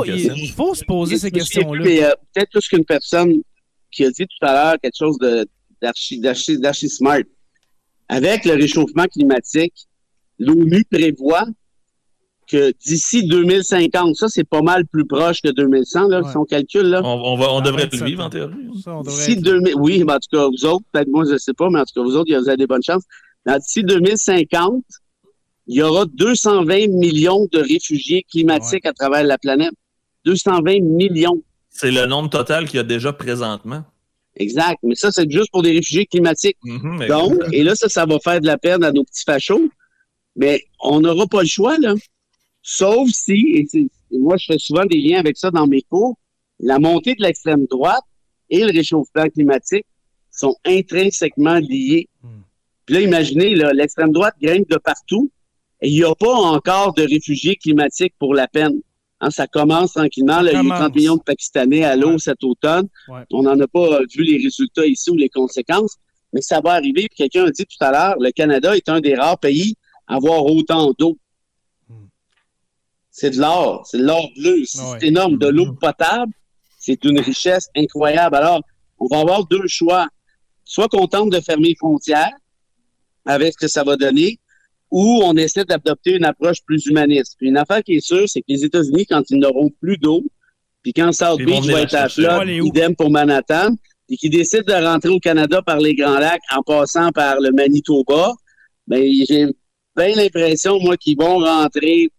il, 0.08 0.52
faut 0.52 0.74
se 0.74 0.84
poser 0.84 1.18
ces 1.18 1.32
questions-là. 1.32 1.86
Euh, 1.86 2.14
peut-être 2.34 2.52
plus 2.52 2.68
qu'une 2.68 2.86
personne 2.86 3.42
qui 3.92 4.06
a 4.06 4.10
dit 4.10 4.26
tout 4.26 4.46
à 4.46 4.54
l'heure 4.54 4.76
quelque 4.82 4.98
chose 4.98 5.18
d'archi 5.82 6.90
smart. 6.90 7.22
Avec 8.10 8.46
le 8.46 8.54
réchauffement 8.54 9.06
climatique, 9.06 9.88
l'ONU 10.42 10.84
prévoit 10.90 11.46
que 12.48 12.74
d'ici 12.86 13.26
2050, 13.28 14.16
ça 14.16 14.28
c'est 14.28 14.44
pas 14.44 14.62
mal 14.62 14.86
plus 14.86 15.06
proche 15.06 15.42
que 15.42 15.50
2100, 15.50 16.08
là, 16.10 16.22
son 16.34 16.44
calcul. 16.44 16.84
Là. 16.84 17.02
On, 17.04 17.38
va, 17.38 17.54
on 17.54 17.62
devrait 17.62 17.88
le 17.92 18.06
vivre 18.06 18.26
en 18.26 18.30
théorie. 18.30 18.56
D'ici 19.06 19.38
2000, 19.38 19.76
oui, 19.78 20.04
en 20.04 20.14
tout 20.16 20.36
cas, 20.38 20.48
vous 20.48 20.66
autres, 20.66 20.84
peut-être 20.92 21.08
moi 21.08 21.24
je 21.26 21.34
ne 21.34 21.38
sais 21.38 21.54
pas, 21.54 21.70
mais 21.70 21.80
en 21.80 21.86
tout 21.86 21.94
cas, 21.96 22.04
vous 22.04 22.18
autres, 22.18 22.36
vous 22.36 22.48
avez 22.50 22.58
des 22.58 22.68
bonnes 22.68 22.84
chances. 22.84 23.04
D'ici 23.46 23.84
2050, 23.84 24.84
il 25.68 25.76
y 25.78 25.82
aura 25.82 26.06
220 26.06 26.88
millions 26.90 27.48
de 27.52 27.60
réfugiés 27.60 28.26
climatiques 28.30 28.86
à 28.86 28.94
travers 28.94 29.24
la 29.24 29.38
planète. 29.38 29.72
220 30.26 30.82
millions. 30.82 31.42
C'est 31.70 31.92
le 31.92 32.06
nombre 32.06 32.30
total 32.30 32.68
qu'il 32.68 32.78
y 32.78 32.80
a 32.80 32.84
déjà 32.84 33.14
présentement. 33.14 33.84
Exact. 34.36 34.78
Mais 34.84 34.96
ça, 34.96 35.12
c'est 35.12 35.30
juste 35.30 35.50
pour 35.52 35.62
des 35.62 35.72
réfugiés 35.72 36.06
climatiques. 36.06 36.58
Mhm, 36.64 37.08
Donc, 37.08 37.34
et 37.52 37.64
là, 37.64 37.76
ça, 37.76 37.90
ça 37.90 38.06
va 38.06 38.20
faire 38.20 38.42
de 38.42 38.46
la 38.46 38.58
peine 38.58 38.84
à 38.84 38.92
nos 38.92 39.04
petits 39.04 39.24
fachos. 39.26 39.70
Mais 40.36 40.64
on 40.80 41.02
n'aura 41.02 41.28
pas 41.28 41.42
le 41.42 41.48
choix, 41.48 41.78
là. 41.78 41.94
Sauf 42.62 43.10
si, 43.10 43.66
et, 43.74 43.90
moi 44.12 44.38
je 44.38 44.46
fais 44.46 44.60
souvent 44.60 44.86
des 44.86 45.00
liens 45.00 45.20
avec 45.20 45.38
ça 45.38 45.52
dans 45.52 45.68
mes 45.68 45.82
cours, 45.82 46.18
la 46.60 46.80
montée 46.80 47.16
de 47.16 47.24
l'extrême 47.24 47.66
droite 47.66 48.04
et 48.50 48.64
le 48.64 48.72
réchauffement 48.72 49.28
climatique 49.30 49.86
sont 50.30 50.56
intrinsèquement 50.66 51.56
liés. 51.56 52.08
Hmm. 52.22 52.42
Puis 52.86 52.96
là, 52.96 53.02
imaginez, 53.02 53.56
l'extrême 53.74 54.12
droite 54.12 54.36
grimpe 54.42 54.70
de 54.70 54.78
partout 54.78 55.32
et 55.82 55.90
il 55.90 55.96
n'y 55.96 56.04
a 56.04 56.14
pas 56.14 56.34
encore 56.34 56.94
de 56.94 57.04
réfugiés 57.04 57.56
climatiques 57.56 58.14
pour 58.20 58.36
la 58.36 58.48
peine. 58.48 58.82
Hein, 59.20 59.32
ça 59.32 59.48
commence 59.48 59.94
tranquillement. 59.94 60.42
il 60.42 60.48
y 60.48 60.56
a 60.56 60.62
eu 60.62 60.68
30 60.68 60.96
millions 60.96 61.16
de 61.16 61.24
Pakistanais 61.24 61.84
à 61.84 61.96
l'eau 61.96 62.18
cet 62.20 62.44
automne. 62.44 62.88
On 63.32 63.44
n'en 63.44 63.60
a 63.60 63.68
pas 63.68 64.00
vu 64.16 64.24
les 64.24 64.42
résultats 64.42 64.86
ici 64.86 65.10
ou 65.10 65.16
les 65.16 65.30
conséquences, 65.30 65.98
mais 66.34 66.42
ça 66.42 66.62
va 66.62 66.74
arriver. 66.74 67.08
Quelqu'un 67.16 67.46
a 67.46 67.52
dit 67.52 67.66
tout 67.66 67.84
à 67.84 67.92
l'heure, 67.92 68.16
le 68.20 68.32
Canada 68.32 68.76
est 68.76 68.90
un 68.90 69.00
des 69.00 69.16
rares 69.16 69.40
pays 69.40 69.76
avoir 70.12 70.46
autant 70.46 70.94
d'eau. 70.98 71.18
Hmm. 71.90 72.08
C'est 73.10 73.32
de 73.32 73.40
l'or, 73.40 73.86
c'est 73.86 73.98
de 73.98 74.04
l'or 74.04 74.30
bleu, 74.36 74.64
c'est 74.66 75.04
énorme. 75.04 75.38
De 75.38 75.48
l'eau 75.48 75.74
potable, 75.74 76.34
c'est 76.78 77.04
une 77.06 77.20
richesse 77.20 77.68
incroyable. 77.76 78.36
Alors, 78.36 78.62
on 79.00 79.08
va 79.08 79.20
avoir 79.22 79.46
deux 79.46 79.68
choix. 79.68 80.08
Soit 80.64 80.88
qu'on 80.88 81.08
tente 81.08 81.32
de 81.32 81.40
fermer 81.40 81.70
les 81.70 81.76
frontières 81.76 82.32
avec 83.26 83.54
ce 83.54 83.66
que 83.66 83.68
ça 83.68 83.84
va 83.84 83.98
donner, 83.98 84.40
ou 84.90 85.22
on 85.24 85.36
essaie 85.36 85.64
d'adopter 85.64 86.16
une 86.16 86.26
approche 86.26 86.58
plus 86.66 86.86
humaniste. 86.86 87.36
Puis 87.38 87.48
une 87.48 87.58
affaire 87.58 87.84
qui 87.84 87.94
est 87.94 88.06
sûre, 88.06 88.28
c'est 88.28 88.42
que 88.42 88.48
les 88.50 88.66
États-Unis, 88.66 89.06
quand 89.06 89.24
ils 89.30 89.38
n'auront 89.38 89.70
plus 89.82 89.98
d'eau, 89.98 90.22
puis 90.84 90.94
quand 90.94 91.12
South 91.12 91.40
Beach 91.40 91.66
va 91.66 91.82
être 91.82 91.96
à 91.96 92.10
flotte, 92.10 92.48
idem 92.48 92.96
pour 92.96 93.12
Manhattan, 93.12 93.76
et 94.10 94.18
qu'ils 94.18 94.32
décident 94.32 94.64
de 94.68 94.86
rentrer 94.86 95.10
au 95.10 95.20
Canada 95.20 95.62
par 95.62 95.78
les 95.78 95.96
Grands 95.96 96.20
Lacs 96.20 96.42
en 96.54 96.62
passant 96.64 97.12
par 97.12 97.40
le 97.40 97.52
Manitoba, 97.52 98.34
ben 98.88 99.02
j'ai 99.28 99.48
bien 99.96 100.16
l'impression, 100.16 100.80
moi, 100.80 100.98
qu'ils 100.98 101.18
vont 101.18 101.40
rentrer 101.40 102.10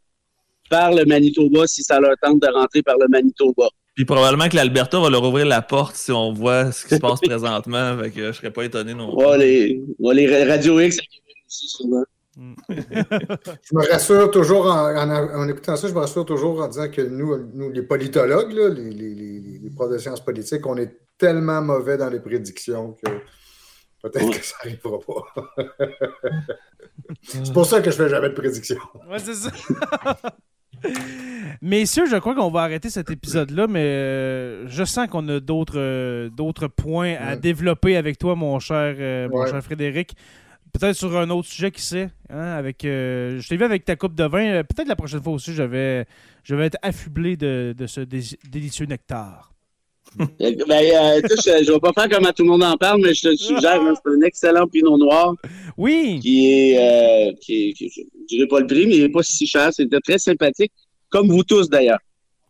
par 0.71 0.93
le 0.93 1.05
Manitoba 1.05 1.67
si 1.67 1.83
ça 1.83 2.01
leur 2.01 2.15
tente 2.23 2.41
de 2.41 2.49
rentrer 2.49 2.83
par 2.83 2.97
le 2.99 3.07
Manitoba. 3.09 3.69
Puis 3.95 4.05
probablement 4.07 4.49
que 4.49 4.57
l'Alberta 4.57 4.99
va 5.01 5.11
leur 5.11 5.23
ouvrir 5.23 5.45
la 5.45 5.61
porte 5.61 5.95
si 5.97 6.11
on 6.13 6.33
voit 6.33 6.73
ce 6.73 6.87
qui 6.87 6.95
se 6.95 7.01
passe 7.01 7.21
présentement. 7.23 7.99
Fait 7.99 8.11
que 8.11 8.27
je 8.29 8.33
serais 8.33 8.51
pas 8.51 8.65
étonné 8.65 8.95
non 8.95 9.15
Ouais, 9.15 9.37
les, 9.39 9.83
ouais, 9.99 10.15
les 10.15 10.45
Radio 10.45 10.81
X 10.81 10.99
aussi, 11.47 11.69
souvent. 11.69 12.03
Je 12.71 13.75
me 13.75 13.91
rassure 13.93 14.31
toujours 14.31 14.65
en, 14.65 14.97
en- 14.97 15.35
en 15.43 15.49
écoutant 15.49 15.77
ça, 15.77 15.87
je 15.87 15.93
me 15.93 15.99
rassure 15.99 16.25
toujours 16.25 16.63
en 16.63 16.69
disant 16.69 16.89
que 16.91 17.03
nous, 17.03 17.37
nous 17.53 17.71
les 17.71 17.83
politologues, 17.83 18.53
là, 18.53 18.71
les, 18.71 18.91
les, 18.91 19.15
les, 19.15 19.41
les 19.63 19.71
profs 19.71 19.91
de 19.93 19.99
sciences 19.99 20.25
politiques, 20.25 20.67
on 20.67 20.79
est 20.79 20.97
tellement 21.19 21.61
mauvais 21.61 21.99
dans 21.99 22.09
les 22.09 22.21
prédictions 22.21 22.97
que 23.05 23.11
peut-être 24.03 24.25
Ouais. 24.29 24.39
que 24.39 24.45
ça 24.45 24.57
n'arrivera 24.65 24.99
pas. 25.01 25.55
C'est 27.23 27.53
pour 27.53 27.67
ça 27.67 27.81
que 27.81 27.91
je 27.91 27.97
fais 27.97 28.09
jamais 28.09 28.29
de 28.29 28.35
prédictions. 28.35 28.77
Ouais, 29.09 29.19
c'est 29.19 29.35
ça. 29.35 29.51
Messieurs, 31.61 32.07
je 32.07 32.17
crois 32.17 32.35
qu'on 32.35 32.51
va 32.51 32.63
arrêter 32.63 32.91
cet 32.91 33.11
épisode-là, 33.11 33.67
mais 33.69 33.81
euh, 33.85 34.67
je 34.69 34.85
sens 34.85 35.07
qu'on 35.09 35.29
a 35.29 35.39
d'autres 35.39 35.79
euh, 35.79 36.29
d'autres 36.31 36.67
points 36.67 37.15
à 37.17 37.31
Ouais. 37.31 37.37
développer 37.37 37.97
avec 37.97 38.19
toi, 38.19 38.35
mon 38.35 38.59
cher, 38.59 38.97
euh, 38.99 39.29
mon 39.29 39.41
Ouais. 39.43 39.51
cher 39.51 39.63
Frédéric. 39.63 40.15
Peut-être 40.73 40.97
sur 40.97 41.17
un 41.19 41.29
autre 41.31 41.49
sujet, 41.49 41.71
qui 41.71 41.83
sait. 41.83 42.09
hein, 42.31 42.53
avec, 42.53 42.85
euh, 42.87 43.39
je 43.39 43.47
t'ai 43.49 43.57
vu 43.59 43.65
avec 43.65 43.85
ta 43.85 43.95
coupe 43.95 44.15
de 44.15 44.25
vin. 44.25 44.63
Peut-être 44.65 44.89
la 44.89 44.97
prochaine 44.97 45.23
fois 45.23 45.35
aussi, 45.35 45.53
je 45.53 45.63
vais, 45.63 46.07
je 46.45 46.55
vais 46.55 46.65
être 46.67 46.79
affublé 46.83 47.37
de, 47.37 47.75
de 47.77 47.87
ce 47.87 48.01
dé- 48.01 48.39
délicieux 48.49 48.87
nectar. 48.87 49.52
Ben, 50.39 50.55
euh, 50.71 51.21
tu 51.23 51.37
sais, 51.41 51.61
je, 51.61 51.65
je 51.65 51.73
vais 51.73 51.81
pas 51.81 51.93
faire 51.93 52.09
comme 52.09 52.27
à 52.27 52.33
tout 52.33 52.43
le 52.43 52.49
monde 52.51 52.63
en 52.65 52.77
parle, 52.77 53.01
mais 53.03 53.15
je 53.15 53.23
te 53.23 53.29
le 53.29 53.37
suggère, 53.37 53.81
hein, 53.81 53.95
c'est 54.05 54.13
un 54.13 54.21
excellent 54.23 54.67
pinot 54.67 54.99
noir 54.99 55.35
Oui! 55.77 56.21
qui 56.23 56.53
est, 56.53 56.79
euh, 56.79 57.33
qui 57.41 57.71
est- 57.71 57.73
qui- 57.73 57.91
je 57.91 58.03
dirais 58.37 58.47
pas 58.49 58.61
le 58.61 58.67
prix, 58.67 58.87
mais 58.87 58.97
il 58.97 59.03
n'est 59.03 59.09
pas 59.09 59.23
si 59.23 59.47
cher. 59.47 59.71
C'était 59.73 60.01
très 60.01 60.19
sympathique, 60.19 60.73
comme 61.09 61.29
vous 61.29 61.45
tous 61.45 61.69
d'ailleurs. 61.69 61.99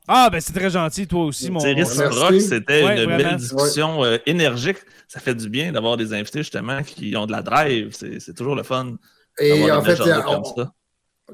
Ah, 0.08 0.28
ben 0.30 0.40
c'est 0.40 0.52
très 0.52 0.70
gentil, 0.70 1.06
toi 1.06 1.24
aussi, 1.26 1.48
mon 1.50 1.60
réciproque, 1.60 2.40
c'était 2.40 2.82
Ouais, 2.84 2.96
une 2.96 3.04
vraiment. 3.04 3.16
belle 3.30 3.36
discussion 3.36 4.04
euh, 4.04 4.18
énergique. 4.26 4.78
Ça 5.06 5.20
fait 5.20 5.34
du 5.34 5.48
bien 5.48 5.70
d'avoir 5.70 5.96
des 5.96 6.12
invités 6.12 6.40
justement 6.40 6.82
qui 6.82 7.14
ont 7.16 7.26
de 7.26 7.32
la 7.32 7.42
drive. 7.42 7.90
C'est 7.92 8.18
c'est 8.18 8.34
toujours 8.34 8.56
le 8.56 8.64
fun. 8.64 8.96
Et 9.38 9.48
d'avoir 9.50 9.78
en 9.78 9.82
des 9.82 9.94
fait, 9.94 10.02
on- 10.02 10.22
comme 10.22 10.44
ça. 10.56 10.72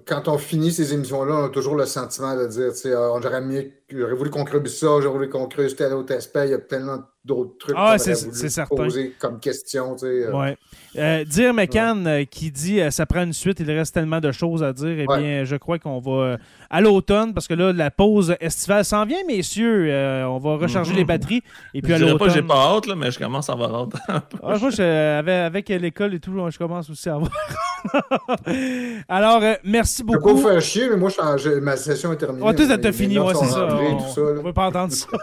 Quand 0.07 0.29
on 0.29 0.39
finit 0.39 0.73
ces 0.73 0.95
émissions-là, 0.95 1.35
on 1.35 1.45
a 1.47 1.49
toujours 1.49 1.75
le 1.77 1.87
sentiment 1.87 2.37
de 2.37 2.47
dire, 2.47 2.73
tu 2.73 2.79
sais, 2.79 2.93
euh, 2.93 3.21
j'aurais 3.21 3.41
mieux, 3.41 3.73
j'aurais 3.89 4.15
voulu 4.15 4.31
qu'on 4.31 4.45
ça, 4.45 5.01
j'aurais 5.01 5.09
voulu 5.09 5.29
qu'on 5.29 5.47
creuse 5.49 5.77
tel 5.77 5.93
autre 5.95 6.15
aspect, 6.15 6.49
il 6.49 6.51
y 6.51 6.55
a 6.55 6.59
tellement 6.59 7.03
d'autres 7.29 7.59
trucs 7.59 7.76
Ah, 7.79 7.97
qu'on 7.99 8.12
voulu 8.12 8.49
certain. 8.51 8.74
poser 8.76 9.14
comme 9.20 9.39
question, 9.39 9.95
tu 9.95 10.01
sais. 10.01 10.07
euh. 10.26 10.33
Ouais. 10.33 10.57
Euh, 10.97 11.24
dire 11.24 11.53
McCann 11.55 12.07
euh, 12.07 12.24
qui 12.24 12.51
dit 12.51 12.81
ça 12.91 13.05
prend 13.07 13.22
une 13.22 13.33
suite, 13.35 13.61
il 13.61 13.70
reste 13.70 13.95
tellement 13.95 14.18
de 14.20 14.33
choses 14.33 14.62
à 14.64 14.72
dire. 14.72 14.97
Eh 14.99 15.07
Ouais. 15.07 15.18
bien, 15.20 15.45
je 15.45 15.55
crois 15.57 15.79
qu'on 15.79 16.01
va 16.01 16.39
à 16.70 16.81
l'automne, 16.81 17.35
parce 17.35 17.47
que 17.47 17.55
là, 17.55 17.72
la 17.72 17.91
pause 17.91 18.35
estivale 18.41 18.85
s'en 18.85 19.05
vient, 19.05 19.18
messieurs. 19.26 19.87
Euh, 19.91 20.24
on 20.24 20.39
va 20.39 20.57
recharger 20.57 20.93
Mhm. 20.93 20.97
les 20.99 21.05
batteries. 21.05 21.43
Et 21.74 21.83
puis 21.83 21.91
Je 21.91 21.95
à 21.97 21.99
dirais 21.99 22.18
pas 22.18 22.24
que 22.24 22.31
j'ai 22.31 22.41
l'automne. 22.41 22.49
pas 22.57 22.76
hâte, 22.76 22.87
là, 22.87 22.95
mais 22.97 23.11
je 23.11 23.18
commence 23.18 23.49
à 23.51 23.53
avoir 23.53 23.74
hâte. 23.74 23.93
Ah, 24.43 24.55
je 24.55 24.70
je- 24.70 25.18
avec, 25.18 25.68
avec 25.70 25.83
l'école 25.83 26.14
et 26.14 26.20
tout, 26.20 26.33
je 26.51 26.59
commence 26.59 26.89
aussi 26.91 27.09
à 27.11 27.14
avoir. 27.16 27.31
Alors, 29.09 29.43
euh, 29.43 29.55
merci 29.64 29.99
Je 29.99 30.03
peux 30.05 30.12
pas 30.12 30.18
beaucoup. 30.18 30.37
vous 30.37 30.49
faire 30.49 30.61
chier, 30.61 30.89
mais 30.91 30.97
moi, 30.97 31.11
je 31.11 31.59
ma 31.61 31.76
session 31.76 32.12
est 32.12 32.16
terminée. 32.16 32.45
Ouais, 32.45 32.55
toi, 32.55 32.66
Mes- 32.66 32.81
t'as 32.81 32.89
mes 32.89 32.93
fini, 32.93 33.18
ouais, 33.18 33.35
c'est 33.35 33.47
ça. 33.47 33.66
rentrées, 33.66 33.87
On, 33.91 33.97
tout 33.99 34.14
ça, 34.14 34.20
on 34.20 34.43
veut 34.43 34.53
pas 34.53 34.66
entendre 34.66 34.93
ça. 34.93 35.07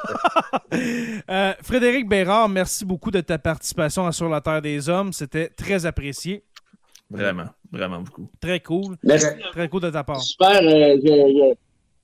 Euh, 1.29 1.53
Frédéric 1.95 2.09
Bérard, 2.09 2.49
merci 2.49 2.83
beaucoup 2.83 3.09
de 3.09 3.21
ta 3.21 3.37
participation 3.37 4.05
à 4.05 4.11
Sur 4.11 4.27
la 4.27 4.41
Terre 4.41 4.61
des 4.61 4.89
Hommes. 4.89 5.13
C'était 5.13 5.47
très 5.47 5.85
apprécié. 5.85 6.43
Vraiment, 7.09 7.45
vraiment 7.71 8.01
beaucoup. 8.01 8.29
Très 8.41 8.59
cool. 8.59 8.97
Merci. 9.01 9.27
Très 9.53 9.69
cool 9.69 9.79
de 9.79 9.89
ta 9.91 10.03
part. 10.03 10.19
Super. 10.21 10.61
euh, 10.61 10.97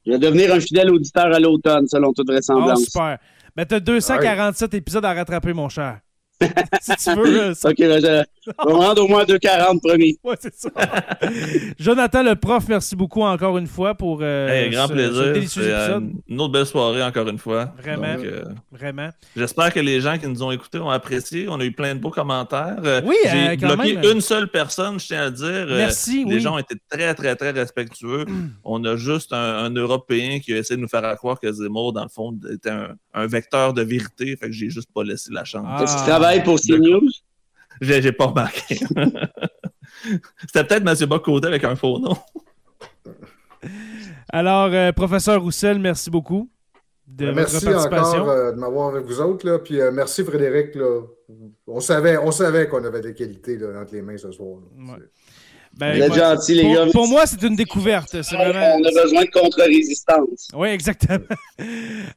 je, 0.06 0.12
vais 0.12 0.18
devenir 0.18 0.54
un 0.54 0.62
fidèle 0.62 0.92
auditeur 0.92 1.26
à 1.26 1.40
l'automne, 1.42 1.88
selon 1.88 2.14
toute 2.14 2.30
vraisemblance. 2.30 2.86
super. 2.86 3.18
Ben, 3.54 3.66
t'as 3.66 3.82
247 3.82 4.76
épisodes 4.76 5.04
à 5.04 5.14
rattraper, 5.14 5.52
mon 5.52 5.68
cher. 5.68 6.00
si 6.82 6.96
tu 6.96 7.14
veux. 7.14 7.42
euh, 7.42 7.54
ça- 7.54 7.72
OK, 7.72 7.78
ben, 7.78 8.26
rendre 8.58 9.04
au 9.04 9.08
moins 9.08 9.22
à 9.22 9.26
2,40 9.26 9.80
promis. 9.82 10.18
Ouais, 10.24 10.36
c'est 10.40 10.54
ça. 10.56 10.70
Jonathan, 11.80 12.24
le 12.24 12.36
prof, 12.36 12.64
merci 12.68 12.96
beaucoup 12.96 13.22
encore 13.22 13.58
une 13.58 13.68
fois 13.68 13.96
pour 13.96 14.20
euh, 14.22 14.48
Hey, 14.50 14.70
grand 14.70 14.84
ce- 14.88 14.90
ce 14.90 14.94
plaisir. 14.94 15.22
euh, 15.22 15.36
épisode. 15.36 16.12
une 16.28 16.42
autre 16.42 16.52
belle 16.54 16.66
soirée 16.66 17.04
encore 17.04 17.28
une 17.28 17.38
fois. 17.38 17.74
Vraiment. 17.82 18.16
Donc, 18.16 18.26
euh, 18.26 18.44
Vraiment. 18.72 19.10
J'espère 19.36 19.74
que 19.74 19.80
les 19.80 20.02
gens 20.02 20.18
qui 20.18 20.28
nous 20.28 20.44
ont 20.44 20.52
écoutés 20.52 20.80
ont 20.80 20.90
apprécié. 20.90 21.48
On 21.50 21.60
a 21.60 21.64
eu 21.66 21.72
plein 21.72 21.96
de 21.96 22.00
beaux 22.00 22.10
commentaires. 22.12 22.78
Euh, 22.84 23.02
Oui, 23.06 23.16
J'ai 23.26 23.50
euh, 23.50 23.56
quand 23.60 23.76
bloqué 23.76 23.96
même. 23.96 24.12
une 24.16 24.22
seule 24.22 24.48
personne, 24.50 25.00
je 25.00 25.08
tiens 25.08 25.24
à 25.28 25.30
dire. 25.30 25.66
Merci, 25.70 26.26
Les 26.26 26.36
oui. 26.36 26.40
gens 26.40 26.56
ont 26.56 26.60
été 26.60 26.76
très, 26.90 27.14
très, 27.14 27.36
très 27.36 27.52
respectueux. 27.52 28.26
On 28.64 28.84
a 28.86 28.96
juste 28.96 29.34
un, 29.34 29.38
un 29.66 29.70
Européen 29.74 30.40
qui 30.40 30.54
a 30.54 30.58
essayé 30.58 30.78
de 30.78 30.82
nous 30.82 30.88
faire 30.88 31.02
croire 31.18 31.40
que 31.40 31.52
Zemmour, 31.52 31.94
dans 31.94 32.04
le 32.04 32.10
fond, 32.10 32.38
était 32.52 32.70
un, 32.70 32.96
un 33.14 33.28
vecteur 33.28 33.74
de 33.74 33.82
vérité. 33.82 34.36
Fait 34.38 34.48
que 34.48 34.52
j'ai 34.52 34.70
juste 34.70 34.90
pas 34.94 35.04
laissé 35.04 35.30
la 35.32 35.44
chance. 35.46 35.66
Ah. 35.68 35.84
Est-ce 35.84 35.94
que 35.96 36.00
tu 36.00 36.06
travailles 36.08 36.44
pour. 36.44 36.60
CNews? 36.60 37.02
J'ai 37.82 38.02
j'ai 38.02 38.12
pas 38.12 38.28
remarqué. 38.28 38.76
C'était 40.48 40.64
peut-être 40.64 40.88
M. 40.88 41.10
Bocoté 41.10 41.48
avec 41.48 41.64
un 41.64 41.76
faux 41.76 42.00
nom. 42.00 42.16
Alors, 44.30 44.70
euh, 44.74 44.92
professeur 44.92 45.42
Roussel, 45.42 45.80
merci 45.80 46.10
beaucoup 46.10 46.50
de 47.08 47.26
votre 47.26 47.36
Merci 47.36 47.66
participation. 47.66 48.22
encore 48.22 48.30
euh, 48.30 48.52
de 48.54 48.58
m'avoir 48.58 48.96
avec 48.96 49.06
vous 49.06 49.20
autres. 49.20 49.46
Là. 49.46 49.60
Puis 49.60 49.82
euh, 49.82 49.92
merci 49.92 50.24
Frédéric. 50.24 50.76
Là. 50.76 51.02
On 51.68 51.80
savait, 51.82 52.18
on 52.18 52.32
savait 52.32 52.68
qu'on 52.70 52.84
avait 52.86 53.02
des 53.02 53.14
qualités 53.14 53.58
là, 53.58 53.82
entre 53.82 53.94
les 53.94 54.02
mains 54.02 54.18
ce 54.18 54.32
soir. 54.32 54.60
là. 54.78 54.94
Ouais. 54.94 55.00
Ben, 55.78 55.96
Vous 55.98 56.02
êtes 56.04 56.10
moi, 56.10 56.18
gentils, 56.36 56.54
les 56.54 56.64
pour, 56.64 56.74
gars. 56.74 56.92
pour 56.92 57.08
moi, 57.08 57.26
c'est 57.26 57.42
une 57.44 57.56
découverte. 57.56 58.14
Vraiment. 58.16 58.76
On 58.80 58.84
a 58.84 59.04
besoin 59.04 59.24
de 59.24 59.30
contre-résistance. 59.30 60.50
Oui, 60.54 60.70
exactement. 60.70 61.20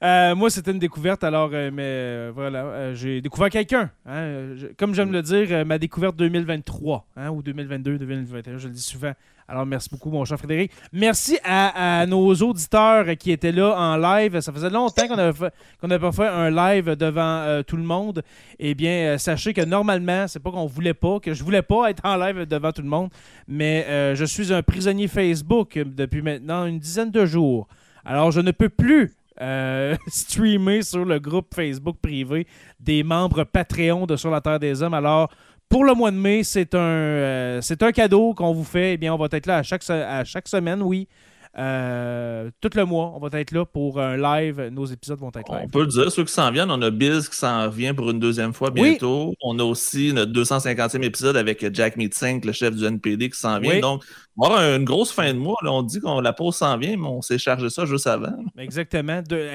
Euh, 0.02 0.34
moi, 0.34 0.48
c'était 0.50 0.70
une 0.70 0.78
découverte, 0.78 1.22
alors, 1.22 1.50
euh, 1.52 1.70
mais 1.72 1.82
euh, 1.84 2.32
voilà, 2.34 2.94
j'ai 2.94 3.20
découvert 3.20 3.50
quelqu'un. 3.50 3.90
hein. 4.06 4.54
Comme 4.78 4.94
j'aime 4.94 5.12
le 5.12 5.20
dire, 5.22 5.64
ma 5.66 5.78
découverte 5.78 6.16
2023, 6.16 7.06
hein, 7.16 7.30
ou 7.30 7.42
2022, 7.42 7.98
2021, 7.98 8.56
je 8.58 8.68
le 8.68 8.74
dis 8.74 8.82
souvent. 8.82 9.12
Alors, 9.46 9.66
merci 9.66 9.90
beaucoup, 9.90 10.10
mon 10.10 10.24
cher 10.24 10.38
Frédéric. 10.38 10.72
Merci 10.90 11.38
à, 11.44 12.06
nos 12.06 12.34
auditeurs 12.34 13.04
qui 13.18 13.30
étaient 13.30 13.52
là 13.52 13.76
en 13.76 13.96
live. 13.96 14.40
Ça 14.40 14.52
faisait 14.52 14.70
longtemps 14.70 15.06
qu'on 15.06 15.16
n'avait 15.16 15.98
pas 15.98 16.12
fait 16.12 16.26
un 16.26 16.50
live 16.50 16.96
devant 16.96 17.40
euh, 17.40 17.62
tout 17.62 17.76
le 17.76 17.82
monde. 17.82 18.22
Eh 18.58 18.74
bien, 18.74 19.14
euh, 19.14 19.18
sachez 19.18 19.52
que 19.52 19.60
normalement, 19.60 20.26
c'est 20.28 20.40
pas 20.40 20.50
qu'on 20.50 20.66
voulait 20.66 20.94
pas, 20.94 21.20
que 21.20 21.34
je 21.34 21.44
voulais 21.44 21.62
pas 21.62 21.90
être 21.90 22.02
en 22.04 22.16
live 22.16 22.46
devant 22.46 22.72
tout 22.72 22.80
le 22.80 22.88
monde, 22.88 23.10
mais 23.46 23.84
euh, 23.88 24.14
je 24.14 24.24
suis 24.24 24.50
un 24.52 24.62
prisonnier 24.62 25.08
Facebook 25.08 25.78
depuis 25.78 26.22
maintenant 26.22 26.64
une 26.64 26.78
dizaine 26.78 27.10
de 27.10 27.26
jours. 27.26 27.68
Alors, 28.04 28.30
je 28.30 28.40
ne 28.40 28.50
peux 28.50 28.70
plus 28.70 29.12
streamer 30.06 30.82
sur 30.82 31.04
le 31.04 31.18
groupe 31.18 31.52
Facebook 31.54 31.96
privé 32.00 32.46
des 32.78 33.02
membres 33.02 33.42
Patreon 33.42 34.06
de 34.06 34.14
Sur 34.14 34.30
la 34.30 34.40
Terre 34.40 34.60
des 34.60 34.80
Hommes. 34.80 34.94
Alors, 34.94 35.28
pour 35.68 35.84
le 35.84 35.94
mois 35.94 36.10
de 36.10 36.16
mai, 36.16 36.42
c'est 36.44 36.74
un, 36.74 36.78
euh, 36.78 37.58
c'est 37.62 37.82
un 37.82 37.92
cadeau 37.92 38.34
qu'on 38.34 38.52
vous 38.52 38.64
fait. 38.64 38.94
Eh 38.94 38.96
bien, 38.96 39.12
on 39.14 39.18
va 39.18 39.26
être 39.32 39.46
là 39.46 39.58
à 39.58 39.62
chaque, 39.62 39.88
à 39.90 40.24
chaque 40.24 40.48
semaine, 40.48 40.82
oui. 40.82 41.08
Euh, 41.56 42.50
tout 42.60 42.70
le 42.74 42.84
mois, 42.84 43.12
on 43.14 43.20
va 43.20 43.38
être 43.38 43.52
là 43.52 43.64
pour 43.64 44.00
un 44.00 44.16
live. 44.16 44.60
Nos 44.72 44.86
épisodes 44.86 45.20
vont 45.20 45.30
être 45.36 45.48
On 45.50 45.56
live. 45.60 45.68
peut 45.70 45.82
le 45.82 45.86
dire, 45.86 46.10
ceux 46.10 46.24
qui 46.24 46.32
s'en 46.32 46.50
viennent, 46.50 46.70
on 46.70 46.82
a 46.82 46.90
Biz 46.90 47.28
qui 47.28 47.36
s'en 47.36 47.68
vient 47.68 47.94
pour 47.94 48.10
une 48.10 48.18
deuxième 48.18 48.52
fois 48.52 48.70
Oui. 48.74 48.82
bientôt. 48.90 49.34
On 49.40 49.56
a 49.60 49.62
aussi 49.62 50.12
notre 50.12 50.32
250e 50.32 51.04
épisode 51.04 51.36
avec 51.36 51.64
Jack 51.72 51.96
Meetsink, 51.96 52.44
le 52.44 52.50
chef 52.50 52.74
du 52.74 52.84
NPD, 52.84 53.30
qui 53.30 53.38
s'en 53.38 53.60
vient. 53.60 53.74
Oui. 53.74 53.80
Donc, 53.80 54.02
on 54.36 54.48
va 54.48 54.54
avoir 54.56 54.76
une 54.76 54.84
grosse 54.84 55.12
fin 55.12 55.32
de 55.32 55.38
mois. 55.38 55.56
là. 55.62 55.70
On 55.72 55.82
dit 55.82 56.00
qu'on 56.00 56.20
la 56.20 56.32
pause 56.32 56.56
s'en 56.56 56.76
vient, 56.76 56.96
mais 56.96 57.06
on 57.06 57.22
s'est 57.22 57.38
chargé 57.38 57.70
ça 57.70 57.84
juste 57.84 58.08
avant. 58.08 58.34
Exactement. 58.58 59.22
De- 59.22 59.48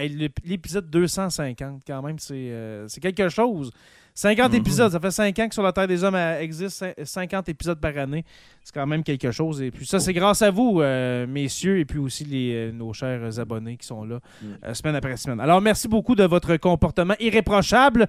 L'épisode 0.46 0.90
250, 0.90 1.82
quand 1.86 2.02
même, 2.02 2.18
c'est 2.18 2.34
euh, 2.36 2.88
c'est 2.88 3.02
quelque 3.02 3.28
chose. 3.28 3.72
50 4.22 4.52
Mhm. 4.52 4.58
épisodes, 4.58 4.92
ça 4.92 5.00
fait 5.00 5.12
5 5.12 5.40
ans 5.40 5.48
que 5.48 5.54
Sur 5.54 5.64
la 5.64 5.72
Terre 5.72 5.88
des 5.88 6.04
Hommes 6.04 6.16
existe, 6.42 6.84
cin- 6.84 7.06
50 7.06 7.48
épisodes 7.48 7.80
par 7.80 7.98
année. 7.98 8.26
C'est 8.62 8.74
quand 8.74 8.86
même 8.86 9.02
quelque 9.02 9.32
chose. 9.32 9.62
Et 9.62 9.72
puis 9.72 9.86
ça, 9.86 9.98
c'est 10.02 10.12
grâce 10.12 10.42
à 10.42 10.52
vous, 10.52 10.82
euh, 10.82 11.26
messieurs, 11.26 11.80
et 11.80 11.86
puis 11.86 12.00
aussi 12.00 12.26
les, 12.26 12.54
euh, 12.54 12.72
nos 12.74 12.92
chers 12.92 13.40
abonnés 13.40 13.78
qui 13.78 13.88
sont 13.88 14.04
là 14.04 14.20
euh, 14.66 14.74
semaine 14.74 14.96
après 14.96 15.16
semaine. 15.16 15.40
Alors, 15.40 15.62
merci 15.62 15.88
beaucoup 15.88 16.16
de 16.16 16.26
votre 16.26 16.58
comportement 16.58 17.14
irréprochable. 17.22 18.08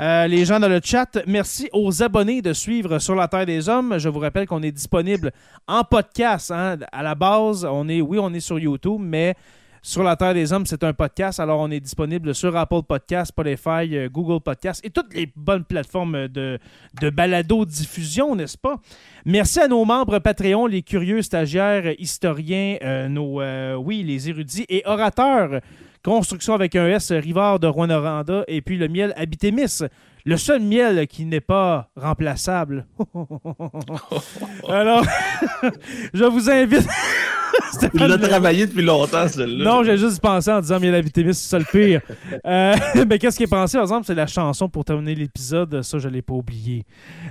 Euh, 0.00 0.26
les 0.26 0.44
gens 0.44 0.58
dans 0.58 0.68
le 0.68 0.80
chat, 0.82 1.16
merci 1.28 1.68
aux 1.72 2.02
abonnés 2.02 2.42
de 2.42 2.52
suivre 2.52 2.98
Sur 2.98 3.14
la 3.14 3.28
Terre 3.28 3.46
des 3.46 3.68
Hommes. 3.68 3.98
Je 3.98 4.08
vous 4.08 4.18
rappelle 4.18 4.48
qu'on 4.48 4.62
est 4.64 4.72
disponible 4.72 5.30
en 5.68 5.84
podcast. 5.84 6.50
hein. 6.50 6.76
À 6.90 7.04
la 7.04 7.14
base, 7.14 7.64
on 7.64 7.88
est, 7.88 8.00
oui, 8.00 8.18
on 8.20 8.34
est 8.34 8.40
sur 8.40 8.58
YouTube, 8.58 9.00
mais 9.00 9.36
sur 9.84 10.04
la 10.04 10.14
Terre 10.14 10.32
des 10.32 10.52
Hommes, 10.52 10.64
c'est 10.64 10.84
un 10.84 10.92
podcast. 10.92 11.40
Alors, 11.40 11.58
on 11.58 11.68
est 11.68 11.80
disponible 11.80 12.36
sur 12.36 12.56
Apple 12.56 12.82
Podcast, 12.86 13.30
Spotify, 13.30 13.96
euh, 13.96 14.08
Google 14.08 14.40
Podcast 14.40 14.80
et 14.84 14.90
toutes 14.90 15.12
les 15.12 15.30
bonnes 15.34 15.64
plateformes 15.64 16.28
de, 16.28 16.60
de 17.00 17.10
balado-diffusion, 17.10 18.36
n'est-ce 18.36 18.56
pas? 18.56 18.76
Merci 19.24 19.58
à 19.58 19.66
nos 19.66 19.84
membres 19.84 20.20
Patreon, 20.20 20.66
les 20.66 20.82
curieux 20.82 21.20
stagiaires, 21.20 21.92
historiens, 21.98 22.76
euh, 22.82 23.08
nos, 23.08 23.40
euh, 23.40 23.74
oui, 23.74 24.04
les 24.04 24.28
érudits 24.28 24.66
et 24.68 24.82
orateurs. 24.86 25.60
Construction 26.04 26.54
avec 26.54 26.76
un 26.76 26.86
S, 26.86 27.10
Rivard 27.10 27.58
de 27.58 27.66
Rouen-Noranda 27.66 28.44
et 28.46 28.60
puis 28.60 28.76
le 28.76 28.86
miel 28.86 29.12
Habitémis. 29.16 29.82
Le 30.24 30.36
seul 30.36 30.60
miel 30.60 31.08
qui 31.08 31.24
n'est 31.24 31.40
pas 31.40 31.90
remplaçable. 31.96 32.86
Alors, 34.68 35.04
je 36.14 36.24
vous 36.24 36.48
invite. 36.48 36.88
Il 37.94 38.00
l'a 38.00 38.18
travaillé 38.18 38.66
depuis 38.66 38.82
longtemps, 38.82 39.28
celle-là. 39.28 39.64
Non, 39.64 39.82
j'ai 39.82 39.96
juste 39.96 40.20
pensé 40.20 40.50
en 40.50 40.60
disant, 40.60 40.78
mais 40.80 40.90
la 40.90 41.00
vitamine, 41.00 41.32
c'est 41.32 41.48
ça 41.48 41.58
le 41.58 41.64
pire. 41.64 42.00
Euh, 42.44 42.74
mais 43.06 43.18
qu'est-ce 43.20 43.36
qui 43.36 43.44
est 43.44 43.46
pensé, 43.46 43.76
par 43.76 43.82
exemple, 43.82 44.06
c'est 44.06 44.14
la 44.14 44.26
chanson 44.26 44.68
pour 44.68 44.84
terminer 44.84 45.14
l'épisode. 45.14 45.82
Ça, 45.82 45.98
je 45.98 46.08
ne 46.08 46.14
l'ai 46.14 46.22
pas 46.22 46.34
oublié. 46.34 46.84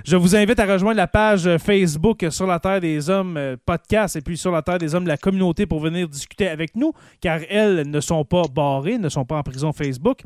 Je 0.04 0.16
vous 0.16 0.34
invite 0.36 0.58
à 0.58 0.64
rejoindre 0.64 0.96
la 0.96 1.06
page 1.06 1.48
Facebook 1.58 2.24
Sur 2.30 2.46
la 2.46 2.58
Terre 2.58 2.80
des 2.80 3.10
Hommes 3.10 3.36
euh, 3.36 3.56
podcast 3.64 4.16
et 4.16 4.20
puis 4.20 4.38
Sur 4.38 4.52
la 4.52 4.62
Terre 4.62 4.78
des 4.78 4.94
Hommes, 4.94 5.06
la 5.06 5.16
communauté, 5.16 5.66
pour 5.66 5.80
venir 5.80 6.08
discuter 6.08 6.48
avec 6.48 6.76
nous, 6.76 6.92
car 7.20 7.40
elles 7.50 7.88
ne 7.88 8.00
sont 8.00 8.24
pas 8.24 8.42
barrées, 8.52 8.96
ne 8.96 9.08
sont 9.08 9.24
pas 9.24 9.36
en 9.36 9.42
prison 9.42 9.72
Facebook. 9.72 10.22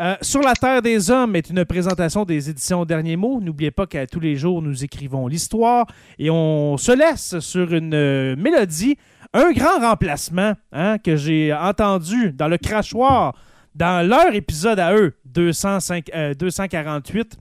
Euh, 0.00 0.16
Sur 0.20 0.40
la 0.40 0.54
Terre 0.54 0.82
des 0.82 1.10
Hommes 1.10 1.36
est 1.36 1.50
une 1.50 1.64
présentation 1.64 2.24
des 2.24 2.50
éditions 2.50 2.84
Derniers 2.84 3.16
Mots. 3.16 3.40
N'oubliez 3.40 3.70
pas 3.70 3.86
qu'à 3.86 4.06
tous 4.06 4.20
les 4.20 4.36
jours, 4.36 4.62
nous 4.62 4.84
écrivons 4.84 5.28
l'histoire 5.28 5.86
et 6.18 6.30
on 6.30 6.76
se 6.76 6.92
laisse 6.92 7.38
sur 7.40 7.72
une 7.72 8.36
mélodie, 8.36 8.96
un 9.34 9.52
grand 9.52 9.80
remplacement 9.80 10.54
hein, 10.72 10.96
que 10.98 11.16
j'ai 11.16 11.52
entendu 11.52 12.32
dans 12.32 12.48
le 12.48 12.56
crachoir 12.56 13.34
dans 13.74 14.06
leur 14.08 14.32
épisode 14.34 14.78
à 14.78 14.94
eux, 14.94 15.14
205, 15.24 16.08
euh, 16.14 16.32
248. 16.34 17.36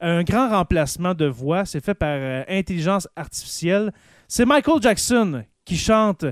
Un 0.00 0.22
grand 0.22 0.50
remplacement 0.50 1.14
de 1.14 1.24
voix, 1.26 1.64
c'est 1.64 1.82
fait 1.82 1.94
par 1.94 2.10
euh, 2.12 2.44
intelligence 2.48 3.08
artificielle. 3.16 3.90
C'est 4.28 4.44
Michael 4.44 4.80
Jackson 4.82 5.42
qui 5.64 5.76
chante 5.78 6.26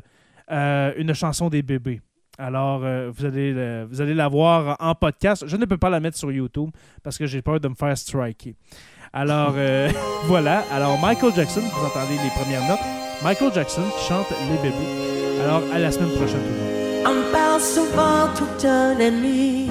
euh, 0.52 0.93
une 0.98 1.14
chanson 1.14 1.48
des 1.48 1.62
bébés. 1.62 2.01
Alors, 2.38 2.80
vous, 2.80 3.24
allez, 3.24 3.55
le- 3.55 3.86
vous 3.90 4.02
allez 4.02 4.12
la 4.12 4.28
voir 4.28 4.76
en 4.78 4.94
podcast. 4.94 5.44
Je 5.47 5.56
ne 5.56 5.64
peux 5.64 5.78
pas 5.78 5.88
la 5.88 6.01
mettre 6.01 6.18
sur 6.18 6.30
YouTube 6.30 6.68
parce 7.02 7.16
que 7.16 7.24
j'ai 7.24 7.40
peur 7.40 7.59
de 7.59 7.68
me 7.68 7.74
faire 7.74 7.97
striker. 7.97 8.55
Alors, 9.14 9.55
voilà. 10.24 10.62
Alors, 10.70 11.01
Michael 11.01 11.32
Jackson, 11.34 11.62
vous 11.62 11.86
entendez 11.86 12.12
les 12.22 12.30
premières 12.43 12.68
notes. 12.68 13.05
Michael 13.22 13.52
Jackson 13.55 13.82
qui 13.98 14.05
chante 14.06 14.26
Les 14.51 14.59
bébés. 14.59 15.43
Alors, 15.43 15.62
à 15.72 15.78
la 15.78 15.90
semaine 15.90 16.10
prochaine, 16.10 16.40
tout 16.40 16.52
le 16.52 17.14
monde. 17.14 17.26
On 17.28 17.32
parle 17.32 17.60
souvent 17.60 18.28
toute 18.36 18.64
la 18.64 19.10
nuit 19.10 19.70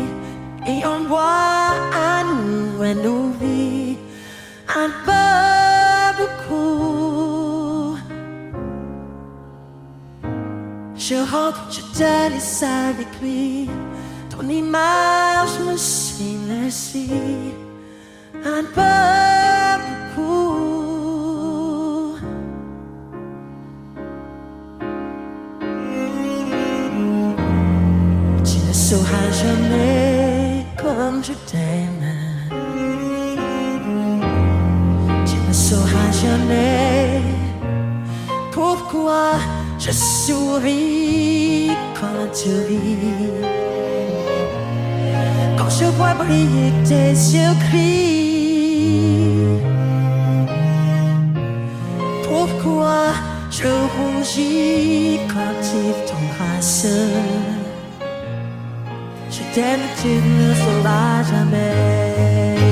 et 0.67 0.85
on 0.85 1.07
voit 1.07 1.73
à 1.93 2.23
nous 2.23 2.83
et 2.83 2.95
nos 2.95 3.29
vies 3.41 3.97
un 4.75 4.89
peu 5.05 6.23
beaucoup. 6.23 7.97
Je 10.95 11.15
rentre, 11.15 11.59
je 11.69 11.81
te 11.97 12.31
laisse 12.31 12.63
avec 12.63 13.07
lui. 13.21 13.69
Ton 14.29 14.47
image 14.49 15.59
me 15.67 15.77
suit 15.77 16.37
laissée 16.47 17.53
un 18.43 18.63
peu 18.73 19.81
beaucoup. 20.15 20.84
Sauras 28.89 29.31
jamais 29.31 30.63
comme 30.77 31.23
je 31.23 31.33
t'aime. 31.49 32.07
Tu 35.25 35.35
ne 35.47 35.53
sauras 35.53 36.11
jamais 36.23 37.21
pourquoi 38.51 39.31
je 39.79 39.91
souris 39.91 41.71
quand 41.99 42.27
tu 42.39 42.49
ris. 42.67 43.31
Quand 45.57 45.71
je 45.79 45.85
vois 45.97 46.13
briller 46.13 46.71
tes 46.89 47.09
yeux 47.35 47.55
gris. 47.65 49.15
Pourquoi 52.27 53.01
je 53.49 53.67
rougis 53.95 55.19
quand 55.33 55.61
il 55.81 55.95
t'embrasse? 56.07 56.85
Je 59.55 59.61
t'aime, 59.61 59.79
tu 60.01 60.07
ne 60.09 60.49
le 60.49 60.53
sauras 60.53 61.23
jamais. 61.23 62.64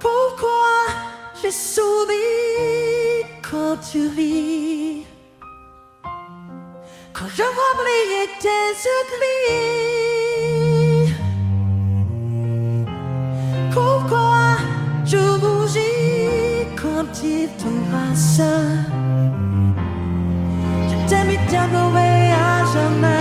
Pourquoi 0.00 0.74
je 1.42 1.50
souris 1.50 3.24
quand 3.42 3.76
tu 3.90 4.08
ris? 4.08 5.06
Quand 7.14 7.28
je 7.36 7.42
vois 7.42 7.74
briller 7.80 8.28
tes 8.40 8.68
yeux 8.84 9.06
Pourquoi 13.72 14.58
je 15.04 15.16
rougis 15.16 16.66
quand 16.76 17.10
il 17.24 17.48
t'embrasse 17.58 18.42
Je 20.90 20.96
t'aime 21.08 21.30
et 21.30 21.40
t'aimerai 21.48 22.32
à 22.32 22.64
jamais 22.72 23.17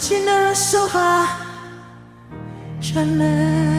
Toi 0.00 0.08
tu 0.08 0.14
ne 0.14 0.54
sauras 0.54 1.26
jamais. 2.80 3.69